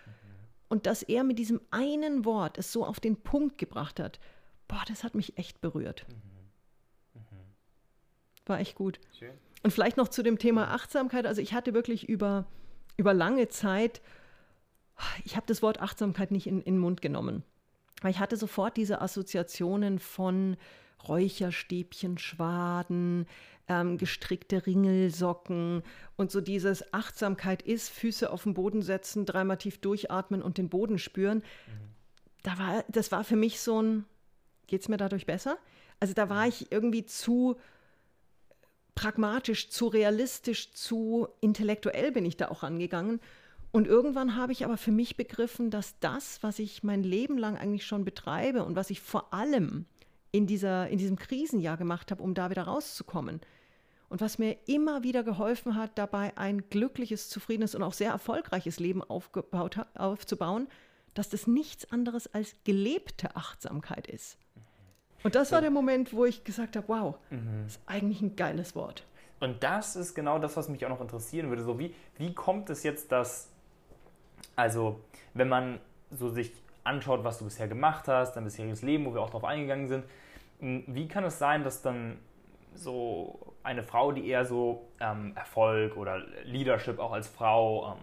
Und 0.67 0.85
dass 0.85 1.03
er 1.03 1.23
mit 1.23 1.39
diesem 1.39 1.61
einen 1.71 2.25
Wort 2.25 2.57
es 2.57 2.73
so 2.73 2.85
auf 2.85 2.99
den 2.99 3.15
Punkt 3.15 3.57
gebracht 3.57 3.99
hat, 3.99 4.19
boah, 4.67 4.81
das 4.87 5.03
hat 5.03 5.15
mich 5.15 5.37
echt 5.37 5.61
berührt. 5.61 6.05
Mhm. 6.09 7.21
Mhm. 7.21 7.37
War 8.47 8.59
echt 8.59 8.75
gut. 8.75 8.99
Schön. 9.17 9.31
Und 9.63 9.71
vielleicht 9.71 9.97
noch 9.97 10.07
zu 10.07 10.23
dem 10.23 10.39
Thema 10.39 10.73
Achtsamkeit. 10.73 11.25
Also 11.25 11.41
ich 11.41 11.53
hatte 11.53 11.73
wirklich 11.73 12.09
über, 12.09 12.45
über 12.97 13.13
lange 13.13 13.47
Zeit, 13.47 14.01
ich 15.23 15.35
habe 15.35 15.45
das 15.45 15.61
Wort 15.61 15.81
Achtsamkeit 15.81 16.31
nicht 16.31 16.47
in, 16.47 16.61
in 16.61 16.75
den 16.75 16.79
Mund 16.79 17.01
genommen. 17.01 17.43
Weil 18.01 18.11
ich 18.11 18.19
hatte 18.19 18.37
sofort 18.37 18.75
diese 18.75 19.01
Assoziationen 19.01 19.99
von 19.99 20.57
Räucherstäbchen, 21.07 22.17
Schwaden, 22.17 23.27
ähm, 23.67 23.97
gestrickte 23.97 24.65
Ringelsocken 24.65 25.83
und 26.15 26.31
so 26.31 26.41
dieses 26.41 26.93
Achtsamkeit 26.93 27.61
ist, 27.61 27.89
Füße 27.89 28.31
auf 28.31 28.43
den 28.43 28.53
Boden 28.53 28.81
setzen, 28.81 29.25
dreimal 29.25 29.57
tief 29.57 29.79
durchatmen 29.79 30.41
und 30.41 30.57
den 30.57 30.69
Boden 30.69 30.99
spüren. 30.99 31.39
Mhm. 31.39 31.87
Da 32.43 32.57
war, 32.57 32.85
das 32.87 33.11
war 33.11 33.23
für 33.23 33.35
mich 33.35 33.59
so 33.59 33.81
ein, 33.81 34.05
geht 34.67 34.81
es 34.81 34.89
mir 34.89 34.97
dadurch 34.97 35.25
besser? 35.25 35.57
Also 35.99 36.13
da 36.13 36.29
war 36.29 36.43
mhm. 36.43 36.49
ich 36.49 36.71
irgendwie 36.71 37.05
zu 37.05 37.57
pragmatisch, 38.95 39.69
zu 39.69 39.87
realistisch, 39.87 40.73
zu 40.73 41.27
intellektuell 41.39 42.11
bin 42.11 42.25
ich 42.25 42.37
da 42.37 42.47
auch 42.47 42.63
angegangen. 42.63 43.19
Und 43.71 43.85
irgendwann 43.85 44.35
habe 44.35 44.53
ich 44.53 44.65
aber 44.65 44.77
für 44.77 44.91
mich 44.91 45.17
begriffen, 45.17 45.69
dass 45.69 45.99
das, 45.99 46.41
was 46.41 46.57
ich 46.57 46.83
mein 46.83 47.03
Leben 47.03 47.37
lang 47.37 47.57
eigentlich 47.57 47.85
schon 47.85 48.05
betreibe 48.05 48.63
und 48.63 48.75
was 48.75 48.89
ich 48.89 49.01
vor 49.01 49.33
allem 49.33 49.85
in, 50.31 50.47
dieser, 50.47 50.87
in 50.87 50.97
diesem 50.97 51.17
Krisenjahr 51.17 51.77
gemacht 51.77 52.11
habe, 52.11 52.23
um 52.23 52.33
da 52.33 52.49
wieder 52.49 52.63
rauszukommen, 52.63 53.41
und 54.09 54.21
was 54.21 54.37
mir 54.37 54.57
immer 54.67 55.03
wieder 55.03 55.23
geholfen 55.23 55.75
hat, 55.75 55.97
dabei 55.97 56.35
ein 56.37 56.69
glückliches, 56.69 57.29
zufriedenes 57.29 57.75
und 57.75 57.83
auch 57.83 57.93
sehr 57.93 58.11
erfolgreiches 58.11 58.79
Leben 58.79 59.03
aufgebaut, 59.03 59.79
aufzubauen, 59.95 60.67
dass 61.13 61.29
das 61.29 61.47
nichts 61.47 61.91
anderes 61.91 62.33
als 62.33 62.55
gelebte 62.63 63.35
Achtsamkeit 63.35 64.07
ist. 64.07 64.37
Und 65.23 65.35
das 65.35 65.51
war 65.51 65.61
der 65.61 65.71
Moment, 65.71 66.13
wo 66.13 66.25
ich 66.25 66.43
gesagt 66.43 66.75
habe, 66.75 66.87
wow, 66.87 67.15
mhm. 67.31 67.63
das 67.63 67.75
ist 67.75 67.81
eigentlich 67.85 68.21
ein 68.21 68.35
geiles 68.35 68.75
Wort. 68.75 69.03
Und 69.39 69.61
das 69.63 69.95
ist 69.95 70.15
genau 70.15 70.39
das, 70.39 70.55
was 70.55 70.69
mich 70.69 70.85
auch 70.85 70.89
noch 70.89 71.01
interessieren 71.01 71.49
würde. 71.49 71.63
So 71.63 71.77
wie, 71.79 71.93
wie 72.17 72.33
kommt 72.33 72.69
es 72.69 72.83
jetzt, 72.83 73.11
dass, 73.11 73.49
also 74.55 75.01
wenn 75.33 75.49
man 75.49 75.79
so 76.11 76.29
sich 76.29 76.51
anschaut, 76.83 77.23
was 77.23 77.39
du 77.39 77.45
bisher 77.45 77.67
gemacht 77.67 78.07
hast, 78.07 78.33
dein 78.33 78.45
bisheriges 78.45 78.81
Leben, 78.81 79.05
wo 79.05 79.13
wir 79.13 79.21
auch 79.21 79.29
darauf 79.29 79.43
eingegangen 79.43 79.87
sind, 79.87 80.05
wie 80.59 81.07
kann 81.07 81.23
es 81.23 81.37
sein, 81.37 81.63
dass 81.63 81.81
dann 81.81 82.17
so 82.73 83.53
eine 83.67 83.83
Frau, 83.83 84.13
die 84.13 84.27
eher 84.27 84.45
so 84.45 84.87
ähm, 85.01 85.33
Erfolg 85.35 85.97
oder 85.97 86.23
Leadership 86.45 86.99
auch 86.99 87.11
als 87.11 87.27
Frau, 87.27 87.97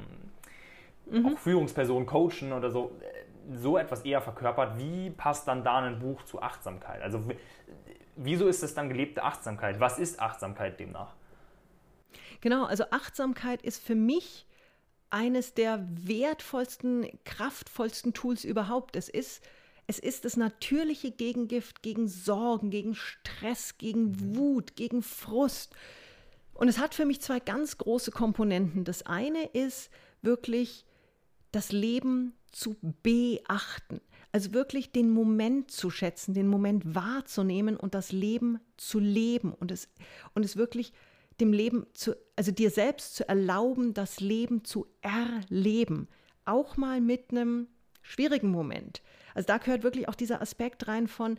ähm, 1.10 1.22
mhm. 1.22 1.26
auch 1.26 1.38
Führungsperson, 1.38 2.04
Coachen 2.04 2.52
oder 2.52 2.70
so, 2.70 2.92
äh, 3.00 3.56
so 3.56 3.78
etwas 3.78 4.02
eher 4.02 4.20
verkörpert, 4.20 4.78
wie 4.78 5.10
passt 5.10 5.48
dann 5.48 5.64
da 5.64 5.78
ein 5.78 5.98
Buch 5.98 6.22
zu 6.24 6.42
Achtsamkeit? 6.42 7.00
Also 7.00 7.24
wieso 8.14 8.46
ist 8.46 8.62
es 8.62 8.74
dann 8.74 8.90
gelebte 8.90 9.22
Achtsamkeit? 9.22 9.80
Was 9.80 9.98
ist 9.98 10.20
Achtsamkeit 10.20 10.78
demnach? 10.78 11.14
Genau, 12.42 12.66
also 12.66 12.84
Achtsamkeit 12.90 13.62
ist 13.62 13.82
für 13.82 13.94
mich 13.94 14.46
eines 15.08 15.54
der 15.54 15.86
wertvollsten, 15.88 17.08
kraftvollsten 17.24 18.12
Tools 18.12 18.44
überhaupt. 18.44 18.96
Es 18.96 19.08
ist 19.08 19.42
es 19.86 19.98
ist 19.98 20.24
das 20.24 20.36
natürliche 20.36 21.10
Gegengift 21.10 21.82
gegen 21.82 22.08
Sorgen, 22.08 22.70
gegen 22.70 22.94
Stress, 22.94 23.76
gegen 23.78 24.12
mhm. 24.12 24.36
Wut, 24.36 24.76
gegen 24.76 25.02
Frust. 25.02 25.74
Und 26.54 26.68
es 26.68 26.78
hat 26.78 26.94
für 26.94 27.04
mich 27.04 27.20
zwei 27.20 27.40
ganz 27.40 27.78
große 27.78 28.10
Komponenten. 28.10 28.84
Das 28.84 29.02
eine 29.04 29.44
ist 29.46 29.90
wirklich 30.22 30.84
das 31.52 31.72
Leben 31.72 32.34
zu 32.52 32.76
beachten. 33.02 34.00
Also 34.32 34.52
wirklich 34.52 34.90
den 34.90 35.10
Moment 35.10 35.70
zu 35.70 35.90
schätzen, 35.90 36.34
den 36.34 36.48
Moment 36.48 36.94
wahrzunehmen 36.94 37.76
und 37.76 37.94
das 37.94 38.10
Leben 38.10 38.58
zu 38.76 38.98
leben 38.98 39.52
und 39.52 39.70
es, 39.70 39.88
und 40.34 40.44
es 40.44 40.56
wirklich 40.56 40.92
dem 41.40 41.52
Leben 41.52 41.86
zu, 41.94 42.16
also 42.36 42.50
dir 42.50 42.70
selbst 42.70 43.14
zu 43.14 43.28
erlauben, 43.28 43.94
das 43.94 44.20
Leben 44.20 44.64
zu 44.64 44.86
erleben. 45.02 46.08
Auch 46.44 46.76
mal 46.76 47.00
mit 47.00 47.30
einem 47.30 47.68
schwierigen 48.02 48.50
Moment. 48.50 49.02
Also 49.34 49.46
da 49.46 49.58
gehört 49.58 49.82
wirklich 49.82 50.08
auch 50.08 50.14
dieser 50.14 50.40
Aspekt 50.40 50.88
rein 50.88 51.08
von, 51.08 51.38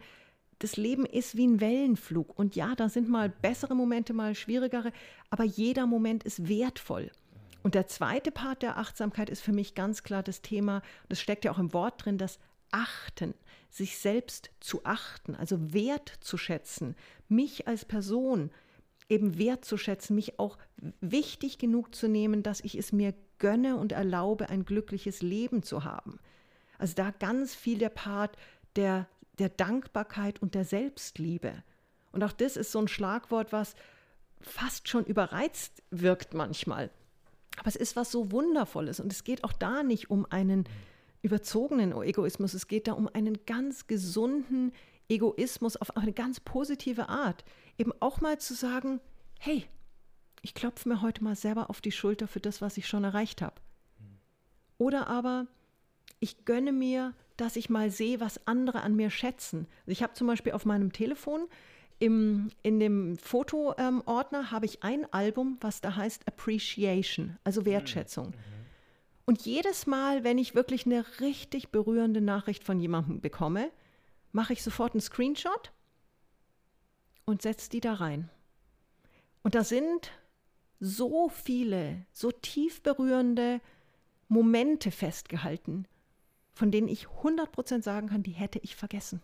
das 0.59 0.77
Leben 0.77 1.05
ist 1.05 1.35
wie 1.35 1.47
ein 1.47 1.59
Wellenflug. 1.59 2.37
Und 2.37 2.55
ja, 2.55 2.75
da 2.75 2.89
sind 2.89 3.09
mal 3.09 3.29
bessere 3.29 3.75
Momente, 3.75 4.13
mal 4.13 4.35
schwierigere, 4.35 4.91
aber 5.29 5.43
jeder 5.43 5.85
Moment 5.85 6.23
ist 6.23 6.47
wertvoll. 6.47 7.11
Und 7.63 7.75
der 7.75 7.87
zweite 7.87 8.31
Part 8.31 8.61
der 8.61 8.77
Achtsamkeit 8.77 9.29
ist 9.29 9.41
für 9.41 9.51
mich 9.51 9.73
ganz 9.73 10.03
klar 10.03 10.23
das 10.23 10.41
Thema, 10.41 10.81
das 11.09 11.19
steckt 11.19 11.45
ja 11.45 11.51
auch 11.51 11.59
im 11.59 11.73
Wort 11.73 12.05
drin, 12.05 12.17
das 12.17 12.39
Achten, 12.71 13.33
sich 13.69 13.97
selbst 13.97 14.51
zu 14.59 14.85
achten, 14.85 15.35
also 15.35 15.73
wertzuschätzen, 15.73 16.95
mich 17.27 17.67
als 17.67 17.85
Person 17.85 18.51
eben 19.09 19.37
wertzuschätzen, 19.37 20.15
mich 20.15 20.39
auch 20.39 20.57
wichtig 21.01 21.57
genug 21.57 21.95
zu 21.95 22.07
nehmen, 22.07 22.43
dass 22.43 22.61
ich 22.61 22.75
es 22.75 22.91
mir 22.91 23.13
gönne 23.39 23.77
und 23.77 23.91
erlaube, 23.91 24.49
ein 24.49 24.65
glückliches 24.65 25.21
Leben 25.21 25.63
zu 25.63 25.83
haben. 25.83 26.19
Also 26.77 26.93
da 26.95 27.11
ganz 27.11 27.55
viel 27.55 27.77
der 27.77 27.89
Part 27.89 28.37
der, 28.75 29.07
der 29.39 29.49
Dankbarkeit 29.49 30.41
und 30.41 30.55
der 30.55 30.65
Selbstliebe. 30.65 31.63
Und 32.11 32.23
auch 32.23 32.31
das 32.31 32.57
ist 32.57 32.71
so 32.71 32.79
ein 32.79 32.87
Schlagwort, 32.87 33.51
was 33.51 33.75
fast 34.41 34.87
schon 34.87 35.05
überreizt 35.05 35.83
wirkt 35.91 36.33
manchmal. 36.33 36.89
Aber 37.57 37.67
es 37.67 37.75
ist 37.75 37.95
was 37.95 38.11
so 38.11 38.31
Wundervolles 38.31 38.99
und 38.99 39.11
es 39.11 39.23
geht 39.23 39.43
auch 39.43 39.53
da 39.53 39.83
nicht 39.83 40.09
um 40.09 40.25
einen 40.29 40.65
überzogenen 41.21 41.91
Egoismus, 42.01 42.53
es 42.53 42.67
geht 42.67 42.87
da 42.87 42.93
um 42.93 43.07
einen 43.07 43.45
ganz 43.45 43.87
gesunden 43.87 44.71
Egoismus 45.09 45.77
auf 45.77 45.95
eine 45.97 46.13
ganz 46.13 46.39
positive 46.39 47.09
Art. 47.09 47.43
Eben 47.77 47.91
auch 47.99 48.21
mal 48.21 48.37
zu 48.39 48.53
sagen, 48.53 48.99
hey, 49.39 49.65
ich 50.41 50.53
klopfe 50.53 50.89
mir 50.89 51.01
heute 51.01 51.23
mal 51.23 51.35
selber 51.35 51.69
auf 51.69 51.81
die 51.81 51.91
Schulter 51.91 52.27
für 52.27 52.39
das, 52.39 52.61
was 52.61 52.77
ich 52.77 52.87
schon 52.87 53.03
erreicht 53.03 53.41
habe. 53.41 53.55
Oder 54.77 55.07
aber 55.07 55.47
ich 56.19 56.45
gönne 56.45 56.71
mir, 56.71 57.13
dass 57.37 57.55
ich 57.55 57.69
mal 57.69 57.91
sehe, 57.91 58.19
was 58.19 58.47
andere 58.47 58.81
an 58.81 58.95
mir 58.95 59.09
schätzen. 59.09 59.67
Also 59.81 59.91
ich 59.91 60.03
habe 60.03 60.13
zum 60.13 60.27
Beispiel 60.27 60.53
auf 60.53 60.65
meinem 60.65 60.91
Telefon 60.91 61.47
im, 61.99 62.49
in 62.61 62.79
dem 62.79 63.17
Fotoordner 63.17 64.39
ähm, 64.39 64.51
habe 64.51 64.65
ich 64.65 64.83
ein 64.83 65.11
Album, 65.13 65.57
was 65.61 65.81
da 65.81 65.95
heißt 65.95 66.27
Appreciation, 66.27 67.37
also 67.43 67.61
hm, 67.61 67.67
Wertschätzung. 67.67 68.27
Mhm. 68.27 68.55
Und 69.25 69.45
jedes 69.45 69.87
Mal, 69.87 70.23
wenn 70.23 70.37
ich 70.37 70.55
wirklich 70.55 70.85
eine 70.85 71.03
richtig 71.19 71.69
berührende 71.69 72.21
Nachricht 72.21 72.63
von 72.63 72.79
jemandem 72.79 73.21
bekomme, 73.21 73.71
mache 74.31 74.53
ich 74.53 74.61
sofort 74.61 74.93
einen 74.93 75.01
Screenshot 75.01 75.71
und 77.25 77.41
setze 77.41 77.69
die 77.69 77.79
da 77.79 77.93
rein. 77.93 78.29
Und 79.41 79.55
da 79.55 79.63
sind 79.63 80.11
so 80.79 81.29
viele, 81.29 82.05
so 82.11 82.31
tief 82.31 82.83
berührende 82.83 83.61
Momente 84.27 84.91
festgehalten, 84.91 85.87
von 86.55 86.71
denen 86.71 86.87
ich 86.87 87.07
100% 87.07 87.83
sagen 87.83 88.07
kann, 88.07 88.23
die 88.23 88.31
hätte 88.31 88.59
ich 88.63 88.75
vergessen. 88.75 89.21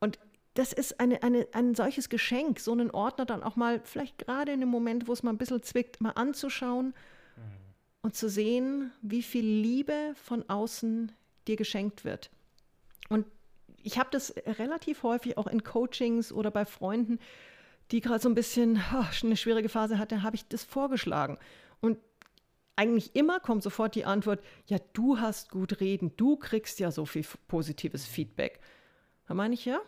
Und 0.00 0.18
das 0.54 0.72
ist 0.72 1.00
eine, 1.00 1.22
eine, 1.22 1.46
ein 1.52 1.74
solches 1.74 2.08
Geschenk, 2.08 2.60
so 2.60 2.72
einen 2.72 2.90
Ordner 2.90 3.24
dann 3.24 3.42
auch 3.42 3.56
mal, 3.56 3.80
vielleicht 3.84 4.18
gerade 4.18 4.52
in 4.52 4.60
dem 4.60 4.68
Moment, 4.68 5.08
wo 5.08 5.12
es 5.12 5.22
mal 5.22 5.30
ein 5.30 5.38
bisschen 5.38 5.62
zwickt, 5.62 6.00
mal 6.00 6.10
anzuschauen 6.10 6.88
mhm. 6.88 7.42
und 8.02 8.16
zu 8.16 8.28
sehen, 8.28 8.92
wie 9.00 9.22
viel 9.22 9.46
Liebe 9.46 10.14
von 10.16 10.48
außen 10.48 11.12
dir 11.46 11.56
geschenkt 11.56 12.04
wird. 12.04 12.30
Und 13.08 13.26
ich 13.82 13.98
habe 13.98 14.10
das 14.10 14.34
relativ 14.46 15.02
häufig 15.04 15.38
auch 15.38 15.46
in 15.46 15.62
Coachings 15.62 16.32
oder 16.32 16.50
bei 16.50 16.64
Freunden, 16.64 17.18
die 17.90 18.00
gerade 18.00 18.20
so 18.20 18.28
ein 18.28 18.34
bisschen 18.34 18.82
oh, 18.94 19.04
eine 19.22 19.36
schwierige 19.36 19.68
Phase 19.68 19.98
hatten, 19.98 20.22
habe 20.22 20.36
ich 20.36 20.48
das 20.48 20.64
vorgeschlagen. 20.64 21.38
Und 21.80 21.98
eigentlich 22.76 23.14
immer 23.14 23.40
kommt 23.40 23.62
sofort 23.62 23.94
die 23.94 24.04
Antwort, 24.04 24.42
ja, 24.66 24.78
du 24.92 25.18
hast 25.18 25.50
gut 25.50 25.80
reden, 25.80 26.12
du 26.16 26.36
kriegst 26.36 26.80
ja 26.80 26.90
so 26.90 27.06
viel 27.06 27.24
positives 27.48 28.04
Feedback. 28.06 28.60
Da 29.26 29.34
meine 29.34 29.54
ich, 29.54 29.64
ja, 29.64 29.80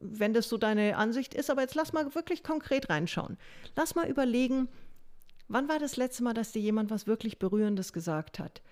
wenn 0.00 0.32
das 0.32 0.48
so 0.48 0.56
deine 0.56 0.96
Ansicht 0.96 1.34
ist, 1.34 1.50
aber 1.50 1.62
jetzt 1.62 1.74
lass 1.74 1.92
mal 1.92 2.14
wirklich 2.14 2.42
konkret 2.42 2.88
reinschauen. 2.88 3.36
Lass 3.76 3.94
mal 3.94 4.08
überlegen, 4.08 4.68
wann 5.48 5.68
war 5.68 5.78
das 5.78 5.96
letzte 5.96 6.22
Mal, 6.22 6.32
dass 6.32 6.52
dir 6.52 6.62
jemand 6.62 6.90
was 6.90 7.06
wirklich 7.06 7.38
Berührendes 7.38 7.92
gesagt 7.92 8.38
hat? 8.38 8.62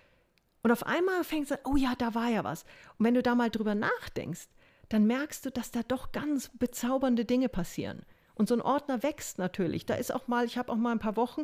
Und 0.62 0.72
auf 0.72 0.86
einmal 0.86 1.22
fängst 1.22 1.50
du 1.50 1.56
an, 1.56 1.60
oh 1.64 1.76
ja, 1.76 1.94
da 1.96 2.14
war 2.14 2.28
ja 2.28 2.44
was. 2.44 2.64
Und 2.98 3.04
wenn 3.04 3.14
du 3.14 3.22
da 3.22 3.34
mal 3.34 3.50
drüber 3.50 3.74
nachdenkst, 3.74 4.48
dann 4.88 5.06
merkst 5.06 5.44
du, 5.44 5.50
dass 5.50 5.70
da 5.70 5.82
doch 5.82 6.12
ganz 6.12 6.50
bezaubernde 6.58 7.24
Dinge 7.24 7.48
passieren. 7.48 8.02
Und 8.34 8.48
so 8.48 8.54
ein 8.54 8.62
Ordner 8.62 9.02
wächst 9.02 9.38
natürlich. 9.38 9.86
Da 9.86 9.94
ist 9.94 10.14
auch 10.14 10.28
mal, 10.28 10.44
ich 10.44 10.58
habe 10.58 10.72
auch 10.72 10.76
mal 10.76 10.92
ein 10.92 10.98
paar 10.98 11.16
Wochen, 11.16 11.42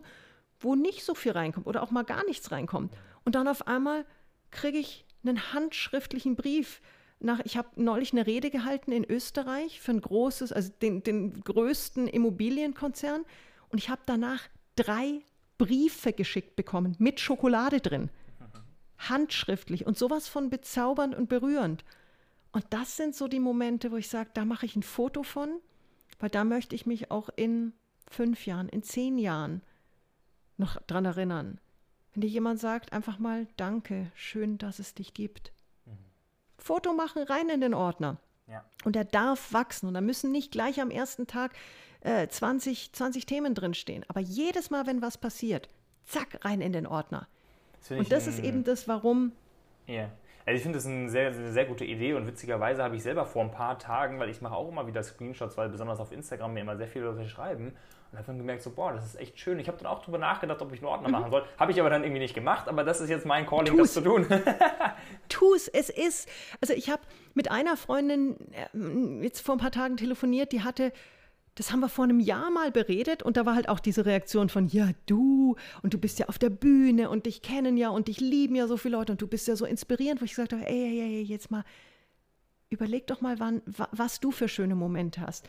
wo 0.63 0.75
nicht 0.75 1.05
so 1.05 1.15
viel 1.15 1.33
reinkommt 1.33 1.67
oder 1.67 1.83
auch 1.83 1.91
mal 1.91 2.05
gar 2.05 2.25
nichts 2.25 2.51
reinkommt. 2.51 2.95
Und 3.25 3.35
dann 3.35 3.49
auf 3.49 3.67
einmal 3.67 4.05
kriege 4.51 4.79
ich 4.79 5.05
einen 5.25 5.53
handschriftlichen 5.53 6.37
Brief. 6.37 6.81
Nach, 7.21 7.41
ich 7.45 7.57
habe 7.57 7.69
neulich 7.77 8.13
eine 8.13 8.27
Rede 8.27 8.51
gehalten 8.51 8.93
in 8.93 9.09
Österreich 9.09 9.81
für 9.81 9.93
ein 9.93 10.01
großes, 10.01 10.53
also 10.53 10.73
den, 10.83 11.03
den 11.03 11.43
größten 11.43 12.09
Immobilienkonzern. 12.09 13.25
Und 13.69 13.79
ich 13.79 13.89
habe 13.89 14.03
danach 14.07 14.43
drei 14.77 15.21
Briefe 15.59 16.13
geschickt 16.13 16.57
bekommen 16.57 16.97
mit 16.99 17.21
Schokolade 17.21 17.81
drin. 17.81 18.11
Handschriftlich 18.99 19.87
und 19.87 19.99
sowas 19.99 20.29
von 20.29 20.51
bezaubernd 20.51 21.15
und 21.15 21.29
berührend. 21.29 21.85
Und 22.53 22.67
das 22.71 22.97
sind 22.97 23.15
so 23.15 23.29
die 23.29 23.41
Momente, 23.41 23.91
wo 23.91 23.97
ich 23.97 24.09
sage, 24.09 24.31
da 24.35 24.45
mache 24.45 24.67
ich 24.67 24.77
ein 24.77 24.83
Foto 24.83 25.23
von, 25.23 25.61
weil 26.19 26.31
da 26.31 26.45
möchte 26.45 26.75
ich 26.75 26.87
mich 26.87 27.11
auch 27.11 27.31
in 27.35 27.73
fünf 28.11 28.47
Jahren, 28.47 28.69
in 28.69 28.83
zehn 28.83 29.19
Jahren 29.19 29.63
noch 30.57 30.81
dran 30.83 31.05
erinnern. 31.05 31.61
Wenn 32.13 32.23
dir 32.23 32.29
jemand 32.29 32.61
sagt, 32.61 32.93
einfach 32.93 33.19
mal 33.19 33.47
Danke, 33.57 34.11
schön, 34.15 34.59
dass 34.59 34.79
es 34.79 34.95
dich 34.95 35.15
gibt. 35.15 35.53
Mhm. 35.87 35.93
Foto 36.59 36.93
machen, 36.93 37.23
rein 37.23 37.49
in 37.49 37.61
den 37.61 37.75
Ordner. 37.75 38.19
Ja. 38.47 38.65
Und 38.85 38.97
er 38.97 39.05
darf 39.05 39.53
wachsen. 39.53 39.87
Und 39.89 39.95
da 39.95 40.01
müssen 40.01 40.31
nicht 40.33 40.53
gleich 40.53 40.81
am 40.81 40.91
ersten 40.91 41.27
Tag 41.27 41.53
äh, 42.01 42.29
20, 42.29 42.93
20 42.93 43.27
Themen 43.27 43.55
drinstehen. 43.55 44.05
Aber 44.09 44.21
jedes 44.21 44.71
Mal, 44.71 44.87
wenn 44.87 45.01
was 45.01 45.17
passiert, 45.17 45.69
zack, 46.05 46.45
rein 46.45 46.61
in 46.61 46.73
den 46.73 46.87
Ordner. 46.87 47.29
Das 47.89 47.99
und 47.99 48.13
das 48.13 48.27
ist 48.27 48.39
eben 48.41 48.65
das, 48.65 48.87
warum. 48.89 49.33
Ja. 49.87 50.11
Also 50.45 50.57
ich 50.57 50.63
finde 50.63 50.79
das 50.79 50.87
eine 50.87 51.09
sehr, 51.09 51.33
sehr, 51.33 51.53
sehr 51.53 51.65
gute 51.67 51.85
Idee 51.85 52.15
und 52.15 52.27
witzigerweise 52.27 52.83
habe 52.83 52.97
ich 52.97 53.03
selber 53.03 53.25
vor 53.27 53.45
ein 53.45 53.53
paar 53.53 53.79
Tagen, 53.79 54.19
weil 54.19 54.29
ich 54.29 54.41
mache 54.41 54.55
auch 54.55 54.69
immer 54.69 54.87
wieder 54.89 55.03
Screenshots, 55.03 55.57
weil 55.57 55.69
besonders 55.69 56.01
auf 56.01 56.11
Instagram 56.11 56.55
mir 56.55 56.61
immer 56.61 56.77
sehr 56.77 56.89
viele 56.89 57.07
Leute 57.07 57.29
schreiben 57.29 57.75
und 58.13 58.19
habe 58.19 58.27
dann 58.27 58.39
gemerkt, 58.39 58.63
so 58.63 58.71
boah, 58.71 58.93
das 58.93 59.07
ist 59.07 59.19
echt 59.19 59.41
schön. 59.41 59.59
Ich 59.59 59.69
habe 59.69 59.79
dann 59.79 59.87
auch 59.87 60.01
darüber 60.01 60.19
nachgedacht, 60.19 60.61
ob 60.61 60.73
ich 60.73 60.81
einen 60.81 60.87
Ordner 60.87 61.09
mhm. 61.09 61.13
machen 61.13 61.31
soll. 61.31 61.45
Habe 61.59 61.73
ich 61.73 61.81
aber 61.81 61.89
dann 61.89 62.05
irgendwie 62.05 62.21
nicht 62.21 62.35
gemacht, 62.35 62.69
aber 62.69 62.85
das 62.85 63.01
ist 63.01 63.09
jetzt 63.09 63.25
mein 63.25 63.47
Calling, 63.47 63.75
Tu's. 63.75 63.95
das 63.95 63.95
zu 63.95 64.01
tun. 64.03 64.27
Tu's, 65.31 65.67
es 65.69 65.89
ist. 65.89 66.29
Also 66.61 66.75
ich 66.75 66.91
habe 66.91 67.03
mit 67.35 67.51
einer 67.51 67.77
Freundin 67.77 68.37
äh, 68.53 69.25
jetzt 69.25 69.41
vor 69.41 69.55
ein 69.55 69.59
paar 69.59 69.71
Tagen 69.71 69.97
telefoniert, 69.97 70.53
die 70.53 70.63
hatte 70.63 70.93
das 71.55 71.71
haben 71.71 71.81
wir 71.81 71.91
vor 71.91 72.05
einem 72.05 72.21
Jahr 72.21 72.51
mal 72.51 72.71
beredet 72.71 73.23
und 73.23 73.37
da 73.37 73.45
war 73.45 73.55
halt 73.55 73.69
auch 73.69 73.79
diese 73.79 74.07
Reaktion 74.07 74.49
von, 74.49 74.69
ja, 74.69 74.91
du 75.05 75.57
und 75.83 75.93
du 75.93 75.99
bist 75.99 76.19
ja 76.19 76.29
auf 76.29 76.39
der 76.39 76.49
Bühne 76.49 77.11
und 77.11 77.27
dich 77.27 77.43
kennen 77.43 77.77
ja 77.77 77.91
und 77.91 78.09
dich 78.09 78.21
lieben 78.21 78.55
ja 78.55 78.67
so 78.67 78.79
viele 78.79 78.97
Leute 78.97 79.13
und 79.13 79.21
du 79.21 79.27
bist 79.27 79.49
ja 79.49 79.57
so 79.57 79.67
inspirierend, 79.67 80.23
wo 80.23 80.25
ich 80.25 80.31
gesagt 80.31 80.55
habe, 80.55 80.67
ey, 80.67 81.01
ey, 81.01 81.01
ey, 81.01 81.23
jetzt 81.23 81.51
mal, 81.51 81.65
überleg 82.71 83.07
doch 83.07 83.21
mal, 83.21 83.39
wann, 83.39 83.61
was 83.67 84.19
du 84.19 84.31
für 84.31 84.49
schöne 84.49 84.75
Momente 84.75 85.21
hast. 85.21 85.47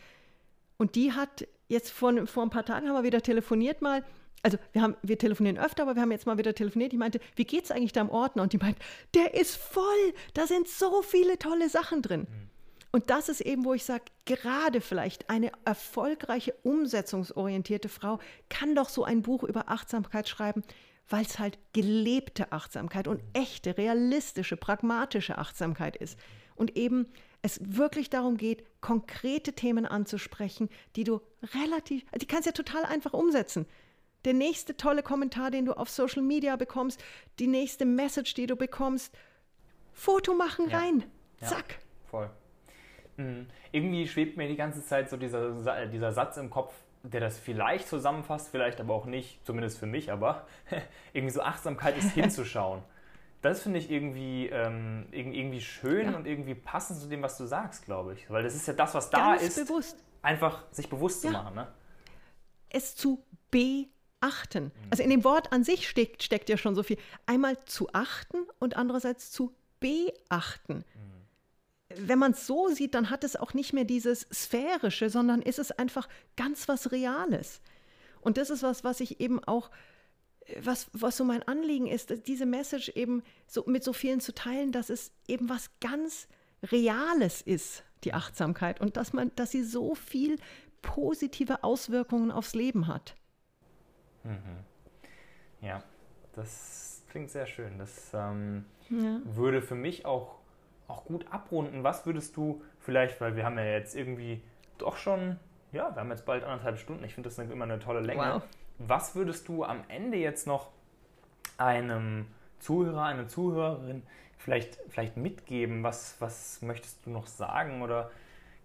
Und 0.76 0.94
die 0.94 1.12
hat 1.12 1.46
jetzt 1.68 1.90
vor, 1.90 2.26
vor 2.26 2.42
ein 2.42 2.50
paar 2.50 2.64
Tagen 2.64 2.88
haben 2.88 2.94
wir 2.94 3.04
wieder 3.04 3.22
telefoniert 3.22 3.82
mal, 3.82 4.04
also 4.42 4.58
wir 4.72 4.82
haben, 4.82 4.94
wir 5.02 5.18
telefonieren 5.18 5.58
öfter, 5.58 5.84
aber 5.84 5.94
wir 5.94 6.02
haben 6.02 6.12
jetzt 6.12 6.26
mal 6.26 6.36
wieder 6.36 6.54
telefoniert. 6.54 6.92
Die 6.92 6.98
meinte, 6.98 7.18
wie 7.34 7.44
geht's 7.44 7.70
eigentlich 7.70 7.92
da 7.92 8.02
im 8.02 8.10
Ordner? 8.10 8.42
Und 8.42 8.52
die 8.52 8.58
meint, 8.58 8.76
der 9.14 9.34
ist 9.34 9.56
voll, 9.56 10.14
da 10.34 10.46
sind 10.46 10.68
so 10.68 11.00
viele 11.00 11.38
tolle 11.38 11.70
Sachen 11.70 12.02
drin. 12.02 12.20
Mhm. 12.20 12.50
Und 12.92 13.10
das 13.10 13.28
ist 13.28 13.40
eben, 13.40 13.64
wo 13.64 13.74
ich 13.74 13.84
sage, 13.84 14.04
gerade 14.24 14.80
vielleicht 14.80 15.28
eine 15.28 15.50
erfolgreiche, 15.64 16.54
umsetzungsorientierte 16.62 17.88
Frau 17.88 18.20
kann 18.50 18.76
doch 18.76 18.88
so 18.88 19.02
ein 19.02 19.22
Buch 19.22 19.42
über 19.42 19.68
Achtsamkeit 19.68 20.28
schreiben, 20.28 20.62
weil 21.08 21.24
es 21.24 21.38
halt 21.38 21.58
gelebte 21.72 22.52
Achtsamkeit 22.52 23.08
und 23.08 23.20
echte, 23.32 23.76
realistische, 23.76 24.56
pragmatische 24.56 25.38
Achtsamkeit 25.38 25.96
ist. 25.96 26.18
Und 26.54 26.76
eben 26.76 27.06
es 27.44 27.60
wirklich 27.62 28.08
darum 28.08 28.38
geht, 28.38 28.64
konkrete 28.80 29.52
Themen 29.52 29.84
anzusprechen, 29.84 30.70
die 30.96 31.04
du 31.04 31.20
relativ, 31.54 32.02
die 32.18 32.26
kannst 32.26 32.46
du 32.46 32.48
ja 32.48 32.52
total 32.52 32.86
einfach 32.86 33.12
umsetzen. 33.12 33.66
Der 34.24 34.32
nächste 34.32 34.78
tolle 34.78 35.02
Kommentar, 35.02 35.50
den 35.50 35.66
du 35.66 35.74
auf 35.74 35.90
Social 35.90 36.22
Media 36.22 36.56
bekommst, 36.56 37.04
die 37.38 37.46
nächste 37.46 37.84
Message, 37.84 38.32
die 38.32 38.46
du 38.46 38.56
bekommst, 38.56 39.14
Foto 39.92 40.32
machen 40.32 40.70
ja. 40.70 40.78
rein. 40.78 41.04
Zack. 41.42 41.72
Ja, 41.72 42.08
voll. 42.10 42.30
Mhm. 43.18 43.46
Irgendwie 43.72 44.08
schwebt 44.08 44.38
mir 44.38 44.48
die 44.48 44.56
ganze 44.56 44.82
Zeit 44.82 45.10
so 45.10 45.18
dieser, 45.18 45.86
dieser 45.88 46.12
Satz 46.12 46.38
im 46.38 46.48
Kopf, 46.48 46.72
der 47.02 47.20
das 47.20 47.38
vielleicht 47.38 47.86
zusammenfasst, 47.88 48.48
vielleicht 48.48 48.80
aber 48.80 48.94
auch 48.94 49.04
nicht, 49.04 49.44
zumindest 49.44 49.78
für 49.78 49.86
mich, 49.86 50.10
aber 50.10 50.46
irgendwie 51.12 51.34
so 51.34 51.42
Achtsamkeit 51.42 51.98
ist 51.98 52.10
hinzuschauen. 52.14 52.82
Das 53.44 53.62
finde 53.62 53.78
ich 53.78 53.90
irgendwie, 53.90 54.46
ähm, 54.46 55.06
irgendwie 55.12 55.60
schön 55.60 56.10
ja. 56.10 56.16
und 56.16 56.26
irgendwie 56.26 56.54
passend 56.54 56.98
zu 56.98 57.08
dem, 57.08 57.20
was 57.20 57.36
du 57.36 57.44
sagst, 57.44 57.84
glaube 57.84 58.14
ich. 58.14 58.30
Weil 58.30 58.42
das 58.42 58.54
ist 58.54 58.66
ja 58.66 58.72
das, 58.72 58.94
was 58.94 59.10
da 59.10 59.34
Ganz 59.36 59.42
ist. 59.42 59.66
bewusst. 59.66 60.02
Einfach 60.22 60.64
sich 60.72 60.88
bewusst 60.88 61.22
ja. 61.24 61.30
zu 61.30 61.36
machen. 61.36 61.54
Ne? 61.54 61.68
Es 62.70 62.96
zu 62.96 63.22
beachten. 63.50 64.64
Mhm. 64.64 64.70
Also 64.90 65.02
in 65.02 65.10
dem 65.10 65.24
Wort 65.24 65.52
an 65.52 65.62
sich 65.62 65.88
steckt, 65.88 66.22
steckt 66.22 66.48
ja 66.48 66.56
schon 66.56 66.74
so 66.74 66.82
viel. 66.82 66.96
Einmal 67.26 67.62
zu 67.66 67.88
achten 67.92 68.38
und 68.60 68.76
andererseits 68.76 69.30
zu 69.30 69.54
beachten. 69.78 70.76
Mhm. 70.94 72.06
Wenn 72.08 72.18
man 72.18 72.32
es 72.32 72.46
so 72.46 72.68
sieht, 72.68 72.94
dann 72.94 73.10
hat 73.10 73.24
es 73.24 73.36
auch 73.36 73.52
nicht 73.52 73.74
mehr 73.74 73.84
dieses 73.84 74.22
Sphärische, 74.32 75.10
sondern 75.10 75.42
ist 75.42 75.58
es 75.58 75.70
einfach 75.70 76.08
ganz 76.38 76.66
was 76.66 76.92
Reales. 76.92 77.60
Und 78.22 78.38
das 78.38 78.48
ist 78.48 78.62
was, 78.62 78.84
was 78.84 79.00
ich 79.00 79.20
eben 79.20 79.44
auch 79.44 79.70
was, 80.62 80.88
was 80.92 81.16
so 81.16 81.24
mein 81.24 81.42
Anliegen 81.42 81.86
ist, 81.86 82.26
diese 82.26 82.46
Message 82.46 82.90
eben 82.90 83.22
so 83.46 83.64
mit 83.66 83.84
so 83.84 83.92
vielen 83.92 84.20
zu 84.20 84.34
teilen, 84.34 84.72
dass 84.72 84.90
es 84.90 85.12
eben 85.26 85.48
was 85.48 85.70
ganz 85.80 86.28
Reales 86.62 87.42
ist, 87.42 87.84
die 88.04 88.14
Achtsamkeit, 88.14 88.80
und 88.80 88.96
dass 88.96 89.12
man, 89.12 89.30
dass 89.36 89.50
sie 89.50 89.62
so 89.62 89.94
viel 89.94 90.38
positive 90.82 91.64
Auswirkungen 91.64 92.30
aufs 92.30 92.54
Leben 92.54 92.86
hat. 92.86 93.16
Mhm. 94.22 94.58
Ja, 95.60 95.82
das 96.34 97.02
klingt 97.10 97.30
sehr 97.30 97.46
schön. 97.46 97.78
Das 97.78 98.12
ähm, 98.12 98.64
ja. 98.90 99.20
würde 99.24 99.62
für 99.62 99.74
mich 99.74 100.04
auch, 100.04 100.36
auch 100.88 101.04
gut 101.04 101.26
abrunden. 101.30 101.84
Was 101.84 102.04
würdest 102.06 102.36
du 102.36 102.62
vielleicht, 102.78 103.20
weil 103.20 103.36
wir 103.36 103.44
haben 103.44 103.56
ja 103.56 103.64
jetzt 103.64 103.94
irgendwie 103.94 104.42
doch 104.78 104.96
schon, 104.96 105.38
ja, 105.72 105.94
wir 105.94 106.00
haben 106.00 106.10
jetzt 106.10 106.26
bald 106.26 106.44
anderthalb 106.44 106.78
Stunden. 106.78 107.04
Ich 107.04 107.14
finde 107.14 107.30
das 107.30 107.38
immer 107.38 107.64
eine 107.64 107.78
tolle 107.78 108.00
Länge. 108.00 108.20
Wow. 108.20 108.42
Was 108.78 109.14
würdest 109.14 109.48
du 109.48 109.64
am 109.64 109.84
Ende 109.88 110.18
jetzt 110.18 110.46
noch 110.46 110.70
einem 111.56 112.26
Zuhörer, 112.58 113.04
einer 113.04 113.28
Zuhörerin 113.28 114.02
vielleicht, 114.38 114.78
vielleicht 114.88 115.16
mitgeben? 115.16 115.82
Was, 115.82 116.16
was 116.20 116.60
möchtest 116.62 117.04
du 117.06 117.10
noch 117.10 117.26
sagen 117.26 117.82
oder 117.82 118.10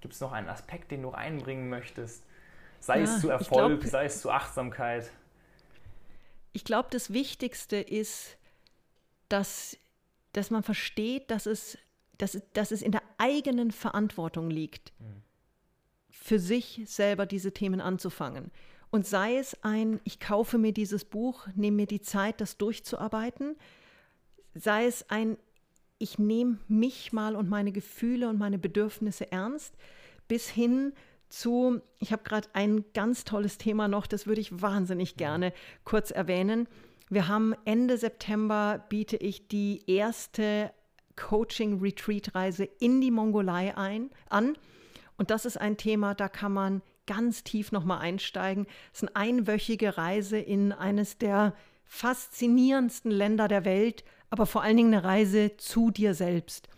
gibt 0.01 0.13
es 0.13 0.21
noch 0.21 0.31
einen 0.31 0.49
Aspekt, 0.49 0.91
den 0.91 1.03
du 1.03 1.11
einbringen 1.11 1.69
möchtest? 1.69 2.23
Sei 2.79 2.99
ja, 2.99 3.03
es 3.03 3.21
zu 3.21 3.29
Erfolg, 3.29 3.81
glaub, 3.81 3.91
sei 3.91 4.05
es 4.05 4.21
zu 4.21 4.31
Achtsamkeit. 4.31 5.11
Ich 6.53 6.63
glaube, 6.63 6.89
das 6.91 7.13
Wichtigste 7.13 7.77
ist, 7.77 8.37
dass, 9.27 9.77
dass 10.33 10.49
man 10.49 10.63
versteht, 10.63 11.29
dass 11.29 11.45
es, 11.45 11.77
dass, 12.17 12.41
dass 12.53 12.71
es 12.71 12.81
in 12.81 12.91
der 12.91 13.03
eigenen 13.17 13.71
Verantwortung 13.71 14.49
liegt, 14.49 14.93
hm. 14.97 15.21
für 16.09 16.39
sich 16.39 16.81
selber 16.85 17.25
diese 17.25 17.53
Themen 17.53 17.81
anzufangen. 17.81 18.51
Und 18.91 19.05
sei 19.05 19.37
es 19.37 19.63
ein, 19.63 19.99
ich 20.03 20.19
kaufe 20.19 20.57
mir 20.57 20.73
dieses 20.73 21.05
Buch, 21.05 21.47
nehme 21.55 21.77
mir 21.77 21.87
die 21.87 22.01
Zeit, 22.01 22.41
das 22.41 22.57
durchzuarbeiten, 22.57 23.55
sei 24.55 24.85
es 24.85 25.09
ein, 25.09 25.37
ich 25.99 26.17
nehme 26.17 26.57
mich 26.67 27.13
mal 27.13 27.35
und 27.35 27.49
meine 27.49 27.71
Gefühle 27.71 28.29
und 28.29 28.39
meine 28.39 28.57
Bedürfnisse 28.57 29.31
ernst, 29.31 29.75
bis 30.27 30.49
hin 30.49 30.93
zu, 31.27 31.81
ich 31.99 32.11
habe 32.11 32.23
gerade 32.23 32.47
ein 32.53 32.85
ganz 32.93 33.25
tolles 33.25 33.57
Thema 33.57 33.87
noch, 33.87 34.07
das 34.07 34.25
würde 34.25 34.41
ich 34.41 34.61
wahnsinnig 34.61 35.17
gerne 35.17 35.53
kurz 35.83 36.09
erwähnen. 36.09 36.67
Wir 37.09 37.27
haben 37.27 37.53
Ende 37.65 37.97
September 37.97 38.83
biete 38.89 39.17
ich 39.17 39.47
die 39.47 39.83
erste 39.87 40.71
Coaching-Retreat-Reise 41.15 42.63
in 42.79 43.01
die 43.01 43.11
Mongolei 43.11 43.75
ein, 43.77 44.09
an. 44.29 44.57
Und 45.17 45.31
das 45.31 45.45
ist 45.45 45.57
ein 45.57 45.77
Thema, 45.77 46.15
da 46.15 46.29
kann 46.29 46.53
man 46.53 46.81
ganz 47.09 47.43
tief 47.43 47.71
nochmal 47.71 47.99
einsteigen. 48.01 48.67
Es 48.93 49.01
ist 49.01 49.09
eine 49.09 49.15
einwöchige 49.15 49.97
Reise 49.97 50.37
in 50.37 50.71
eines 50.71 51.17
der 51.17 51.55
faszinierendsten 51.85 53.09
Länder 53.09 53.47
der 53.47 53.65
Welt, 53.65 54.03
aber 54.29 54.45
vor 54.45 54.61
allen 54.61 54.77
Dingen 54.77 54.93
eine 54.93 55.03
Reise 55.03 55.57
zu 55.57 55.89
dir 55.89 56.13
selbst. 56.13 56.69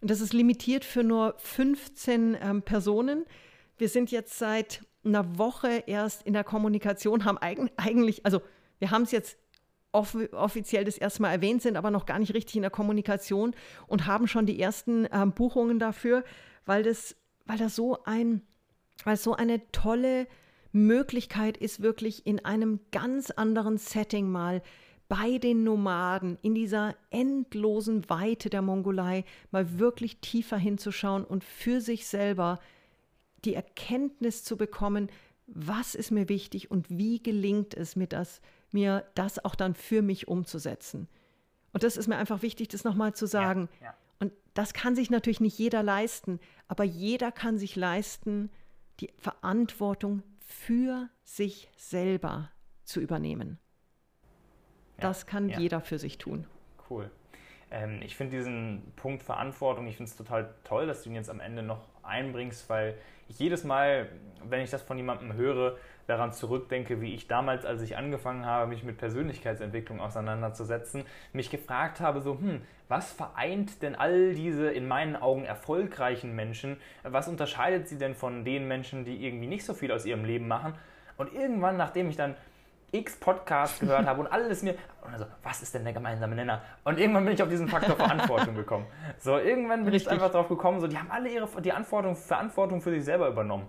Und 0.00 0.12
das 0.12 0.20
ist 0.20 0.32
limitiert 0.32 0.84
für 0.84 1.02
nur 1.02 1.34
15 1.38 2.36
ähm, 2.40 2.62
Personen. 2.62 3.24
Wir 3.76 3.88
sind 3.88 4.12
jetzt 4.12 4.38
seit 4.38 4.84
einer 5.04 5.38
Woche 5.38 5.82
erst 5.86 6.22
in 6.22 6.34
der 6.34 6.44
Kommunikation, 6.44 7.24
haben 7.24 7.38
eigentlich, 7.38 8.24
also 8.24 8.42
wir 8.78 8.92
haben 8.92 9.02
es 9.02 9.10
jetzt 9.10 9.36
off 9.90 10.16
offiziell 10.32 10.84
das 10.84 10.98
erste 10.98 11.22
Mal 11.22 11.32
erwähnt, 11.32 11.62
sind 11.62 11.76
aber 11.76 11.90
noch 11.90 12.06
gar 12.06 12.20
nicht 12.20 12.32
richtig 12.32 12.56
in 12.56 12.62
der 12.62 12.70
Kommunikation 12.70 13.56
und 13.88 14.06
haben 14.06 14.28
schon 14.28 14.46
die 14.46 14.60
ersten 14.60 15.08
ähm, 15.12 15.32
Buchungen 15.32 15.80
dafür, 15.80 16.22
weil 16.64 16.84
das, 16.84 17.16
weil 17.44 17.58
das 17.58 17.74
so 17.74 18.04
ein 18.04 18.42
weil 19.02 19.14
es 19.14 19.24
so 19.24 19.34
eine 19.34 19.60
tolle 19.72 20.26
Möglichkeit 20.72 21.56
ist, 21.56 21.82
wirklich 21.82 22.26
in 22.26 22.44
einem 22.44 22.80
ganz 22.90 23.30
anderen 23.30 23.78
Setting 23.78 24.30
mal 24.30 24.62
bei 25.08 25.38
den 25.38 25.64
Nomaden 25.64 26.38
in 26.42 26.54
dieser 26.54 26.96
endlosen 27.10 28.08
Weite 28.08 28.50
der 28.50 28.62
Mongolei 28.62 29.24
mal 29.50 29.78
wirklich 29.78 30.20
tiefer 30.20 30.56
hinzuschauen 30.56 31.24
und 31.24 31.44
für 31.44 31.80
sich 31.80 32.06
selber 32.06 32.58
die 33.44 33.54
Erkenntnis 33.54 34.44
zu 34.44 34.56
bekommen, 34.56 35.10
was 35.46 35.94
ist 35.94 36.10
mir 36.10 36.28
wichtig 36.28 36.70
und 36.70 36.88
wie 36.88 37.22
gelingt 37.22 37.74
es 37.74 37.96
mir 37.96 38.06
das, 38.06 38.40
mir 38.72 39.04
das 39.14 39.44
auch 39.44 39.54
dann 39.54 39.74
für 39.74 40.02
mich 40.02 40.26
umzusetzen. 40.26 41.08
Und 41.72 41.82
das 41.82 41.96
ist 41.96 42.08
mir 42.08 42.16
einfach 42.16 42.42
wichtig, 42.42 42.68
das 42.68 42.84
nochmal 42.84 43.14
zu 43.14 43.26
sagen. 43.26 43.68
Ja, 43.80 43.86
ja. 43.86 43.94
Und 44.20 44.32
das 44.54 44.72
kann 44.72 44.94
sich 44.94 45.10
natürlich 45.10 45.40
nicht 45.40 45.58
jeder 45.58 45.82
leisten, 45.82 46.40
aber 46.66 46.84
jeder 46.84 47.30
kann 47.30 47.58
sich 47.58 47.76
leisten, 47.76 48.50
die 49.00 49.12
Verantwortung 49.18 50.22
für 50.40 51.08
sich 51.22 51.68
selber 51.76 52.50
zu 52.84 53.00
übernehmen. 53.00 53.58
Ja, 54.96 55.08
das 55.08 55.26
kann 55.26 55.48
ja. 55.48 55.58
jeder 55.58 55.80
für 55.80 55.98
sich 55.98 56.18
tun. 56.18 56.46
Cool. 56.88 57.10
Ähm, 57.70 58.02
ich 58.02 58.14
finde 58.14 58.36
diesen 58.36 58.92
Punkt 58.96 59.22
Verantwortung, 59.22 59.86
ich 59.86 59.96
finde 59.96 60.10
es 60.10 60.16
total 60.16 60.54
toll, 60.64 60.86
dass 60.86 61.02
du 61.02 61.10
ihn 61.10 61.16
jetzt 61.16 61.30
am 61.30 61.40
Ende 61.40 61.62
noch 61.62 61.88
einbringst, 62.02 62.68
weil 62.68 62.96
ich 63.28 63.38
jedes 63.38 63.64
Mal, 63.64 64.08
wenn 64.44 64.60
ich 64.60 64.70
das 64.70 64.82
von 64.82 64.96
jemandem 64.96 65.32
höre, 65.32 65.76
daran 66.06 66.32
zurückdenke, 66.32 67.00
wie 67.00 67.14
ich 67.14 67.28
damals, 67.28 67.64
als 67.64 67.82
ich 67.82 67.96
angefangen 67.96 68.44
habe, 68.44 68.68
mich 68.68 68.84
mit 68.84 68.98
Persönlichkeitsentwicklung 68.98 70.00
auseinanderzusetzen, 70.00 71.04
mich 71.32 71.50
gefragt 71.50 72.00
habe, 72.00 72.20
so, 72.20 72.38
hm, 72.38 72.60
was 72.88 73.12
vereint 73.12 73.82
denn 73.82 73.94
all 73.94 74.34
diese 74.34 74.70
in 74.70 74.86
meinen 74.86 75.16
Augen 75.16 75.44
erfolgreichen 75.44 76.34
Menschen? 76.34 76.76
Was 77.02 77.28
unterscheidet 77.28 77.88
sie 77.88 77.98
denn 77.98 78.14
von 78.14 78.44
den 78.44 78.68
Menschen, 78.68 79.04
die 79.04 79.26
irgendwie 79.26 79.46
nicht 79.46 79.64
so 79.64 79.72
viel 79.72 79.90
aus 79.90 80.04
ihrem 80.04 80.24
Leben 80.24 80.48
machen? 80.48 80.74
Und 81.16 81.32
irgendwann, 81.32 81.76
nachdem 81.76 82.10
ich 82.10 82.16
dann 82.16 82.34
x 82.94 83.16
Podcasts 83.16 83.80
gehört 83.80 84.06
habe 84.06 84.20
und 84.20 84.28
alles 84.28 84.62
mir. 84.62 84.76
Und 85.04 85.12
also, 85.12 85.26
was 85.42 85.62
ist 85.62 85.74
denn 85.74 85.84
der 85.84 85.92
gemeinsame 85.92 86.34
Nenner? 86.34 86.62
Und 86.84 86.98
irgendwann 86.98 87.24
bin 87.24 87.34
ich 87.34 87.42
auf 87.42 87.48
diesen 87.48 87.68
Faktor 87.68 87.96
Verantwortung 87.96 88.54
gekommen. 88.54 88.86
So, 89.18 89.38
irgendwann 89.38 89.84
bin 89.84 89.92
Richtig. 89.92 90.06
ich 90.06 90.12
einfach 90.12 90.30
drauf 90.30 90.48
gekommen, 90.48 90.80
so, 90.80 90.86
die 90.86 90.96
haben 90.96 91.10
alle 91.10 91.28
ihre 91.28 91.48
die 91.60 91.70
Verantwortung, 91.70 92.14
Verantwortung 92.14 92.80
für 92.80 92.90
sich 92.90 93.04
selber 93.04 93.28
übernommen. 93.28 93.66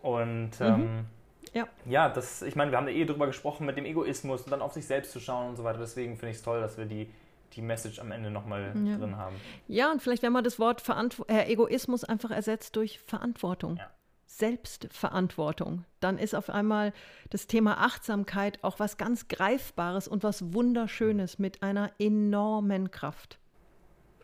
Und 0.00 0.60
mhm. 0.60 0.66
ähm, 0.66 1.06
ja. 1.54 1.68
ja, 1.86 2.08
das, 2.08 2.42
ich 2.42 2.56
meine, 2.56 2.70
wir 2.70 2.78
haben 2.78 2.88
ja 2.88 2.94
eh 2.94 3.04
drüber 3.04 3.26
gesprochen 3.26 3.66
mit 3.66 3.76
dem 3.76 3.84
Egoismus 3.84 4.42
und 4.42 4.50
dann 4.50 4.62
auf 4.62 4.72
sich 4.72 4.86
selbst 4.86 5.12
zu 5.12 5.20
schauen 5.20 5.50
und 5.50 5.56
so 5.56 5.64
weiter. 5.64 5.78
Deswegen 5.78 6.16
finde 6.16 6.30
ich 6.30 6.38
es 6.38 6.42
toll, 6.42 6.60
dass 6.60 6.78
wir 6.78 6.86
die, 6.86 7.10
die 7.54 7.62
Message 7.62 7.98
am 7.98 8.12
Ende 8.12 8.30
nochmal 8.30 8.72
ja. 8.74 8.96
drin 8.96 9.16
haben. 9.16 9.36
Ja, 9.66 9.90
und 9.90 10.02
vielleicht, 10.02 10.22
wenn 10.22 10.32
man 10.32 10.44
das 10.44 10.58
Wort 10.58 10.80
Verantw 10.80 11.24
äh, 11.28 11.50
Egoismus 11.52 12.04
einfach 12.04 12.30
ersetzt 12.30 12.76
durch 12.76 12.98
Verantwortung. 13.00 13.76
Ja. 13.76 13.90
Selbstverantwortung, 14.30 15.84
dann 16.00 16.18
ist 16.18 16.34
auf 16.34 16.50
einmal 16.50 16.92
das 17.30 17.46
Thema 17.46 17.78
Achtsamkeit 17.78 18.62
auch 18.62 18.78
was 18.78 18.98
ganz 18.98 19.26
Greifbares 19.26 20.06
und 20.06 20.22
was 20.22 20.52
Wunderschönes 20.52 21.38
mit 21.38 21.62
einer 21.62 21.90
enormen 21.98 22.90
Kraft. 22.90 23.38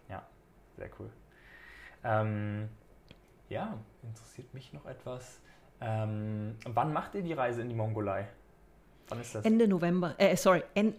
Ja, 0.09 0.25
sehr 0.77 0.91
cool. 1.01 1.11
Ähm, 2.05 2.69
ja, 3.49 3.79
interessiert 4.03 4.53
mich 4.53 4.73
noch 4.73 4.85
etwas. 4.85 5.41
Ähm, 5.81 6.57
wann 6.65 6.93
macht 6.93 7.15
ihr 7.15 7.23
die 7.23 7.33
Reise 7.33 7.61
in 7.61 7.69
die 7.69 7.75
Mongolei? 7.75 8.29
Wann 9.09 9.21
ist 9.21 9.35
das? 9.35 9.45
Ende 9.45 9.69
November. 9.69 10.15
Äh, 10.19 10.37
sorry, 10.37 10.63
en 10.75 10.95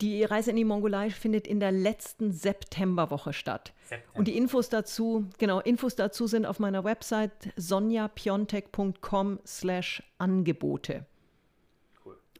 die 0.00 0.24
Reise 0.24 0.50
in 0.50 0.56
die 0.56 0.64
Mongolei 0.64 1.10
findet 1.10 1.46
in 1.46 1.60
der 1.60 1.70
letzten 1.70 2.32
Septemberwoche 2.32 3.32
statt. 3.32 3.72
September. 3.84 4.18
Und 4.18 4.26
die 4.26 4.36
Infos 4.36 4.68
dazu, 4.68 5.26
genau, 5.38 5.60
Infos 5.60 5.94
dazu 5.94 6.26
sind 6.26 6.44
auf 6.44 6.58
meiner 6.58 6.82
Website 6.82 7.52
sonjapiontek.com 7.56 9.38
slash 9.46 10.02
Angebote. 10.18 11.06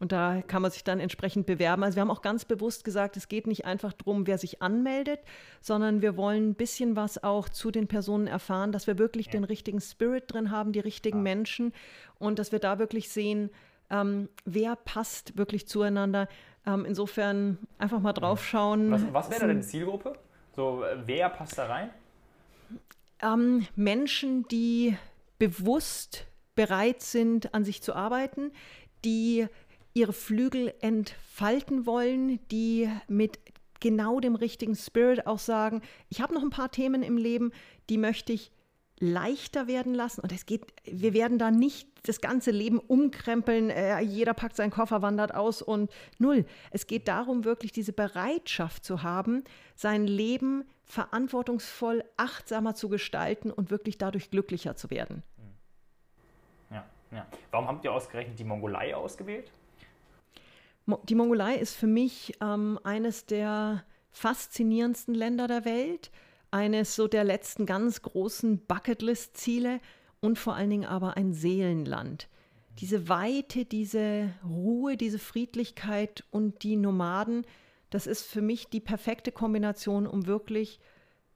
Und 0.03 0.11
da 0.11 0.43
kann 0.43 0.63
man 0.63 0.73
sich 0.73 0.83
dann 0.83 0.99
entsprechend 0.99 1.47
bewerben. 1.47 1.85
Also 1.85 1.95
wir 1.95 2.01
haben 2.01 2.11
auch 2.11 2.23
ganz 2.23 2.45
bewusst 2.45 2.83
gesagt, 2.83 3.17
es 3.17 3.29
geht 3.29 3.47
nicht 3.47 3.67
einfach 3.67 3.93
darum, 3.93 4.27
wer 4.27 4.37
sich 4.37 4.61
anmeldet, 4.61 5.21
sondern 5.61 6.03
wir 6.03 6.17
wollen 6.17 6.51
ein 6.51 6.55
bisschen 6.57 6.97
was 6.97 7.23
auch 7.23 7.49
zu 7.49 7.71
den 7.71 7.87
Personen 7.87 8.27
erfahren, 8.27 8.73
dass 8.73 8.89
wir 8.89 8.99
wirklich 8.99 9.27
ja. 9.27 9.33
den 9.35 9.45
richtigen 9.45 9.81
Spirit 9.81 10.25
drin 10.27 10.51
haben, 10.51 10.73
die 10.73 10.81
richtigen 10.81 11.19
ja. 11.19 11.23
Menschen 11.23 11.73
und 12.19 12.41
dass 12.41 12.51
wir 12.51 12.59
da 12.59 12.81
wirklich 12.81 13.11
sehen, 13.11 13.51
ähm, 13.91 14.29
wer 14.45 14.75
passt 14.75 15.39
wirklich 15.39 15.69
zueinander. 15.69 16.27
Ähm, 16.67 16.85
insofern 16.85 17.59
einfach 17.79 18.01
mal 18.01 18.13
drauf 18.13 18.45
schauen. 18.45 18.91
Was, 18.91 19.05
was 19.13 19.31
wäre 19.31 19.47
denn 19.47 19.61
die 19.61 19.67
Zielgruppe? 19.69 20.19
So, 20.57 20.83
wer 21.05 21.29
passt 21.29 21.59
da 21.59 21.67
rein? 21.67 21.91
Ähm, 23.23 23.69
Menschen, 23.77 24.49
die 24.49 24.97
bewusst 25.39 26.27
bereit 26.57 27.03
sind, 27.03 27.55
an 27.55 27.65
sich 27.65 27.83
zu 27.83 27.95
arbeiten, 27.95 28.51
die 29.05 29.47
ihre 29.95 30.13
Flügel 30.13 30.75
entfalten 30.81 31.87
wollen, 31.87 32.41
die 32.49 32.89
mit 33.09 33.39
genau 33.81 34.21
dem 34.21 34.35
richtigen 34.35 34.77
Spirit 34.77 35.27
auch 35.27 35.39
sagen, 35.39 35.83
ich 36.09 36.21
habe 36.21 36.35
noch 36.35 36.43
ein 36.43 36.51
paar 36.51 36.71
Themen 36.71 37.03
im 37.03 37.17
Leben, 37.17 37.53
die 37.91 37.99
möchte 37.99 38.33
ich 38.33 38.53
leichter 39.03 39.67
werden 39.67 39.95
lassen. 39.95 40.21
Und 40.21 40.31
es 40.31 40.47
geht, 40.47 40.73
wir 40.85 41.13
werden 41.13 41.37
da 41.37 41.51
nicht 41.51 41.89
das 42.07 42.21
ganze 42.21 42.53
Leben 42.53 42.79
umkrempeln, 42.79 43.69
äh, 43.71 44.01
jeder 44.01 44.33
packt 44.33 44.55
seinen 44.55 44.71
Koffer, 44.71 45.03
wandert 45.03 45.35
aus 45.35 45.61
und 45.61 45.91
null. 46.19 46.47
Es 46.71 46.87
geht 46.87 47.09
darum, 47.09 47.45
wirklich 47.45 47.73
diese 47.73 47.93
Bereitschaft 47.93 48.85
zu 48.85 49.03
haben, 49.03 49.43
sein 49.75 50.07
Leben 50.07 50.65
verantwortungsvoll, 50.85 52.05
achtsamer 52.17 52.75
zu 52.77 52.89
gestalten 52.89 53.51
und 53.51 53.71
wirklich 53.71 53.99
dadurch 53.99 54.31
glücklicher 54.31 54.77
zu 54.77 54.91
werden. 54.91 55.25
Ja, 56.71 56.85
ja. 57.11 57.27
Warum 57.51 57.67
habt 57.67 57.85
ihr 57.85 57.93
ausgerechnet 57.93 58.39
die 58.39 58.45
Mongolei 58.45 58.95
ausgewählt? 58.95 59.51
Die 60.87 61.15
Mongolei 61.15 61.57
ist 61.57 61.75
für 61.75 61.87
mich 61.87 62.35
ähm, 62.41 62.79
eines 62.83 63.27
der 63.27 63.85
faszinierendsten 64.11 65.15
Länder 65.15 65.47
der 65.47 65.65
Welt 65.65 66.11
eines 66.51 66.95
so 66.95 67.09
der 67.09 67.25
letzten 67.25 67.67
ganz 67.67 68.03
großen 68.03 68.67
Bucketlist-Ziele 68.67 69.81
und 70.21 70.39
vor 70.39 70.55
allen 70.55 70.71
Dingen 70.71 70.85
aber 70.85 71.17
ein 71.17 71.33
Seelenland. 71.33 72.29
Diese 72.79 73.09
Weite, 73.09 73.65
diese 73.65 74.33
Ruhe, 74.45 74.97
diese 74.97 75.19
Friedlichkeit 75.19 76.25
und 76.31 76.63
die 76.63 76.77
Nomaden, 76.77 77.45
das 77.91 78.07
ist 78.07 78.23
für 78.23 78.43
mich 78.43 78.69
die 78.69 78.81
perfekte 78.81 79.33
Kombination, 79.33 80.07
um 80.07 80.27
wirklich 80.27 80.79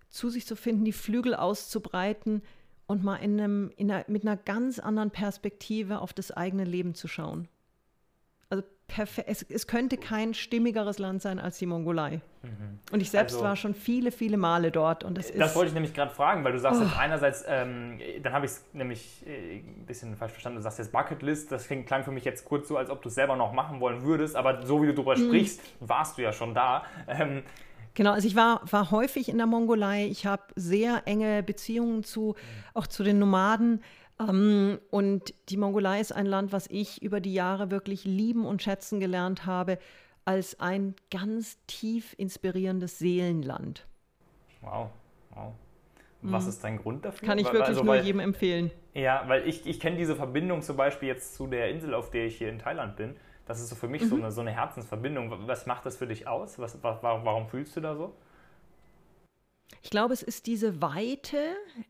zu 0.09 0.28
sich 0.28 0.47
zu 0.47 0.56
finden, 0.56 0.85
die 0.85 0.93
Flügel 0.93 1.35
auszubreiten 1.35 2.43
und 2.86 3.02
mal 3.02 3.16
in 3.16 3.40
einem, 3.40 3.73
in 3.77 3.90
einer, 3.90 4.05
mit 4.09 4.23
einer 4.23 4.36
ganz 4.36 4.78
anderen 4.78 5.10
Perspektive 5.10 6.01
auf 6.01 6.12
das 6.12 6.31
eigene 6.31 6.64
Leben 6.64 6.94
zu 6.94 7.09
schauen. 7.09 7.48
Also 8.96 9.22
es, 9.26 9.42
es, 9.42 9.66
könnte 9.66 9.96
kein 9.96 10.32
stimmigeres 10.32 10.98
Land 10.98 11.20
sein 11.20 11.38
als 11.38 11.58
die 11.58 11.66
Mongolei. 11.66 12.20
Mhm. 12.42 12.78
Und 12.92 13.00
ich 13.00 13.10
selbst 13.10 13.34
also, 13.34 13.44
war 13.44 13.56
schon 13.56 13.74
viele, 13.74 14.12
viele 14.12 14.36
Male 14.36 14.70
dort. 14.70 15.04
Und 15.04 15.18
das, 15.18 15.32
das 15.32 15.54
wollte 15.54 15.68
ich 15.68 15.74
nämlich 15.74 15.92
gerade 15.92 16.14
fragen, 16.14 16.44
weil 16.44 16.52
du 16.52 16.58
sagst 16.58 16.80
oh. 16.80 16.84
jetzt 16.84 16.96
einerseits, 16.96 17.44
ähm, 17.46 17.98
dann 18.22 18.32
habe 18.32 18.46
ich 18.46 18.52
es 18.52 18.64
nämlich 18.72 19.26
äh, 19.26 19.58
ein 19.58 19.84
bisschen 19.86 20.16
falsch 20.16 20.32
verstanden, 20.32 20.56
du 20.56 20.62
sagst 20.62 20.78
jetzt 20.78 20.92
Bucketlist, 20.92 21.52
das 21.52 21.66
klingt, 21.66 21.86
klang 21.86 22.04
für 22.04 22.12
mich 22.12 22.24
jetzt 22.24 22.44
kurz 22.44 22.68
so, 22.68 22.76
als 22.76 22.88
ob 22.88 23.02
du 23.02 23.08
es 23.08 23.14
selber 23.14 23.36
noch 23.36 23.52
machen 23.52 23.80
wollen 23.80 24.02
würdest, 24.02 24.36
aber 24.36 24.64
so 24.64 24.80
wie 24.82 24.86
du 24.86 24.92
darüber 24.92 25.16
mhm. 25.16 25.26
sprichst, 25.26 25.60
warst 25.80 26.16
du 26.16 26.22
ja 26.22 26.32
schon 26.32 26.54
da. 26.54 26.84
Ähm, 27.08 27.42
Genau, 27.96 28.12
also 28.12 28.28
ich 28.28 28.36
war, 28.36 28.60
war 28.70 28.90
häufig 28.90 29.30
in 29.30 29.38
der 29.38 29.46
Mongolei. 29.46 30.06
Ich 30.06 30.26
habe 30.26 30.42
sehr 30.54 31.02
enge 31.06 31.42
Beziehungen 31.42 32.04
zu, 32.04 32.36
mhm. 32.36 32.64
auch 32.74 32.86
zu 32.86 33.02
den 33.02 33.18
Nomaden. 33.18 33.82
Ähm, 34.20 34.78
und 34.90 35.34
die 35.48 35.56
Mongolei 35.56 36.01
ist 36.01 36.12
ein 36.12 36.26
Land, 36.26 36.52
was 36.52 36.66
ich 36.68 37.02
über 37.02 37.20
die 37.20 37.34
Jahre 37.34 37.70
wirklich 37.70 38.05
lieben 38.05 38.47
und 38.47 38.62
schätzen 38.62 39.01
gelernt 39.01 39.47
habe, 39.47 39.78
als 40.24 40.59
ein 40.59 40.94
ganz 41.10 41.59
tief 41.66 42.14
inspirierendes 42.18 42.98
Seelenland. 42.98 43.86
Wow, 44.60 44.90
wow. 45.34 45.52
Was 46.22 46.44
mhm. 46.44 46.48
ist 46.48 46.64
dein 46.64 46.78
Grund 46.78 47.05
dafür? 47.05 47.28
Kann 47.28 47.38
ich 47.38 47.47
wirklich 47.47 47.68
also, 47.68 47.84
nur 47.84 47.97
jedem 47.97 48.20
empfehlen. 48.20 48.70
Ja, 48.94 49.24
weil 49.26 49.47
ich, 49.47 49.66
ich 49.66 49.78
kenne 49.78 49.97
diese 49.97 50.16
Verbindung 50.16 50.62
zum 50.62 50.76
Beispiel 50.76 51.09
jetzt 51.09 51.36
zu 51.36 51.47
der 51.47 51.70
Insel, 51.70 51.94
auf 51.94 52.10
der 52.10 52.26
ich 52.26 52.38
hier 52.38 52.48
in 52.48 52.59
Thailand 52.59 52.97
bin. 52.97 53.14
Das 53.44 53.60
ist 53.60 53.68
so 53.68 53.76
für 53.76 53.86
mich 53.86 54.02
mhm. 54.02 54.09
so, 54.09 54.16
eine, 54.16 54.32
so 54.32 54.40
eine 54.40 54.51
Herzensverbindung. 54.51 55.47
Was 55.47 55.66
macht 55.66 55.86
das 55.86 55.97
für 55.97 56.06
dich 56.06 56.26
aus? 56.26 56.59
Was, 56.59 56.82
warum 56.82 57.47
fühlst 57.47 57.76
du 57.76 57.80
da 57.80 57.94
so? 57.94 58.14
Ich 59.82 59.90
glaube, 59.90 60.14
es 60.14 60.22
ist 60.22 60.47
diese 60.47 60.82
Weite, 60.82 61.38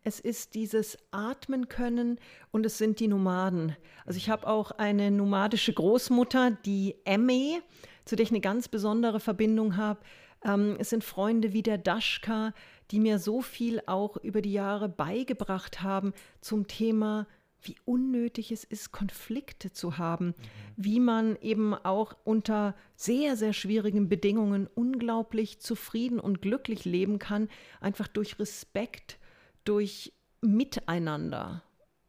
es 0.04 0.20
ist 0.20 0.54
dieses 0.54 0.98
Atmen 1.12 1.68
können 1.68 2.18
und 2.50 2.66
es 2.66 2.78
sind 2.78 3.00
die 3.00 3.08
Nomaden. 3.08 3.76
Also 4.04 4.18
ich 4.18 4.28
habe 4.28 4.46
auch 4.46 4.70
eine 4.72 5.10
nomadische 5.10 5.72
Großmutter, 5.72 6.50
die 6.64 6.96
Emme, 7.04 7.62
zu 8.04 8.16
der 8.16 8.24
ich 8.24 8.30
eine 8.30 8.40
ganz 8.40 8.68
besondere 8.68 9.18
Verbindung 9.18 9.76
habe. 9.76 10.00
Ähm, 10.44 10.76
es 10.78 10.90
sind 10.90 11.04
Freunde 11.04 11.52
wie 11.52 11.62
der 11.62 11.78
Daschka, 11.78 12.52
die 12.90 13.00
mir 13.00 13.18
so 13.18 13.40
viel 13.40 13.82
auch 13.86 14.16
über 14.18 14.42
die 14.42 14.52
Jahre 14.52 14.88
beigebracht 14.88 15.82
haben 15.82 16.12
zum 16.40 16.66
Thema 16.68 17.26
wie 17.62 17.76
unnötig 17.84 18.52
es 18.52 18.64
ist, 18.64 18.92
Konflikte 18.92 19.72
zu 19.72 19.98
haben, 19.98 20.26
mhm. 20.26 20.34
wie 20.76 21.00
man 21.00 21.36
eben 21.36 21.74
auch 21.74 22.16
unter 22.24 22.74
sehr, 22.94 23.36
sehr 23.36 23.52
schwierigen 23.52 24.08
Bedingungen 24.08 24.68
unglaublich 24.74 25.60
zufrieden 25.60 26.20
und 26.20 26.42
glücklich 26.42 26.84
leben 26.84 27.18
kann, 27.18 27.48
einfach 27.80 28.08
durch 28.08 28.38
Respekt, 28.38 29.18
durch 29.64 30.12
Miteinander. 30.40 31.62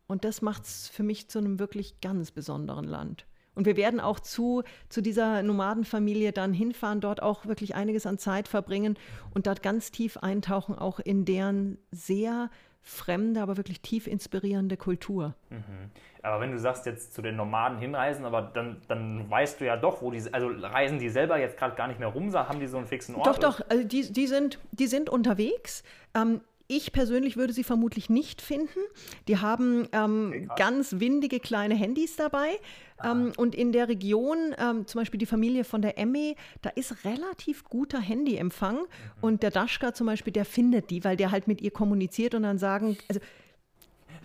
Und 0.07 0.23
das 0.23 0.41
macht 0.41 0.63
es 0.63 0.87
für 0.87 1.03
mich 1.03 1.29
zu 1.29 1.39
einem 1.39 1.59
wirklich 1.59 2.01
ganz 2.01 2.31
besonderen 2.31 2.85
Land. 2.85 3.25
Und 3.57 3.65
wir 3.65 3.75
werden 3.75 3.99
auch 3.99 4.19
zu, 4.19 4.61
zu 4.87 5.01
dieser 5.01 5.41
Nomadenfamilie 5.41 6.31
dann 6.31 6.53
hinfahren, 6.53 7.01
dort 7.01 7.23
auch 7.23 7.47
wirklich 7.47 7.73
einiges 7.73 8.05
an 8.05 8.19
Zeit 8.19 8.47
verbringen 8.47 8.99
und 9.33 9.47
dort 9.47 9.63
ganz 9.63 9.89
tief 9.89 10.17
eintauchen, 10.17 10.75
auch 10.75 10.99
in 10.99 11.25
deren 11.25 11.79
sehr 11.89 12.51
fremde, 12.87 13.41
aber 13.41 13.57
wirklich 13.57 13.81
tief 13.81 14.07
inspirierende 14.07 14.77
Kultur. 14.77 15.35
Mhm. 15.49 15.91
Aber 16.23 16.39
wenn 16.39 16.51
du 16.51 16.59
sagst, 16.59 16.85
jetzt 16.85 17.13
zu 17.13 17.21
den 17.21 17.35
Nomaden 17.35 17.77
hinreisen, 17.79 18.25
aber 18.25 18.41
dann, 18.41 18.81
dann 18.87 19.29
weißt 19.29 19.59
du 19.59 19.65
ja 19.65 19.75
doch, 19.75 20.01
wo 20.01 20.09
die, 20.09 20.23
also 20.31 20.47
reisen 20.47 20.97
die 20.97 21.09
selber 21.09 21.37
jetzt 21.37 21.57
gerade 21.57 21.75
gar 21.75 21.87
nicht 21.87 21.99
mehr 21.99 22.07
rum, 22.07 22.33
haben 22.33 22.59
die 22.59 22.67
so 22.67 22.77
einen 22.77 22.87
fixen 22.87 23.15
Ort? 23.15 23.27
Doch, 23.27 23.37
doch, 23.37 23.61
also 23.69 23.83
die, 23.83 24.11
die, 24.11 24.27
sind, 24.27 24.59
die 24.71 24.87
sind 24.87 25.09
unterwegs. 25.09 25.83
Ähm, 26.15 26.41
ich 26.67 26.91
persönlich 26.91 27.37
würde 27.37 27.53
sie 27.53 27.63
vermutlich 27.63 28.09
nicht 28.09 28.41
finden. 28.41 28.79
Die 29.27 29.37
haben 29.37 29.87
ähm, 29.91 30.33
okay, 30.33 30.47
ganz 30.57 30.99
windige 30.99 31.39
kleine 31.39 31.75
Handys 31.75 32.15
dabei. 32.15 32.59
Ähm, 33.03 33.31
und 33.37 33.55
in 33.55 33.71
der 33.71 33.87
Region, 33.87 34.55
ähm, 34.57 34.87
zum 34.87 35.01
Beispiel 35.01 35.17
die 35.17 35.25
Familie 35.25 35.63
von 35.63 35.81
der 35.81 35.97
Emmy, 35.97 36.35
da 36.61 36.69
ist 36.69 37.05
relativ 37.05 37.63
guter 37.63 37.99
Handyempfang. 37.99 38.75
Mhm. 38.75 38.85
Und 39.21 39.43
der 39.43 39.51
Daschka 39.51 39.93
zum 39.93 40.07
Beispiel, 40.07 40.33
der 40.33 40.45
findet 40.45 40.89
die, 40.89 41.03
weil 41.03 41.15
der 41.15 41.31
halt 41.31 41.47
mit 41.47 41.61
ihr 41.61 41.71
kommuniziert 41.71 42.35
und 42.35 42.43
dann 42.43 42.57
sagen, 42.57 42.97
also 43.07 43.21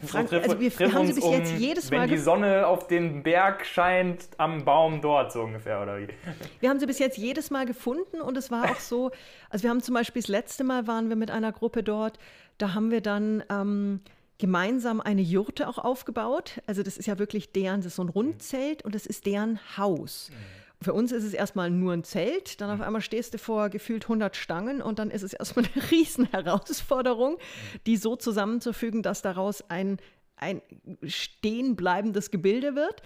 Frank, 0.06 0.28
so 0.28 0.36
also 0.36 0.60
wir, 0.60 0.78
wir 0.78 0.92
haben 0.92 1.06
sie 1.06 1.14
bis 1.14 1.24
um, 1.24 1.32
jetzt 1.32 1.52
jedes 1.58 1.90
Mal. 1.90 2.02
Wenn 2.02 2.10
die 2.10 2.18
Sonne 2.18 2.66
auf 2.66 2.86
den 2.86 3.22
Berg 3.22 3.64
scheint, 3.64 4.28
am 4.38 4.64
Baum 4.64 5.00
dort, 5.00 5.32
so 5.32 5.42
ungefähr, 5.42 5.82
oder 5.82 5.98
wie? 5.98 6.08
Wir 6.60 6.70
haben 6.70 6.80
sie 6.80 6.86
bis 6.86 6.98
jetzt 6.98 7.18
jedes 7.18 7.50
Mal 7.50 7.66
gefunden 7.66 8.20
und 8.20 8.36
es 8.36 8.50
war 8.50 8.70
auch 8.70 8.80
so, 8.80 9.10
also 9.50 9.64
wir 9.64 9.70
haben 9.70 9.82
zum 9.82 9.94
Beispiel 9.94 10.22
das 10.22 10.28
letzte 10.28 10.64
Mal 10.64 10.86
waren 10.86 11.08
wir 11.08 11.16
mit 11.16 11.30
einer 11.30 11.52
Gruppe 11.52 11.82
dort, 11.82 12.18
da 12.58 12.74
haben 12.74 12.90
wir 12.90 13.00
dann 13.00 13.42
ähm, 13.50 14.00
gemeinsam 14.38 15.00
eine 15.00 15.22
Jurte 15.22 15.68
auch 15.68 15.78
aufgebaut. 15.78 16.60
Also 16.66 16.82
das 16.82 16.96
ist 16.96 17.06
ja 17.06 17.18
wirklich 17.18 17.52
deren, 17.52 17.80
das 17.80 17.86
ist 17.86 17.96
so 17.96 18.04
ein 18.04 18.08
Rundzelt 18.08 18.84
und 18.84 18.94
das 18.94 19.06
ist 19.06 19.26
deren 19.26 19.58
Haus. 19.76 20.30
Mhm 20.30 20.61
für 20.82 20.92
uns 20.92 21.12
ist 21.12 21.24
es 21.24 21.34
erstmal 21.34 21.70
nur 21.70 21.92
ein 21.92 22.04
Zelt, 22.04 22.60
dann 22.60 22.70
auf 22.70 22.78
mhm. 22.78 22.84
einmal 22.84 23.02
stehst 23.02 23.34
du 23.34 23.38
vor 23.38 23.68
gefühlt 23.68 24.04
100 24.04 24.36
Stangen 24.36 24.82
und 24.82 24.98
dann 24.98 25.10
ist 25.10 25.22
es 25.22 25.32
erstmal 25.32 25.66
eine 25.74 25.90
Riesenherausforderung, 25.90 27.38
die 27.86 27.96
so 27.96 28.16
zusammenzufügen, 28.16 29.02
dass 29.02 29.22
daraus 29.22 29.68
ein, 29.70 29.98
ein 30.36 30.62
stehenbleibendes 31.04 32.30
Gebilde 32.30 32.74
wird. 32.74 33.02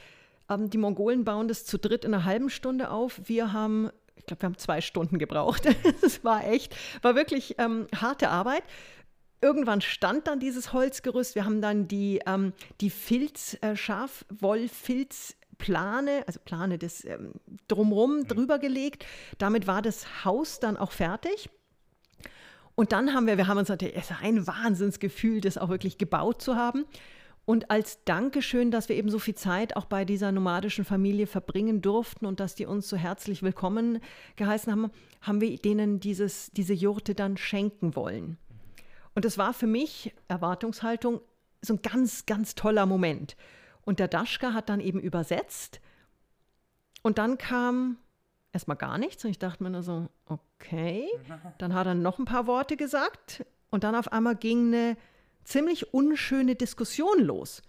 Ähm, 0.49 0.71
die 0.71 0.79
Mongolen 0.79 1.25
bauen 1.25 1.49
das 1.49 1.65
zu 1.65 1.79
dritt 1.79 2.05
in 2.05 2.15
einer 2.15 2.25
halben 2.25 2.51
Stunde 2.51 2.91
auf. 2.91 3.21
Wir 3.25 3.53
haben, 3.53 3.91
ich 4.17 4.27
glaube, 4.27 4.43
wir 4.43 4.47
haben 4.47 4.59
zwei 4.59 4.81
Stunden 4.81 5.19
gebraucht. 5.19 5.67
Es 6.03 6.25
war 6.25 6.47
echt, 6.47 6.77
war 7.03 7.15
wirklich 7.15 7.57
ähm, 7.59 7.87
harte 7.95 8.29
Arbeit. 8.29 8.63
Irgendwann 9.43 9.81
stand 9.81 10.27
dann 10.27 10.41
dieses 10.41 10.73
Holzgerüst. 10.73 11.35
Wir 11.35 11.45
haben 11.45 11.61
dann 11.61 11.89
die, 11.89 12.21
ähm, 12.27 12.53
die 12.81 12.91
Filz, 12.91 13.57
äh, 13.61 13.77
Schafwollfilz 13.77 15.37
Plane, 15.59 16.25
also 16.27 16.41
Plane 16.45 16.79
des 16.79 17.05
ähm, 17.05 17.33
drumrum 17.69 18.19
mhm. 18.19 18.29
drüber 18.29 18.59
gelegt. 18.59 19.07
Damit 19.39 19.67
war 19.67 19.83
das 19.83 20.25
Haus 20.25 20.61
dann 20.61 20.77
auch 20.77 20.93
fertig. 20.93 21.51
Und 22.75 22.93
dann 22.93 23.15
haben 23.15 23.27
wir, 23.27 23.39
wir 23.39 23.49
haben 23.49 23.59
uns 23.59 23.69
natürlich, 23.69 23.97
es 23.97 24.11
ist 24.11 24.23
ein 24.23 24.47
Wahnsinnsgefühl, 24.47 25.41
das 25.41 25.57
auch 25.57 25.71
wirklich 25.71 25.97
gebaut 25.97 26.43
zu 26.43 26.57
haben. 26.57 26.85
Und 27.47 27.71
als 27.71 28.03
Dankeschön, 28.05 28.73
dass 28.73 28.89
wir 28.89 28.97
eben 28.97 29.09
so 29.09 29.21
viel 29.21 29.37
Zeit 29.37 29.77
auch 29.77 29.85
bei 29.85 30.05
dieser 30.05 30.33
nomadischen 30.33 30.85
Familie 30.85 31.29
verbringen 31.29 31.81
durften 31.81 32.27
und 32.27 32.41
dass 32.41 32.57
die 32.57 32.67
uns 32.67 32.89
so 32.89 32.97
herzlich 32.97 33.43
willkommen 33.43 34.01
geheißen 34.35 34.73
haben, 34.73 34.91
haben 35.23 35.41
wir 35.41 35.57
denen 35.57 36.01
dieses, 36.01 36.51
diese 36.51 36.75
Jurte 36.75 37.15
dann 37.15 37.37
schenken 37.37 37.95
wollen. 37.95 38.37
Und 39.15 39.25
das 39.25 39.39
war 39.39 39.55
für 39.55 39.69
mich, 39.69 40.13
Erwartungshaltung, 40.27 41.21
so 41.63 41.75
ein 41.75 41.83
ganz, 41.83 42.27
ganz 42.27 42.57
toller 42.57 42.85
Moment. 42.85 43.37
Und 43.87 44.01
der 44.01 44.09
Daschka 44.09 44.53
hat 44.53 44.69
dann 44.69 44.81
eben 44.81 45.01
übersetzt. 45.01 45.81
Und 47.03 47.17
dann 47.17 47.39
kam 47.39 47.97
erstmal 48.53 48.77
gar 48.77 48.99
nichts. 48.99 49.25
Und 49.25 49.31
ich 49.31 49.39
dachte 49.39 49.63
mir 49.63 49.71
nur 49.71 49.83
so, 49.83 50.09
okay. 50.27 51.09
Dann 51.59 51.73
hat 51.73 51.87
er 51.87 51.95
noch 51.95 52.19
ein 52.19 52.25
paar 52.25 52.47
Worte 52.47 52.77
gesagt. 52.77 53.47
Und 53.71 53.85
dann 53.85 53.95
auf 53.95 54.13
einmal 54.13 54.37
ging 54.37 54.75
eine 54.75 54.97
ziemlich 55.45 55.95
unschöne 55.95 56.57
Diskussion 56.57 57.23
los. 57.23 57.63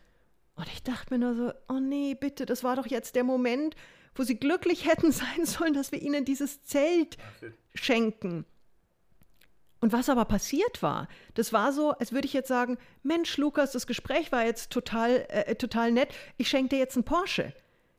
Und 0.56 0.68
ich 0.68 0.82
dachte 0.82 1.14
mir 1.14 1.20
nur 1.20 1.36
so, 1.36 1.54
oh 1.70 1.80
nee, 1.80 2.16
bitte, 2.16 2.46
das 2.46 2.64
war 2.64 2.76
doch 2.76 2.88
jetzt 2.88 3.16
der 3.16 3.24
Moment, 3.24 3.76
wo 4.16 4.24
sie 4.24 4.40
glücklich 4.40 4.88
hätten 4.88 5.12
sein 5.22 5.46
sollen, 5.46 5.74
dass 5.74 5.92
wir 5.92 6.02
ihnen 6.02 6.26
dieses 6.26 6.64
Zelt 6.64 7.18
schenken. 7.76 8.46
Und 9.80 9.94
was 9.94 10.10
aber 10.10 10.26
passiert 10.26 10.82
war, 10.82 11.08
das 11.36 11.54
war 11.54 11.72
so, 11.72 11.92
als 11.92 12.12
würde 12.12 12.26
ich 12.26 12.34
jetzt 12.34 12.48
sagen, 12.48 12.78
Mensch, 13.04 13.38
Lukas, 13.38 13.72
das 13.72 13.86
Gespräch 13.86 14.32
war 14.32 14.44
jetzt 14.44 14.72
total, 14.72 15.26
äh, 15.30 15.56
total 15.56 15.92
nett, 15.92 16.10
ich 16.38 16.50
schenke 16.50 16.70
dir 16.70 16.80
jetzt 16.80 16.96
einen 16.96 17.04
Porsche. 17.04 17.54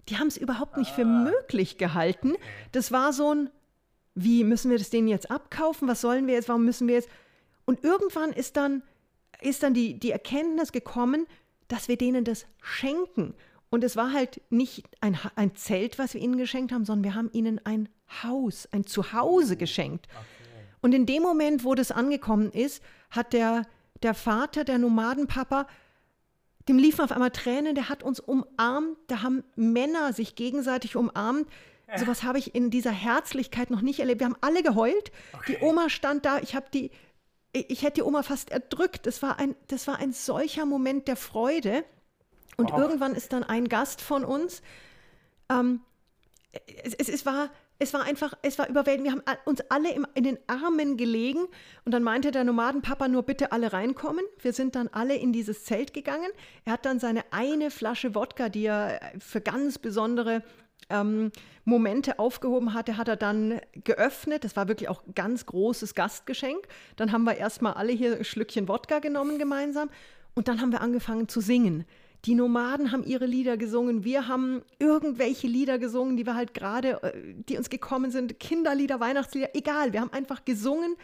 Die 0.09 0.19
haben 0.19 0.27
es 0.27 0.37
überhaupt 0.37 0.77
nicht 0.77 0.91
ah. 0.93 0.95
für 0.95 1.05
möglich 1.05 1.79
gehalten. 1.79 2.35
Das 2.73 2.91
war 2.91 3.13
so 3.13 3.35
ein, 3.35 3.51
wie 4.15 4.43
müssen 4.43 4.71
wir 4.71 4.79
das 4.79 4.91
denen 4.91 5.07
jetzt 5.07 5.31
abkaufen? 5.31 5.87
Was 5.87 6.01
sollen 6.01 6.27
wir 6.27 6.35
jetzt? 6.35 6.49
Warum 6.49 6.65
müssen 6.65 6.89
wir 6.89 6.97
jetzt? 6.97 7.09
Und 7.65 7.85
irgendwann 7.85 8.33
ist 8.33 8.57
dann, 8.57 8.83
ist 9.41 9.63
dann 9.63 9.75
die, 9.75 9.99
die 9.99 10.11
Erkenntnis 10.11 10.73
gekommen, 10.73 11.27
dass 11.69 11.87
wir 11.87 11.97
denen 11.97 12.25
das 12.25 12.47
schenken. 12.61 13.35
Und 13.71 13.85
es 13.85 13.95
war 13.95 14.13
halt 14.13 14.41
nicht 14.51 14.85
ein, 15.01 15.19
ein 15.37 15.55
Zelt, 15.55 15.99
was 15.99 16.15
wir 16.15 16.21
ihnen 16.21 16.39
geschenkt 16.39 16.73
haben, 16.73 16.87
sondern 16.87 17.05
wir 17.05 17.15
haben 17.15 17.31
ihnen 17.33 17.61
ein 17.65 17.89
Haus, 18.23 18.67
ein 18.73 18.87
Zuhause 18.87 19.57
geschenkt. 19.57 20.09
Okay. 20.11 20.38
Und 20.81 20.95
in 20.95 21.07
dem 21.07 21.23
Moment, 21.23 21.65
wo 21.65 21.75
das 21.75 21.91
angekommen 21.91 22.51
ist, 22.51 22.83
hat 23.11 23.33
der, 23.33 23.67
der 24.03 24.15
Vater, 24.15 24.65
der 24.65 24.79
Nomadenpapa, 24.79 25.67
dem 26.69 26.79
liefen 26.79 27.03
auf 27.03 27.13
einmal 27.13 27.31
Tränen, 27.31 27.75
der 27.75 27.89
hat 27.89 28.03
uns 28.03 28.21
umarmt, 28.21 28.99
da 29.07 29.23
haben 29.23 29.43
Männer 29.57 30.13
sich 30.13 30.35
gegenseitig 30.35 30.97
umarmt. 30.97 31.49
Sowas 31.97 32.23
habe 32.23 32.39
ich 32.39 32.55
in 32.55 32.71
dieser 32.71 32.91
Herzlichkeit 32.91 33.71
noch 33.71 33.81
nicht 33.81 34.01
erlebt. 34.01 34.21
Wir 34.21 34.27
haben 34.27 34.37
alle 34.43 34.63
geheult. 34.63 35.11
Okay. 35.33 35.57
Die 35.57 35.65
Oma 35.65 35.89
stand 35.89 36.27
da, 36.27 36.39
ich 36.39 36.55
habe 36.55 36.67
die, 36.73 36.91
ich 37.53 37.83
hätte 37.83 37.95
die 37.95 38.03
Oma 38.03 38.23
fast 38.23 38.51
erdrückt. 38.51 39.07
Das 39.07 39.23
war 39.23 39.39
ein, 39.39 39.57
das 39.69 39.87
war 39.87 39.97
ein 39.97 40.13
solcher 40.13 40.67
Moment 40.67 41.09
der 41.09 41.17
Freude. 41.17 41.85
Und 42.59 42.73
wow. 42.73 42.81
irgendwann 42.81 43.15
ist 43.15 43.33
dann 43.33 43.43
ein 43.43 43.69
Gast 43.69 44.03
von 44.03 44.25
uns. 44.25 44.61
Ähm, 45.49 45.81
es, 46.83 46.95
es, 46.95 47.09
es, 47.09 47.27
war, 47.27 47.51
es 47.79 47.95
war 47.95 48.03
einfach, 48.03 48.35
es 48.43 48.59
war 48.59 48.69
überwältigend. 48.69 49.15
Wir 49.15 49.35
haben 49.37 49.39
uns 49.45 49.61
alle 49.69 49.93
im, 49.93 50.07
in 50.15 50.25
den 50.25 50.39
Armen 50.49 50.97
gelegen 50.97 51.47
und 51.85 51.93
dann 51.93 52.03
meinte 52.03 52.31
der 52.31 52.45
Nomadenpapa 52.45 53.07
nur 53.09 53.23
bitte 53.23 53.53
alle 53.53 53.73
reinkommen. 53.73 54.25
Wir 54.41 54.53
sind 54.53 54.75
dann 54.75 54.89
alle 54.89 55.17
in 55.17 55.33
dieses 55.33 55.65
Zelt 55.65 55.95
gegangen. 55.95 56.31
Er 56.65 56.73
hat 56.73 56.85
dann 56.85 56.99
seine 56.99 57.25
eine 57.31 57.71
Flasche 57.71 58.15
Wodka, 58.15 58.49
die 58.49 58.65
er 58.65 59.01
für 59.19 59.41
ganz 59.41 59.79
besondere 59.79 60.43
ähm, 60.91 61.31
Momente 61.65 62.19
aufgehoben 62.19 62.75
hatte, 62.75 62.97
hat 62.97 63.09
er 63.09 63.17
dann 63.17 63.61
geöffnet. 63.85 64.43
Das 64.43 64.57
war 64.57 64.69
wirklich 64.69 64.89
auch 64.89 65.03
ganz 65.15 65.47
großes 65.47 65.95
Gastgeschenk. 65.95 66.67
Dann 66.97 67.13
haben 67.13 67.25
wir 67.25 67.37
erstmal 67.37 67.75
alle 67.75 67.93
hier 67.93 68.17
ein 68.17 68.25
Schlückchen 68.25 68.69
Wodka 68.69 68.99
genommen 68.99 69.39
gemeinsam 69.39 69.89
und 70.35 70.49
dann 70.49 70.61
haben 70.61 70.73
wir 70.73 70.81
angefangen 70.81 71.29
zu 71.29 71.41
singen. 71.41 71.85
Die 72.24 72.35
Nomaden 72.35 72.90
haben 72.90 73.05
ihre 73.05 73.27
Lieder 73.27 73.57
gesungen. 73.57 74.05
Wir 74.05 74.27
haben 74.27 74.62
irgendwelche 74.78 75.47
Lieder 75.47 75.78
gesungen, 75.78 76.16
die 76.16 76.27
wir 76.27 76.35
halt 76.35 76.53
gerade, 76.53 77.03
äh, 77.03 77.35
die 77.49 77.57
uns 77.57 77.70
gekommen 77.70 78.11
sind. 78.11 78.40
Kinderlieder, 78.40 79.01
Weihnachtslieder, 79.01 79.55
egal. 79.55 79.93
Wir 79.93 80.01
haben 80.01 80.12
einfach 80.12 80.45
gesungen. 80.45 80.97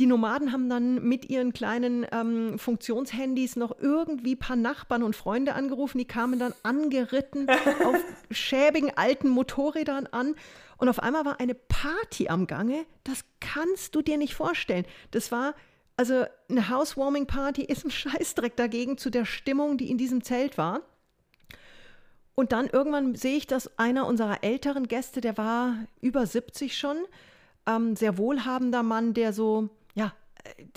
Die 0.00 0.06
Nomaden 0.06 0.50
haben 0.50 0.68
dann 0.68 1.04
mit 1.04 1.30
ihren 1.30 1.52
kleinen 1.52 2.04
ähm, 2.10 2.58
Funktionshandys 2.58 3.54
noch 3.54 3.78
irgendwie 3.78 4.34
ein 4.34 4.38
paar 4.38 4.56
Nachbarn 4.56 5.04
und 5.04 5.14
Freunde 5.14 5.54
angerufen. 5.54 5.98
Die 5.98 6.04
kamen 6.04 6.38
dann 6.38 6.52
angeritten 6.64 7.48
auf 7.84 7.96
schäbigen 8.30 8.90
alten 8.96 9.28
Motorrädern 9.28 10.08
an. 10.08 10.34
Und 10.78 10.88
auf 10.88 10.98
einmal 10.98 11.24
war 11.24 11.38
eine 11.40 11.54
Party 11.54 12.28
am 12.28 12.48
Gange. 12.48 12.84
Das 13.04 13.24
kannst 13.40 13.94
du 13.94 14.02
dir 14.02 14.18
nicht 14.18 14.34
vorstellen. 14.34 14.84
Das 15.12 15.30
war 15.30 15.54
also 15.96 16.24
eine 16.48 16.68
Housewarming-Party 16.68 17.62
ist 17.62 17.84
ein 17.84 17.90
Scheißdreck 17.92 18.56
dagegen 18.56 18.98
zu 18.98 19.10
der 19.10 19.24
Stimmung, 19.24 19.78
die 19.78 19.90
in 19.90 19.98
diesem 19.98 20.22
Zelt 20.22 20.58
war. 20.58 20.82
Und 22.34 22.52
dann 22.52 22.66
irgendwann 22.66 23.14
sehe 23.14 23.36
ich, 23.36 23.46
dass 23.46 23.78
einer 23.78 24.06
unserer 24.06 24.42
älteren 24.42 24.88
Gäste, 24.88 25.20
der 25.20 25.36
war 25.38 25.76
über 26.00 26.26
70 26.26 26.76
schon, 26.76 26.96
ähm, 27.66 27.94
sehr 27.94 28.18
wohlhabender 28.18 28.82
Mann, 28.82 29.14
der 29.14 29.32
so, 29.32 29.70
ja, 29.94 30.12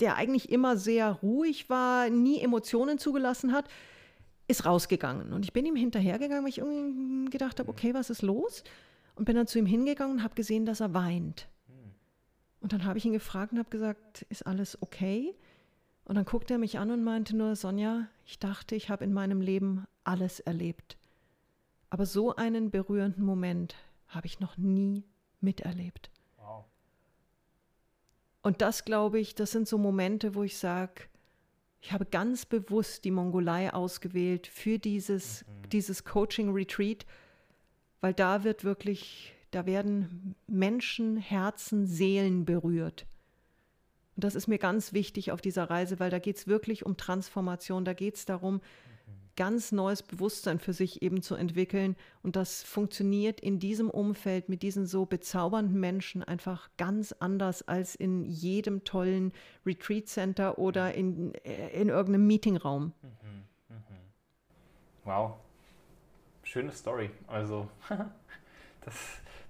der 0.00 0.16
eigentlich 0.16 0.50
immer 0.50 0.76
sehr 0.76 1.10
ruhig 1.10 1.68
war, 1.68 2.10
nie 2.10 2.40
Emotionen 2.40 2.98
zugelassen 2.98 3.52
hat, 3.52 3.66
ist 4.46 4.64
rausgegangen. 4.64 5.32
Und 5.32 5.44
ich 5.44 5.52
bin 5.52 5.66
ihm 5.66 5.76
hinterhergegangen, 5.76 6.44
weil 6.44 6.50
ich 6.50 6.58
irgendwie 6.58 7.30
gedacht 7.30 7.58
habe, 7.58 7.70
okay, 7.70 7.92
was 7.92 8.08
ist 8.08 8.22
los? 8.22 8.64
Und 9.16 9.24
bin 9.24 9.36
dann 9.36 9.48
zu 9.48 9.58
ihm 9.58 9.66
hingegangen 9.66 10.18
und 10.18 10.22
habe 10.22 10.36
gesehen, 10.36 10.64
dass 10.64 10.80
er 10.80 10.94
weint. 10.94 11.48
Und 12.60 12.72
dann 12.72 12.84
habe 12.84 12.98
ich 12.98 13.04
ihn 13.04 13.12
gefragt 13.12 13.52
und 13.52 13.58
habe 13.58 13.70
gesagt, 13.70 14.26
ist 14.28 14.46
alles 14.46 14.80
okay? 14.82 15.34
Und 16.04 16.16
dann 16.16 16.24
guckte 16.24 16.54
er 16.54 16.58
mich 16.58 16.78
an 16.78 16.90
und 16.90 17.04
meinte 17.04 17.36
nur, 17.36 17.54
Sonja, 17.54 18.08
ich 18.24 18.38
dachte, 18.38 18.74
ich 18.74 18.88
habe 18.88 19.04
in 19.04 19.12
meinem 19.12 19.40
Leben 19.40 19.86
alles 20.04 20.40
erlebt. 20.40 20.96
Aber 21.90 22.06
so 22.06 22.34
einen 22.34 22.70
berührenden 22.70 23.24
Moment 23.24 23.76
habe 24.08 24.26
ich 24.26 24.40
noch 24.40 24.56
nie 24.56 25.04
miterlebt. 25.40 26.10
Wow. 26.38 26.64
Und 28.42 28.62
das, 28.62 28.84
glaube 28.84 29.20
ich, 29.20 29.34
das 29.34 29.50
sind 29.50 29.68
so 29.68 29.78
Momente, 29.78 30.34
wo 30.34 30.42
ich 30.42 30.56
sage, 30.56 31.04
ich 31.80 31.92
habe 31.92 32.06
ganz 32.06 32.44
bewusst 32.44 33.04
die 33.04 33.10
Mongolei 33.10 33.72
ausgewählt 33.72 34.46
für 34.46 34.78
dieses, 34.78 35.44
mhm. 35.46 35.68
dieses 35.70 36.04
Coaching-Retreat, 36.04 37.06
weil 38.00 38.14
da 38.14 38.44
wird 38.44 38.64
wirklich 38.64 39.34
da 39.50 39.66
werden 39.66 40.34
Menschen, 40.46 41.16
Herzen, 41.16 41.86
Seelen 41.86 42.44
berührt. 42.44 43.06
Und 44.16 44.24
das 44.24 44.34
ist 44.34 44.48
mir 44.48 44.58
ganz 44.58 44.92
wichtig 44.92 45.30
auf 45.30 45.40
dieser 45.40 45.70
Reise, 45.70 46.00
weil 46.00 46.10
da 46.10 46.18
geht 46.18 46.36
es 46.36 46.46
wirklich 46.46 46.84
um 46.84 46.96
Transformation, 46.96 47.84
da 47.84 47.92
geht 47.92 48.16
es 48.16 48.24
darum, 48.24 48.60
ganz 49.38 49.70
neues 49.70 50.02
Bewusstsein 50.02 50.58
für 50.58 50.72
sich 50.72 51.00
eben 51.00 51.22
zu 51.22 51.36
entwickeln. 51.36 51.94
Und 52.24 52.34
das 52.34 52.64
funktioniert 52.64 53.38
in 53.38 53.60
diesem 53.60 53.88
Umfeld 53.88 54.48
mit 54.48 54.64
diesen 54.64 54.84
so 54.84 55.06
bezaubernden 55.06 55.78
Menschen 55.78 56.24
einfach 56.24 56.68
ganz 56.76 57.12
anders 57.20 57.62
als 57.68 57.94
in 57.94 58.24
jedem 58.24 58.82
tollen 58.82 59.32
Retreat 59.64 60.08
Center 60.08 60.58
oder 60.58 60.92
in, 60.94 61.34
äh, 61.44 61.68
in 61.80 61.88
irgendeinem 61.88 62.26
Meetingraum. 62.26 62.92
Mhm, 63.02 63.18
mhm. 63.68 63.74
Wow. 65.04 65.34
Schöne 66.42 66.72
Story. 66.72 67.10
Also, 67.28 67.68
das 68.80 68.94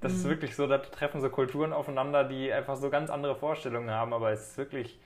das 0.01 0.12
mhm. 0.12 0.19
ist 0.19 0.25
wirklich 0.29 0.57
so, 0.57 0.66
da 0.66 0.79
treffen 0.79 1.20
so 1.20 1.29
Kulturen 1.29 1.73
aufeinander, 1.73 2.25
die 2.25 2.53
einfach 2.53 2.77
so 2.77 2.91
ganz 2.91 3.11
andere 3.11 3.35
Vorstellungen 3.35 3.91
haben, 3.91 4.12
aber 4.12 4.31
es 4.31 4.51
ist 4.51 4.59
wirklich, 4.59 4.99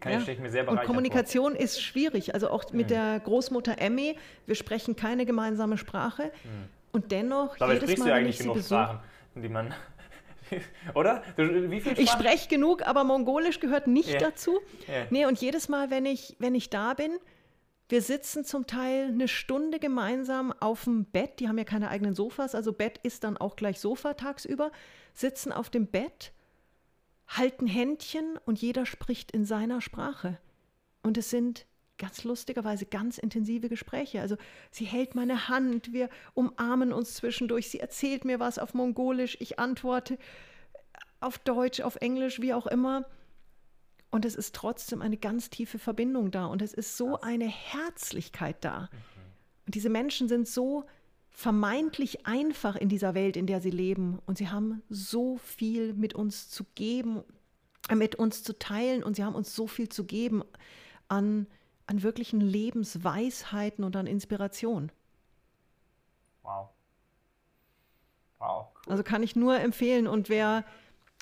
kann 0.00 0.12
ja. 0.12 0.20
ich 0.20 0.38
mir 0.38 0.50
sehr. 0.50 0.68
Und 0.68 0.82
Kommunikation 0.84 1.52
vor. 1.52 1.60
ist 1.60 1.82
schwierig, 1.82 2.34
also 2.34 2.50
auch 2.50 2.72
mit 2.72 2.86
mhm. 2.86 2.90
der 2.90 3.20
Großmutter 3.20 3.78
Emmy, 3.78 4.16
wir 4.46 4.54
sprechen 4.54 4.96
keine 4.96 5.26
gemeinsame 5.26 5.78
Sprache 5.78 6.24
mhm. 6.44 6.68
und 6.92 7.10
dennoch 7.10 7.56
Dabei 7.56 7.74
jedes 7.74 7.90
sprichst 7.90 8.04
Mal, 8.04 8.10
du 8.10 8.14
eigentlich 8.14 8.38
genug 8.38 8.58
Sprachen, 8.60 9.00
die 9.34 9.48
man 9.48 9.74
oder? 10.94 11.22
Wie 11.36 11.80
viel 11.80 11.98
ich 11.98 12.10
spreche 12.10 12.48
genug, 12.48 12.86
aber 12.86 13.04
Mongolisch 13.04 13.60
gehört 13.60 13.86
nicht 13.86 14.08
yeah. 14.08 14.18
dazu. 14.18 14.60
Yeah. 14.88 15.06
Nee, 15.10 15.26
und 15.26 15.38
jedes 15.40 15.68
Mal, 15.68 15.90
wenn 15.90 16.06
ich, 16.06 16.36
wenn 16.38 16.54
ich 16.54 16.70
da 16.70 16.94
bin, 16.94 17.18
wir 17.88 18.02
sitzen 18.02 18.44
zum 18.44 18.66
Teil 18.66 19.06
eine 19.06 19.28
Stunde 19.28 19.78
gemeinsam 19.78 20.52
auf 20.52 20.84
dem 20.84 21.06
Bett. 21.06 21.40
Die 21.40 21.48
haben 21.48 21.56
ja 21.56 21.64
keine 21.64 21.88
eigenen 21.88 22.14
Sofas, 22.14 22.54
also 22.54 22.72
Bett 22.72 22.98
ist 23.02 23.24
dann 23.24 23.36
auch 23.36 23.56
gleich 23.56 23.80
Sofa 23.80 24.14
tagsüber. 24.14 24.70
Sitzen 25.14 25.52
auf 25.52 25.70
dem 25.70 25.86
Bett, 25.86 26.32
halten 27.26 27.66
Händchen 27.66 28.38
und 28.44 28.60
jeder 28.60 28.84
spricht 28.84 29.32
in 29.32 29.44
seiner 29.44 29.80
Sprache. 29.80 30.38
Und 31.02 31.16
es 31.16 31.30
sind 31.30 31.66
ganz 31.96 32.24
lustigerweise 32.24 32.86
ganz 32.86 33.18
intensive 33.18 33.68
Gespräche. 33.68 34.20
Also 34.20 34.36
sie 34.70 34.84
hält 34.84 35.14
meine 35.14 35.48
Hand, 35.48 35.92
wir 35.92 36.10
umarmen 36.34 36.92
uns 36.92 37.14
zwischendurch, 37.14 37.70
sie 37.70 37.80
erzählt 37.80 38.24
mir 38.24 38.38
was 38.38 38.58
auf 38.58 38.74
Mongolisch, 38.74 39.36
ich 39.40 39.58
antworte 39.58 40.18
auf 41.20 41.38
Deutsch, 41.38 41.80
auf 41.80 41.96
Englisch, 41.96 42.40
wie 42.40 42.54
auch 42.54 42.66
immer. 42.66 43.04
Und 44.10 44.24
es 44.24 44.34
ist 44.34 44.54
trotzdem 44.54 45.02
eine 45.02 45.16
ganz 45.16 45.50
tiefe 45.50 45.78
Verbindung 45.78 46.30
da 46.30 46.46
und 46.46 46.62
es 46.62 46.72
ist 46.72 46.96
so 46.96 47.20
eine 47.20 47.46
Herzlichkeit 47.46 48.56
da. 48.64 48.80
Mhm. 48.80 48.98
Und 49.66 49.74
diese 49.74 49.90
Menschen 49.90 50.28
sind 50.28 50.48
so 50.48 50.84
vermeintlich 51.38 52.26
einfach 52.26 52.74
in 52.74 52.88
dieser 52.88 53.14
Welt, 53.14 53.36
in 53.36 53.46
der 53.46 53.60
sie 53.60 53.70
leben. 53.70 54.18
Und 54.26 54.38
sie 54.38 54.48
haben 54.48 54.82
so 54.88 55.36
viel 55.36 55.94
mit 55.94 56.14
uns 56.14 56.48
zu 56.48 56.64
geben, 56.74 57.22
äh, 57.88 57.94
mit 57.94 58.16
uns 58.16 58.42
zu 58.42 58.58
teilen 58.58 59.04
und 59.04 59.14
sie 59.14 59.24
haben 59.24 59.34
uns 59.34 59.54
so 59.54 59.66
viel 59.66 59.88
zu 59.88 60.04
geben 60.04 60.42
an, 61.06 61.46
an 61.86 62.02
wirklichen 62.02 62.40
Lebensweisheiten 62.40 63.84
und 63.84 63.94
an 63.94 64.06
Inspiration. 64.06 64.90
Wow. 66.42 66.70
Wow. 68.38 68.68
Cool. 68.74 68.92
Also 68.92 69.02
kann 69.02 69.22
ich 69.22 69.36
nur 69.36 69.60
empfehlen 69.60 70.06
und 70.06 70.28
wer, 70.28 70.64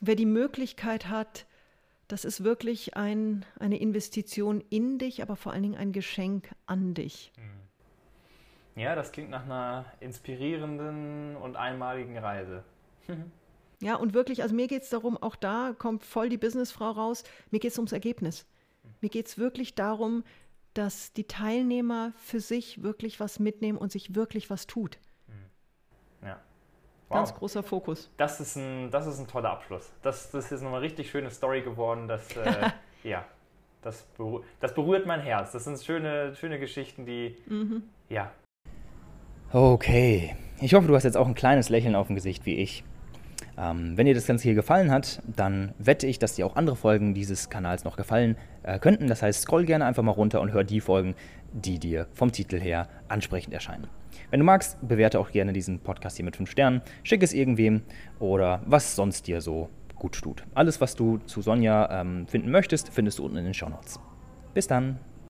wer 0.01 0.15
die 0.15 0.25
Möglichkeit 0.25 1.09
hat, 1.09 1.47
das 2.09 2.25
ist 2.25 2.45
wirklich 2.45 2.97
ein, 2.97 3.45
eine 3.59 3.79
Investition 3.79 4.63
in 4.71 4.99
dich, 4.99 5.23
aber 5.23 5.37
vor 5.37 5.53
allen 5.53 5.63
Dingen 5.63 5.77
ein 5.77 5.93
Geschenk 5.93 6.51
an 6.67 6.95
dich. 6.95 7.33
Mhm. 7.37 7.67
Ja, 8.81 8.95
das 8.95 9.11
klingt 9.11 9.31
nach 9.31 9.45
einer 9.45 9.87
inspirierenden 10.01 11.37
und 11.37 11.57
einmaligen 11.57 12.19
Reise. 12.19 12.63
ja, 13.81 13.97
und 13.97 14.13
wirklich, 14.13 14.43
also 14.43 14.55
mir 14.55 14.69
geht 14.69 14.83
es 14.83 14.91
darum, 14.91 15.17
auch 15.17 15.35
da 15.35 15.75
kommt 15.77 16.05
voll 16.05 16.29
die 16.29 16.37
Businessfrau 16.37 16.91
raus, 16.91 17.25
mir 17.51 17.59
geht 17.59 17.73
es 17.73 17.79
ums 17.79 17.93
Ergebnis. 17.93 18.47
Mir 19.01 19.09
geht 19.09 19.27
es 19.27 19.39
wirklich 19.39 19.75
darum, 19.75 20.25
dass 20.75 21.13
die 21.15 21.25
Teilnehmer 21.25 22.13
für 22.17 22.39
sich 22.39 22.83
wirklich 22.83 23.19
was 23.19 23.41
mitnehmen 23.41 23.79
und 23.79 23.91
sich 23.91 24.15
wirklich 24.15 24.51
was 24.51 24.67
tut. 24.67 24.99
Wow. 27.09 27.19
Ganz 27.19 27.35
großer 27.35 27.63
Fokus. 27.63 28.11
Das 28.17 28.41
ist 28.41 28.57
ein, 28.57 28.91
das 28.91 29.07
ist 29.07 29.21
ein 29.21 29.29
toller 29.29 29.51
Abschluss. 29.51 29.93
Das, 30.03 30.31
das 30.31 30.51
ist 30.51 30.63
nochmal 30.63 30.81
eine 30.81 30.87
richtig 30.87 31.09
schöne 31.09 31.31
Story 31.31 31.63
geworden. 31.63 32.09
Das, 32.09 32.37
äh, 32.37 32.71
ja, 33.05 33.25
das, 33.83 34.03
berührt, 34.17 34.45
das 34.61 34.75
berührt 34.75 35.07
mein 35.07 35.21
Herz. 35.21 35.53
Das 35.53 35.65
sind 35.65 35.81
schöne, 35.81 36.35
schöne 36.35 36.59
Geschichten, 36.59 37.07
die, 37.07 37.37
mhm. 37.47 37.85
ja. 38.09 38.33
Okay. 39.53 40.35
Ich 40.61 40.75
hoffe, 40.75 40.89
du 40.89 40.97
hast 40.97 41.05
jetzt 41.05 41.17
auch 41.17 41.29
ein 41.29 41.35
kleines 41.35 41.69
Lächeln 41.69 41.95
auf 41.95 42.09
dem 42.09 42.17
Gesicht 42.17 42.45
wie 42.45 42.57
ich. 42.57 42.83
Ähm, 43.59 43.97
wenn 43.97 44.07
dir 44.07 44.15
das 44.15 44.27
Ganze 44.27 44.43
hier 44.43 44.55
gefallen 44.55 44.91
hat, 44.91 45.23
dann 45.25 45.73
wette 45.79 46.07
ich, 46.07 46.19
dass 46.19 46.35
dir 46.35 46.47
auch 46.47 46.57
andere 46.57 46.77
Folgen 46.77 47.15
dieses 47.15 47.49
Kanals 47.49 47.85
noch 47.85 47.97
gefallen 47.97 48.37
äh, 48.65 48.79
könnten. 48.79 49.07
Das 49.07 49.23
heißt, 49.23 49.43
scroll 49.43 49.65
gerne 49.65 49.85
einfach 49.85 50.03
mal 50.03 50.13
runter 50.13 50.41
und 50.41 50.53
hör 50.53 50.65
die 50.65 50.81
Folgen, 50.81 51.15
die 51.53 51.79
dir 51.79 52.07
vom 52.15 52.33
Titel 52.33 52.59
her 52.59 52.89
ansprechend 53.09 53.55
erscheinen. 53.55 53.87
Wenn 54.31 54.41
du 54.41 54.47
magst, 54.47 54.77
bewerte 54.87 55.21
auch 55.21 55.31
gerne 55.31 55.53
diesen 55.53 55.81
Podcast 55.81 56.17
hier 56.17 56.25
mit 56.25 56.37
5 56.37 56.51
Sternen, 56.51 56.83
schick 57.03 57.23
es 57.23 57.33
irgendwem 57.33 57.83
oder 58.19 58.63
was 58.67 58.97
sonst 58.97 59.27
dir 59.27 59.41
so 59.41 59.69
gut 59.95 60.21
tut. 60.21 60.43
Alles, 60.55 60.81
was 60.81 60.95
du 60.95 61.19
zu 61.19 61.43
Sonja 61.43 62.01
ähm, 62.01 62.27
finden 62.27 62.51
möchtest, 62.51 62.91
findest 62.91 63.19
du 63.19 63.25
unten 63.25 63.39
in 63.39 63.45
den 63.45 63.55
Show 63.55 63.69
Notes. 63.69 64.01
Bis 64.55 64.67
dann! 64.67 64.99